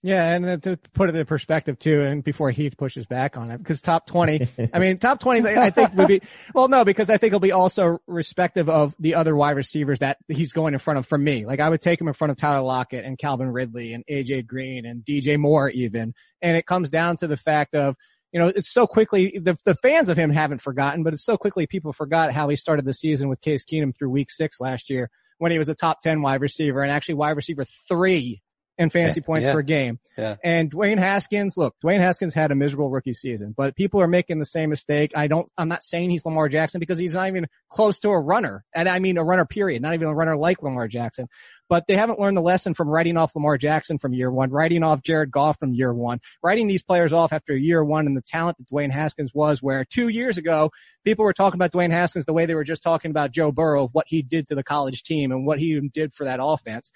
Yeah, 0.00 0.30
and 0.30 0.62
to 0.62 0.78
put 0.94 1.08
it 1.08 1.16
in 1.16 1.26
perspective 1.26 1.76
too, 1.76 2.02
and 2.02 2.22
before 2.22 2.52
Heath 2.52 2.76
pushes 2.76 3.04
back 3.06 3.36
on 3.36 3.50
it, 3.50 3.58
because 3.58 3.80
top 3.80 4.06
20, 4.06 4.46
I 4.72 4.78
mean, 4.78 4.98
top 4.98 5.18
20, 5.18 5.48
I 5.48 5.70
think 5.70 5.92
would 5.94 6.06
be, 6.06 6.22
well, 6.54 6.68
no, 6.68 6.84
because 6.84 7.10
I 7.10 7.16
think 7.16 7.30
it'll 7.30 7.40
be 7.40 7.50
also 7.50 7.98
respective 8.06 8.70
of 8.70 8.94
the 9.00 9.16
other 9.16 9.34
wide 9.34 9.56
receivers 9.56 9.98
that 9.98 10.18
he's 10.28 10.52
going 10.52 10.72
in 10.72 10.78
front 10.78 11.00
of 11.00 11.06
from 11.06 11.24
me. 11.24 11.46
Like 11.46 11.58
I 11.58 11.68
would 11.68 11.80
take 11.80 12.00
him 12.00 12.06
in 12.06 12.14
front 12.14 12.30
of 12.30 12.36
Tyler 12.36 12.60
Lockett 12.60 13.04
and 13.04 13.18
Calvin 13.18 13.50
Ridley 13.50 13.92
and 13.92 14.04
AJ 14.08 14.46
Green 14.46 14.86
and 14.86 15.04
DJ 15.04 15.36
Moore 15.36 15.68
even. 15.68 16.14
And 16.40 16.56
it 16.56 16.64
comes 16.64 16.90
down 16.90 17.16
to 17.16 17.26
the 17.26 17.36
fact 17.36 17.74
of, 17.74 17.96
you 18.32 18.40
know, 18.40 18.48
it's 18.48 18.72
so 18.72 18.86
quickly, 18.86 19.38
the, 19.38 19.56
the 19.64 19.74
fans 19.74 20.08
of 20.08 20.16
him 20.16 20.30
haven't 20.30 20.60
forgotten, 20.60 21.02
but 21.02 21.14
it's 21.14 21.24
so 21.24 21.36
quickly 21.36 21.66
people 21.66 21.92
forgot 21.92 22.32
how 22.32 22.48
he 22.48 22.56
started 22.56 22.84
the 22.84 22.94
season 22.94 23.28
with 23.28 23.40
Case 23.40 23.64
Keenum 23.64 23.96
through 23.96 24.10
week 24.10 24.30
six 24.30 24.60
last 24.60 24.90
year 24.90 25.10
when 25.38 25.52
he 25.52 25.58
was 25.58 25.68
a 25.68 25.74
top 25.74 26.00
10 26.02 26.20
wide 26.20 26.40
receiver 26.40 26.82
and 26.82 26.90
actually 26.90 27.14
wide 27.14 27.36
receiver 27.36 27.64
three 27.64 28.42
in 28.78 28.90
fantasy 28.90 29.20
Yeah, 29.20 29.26
points 29.26 29.46
yeah. 29.46 29.52
per 29.52 29.62
game. 29.62 29.98
Yeah. 30.16 30.36
And 30.42 30.70
Dwayne 30.70 30.98
Haskins, 30.98 31.56
look, 31.56 31.74
Dwayne 31.84 32.00
Haskins 32.00 32.34
had 32.34 32.50
a 32.50 32.54
miserable 32.54 32.90
rookie 32.90 33.14
season, 33.14 33.54
but 33.56 33.76
people 33.76 34.00
are 34.00 34.08
making 34.08 34.38
the 34.38 34.44
same 34.44 34.70
mistake. 34.70 35.12
I 35.16 35.26
don't, 35.26 35.50
I'm 35.58 35.68
not 35.68 35.82
saying 35.82 36.10
he's 36.10 36.24
Lamar 36.24 36.48
Jackson 36.48 36.80
because 36.80 36.98
he's 36.98 37.14
not 37.14 37.28
even 37.28 37.46
close 37.68 37.98
to 38.00 38.10
a 38.10 38.18
runner. 38.18 38.64
And 38.74 38.88
I 38.88 38.98
mean 38.98 39.18
a 39.18 39.24
runner 39.24 39.44
period, 39.44 39.82
not 39.82 39.94
even 39.94 40.08
a 40.08 40.14
runner 40.14 40.36
like 40.36 40.62
Lamar 40.62 40.88
Jackson. 40.88 41.26
But 41.68 41.86
they 41.86 41.96
haven't 41.96 42.18
learned 42.18 42.36
the 42.36 42.42
lesson 42.42 42.72
from 42.74 42.88
writing 42.88 43.16
off 43.16 43.34
Lamar 43.36 43.58
Jackson 43.58 43.98
from 43.98 44.12
year 44.14 44.30
one, 44.30 44.50
writing 44.50 44.82
off 44.82 45.02
Jared 45.02 45.30
Goff 45.30 45.58
from 45.58 45.74
year 45.74 45.92
one, 45.92 46.20
writing 46.42 46.66
these 46.66 46.82
players 46.82 47.12
off 47.12 47.32
after 47.32 47.56
year 47.56 47.84
one 47.84 48.06
and 48.06 48.16
the 48.16 48.22
talent 48.22 48.58
that 48.58 48.68
Dwayne 48.70 48.90
Haskins 48.90 49.32
was 49.34 49.62
where 49.62 49.84
two 49.84 50.08
years 50.08 50.38
ago, 50.38 50.70
people 51.04 51.24
were 51.24 51.32
talking 51.32 51.58
about 51.58 51.72
Dwayne 51.72 51.92
Haskins 51.92 52.24
the 52.24 52.32
way 52.32 52.46
they 52.46 52.54
were 52.54 52.64
just 52.64 52.82
talking 52.82 53.10
about 53.10 53.32
Joe 53.32 53.52
Burrow, 53.52 53.88
what 53.92 54.06
he 54.08 54.22
did 54.22 54.46
to 54.48 54.54
the 54.54 54.62
college 54.64 55.02
team 55.02 55.30
and 55.30 55.46
what 55.46 55.58
he 55.58 55.78
did 55.92 56.12
for 56.14 56.24
that 56.24 56.40
offense. 56.42 56.90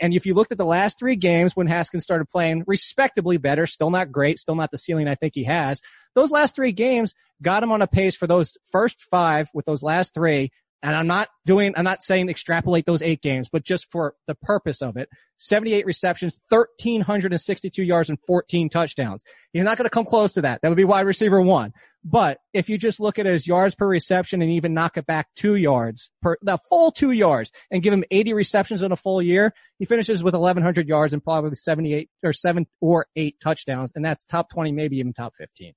And 0.00 0.14
if 0.14 0.26
you 0.26 0.34
looked 0.34 0.52
at 0.52 0.58
the 0.58 0.64
last 0.64 0.98
three 0.98 1.16
games 1.16 1.56
when 1.56 1.66
Haskins 1.66 2.02
started 2.02 2.28
playing 2.28 2.64
respectably 2.66 3.36
better, 3.36 3.66
still 3.66 3.90
not 3.90 4.12
great, 4.12 4.38
still 4.38 4.54
not 4.54 4.70
the 4.70 4.78
ceiling 4.78 5.08
I 5.08 5.14
think 5.14 5.34
he 5.34 5.44
has, 5.44 5.80
those 6.14 6.30
last 6.30 6.54
three 6.54 6.72
games 6.72 7.14
got 7.42 7.62
him 7.62 7.72
on 7.72 7.82
a 7.82 7.86
pace 7.86 8.16
for 8.16 8.26
those 8.26 8.56
first 8.70 9.02
five 9.02 9.48
with 9.54 9.66
those 9.66 9.82
last 9.82 10.14
three. 10.14 10.50
And 10.82 10.94
I'm 10.94 11.08
not 11.08 11.28
doing, 11.44 11.74
I'm 11.76 11.84
not 11.84 12.04
saying 12.04 12.28
extrapolate 12.28 12.86
those 12.86 13.02
eight 13.02 13.20
games, 13.20 13.48
but 13.50 13.64
just 13.64 13.90
for 13.90 14.14
the 14.28 14.36
purpose 14.36 14.80
of 14.80 14.96
it, 14.96 15.08
78 15.38 15.84
receptions, 15.86 16.38
1362 16.48 17.82
yards 17.82 18.08
and 18.08 18.18
14 18.26 18.68
touchdowns. 18.68 19.22
He's 19.52 19.64
not 19.64 19.76
going 19.76 19.86
to 19.86 19.90
come 19.90 20.04
close 20.04 20.34
to 20.34 20.42
that. 20.42 20.60
That 20.62 20.68
would 20.68 20.76
be 20.76 20.84
wide 20.84 21.06
receiver 21.06 21.40
one. 21.40 21.72
But 22.04 22.38
if 22.52 22.68
you 22.68 22.78
just 22.78 23.00
look 23.00 23.18
at 23.18 23.26
his 23.26 23.46
yards 23.46 23.74
per 23.74 23.86
reception 23.86 24.40
and 24.40 24.52
even 24.52 24.72
knock 24.72 24.96
it 24.96 25.06
back 25.06 25.28
two 25.34 25.56
yards 25.56 26.10
per, 26.22 26.38
the 26.42 26.58
full 26.68 26.92
two 26.92 27.10
yards 27.10 27.50
and 27.70 27.82
give 27.82 27.92
him 27.92 28.04
80 28.10 28.34
receptions 28.34 28.82
in 28.82 28.92
a 28.92 28.96
full 28.96 29.20
year, 29.20 29.52
he 29.78 29.84
finishes 29.84 30.22
with 30.22 30.34
1100 30.34 30.88
yards 30.88 31.12
and 31.12 31.22
probably 31.22 31.54
78 31.54 32.08
or 32.22 32.32
seven 32.32 32.66
or 32.80 33.06
eight 33.16 33.38
touchdowns. 33.40 33.92
And 33.94 34.04
that's 34.04 34.24
top 34.24 34.48
20, 34.50 34.72
maybe 34.72 34.98
even 34.98 35.12
top 35.12 35.34
15. 35.36 35.74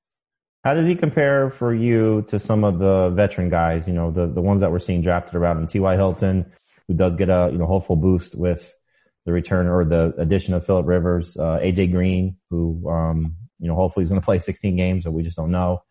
How 0.64 0.76
does 0.76 0.86
he 0.86 0.96
compare 0.96 1.50
for 1.50 1.74
you 1.74 2.24
to 2.28 2.40
some 2.40 2.64
of 2.64 2.78
the 2.78 3.10
veteran 3.10 3.50
guys? 3.50 3.88
You 3.88 3.94
know, 3.94 4.12
the, 4.12 4.28
the 4.28 4.42
ones 4.42 4.62
that 4.62 4.72
we're 4.72 4.80
seeing 4.80 5.02
drafted 5.02 5.36
around 5.36 5.58
him. 5.58 5.68
T.Y. 5.68 5.96
Hilton, 5.96 6.52
who 6.88 6.94
does 6.94 7.16
get 7.16 7.30
a, 7.30 7.50
you 7.52 7.58
know, 7.58 7.66
hopeful 7.66 7.96
boost 7.96 8.36
with 8.36 8.76
the 9.26 9.32
return 9.32 9.68
or 9.68 9.86
the 9.86 10.14
addition 10.20 10.54
of 10.54 10.66
Philip 10.66 10.86
Rivers, 10.86 11.36
uh, 11.36 11.60
AJ 11.62 11.92
Green, 11.92 12.38
who, 12.52 12.88
um, 12.90 13.36
you 13.60 13.68
know, 13.68 13.76
hopefully 13.76 14.04
he's 14.04 14.10
going 14.10 14.22
to 14.22 14.26
play 14.26 14.38
16 14.38 14.76
games, 14.76 15.04
but 15.04 15.12
we 15.12 15.24
just 15.24 15.38
don't 15.38 15.52
know. 15.52 15.82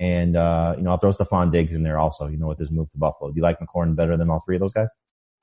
And, 0.00 0.34
uh, 0.34 0.74
you 0.78 0.82
know, 0.82 0.92
I'll 0.92 0.98
throw 0.98 1.10
Stefon 1.10 1.52
Diggs 1.52 1.74
in 1.74 1.82
there 1.82 1.98
also, 1.98 2.26
you 2.26 2.38
know, 2.38 2.46
with 2.46 2.58
his 2.58 2.70
move 2.70 2.90
to 2.90 2.98
Buffalo. 2.98 3.30
Do 3.30 3.36
you 3.36 3.42
like 3.42 3.58
McLaurin 3.60 3.94
better 3.94 4.16
than 4.16 4.30
all 4.30 4.40
three 4.40 4.56
of 4.56 4.60
those 4.60 4.72
guys? 4.72 4.88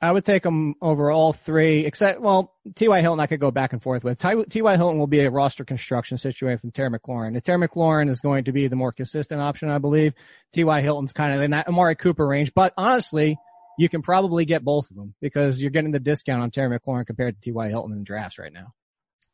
I 0.01 0.11
would 0.11 0.25
take 0.25 0.43
him 0.43 0.75
over 0.81 1.09
all 1.11 1.31
three, 1.31 1.85
except, 1.85 2.21
well, 2.21 2.53
T.Y. 2.75 3.01
Hilton 3.01 3.19
I 3.19 3.27
could 3.27 3.39
go 3.39 3.51
back 3.51 3.73
and 3.73 3.81
forth 3.81 4.03
with. 4.03 4.17
Ty- 4.17 4.43
T.Y. 4.43 4.75
Hilton 4.75 4.99
will 4.99 5.07
be 5.07 5.21
a 5.21 5.29
roster 5.31 5.63
construction 5.63 6.17
situation 6.17 6.59
from 6.59 6.71
Terry 6.71 6.89
McLaurin. 6.89 7.37
If 7.37 7.43
Terry 7.43 7.67
McLaurin 7.67 8.09
is 8.09 8.19
going 8.19 8.45
to 8.45 8.51
be 8.51 8.67
the 8.67 8.75
more 8.75 8.91
consistent 8.91 9.41
option, 9.41 9.69
I 9.69 9.77
believe. 9.77 10.13
T.Y. 10.53 10.81
Hilton's 10.81 11.13
kind 11.13 11.33
of 11.33 11.41
in 11.41 11.51
that 11.51 11.67
Amari 11.67 11.95
Cooper 11.95 12.27
range, 12.27 12.51
but 12.53 12.73
honestly, 12.77 13.37
you 13.77 13.89
can 13.89 14.01
probably 14.01 14.45
get 14.45 14.63
both 14.63 14.89
of 14.89 14.95
them 14.95 15.13
because 15.21 15.61
you're 15.61 15.71
getting 15.71 15.91
the 15.91 15.99
discount 15.99 16.41
on 16.41 16.51
Terry 16.51 16.77
McLaurin 16.77 17.05
compared 17.05 17.35
to 17.35 17.41
T.Y. 17.41 17.69
Hilton 17.69 17.93
in 17.93 18.03
drafts 18.03 18.39
right 18.39 18.53
now. 18.53 18.73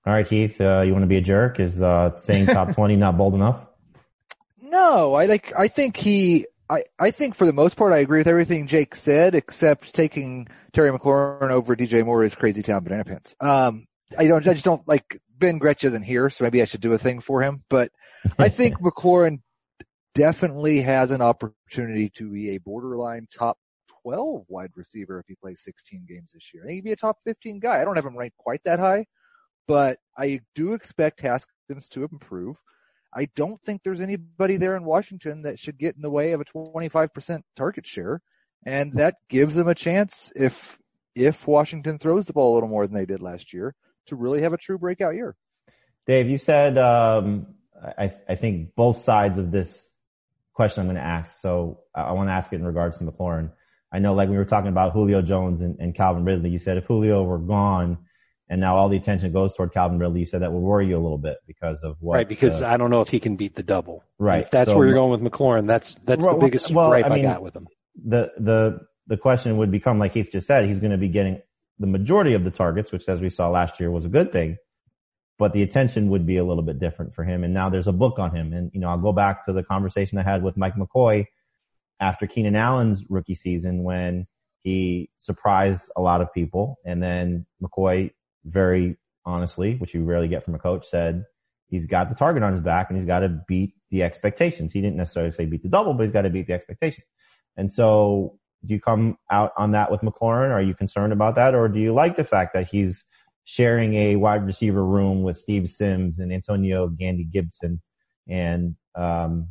All 0.05 0.13
right, 0.13 0.27
Keith, 0.27 0.59
uh, 0.59 0.81
you 0.81 0.91
want 0.91 1.03
to 1.03 1.07
be 1.07 1.17
a 1.17 1.21
jerk? 1.21 1.61
Is, 1.61 1.81
uh, 1.81 2.17
saying 2.17 2.47
top 2.47 2.71
20 2.75 2.97
not 2.97 3.17
bold 3.17 3.35
enough? 3.35 3.65
No, 4.73 5.13
I 5.13 5.27
like, 5.27 5.53
I 5.55 5.67
think 5.67 5.95
he, 5.97 6.47
I, 6.67 6.81
I 6.99 7.11
think 7.11 7.35
for 7.35 7.45
the 7.45 7.53
most 7.53 7.77
part, 7.77 7.93
I 7.93 7.97
agree 7.97 8.17
with 8.17 8.27
everything 8.27 8.65
Jake 8.65 8.95
said, 8.95 9.35
except 9.35 9.93
taking 9.93 10.47
Terry 10.71 10.89
McLaurin 10.89 11.51
over 11.51 11.75
DJ 11.75 12.03
Moore 12.03 12.23
is 12.23 12.33
crazy 12.33 12.63
town 12.63 12.83
banana 12.83 13.05
pants. 13.05 13.35
Um, 13.39 13.85
I 14.17 14.25
don't, 14.25 14.47
I 14.47 14.53
just 14.53 14.65
don't 14.65 14.81
like, 14.87 15.21
Ben 15.37 15.59
Gretch 15.59 15.83
isn't 15.83 16.01
here, 16.01 16.27
so 16.31 16.43
maybe 16.43 16.59
I 16.59 16.65
should 16.65 16.81
do 16.81 16.91
a 16.91 16.97
thing 16.97 17.19
for 17.19 17.43
him, 17.43 17.63
but 17.69 17.91
I 18.39 18.49
think 18.49 18.79
McLaurin 18.81 19.41
definitely 20.15 20.81
has 20.81 21.11
an 21.11 21.21
opportunity 21.21 22.09
to 22.15 22.31
be 22.31 22.55
a 22.55 22.57
borderline 22.57 23.27
top 23.31 23.59
12 24.01 24.45
wide 24.47 24.71
receiver 24.75 25.19
if 25.19 25.27
he 25.27 25.35
plays 25.35 25.61
16 25.63 26.07
games 26.09 26.31
this 26.33 26.51
year. 26.51 26.63
I 26.63 26.67
think 26.67 26.77
he'd 26.77 26.85
be 26.85 26.93
a 26.93 26.95
top 26.95 27.17
15 27.27 27.59
guy. 27.59 27.79
I 27.79 27.85
don't 27.85 27.95
have 27.95 28.07
him 28.07 28.17
ranked 28.17 28.37
quite 28.37 28.63
that 28.65 28.79
high, 28.79 29.05
but 29.67 29.99
I 30.17 30.39
do 30.55 30.73
expect 30.73 31.21
Haskins 31.21 31.89
to 31.89 32.05
improve. 32.05 32.57
I 33.15 33.29
don't 33.35 33.61
think 33.63 33.83
there's 33.83 34.01
anybody 34.01 34.57
there 34.57 34.75
in 34.75 34.83
Washington 34.83 35.43
that 35.43 35.59
should 35.59 35.77
get 35.77 35.95
in 35.95 36.01
the 36.01 36.09
way 36.09 36.31
of 36.31 36.41
a 36.41 36.45
25% 36.45 37.41
target 37.55 37.85
share. 37.85 38.21
And 38.65 38.93
that 38.93 39.15
gives 39.29 39.55
them 39.55 39.67
a 39.67 39.75
chance 39.75 40.31
if, 40.35 40.77
if 41.15 41.47
Washington 41.47 41.99
throws 41.99 42.25
the 42.25 42.33
ball 42.33 42.53
a 42.53 42.55
little 42.55 42.69
more 42.69 42.87
than 42.87 42.95
they 42.95 43.05
did 43.05 43.21
last 43.21 43.53
year 43.53 43.75
to 44.07 44.15
really 44.15 44.41
have 44.41 44.53
a 44.53 44.57
true 44.57 44.77
breakout 44.77 45.15
year. 45.15 45.35
Dave, 46.07 46.29
you 46.29 46.37
said, 46.37 46.77
um, 46.77 47.47
I, 47.97 48.13
I 48.27 48.35
think 48.35 48.75
both 48.75 49.01
sides 49.01 49.37
of 49.37 49.51
this 49.51 49.91
question 50.53 50.81
I'm 50.81 50.87
going 50.87 50.95
to 50.95 51.03
ask. 51.03 51.39
So 51.39 51.79
I, 51.93 52.11
want 52.13 52.29
to 52.29 52.33
ask 52.33 52.51
it 52.53 52.57
in 52.57 52.65
regards 52.65 52.97
to 52.97 53.03
McLaurin. 53.03 53.51
I 53.91 53.99
know 53.99 54.13
like 54.13 54.29
we 54.29 54.37
were 54.37 54.45
talking 54.45 54.69
about 54.69 54.93
Julio 54.93 55.21
Jones 55.21 55.61
and, 55.61 55.77
and 55.79 55.93
Calvin 55.93 56.25
Ridley. 56.25 56.49
You 56.49 56.59
said 56.59 56.77
if 56.77 56.85
Julio 56.85 57.23
were 57.23 57.37
gone 57.37 57.97
and 58.53 58.61
now 58.61 58.75
all 58.77 58.87
the 58.87 58.97
attention 58.97 59.31
goes 59.31 59.55
toward 59.55 59.73
Calvin 59.73 59.97
Ridley, 59.97 60.19
you 60.19 60.25
said 60.27 60.43
that 60.43 60.51
will 60.53 60.61
worry 60.61 60.85
you 60.85 60.95
a 60.95 61.01
little 61.01 61.17
bit 61.17 61.37
because 61.47 61.81
of 61.81 61.97
what, 61.99 62.13
right, 62.17 62.29
because 62.29 62.61
uh, 62.61 62.67
I 62.67 62.77
don't 62.77 62.91
know 62.91 63.01
if 63.01 63.09
he 63.09 63.19
can 63.19 63.35
beat 63.35 63.55
the 63.55 63.63
double. 63.63 64.03
Right. 64.19 64.35
And 64.35 64.43
If 64.43 64.51
that's 64.51 64.69
So- 64.69 64.77
where 64.77 64.85
you're 64.85 64.93
going 64.95 65.09
with 65.09 65.21
McLaurin, 65.31 65.65
that's 65.65 65.95
that's 66.05 66.21
Well, 66.21 66.35
the 66.37 66.45
biggest 66.45 66.69
well, 66.69 66.89
gripe 66.89 67.05
I 67.05 67.09
I, 67.09 67.15
mean- 67.15 67.23
got 67.23 67.41
with 67.41 67.55
him. 67.55 67.67
the, 68.05 68.31
the, 68.37 68.79
the 69.07 69.17
question 69.17 69.57
would 69.57 69.71
become 69.71 69.97
like 69.97 70.13
Keith 70.13 70.29
just 70.31 70.45
said, 70.45 70.67
he's 70.67 70.77
going 70.77 70.91
to 70.91 70.99
be 70.99 71.07
getting 71.07 71.41
the 71.79 71.87
majority 71.87 72.35
of 72.35 72.43
the 72.43 72.51
targets, 72.51 72.91
which 72.91 73.09
as 73.09 73.21
we 73.21 73.31
saw 73.31 73.49
last 73.49 73.79
year 73.79 73.89
was 73.89 74.05
a 74.05 74.09
good 74.09 74.31
thing, 74.31 74.57
but 75.39 75.53
the 75.53 75.63
attention 75.63 76.09
would 76.09 76.27
be 76.27 76.37
a 76.37 76.43
little 76.43 76.61
bit 76.61 76.77
different 76.77 77.15
for 77.15 77.23
him. 77.23 77.43
And 77.43 77.55
now 77.55 77.71
there's 77.71 77.87
a 77.87 77.91
book 77.91 78.19
on 78.19 78.35
him. 78.35 78.53
And, 78.53 78.69
you 78.71 78.79
know, 78.79 78.89
I'll 78.89 78.99
go 78.99 79.13
back 79.13 79.45
to 79.45 79.51
the 79.53 79.63
conversation 79.63 80.19
I 80.19 80.23
had 80.23 80.43
with 80.43 80.57
Mike 80.57 80.75
McCoy 80.75 81.25
after 81.99 82.27
Keenan 82.27 82.55
Allen's 82.55 83.03
rookie 83.09 83.33
season 83.33 83.81
when 83.83 84.27
he 84.61 85.09
surprised 85.17 85.91
a 85.97 86.01
lot 86.01 86.21
of 86.21 86.31
people. 86.33 86.77
And 86.85 87.01
then 87.01 87.47
McCoy 87.61 88.11
very 88.45 88.97
honestly, 89.25 89.75
which 89.75 89.93
you 89.93 90.03
rarely 90.03 90.27
get 90.27 90.43
from 90.43 90.55
a 90.55 90.59
coach, 90.59 90.87
said 90.87 91.23
he's 91.67 91.85
got 91.85 92.09
the 92.09 92.15
target 92.15 92.43
on 92.43 92.51
his 92.51 92.61
back 92.61 92.89
and 92.89 92.97
he's 92.97 93.07
got 93.07 93.19
to 93.19 93.29
beat 93.47 93.73
the 93.89 94.03
expectations. 94.03 94.71
He 94.73 94.81
didn't 94.81 94.97
necessarily 94.97 95.31
say 95.31 95.45
beat 95.45 95.63
the 95.63 95.69
double, 95.69 95.93
but 95.93 96.03
he's 96.03 96.11
got 96.11 96.23
to 96.23 96.29
beat 96.29 96.47
the 96.47 96.53
expectations. 96.53 97.07
And 97.57 97.71
so 97.71 98.37
do 98.65 98.73
you 98.73 98.79
come 98.79 99.17
out 99.29 99.51
on 99.57 99.71
that 99.71 99.91
with 99.91 100.01
McLaurin? 100.01 100.51
Are 100.51 100.61
you 100.61 100.73
concerned 100.73 101.13
about 101.13 101.35
that? 101.35 101.55
Or 101.55 101.67
do 101.67 101.79
you 101.79 101.93
like 101.93 102.15
the 102.15 102.23
fact 102.23 102.53
that 102.53 102.67
he's 102.67 103.05
sharing 103.45 103.93
a 103.95 104.15
wide 104.15 104.45
receiver 104.45 104.83
room 104.83 105.23
with 105.23 105.37
Steve 105.37 105.69
Sims 105.69 106.19
and 106.19 106.31
Antonio 106.31 106.87
Gandy 106.87 107.25
Gibson 107.25 107.81
and, 108.27 108.75
um, 108.95 109.49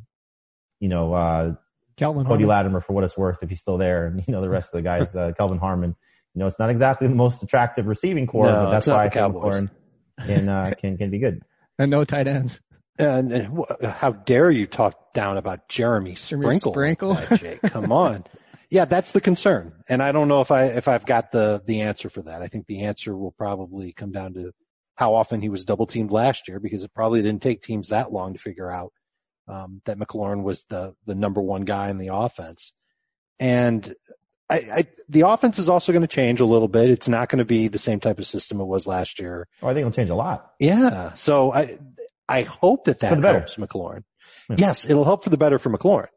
you 0.81 0.89
know, 0.89 1.13
uh, 1.13 1.55
Kelvin 1.97 2.25
Cody 2.25 2.45
Harmon. 2.45 2.49
Latimer 2.49 2.81
for 2.81 2.95
what 2.95 3.05
it's 3.05 3.19
worth 3.19 3.43
if 3.43 3.51
he's 3.51 3.61
still 3.61 3.77
there. 3.79 4.07
And, 4.07 4.25
you 4.27 4.33
know, 4.33 4.41
the 4.41 4.49
rest 4.49 4.73
of 4.73 4.79
the 4.79 4.83
guys, 4.83 5.15
uh, 5.15 5.33
Kelvin 5.37 5.59
Harmon, 5.59 5.95
you 6.35 6.39
know, 6.41 6.47
it's 6.47 6.59
not 6.59 6.71
exactly 6.71 7.09
the 7.09 7.15
most 7.15 7.43
attractive 7.43 7.87
receiving 7.87 8.27
corps, 8.27 8.47
No, 8.47 8.65
but 8.65 8.71
that's 8.71 8.87
why 8.87 9.05
I 9.05 9.05
the 9.07 9.11
think 9.11 9.23
Cowboys. 9.23 9.55
McLaurin 9.61 9.71
can, 10.27 10.49
uh, 10.49 10.73
can, 10.81 10.99
can 10.99 11.11
be 11.11 11.19
good. 11.19 11.43
and 11.79 11.91
no 11.91 12.05
tight 12.05 12.27
ends. 12.27 12.61
And, 12.99 13.33
and 13.33 13.59
wh- 13.59 13.85
how 13.85 14.13
dare 14.13 14.51
you 14.51 14.67
talk 14.67 15.13
down 15.15 15.37
about 15.39 15.69
Jeremy 15.69 16.15
Jeremy 16.15 16.59
Sprinkle? 16.59 16.73
Sprinkle? 16.73 17.19
Jake? 17.37 17.61
Come 17.63 17.91
on. 17.93 18.25
Yeah, 18.71 18.85
that's 18.87 19.13
the 19.13 19.21
concern. 19.21 19.73
And 19.89 20.03
I 20.03 20.13
don't 20.13 20.29
know 20.29 20.41
if 20.41 20.51
I, 20.51 20.65
if 20.65 20.89
I've 20.89 21.05
got 21.07 21.33
the, 21.33 21.63
the 21.67 21.83
answer 21.83 22.09
for 22.09 22.23
that. 22.23 22.43
I 22.43 22.49
think 22.49 22.67
the 22.67 22.85
answer 22.85 23.17
will 23.17 23.33
probably 23.33 23.93
come 23.93 24.13
down 24.13 24.35
to 24.35 24.53
how 24.95 25.15
often 25.15 25.41
he 25.43 25.49
was 25.49 25.65
double 25.65 25.87
teamed 25.87 26.11
last 26.11 26.49
year 26.49 26.61
because 26.61 26.85
it 26.85 26.93
probably 26.95 27.21
didn't 27.23 27.43
take 27.43 27.63
teams 27.63 27.89
that 27.89 28.13
long 28.13 28.35
to 28.35 28.39
figure 28.39 28.71
out, 28.71 28.93
um, 29.49 29.81
that 29.87 29.99
McLaurin 29.99 30.43
was 30.43 30.65
the, 30.65 30.95
the 31.07 31.15
number 31.15 31.41
one 31.43 31.63
guy 31.63 31.89
in 31.91 31.99
the 31.99 32.15
offense. 32.15 32.73
And 33.41 33.95
I, 34.53 34.57
I 34.79 34.87
the 35.09 35.23
offense 35.29 35.59
is 35.59 35.69
also 35.69 35.93
going 35.93 36.03
to 36.03 36.09
change 36.09 36.41
a 36.41 36.45
little 36.45 36.69
bit. 36.69 36.91
It's 36.91 37.09
not 37.09 37.29
going 37.29 37.39
to 37.39 37.45
be 37.45 37.69
the 37.69 37.79
same 37.79 38.01
type 38.01 38.19
of 38.19 38.27
system 38.27 38.61
it 38.61 38.65
was 38.67 38.87
last 38.87 39.19
year. 39.21 39.49
Oh, 39.63 39.69
I 39.69 39.71
think 39.75 39.81
it'll 39.81 39.93
change 39.93 40.11
a 40.11 40.15
lot. 40.15 40.53
Yeah. 40.59 41.15
So 41.15 41.53
I, 41.53 41.79
I 42.29 42.43
hope 42.43 42.85
that 42.85 43.01
that 43.01 43.19
helps 43.23 43.57
McLaurin. 43.57 44.05
Yeah. 44.49 44.57
Yes, 44.59 44.85
it'll 44.89 45.05
help 45.05 45.25
for 45.25 45.31
the 45.31 45.37
better 45.37 45.59
for 45.59 45.71
McLaurin 45.77 46.09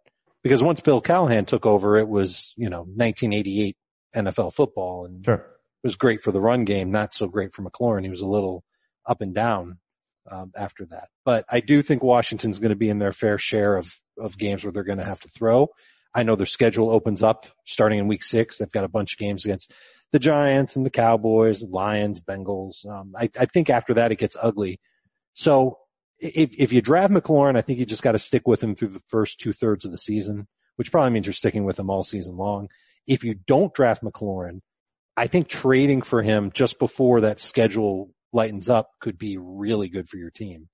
because 0.44 0.62
once 0.64 0.80
Bill 0.80 1.02
Callahan 1.02 1.46
took 1.46 1.66
over, 1.66 1.98
it 1.98 2.08
was, 2.08 2.54
you 2.58 2.70
know, 2.70 2.82
1988 2.82 3.76
NFL 4.16 4.54
football 4.54 5.06
and 5.06 5.24
Sure. 5.26 5.36
it 5.36 5.44
was 5.84 5.96
great 5.96 6.22
for 6.22 6.32
the 6.32 6.42
run 6.42 6.64
game, 6.66 6.92
not 6.92 7.14
so 7.14 7.28
great 7.28 7.54
for 7.54 7.64
McLaurin. 7.64 8.04
He 8.04 8.10
was 8.10 8.22
a 8.22 8.28
little 8.28 8.64
up 9.06 9.22
and 9.22 9.34
down, 9.34 9.80
um, 10.32 10.52
after 10.56 10.86
that. 10.86 11.10
But 11.24 11.46
I 11.50 11.60
do 11.60 11.82
think 11.82 12.02
Washington's 12.04 12.60
going 12.60 12.70
to 12.70 12.76
be 12.76 12.90
in 12.90 13.00
their 13.00 13.12
fair 13.12 13.38
share 13.38 13.76
of, 13.78 14.00
of 14.18 14.38
games 14.38 14.64
where 14.64 14.72
they're 14.72 14.84
going 14.84 15.00
to 15.00 15.04
have 15.06 15.20
to 15.22 15.28
throw. 15.30 15.70
I 16.16 16.24
know 16.24 16.38
their 16.38 16.46
schedule 16.46 16.90
opens 16.90 17.22
up 17.22 17.46
starting 17.66 18.00
in 18.00 18.08
week 18.08 18.24
six. 18.24 18.58
They've 18.58 18.72
got 18.72 18.86
a 18.86 18.90
bunch 18.90 19.14
of 19.14 19.20
games 19.20 19.44
against 19.44 19.74
the 20.14 20.20
Giants 20.20 20.78
and 20.78 20.86
the 20.86 20.90
Cowboys, 20.92 21.62
Lions, 21.62 22.22
Bengals. 22.22 22.90
Um, 22.90 23.14
I, 23.18 23.30
I 23.38 23.46
think 23.46 23.70
after 23.70 23.94
that 23.96 24.14
it 24.14 24.18
gets 24.18 24.38
ugly. 24.42 24.80
So 25.34 25.78
if, 26.18 26.56
if 26.58 26.72
you 26.72 26.82
draft 26.82 27.12
McLaurin, 27.12 27.58
I 27.58 27.62
think 27.62 27.80
you 27.80 27.86
just 27.86 28.02
got 28.02 28.14
to 28.14 28.20
stick 28.20 28.48
with 28.48 28.64
him 28.64 28.76
through 28.76 28.88
the 28.90 29.04
first 29.10 29.42
two 29.42 29.52
thirds 29.52 29.84
of 29.84 29.92
the 29.92 29.98
season, 29.98 30.48
which 30.78 30.90
probably 30.90 31.12
means 31.12 31.26
you're 31.26 31.34
sticking 31.34 31.66
with 31.66 31.78
him 31.78 31.90
all 31.90 32.04
season 32.04 32.38
long. 32.38 32.70
If 33.06 33.26
you 33.26 33.34
don't 33.34 33.74
draft 33.74 34.02
McLaurin, 34.02 34.62
I 35.18 35.28
think 35.28 35.50
trading 35.50 36.02
for 36.02 36.22
him 36.22 36.52
just 36.54 36.80
before 36.80 37.22
that 37.22 37.42
schedule 37.42 38.14
lightens 38.32 38.70
up 38.70 38.92
could 39.02 39.18
be 39.18 39.38
really 39.38 39.90
good 39.90 40.08
for 40.08 40.18
your 40.18 40.32
team. 40.32 40.70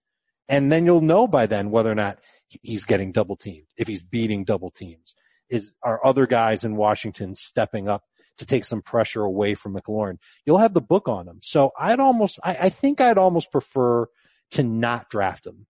And 0.49 0.71
then 0.71 0.85
you'll 0.85 1.01
know 1.01 1.27
by 1.27 1.45
then 1.45 1.71
whether 1.71 1.91
or 1.91 1.95
not 1.95 2.19
he's 2.47 2.83
getting 2.83 3.11
double 3.11 3.37
teamed, 3.37 3.67
if 3.77 3.87
he's 3.87 4.03
beating 4.03 4.43
double 4.43 4.69
teams. 4.69 5.15
Is, 5.51 5.71
are 5.83 6.03
other 6.03 6.25
guys 6.25 6.63
in 6.63 6.75
Washington 6.75 7.35
stepping 7.35 7.87
up 7.87 8.03
to 8.37 8.45
take 8.45 8.65
some 8.65 8.81
pressure 8.81 9.21
away 9.21 9.53
from 9.53 9.75
McLaurin? 9.75 10.17
You'll 10.45 10.57
have 10.57 10.73
the 10.73 10.81
book 10.81 11.07
on 11.07 11.27
him. 11.27 11.39
So 11.43 11.71
I'd 11.79 11.99
almost, 11.99 12.39
I, 12.43 12.55
I 12.55 12.69
think 12.69 13.01
I'd 13.01 13.19
almost 13.19 13.51
prefer 13.51 14.07
to 14.51 14.63
not 14.63 15.09
draft 15.09 15.45
him. 15.45 15.67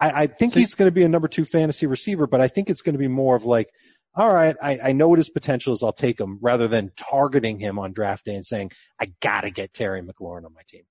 I, 0.00 0.22
I 0.22 0.26
think 0.28 0.54
so, 0.54 0.60
he's 0.60 0.74
going 0.74 0.88
to 0.88 0.94
be 0.94 1.02
a 1.02 1.08
number 1.08 1.28
two 1.28 1.44
fantasy 1.44 1.86
receiver, 1.86 2.26
but 2.26 2.40
I 2.40 2.48
think 2.48 2.70
it's 2.70 2.82
going 2.82 2.94
to 2.94 2.98
be 2.98 3.08
more 3.08 3.36
of 3.36 3.44
like, 3.44 3.68
all 4.14 4.32
right, 4.32 4.56
I, 4.62 4.78
I 4.78 4.92
know 4.92 5.08
what 5.08 5.18
his 5.18 5.30
potential 5.30 5.72
is. 5.72 5.82
I'll 5.82 5.92
take 5.92 6.20
him 6.20 6.38
rather 6.40 6.68
than 6.68 6.92
targeting 6.96 7.58
him 7.58 7.78
on 7.78 7.92
draft 7.92 8.24
day 8.24 8.36
and 8.36 8.46
saying, 8.46 8.70
I 9.00 9.12
got 9.20 9.40
to 9.40 9.50
get 9.50 9.72
Terry 9.72 10.02
McLaurin 10.02 10.44
on 10.44 10.54
my 10.54 10.62
team. 10.68 10.84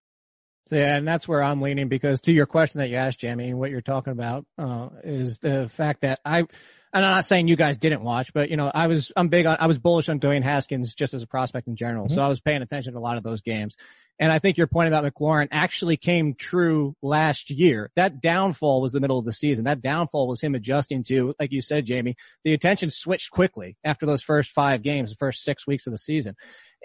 So, 0.67 0.75
yeah, 0.77 0.95
and 0.95 1.07
that's 1.07 1.27
where 1.27 1.43
I'm 1.43 1.61
leaning 1.61 1.89
because 1.89 2.21
to 2.21 2.31
your 2.31 2.45
question 2.45 2.79
that 2.79 2.89
you 2.89 2.95
asked, 2.95 3.21
Jamey, 3.21 3.53
what 3.53 3.69
you're 3.69 3.81
talking 3.81 4.11
about 4.11 4.45
uh, 4.57 4.89
is 5.03 5.37
the 5.37 5.69
fact 5.69 6.01
that 6.01 6.19
I, 6.25 6.45
and 6.93 7.05
I'm 7.05 7.11
not 7.11 7.25
saying 7.25 7.47
you 7.47 7.55
guys 7.55 7.77
didn't 7.77 8.03
watch, 8.03 8.33
but 8.33 8.49
you 8.49 8.57
know, 8.57 8.71
I 8.73 8.87
was, 8.87 9.11
I'm 9.15 9.29
big 9.29 9.45
on, 9.45 9.57
I 9.59 9.67
was 9.67 9.79
bullish 9.79 10.09
on 10.09 10.19
Dwayne 10.19 10.43
Haskins 10.43 10.93
just 10.93 11.13
as 11.13 11.23
a 11.23 11.27
prospect 11.27 11.67
in 11.67 11.75
general. 11.75 12.05
Mm-hmm. 12.05 12.15
So 12.15 12.21
I 12.21 12.27
was 12.27 12.39
paying 12.39 12.61
attention 12.61 12.93
to 12.93 12.99
a 12.99 13.01
lot 13.01 13.17
of 13.17 13.23
those 13.23 13.41
games. 13.41 13.75
And 14.19 14.31
I 14.31 14.37
think 14.37 14.57
your 14.57 14.67
point 14.67 14.87
about 14.87 15.03
McLaurin 15.03 15.47
actually 15.51 15.97
came 15.97 16.35
true 16.35 16.95
last 17.01 17.49
year. 17.49 17.89
That 17.95 18.21
downfall 18.21 18.79
was 18.79 18.91
the 18.91 18.99
middle 18.99 19.17
of 19.17 19.25
the 19.25 19.33
season. 19.33 19.65
That 19.65 19.81
downfall 19.81 20.27
was 20.27 20.39
him 20.39 20.53
adjusting 20.53 21.03
to, 21.05 21.33
like 21.39 21.51
you 21.51 21.63
said, 21.63 21.87
Jamey, 21.87 22.13
the 22.43 22.53
attention 22.53 22.91
switched 22.91 23.31
quickly 23.31 23.75
after 23.83 24.05
those 24.05 24.21
first 24.21 24.51
five 24.51 24.83
games, 24.83 25.09
the 25.09 25.15
first 25.15 25.43
six 25.43 25.65
weeks 25.65 25.87
of 25.87 25.93
the 25.93 25.97
season. 25.97 26.35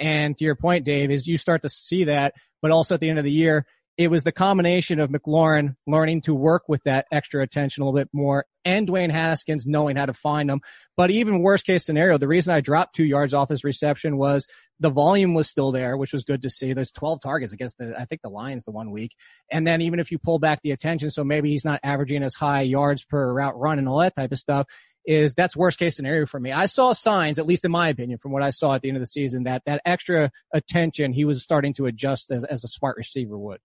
And 0.00 0.38
to 0.38 0.44
your 0.44 0.56
point, 0.56 0.84
Dave, 0.84 1.10
is 1.10 1.26
you 1.26 1.36
start 1.36 1.62
to 1.62 1.68
see 1.68 2.04
that, 2.04 2.34
but 2.62 2.70
also 2.70 2.94
at 2.94 3.00
the 3.00 3.10
end 3.10 3.18
of 3.18 3.24
the 3.24 3.30
year, 3.30 3.66
it 3.98 4.12
was 4.12 4.22
the 4.22 4.32
combination 4.32 5.00
of 5.00 5.10
McLaurin 5.10 5.74
learning 5.84 6.20
to 6.22 6.32
work 6.32 6.68
with 6.68 6.84
that 6.84 7.06
extra 7.10 7.42
attention 7.42 7.82
a 7.82 7.86
little 7.86 7.98
bit 7.98 8.08
more 8.12 8.46
and 8.64 8.86
Dwayne 8.86 9.10
Haskins 9.10 9.66
knowing 9.66 9.96
how 9.96 10.06
to 10.06 10.12
find 10.12 10.48
them. 10.48 10.60
But 10.96 11.10
even 11.10 11.42
worst 11.42 11.66
case 11.66 11.84
scenario, 11.84 12.16
the 12.16 12.28
reason 12.28 12.54
I 12.54 12.60
dropped 12.60 12.94
two 12.94 13.04
yards 13.04 13.34
off 13.34 13.48
his 13.48 13.64
reception 13.64 14.16
was 14.16 14.46
the 14.78 14.90
volume 14.90 15.34
was 15.34 15.48
still 15.48 15.72
there, 15.72 15.96
which 15.96 16.12
was 16.12 16.22
good 16.22 16.42
to 16.42 16.50
see. 16.50 16.72
There's 16.74 16.92
12 16.92 17.20
targets 17.20 17.52
against 17.52 17.78
the, 17.78 17.98
I 17.98 18.04
think 18.04 18.22
the 18.22 18.28
Lions 18.28 18.64
the 18.64 18.70
one 18.70 18.92
week. 18.92 19.16
And 19.50 19.66
then 19.66 19.80
even 19.80 19.98
if 19.98 20.12
you 20.12 20.18
pull 20.18 20.38
back 20.38 20.60
the 20.62 20.70
attention, 20.70 21.10
so 21.10 21.24
maybe 21.24 21.50
he's 21.50 21.64
not 21.64 21.80
averaging 21.82 22.22
as 22.22 22.34
high 22.34 22.62
yards 22.62 23.04
per 23.04 23.32
route 23.32 23.58
run 23.58 23.80
and 23.80 23.88
all 23.88 23.98
that 23.98 24.14
type 24.14 24.30
of 24.30 24.38
stuff, 24.38 24.66
is 25.06 25.32
that's 25.34 25.56
worst 25.56 25.78
case 25.78 25.96
scenario 25.96 26.26
for 26.26 26.38
me. 26.38 26.52
I 26.52 26.66
saw 26.66 26.92
signs, 26.92 27.38
at 27.38 27.46
least 27.46 27.64
in 27.64 27.72
my 27.72 27.88
opinion, 27.88 28.18
from 28.18 28.30
what 28.30 28.42
I 28.42 28.50
saw 28.50 28.74
at 28.74 28.82
the 28.82 28.88
end 28.88 28.98
of 28.98 29.02
the 29.02 29.06
season, 29.06 29.44
that 29.44 29.62
that 29.64 29.80
extra 29.86 30.30
attention 30.52 31.14
he 31.14 31.24
was 31.24 31.42
starting 31.42 31.72
to 31.74 31.86
adjust 31.86 32.30
as, 32.30 32.44
as 32.44 32.62
a 32.62 32.68
smart 32.68 32.98
receiver 32.98 33.36
would. 33.36 33.58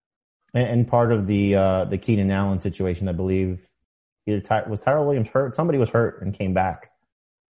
And, 0.54 0.68
and 0.68 0.88
part 0.88 1.12
of 1.12 1.28
the 1.28 1.56
uh, 1.56 1.86
the 1.86 1.98
Keenan 1.98 2.32
Allen 2.32 2.60
situation, 2.62 3.08
I 3.08 3.14
believe, 3.14 3.60
either 4.28 4.42
Ty- 4.42 4.68
was 4.68 4.80
Tyrell 4.80 5.06
Williams 5.06 5.30
hurt. 5.30 5.56
Somebody 5.56 5.78
was 5.78 5.90
hurt 5.90 6.22
and 6.22 6.34
came 6.34 6.54
back 6.54 6.92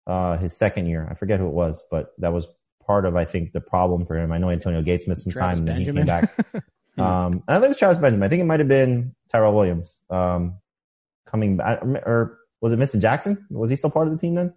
uh, 0.08 0.38
his 0.38 0.56
second 0.56 0.88
year. 0.88 1.08
I 1.10 1.16
forget 1.16 1.40
who 1.40 1.48
it 1.48 1.54
was, 1.54 1.84
but 1.90 2.14
that 2.20 2.34
was 2.34 2.46
part 2.86 3.06
of 3.06 3.16
I 3.16 3.26
think 3.26 3.54
the 3.54 3.62
problem 3.62 4.06
for 4.06 4.18
him. 4.18 4.32
I 4.32 4.38
know 4.38 4.50
Antonio 4.50 4.82
Gates 4.82 5.08
missed 5.08 5.24
some 5.24 5.32
Travis 5.32 5.60
time 5.60 5.68
and 5.68 5.68
then 5.68 5.78
he 5.80 5.86
came 5.86 6.06
back. 6.06 6.34
um, 6.98 7.44
I 7.48 7.56
think 7.56 7.66
it 7.66 7.70
was 7.70 7.78
Travis 7.78 7.98
Benjamin. 7.98 8.24
I 8.24 8.30
think 8.30 8.42
it 8.42 8.46
might 8.46 8.60
have 8.60 8.68
been 8.68 9.16
Tyrell 9.32 9.54
Williams 9.54 10.04
um, 10.10 10.58
coming 11.26 11.58
back, 11.58 11.82
or 11.84 12.40
was 12.60 12.74
it 12.74 12.78
Vincent 12.78 13.02
Jackson? 13.02 13.46
Was 13.50 13.70
he 13.70 13.76
still 13.76 13.90
part 13.90 14.08
of 14.08 14.14
the 14.14 14.20
team 14.20 14.36
then? 14.36 14.54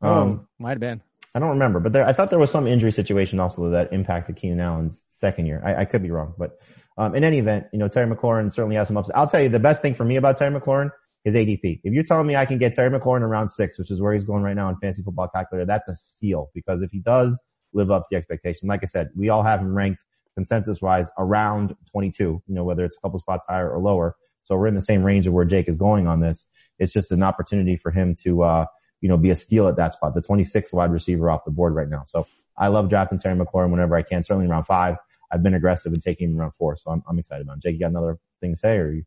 Oh, 0.00 0.12
um, 0.12 0.40
oh, 0.42 0.48
might 0.58 0.70
have 0.70 0.80
been. 0.80 1.00
I 1.34 1.38
don't 1.38 1.50
remember, 1.50 1.80
but 1.80 1.94
there, 1.94 2.06
I 2.06 2.12
thought 2.12 2.28
there 2.28 2.38
was 2.38 2.50
some 2.50 2.66
injury 2.66 2.92
situation 2.92 3.40
also 3.40 3.70
that 3.70 3.92
impacted 3.92 4.36
Keenan 4.36 4.60
Allen's 4.60 5.02
second 5.08 5.46
year. 5.46 5.62
I, 5.64 5.80
I 5.80 5.84
could 5.86 6.02
be 6.02 6.10
wrong, 6.10 6.34
but 6.36 6.60
um, 6.98 7.14
in 7.14 7.24
any 7.24 7.38
event, 7.38 7.66
you 7.72 7.78
know, 7.78 7.88
Terry 7.88 8.12
McLaurin 8.12 8.52
certainly 8.52 8.76
has 8.76 8.88
some 8.88 8.96
ups. 8.96 9.10
I'll 9.14 9.26
tell 9.26 9.42
you 9.42 9.48
the 9.48 9.60
best 9.60 9.82
thing 9.82 9.94
for 9.94 10.04
me 10.04 10.16
about 10.16 10.38
Terry 10.38 10.58
McLaurin 10.58 10.90
is 11.24 11.34
ADP. 11.34 11.80
If 11.84 11.92
you're 11.92 12.02
telling 12.02 12.26
me 12.26 12.36
I 12.36 12.46
can 12.46 12.58
get 12.58 12.74
Terry 12.74 12.90
McLaurin 12.90 13.18
in 13.18 13.24
round 13.24 13.50
six, 13.50 13.78
which 13.78 13.90
is 13.90 14.00
where 14.00 14.12
he's 14.12 14.24
going 14.24 14.42
right 14.42 14.56
now 14.56 14.68
in 14.68 14.76
fantasy 14.76 15.02
football 15.02 15.28
calculator, 15.28 15.66
that's 15.66 15.88
a 15.88 15.94
steal 15.94 16.50
because 16.54 16.82
if 16.82 16.90
he 16.90 16.98
does 17.00 17.40
live 17.72 17.90
up 17.90 18.02
to 18.02 18.08
the 18.10 18.16
expectation, 18.16 18.68
like 18.68 18.80
I 18.82 18.86
said, 18.86 19.10
we 19.16 19.28
all 19.28 19.42
have 19.42 19.60
him 19.60 19.74
ranked 19.74 20.04
consensus 20.34 20.80
wise 20.80 21.10
around 21.18 21.74
22, 21.90 22.22
you 22.22 22.54
know, 22.54 22.64
whether 22.64 22.84
it's 22.84 22.96
a 22.96 23.00
couple 23.00 23.18
spots 23.18 23.44
higher 23.48 23.70
or 23.70 23.78
lower. 23.78 24.16
So 24.44 24.56
we're 24.56 24.66
in 24.66 24.74
the 24.74 24.82
same 24.82 25.04
range 25.04 25.26
of 25.26 25.32
where 25.32 25.44
Jake 25.44 25.68
is 25.68 25.76
going 25.76 26.06
on 26.06 26.20
this. 26.20 26.46
It's 26.78 26.92
just 26.92 27.12
an 27.12 27.22
opportunity 27.22 27.76
for 27.76 27.90
him 27.90 28.16
to, 28.24 28.42
uh, 28.42 28.66
you 29.00 29.08
know, 29.08 29.16
be 29.16 29.30
a 29.30 29.34
steal 29.34 29.68
at 29.68 29.76
that 29.76 29.92
spot, 29.92 30.14
the 30.14 30.22
26th 30.22 30.72
wide 30.72 30.90
receiver 30.90 31.30
off 31.30 31.44
the 31.44 31.50
board 31.50 31.74
right 31.74 31.88
now. 31.88 32.02
So 32.06 32.26
I 32.56 32.68
love 32.68 32.88
drafting 32.88 33.18
Terry 33.18 33.38
McLaurin 33.38 33.70
whenever 33.70 33.96
I 33.96 34.02
can, 34.02 34.22
certainly 34.22 34.48
around 34.48 34.64
five. 34.64 34.98
I've 35.32 35.42
been 35.42 35.54
aggressive 35.54 35.92
in 35.92 36.00
taking 36.00 36.30
him 36.30 36.40
around 36.40 36.52
four, 36.52 36.76
so 36.76 36.90
I'm, 36.90 37.02
I'm 37.08 37.18
excited 37.18 37.42
about 37.42 37.54
him. 37.54 37.60
Jake, 37.62 37.74
you 37.74 37.80
got 37.80 37.90
another 37.90 38.18
thing 38.40 38.52
to 38.52 38.58
say 38.58 38.76
or 38.76 38.92
you? 38.92 39.04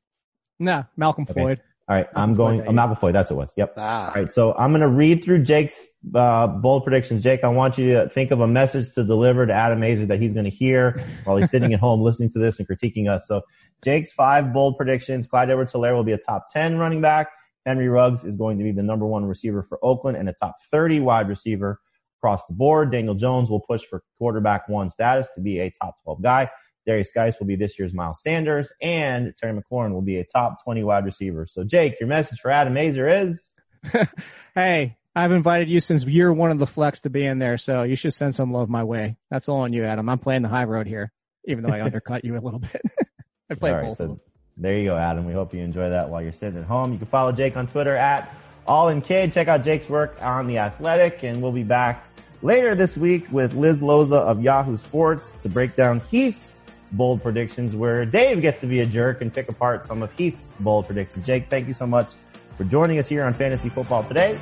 Nah, 0.60 0.84
Malcolm 0.98 1.26
okay. 1.30 1.40
Floyd. 1.40 1.62
All 1.88 1.96
right, 1.96 2.08
Malcolm 2.16 2.22
I'm 2.32 2.36
going. 2.36 2.58
Floyd, 2.60 2.70
oh, 2.70 2.74
Malcolm 2.74 2.96
Floyd, 2.96 3.16
that's 3.16 3.30
what 3.30 3.36
it 3.36 3.40
was. 3.42 3.54
Yep. 3.58 3.74
Ah. 3.78 4.08
All 4.08 4.22
right, 4.22 4.32
so 4.32 4.54
I'm 4.56 4.72
going 4.72 4.82
to 4.82 4.88
read 4.88 5.24
through 5.24 5.44
Jake's 5.44 5.86
uh, 6.16 6.48
bold 6.48 6.84
predictions. 6.84 7.22
Jake, 7.22 7.44
I 7.44 7.50
want 7.50 7.78
you 7.78 7.94
to 7.94 8.10
think 8.10 8.32
of 8.32 8.40
a 8.40 8.48
message 8.48 8.92
to 8.96 9.04
deliver 9.04 9.46
to 9.46 9.54
Adam 9.54 9.82
Aizer 9.82 10.08
that 10.08 10.20
he's 10.20 10.34
going 10.34 10.46
to 10.46 10.52
hear 10.52 11.00
while 11.26 11.38
he's 11.38 11.52
sitting 11.52 11.74
at 11.74 11.80
home 11.82 12.02
listening 12.02 12.32
to 12.32 12.40
this 12.40 12.58
and 12.58 12.68
critiquing 12.68 13.08
us. 13.08 13.28
So 13.28 13.42
Jake's 13.84 14.12
five 14.12 14.52
bold 14.52 14.78
predictions: 14.78 15.28
Clyde 15.28 15.52
Edwards-Helaire 15.52 15.94
will 15.94 16.04
be 16.04 16.14
a 16.14 16.18
top 16.18 16.46
10 16.52 16.80
running 16.80 17.02
back. 17.02 17.28
Henry 17.68 17.88
Ruggs 17.88 18.26
is 18.26 18.36
going 18.36 18.58
to 18.58 18.64
be 18.64 18.72
the 18.72 18.84
number 18.84 19.06
one 19.06 19.26
receiver 19.26 19.62
for 19.62 19.84
Oakland 19.84 20.18
and 20.18 20.30
a 20.30 20.34
top 20.34 20.56
30 20.72 21.02
wide 21.02 21.28
receiver 21.28 21.80
across 22.26 22.46
the 22.48 22.54
board. 22.54 22.92
Daniel 22.92 23.14
Jones 23.14 23.52
will 23.52 23.60
push 23.60 23.84
for 23.88 24.02
quarterback 24.18 24.68
one 24.68 24.90
status 24.90 25.28
to 25.36 25.42
be 25.42 25.60
a 25.60 25.70
top 25.70 26.02
12 26.04 26.24
guy. 26.24 26.50
Derrius 26.88 27.14
Guice 27.14 27.40
will 27.40 27.46
be 27.46 27.56
this 27.56 27.78
year's 27.78 27.94
Miles 27.94 28.22
Sanders 28.22 28.72
and 28.82 29.34
Terry 29.38 29.60
McLaurin 29.60 29.92
will 29.92 30.02
be 30.02 30.18
a 30.18 30.24
top 30.24 30.64
20 30.64 30.84
wide 30.84 31.06
receiver. 31.06 31.46
So 31.46 31.64
Jake, 31.64 32.00
your 32.00 32.10
message 32.10 32.40
for 32.40 32.50
Adam 32.50 32.74
Aizer 32.74 33.28
is? 33.28 33.52
hey, 34.56 34.98
I've 35.16 35.32
invited 35.32 35.70
you 35.70 35.80
since 35.80 36.04
year 36.04 36.34
one 36.34 36.50
of 36.50 36.58
the 36.58 36.68
flex 36.68 37.02
to 37.02 37.12
be 37.12 37.26
in 37.26 37.38
there. 37.38 37.58
So 37.58 37.84
you 37.84 37.96
should 37.96 38.14
send 38.14 38.34
some 38.36 38.52
love 38.52 38.70
my 38.70 38.84
way. 38.84 39.18
That's 39.30 39.48
all 39.48 39.62
on 39.62 39.74
you, 39.74 39.84
Adam. 39.84 40.10
I'm 40.10 40.20
playing 40.20 40.42
the 40.42 40.50
high 40.50 40.66
road 40.66 40.88
here, 40.88 41.12
even 41.46 41.64
though 41.64 41.74
I 41.74 41.82
undercut 41.84 42.26
you 42.26 42.36
a 42.36 42.42
little 42.42 42.60
bit. 42.60 42.82
I 43.52 43.54
played 43.56 43.82
both 43.82 43.98
so 43.98 44.20
There 44.58 44.76
you 44.76 44.86
go, 44.86 44.98
Adam. 44.98 45.26
We 45.26 45.34
hope 45.34 45.54
you 45.54 45.62
enjoy 45.62 45.92
that 45.92 46.10
while 46.10 46.24
you're 46.24 46.34
sitting 46.34 46.60
at 46.60 46.66
home. 46.66 46.92
You 46.92 46.98
can 46.98 47.08
follow 47.08 47.32
Jake 47.32 47.56
on 47.56 47.68
Twitter 47.68 47.96
at 47.96 48.36
all 48.68 48.90
in 48.90 49.02
kid. 49.02 49.32
Check 49.32 49.48
out 49.48 49.64
Jake's 49.64 49.88
work 49.88 50.18
on 50.22 50.48
the 50.48 50.58
athletic 50.58 51.24
and 51.24 51.42
we'll 51.42 51.52
be 51.52 51.64
back 51.64 52.15
later 52.42 52.76
this 52.76 52.98
week 52.98 53.26
with 53.32 53.54
Liz 53.54 53.82
Loza 53.82 54.18
of 54.18 54.42
Yahoo 54.42 54.78
Sports 54.78 55.32
to 55.42 55.50
break 55.50 55.76
down 55.76 56.00
Heath's 56.00 56.60
bold 56.92 57.22
predictions 57.22 57.76
where 57.76 58.06
Dave 58.06 58.42
gets 58.42 58.62
to 58.62 58.68
be 58.68 58.80
a 58.80 58.86
jerk 58.86 59.22
and 59.22 59.34
pick 59.34 59.50
apart 59.50 59.86
some 59.86 60.02
of 60.04 60.16
Heath's 60.16 60.50
bold 60.60 60.86
predictions. 60.86 61.26
Jake, 61.26 61.50
thank 61.50 61.68
you 61.68 61.74
so 61.74 61.88
much 61.88 62.14
for 62.58 62.64
joining 62.64 63.00
us 63.00 63.10
here 63.10 63.24
on 63.24 63.34
Fantasy 63.34 63.70
Football 63.70 64.04
today. 64.04 64.40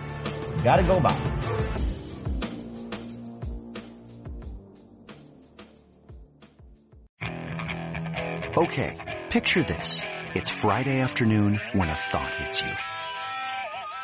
gotta 0.63 0.83
go 0.83 0.99
by. 0.99 1.17
Okay, 8.55 9.21
picture 9.31 9.63
this. 9.63 10.01
It's 10.35 10.51
Friday 10.51 10.99
afternoon 10.99 11.59
when 11.73 11.89
a 11.89 11.95
thought 11.95 12.33
hits 12.35 12.59
you. 12.59 12.92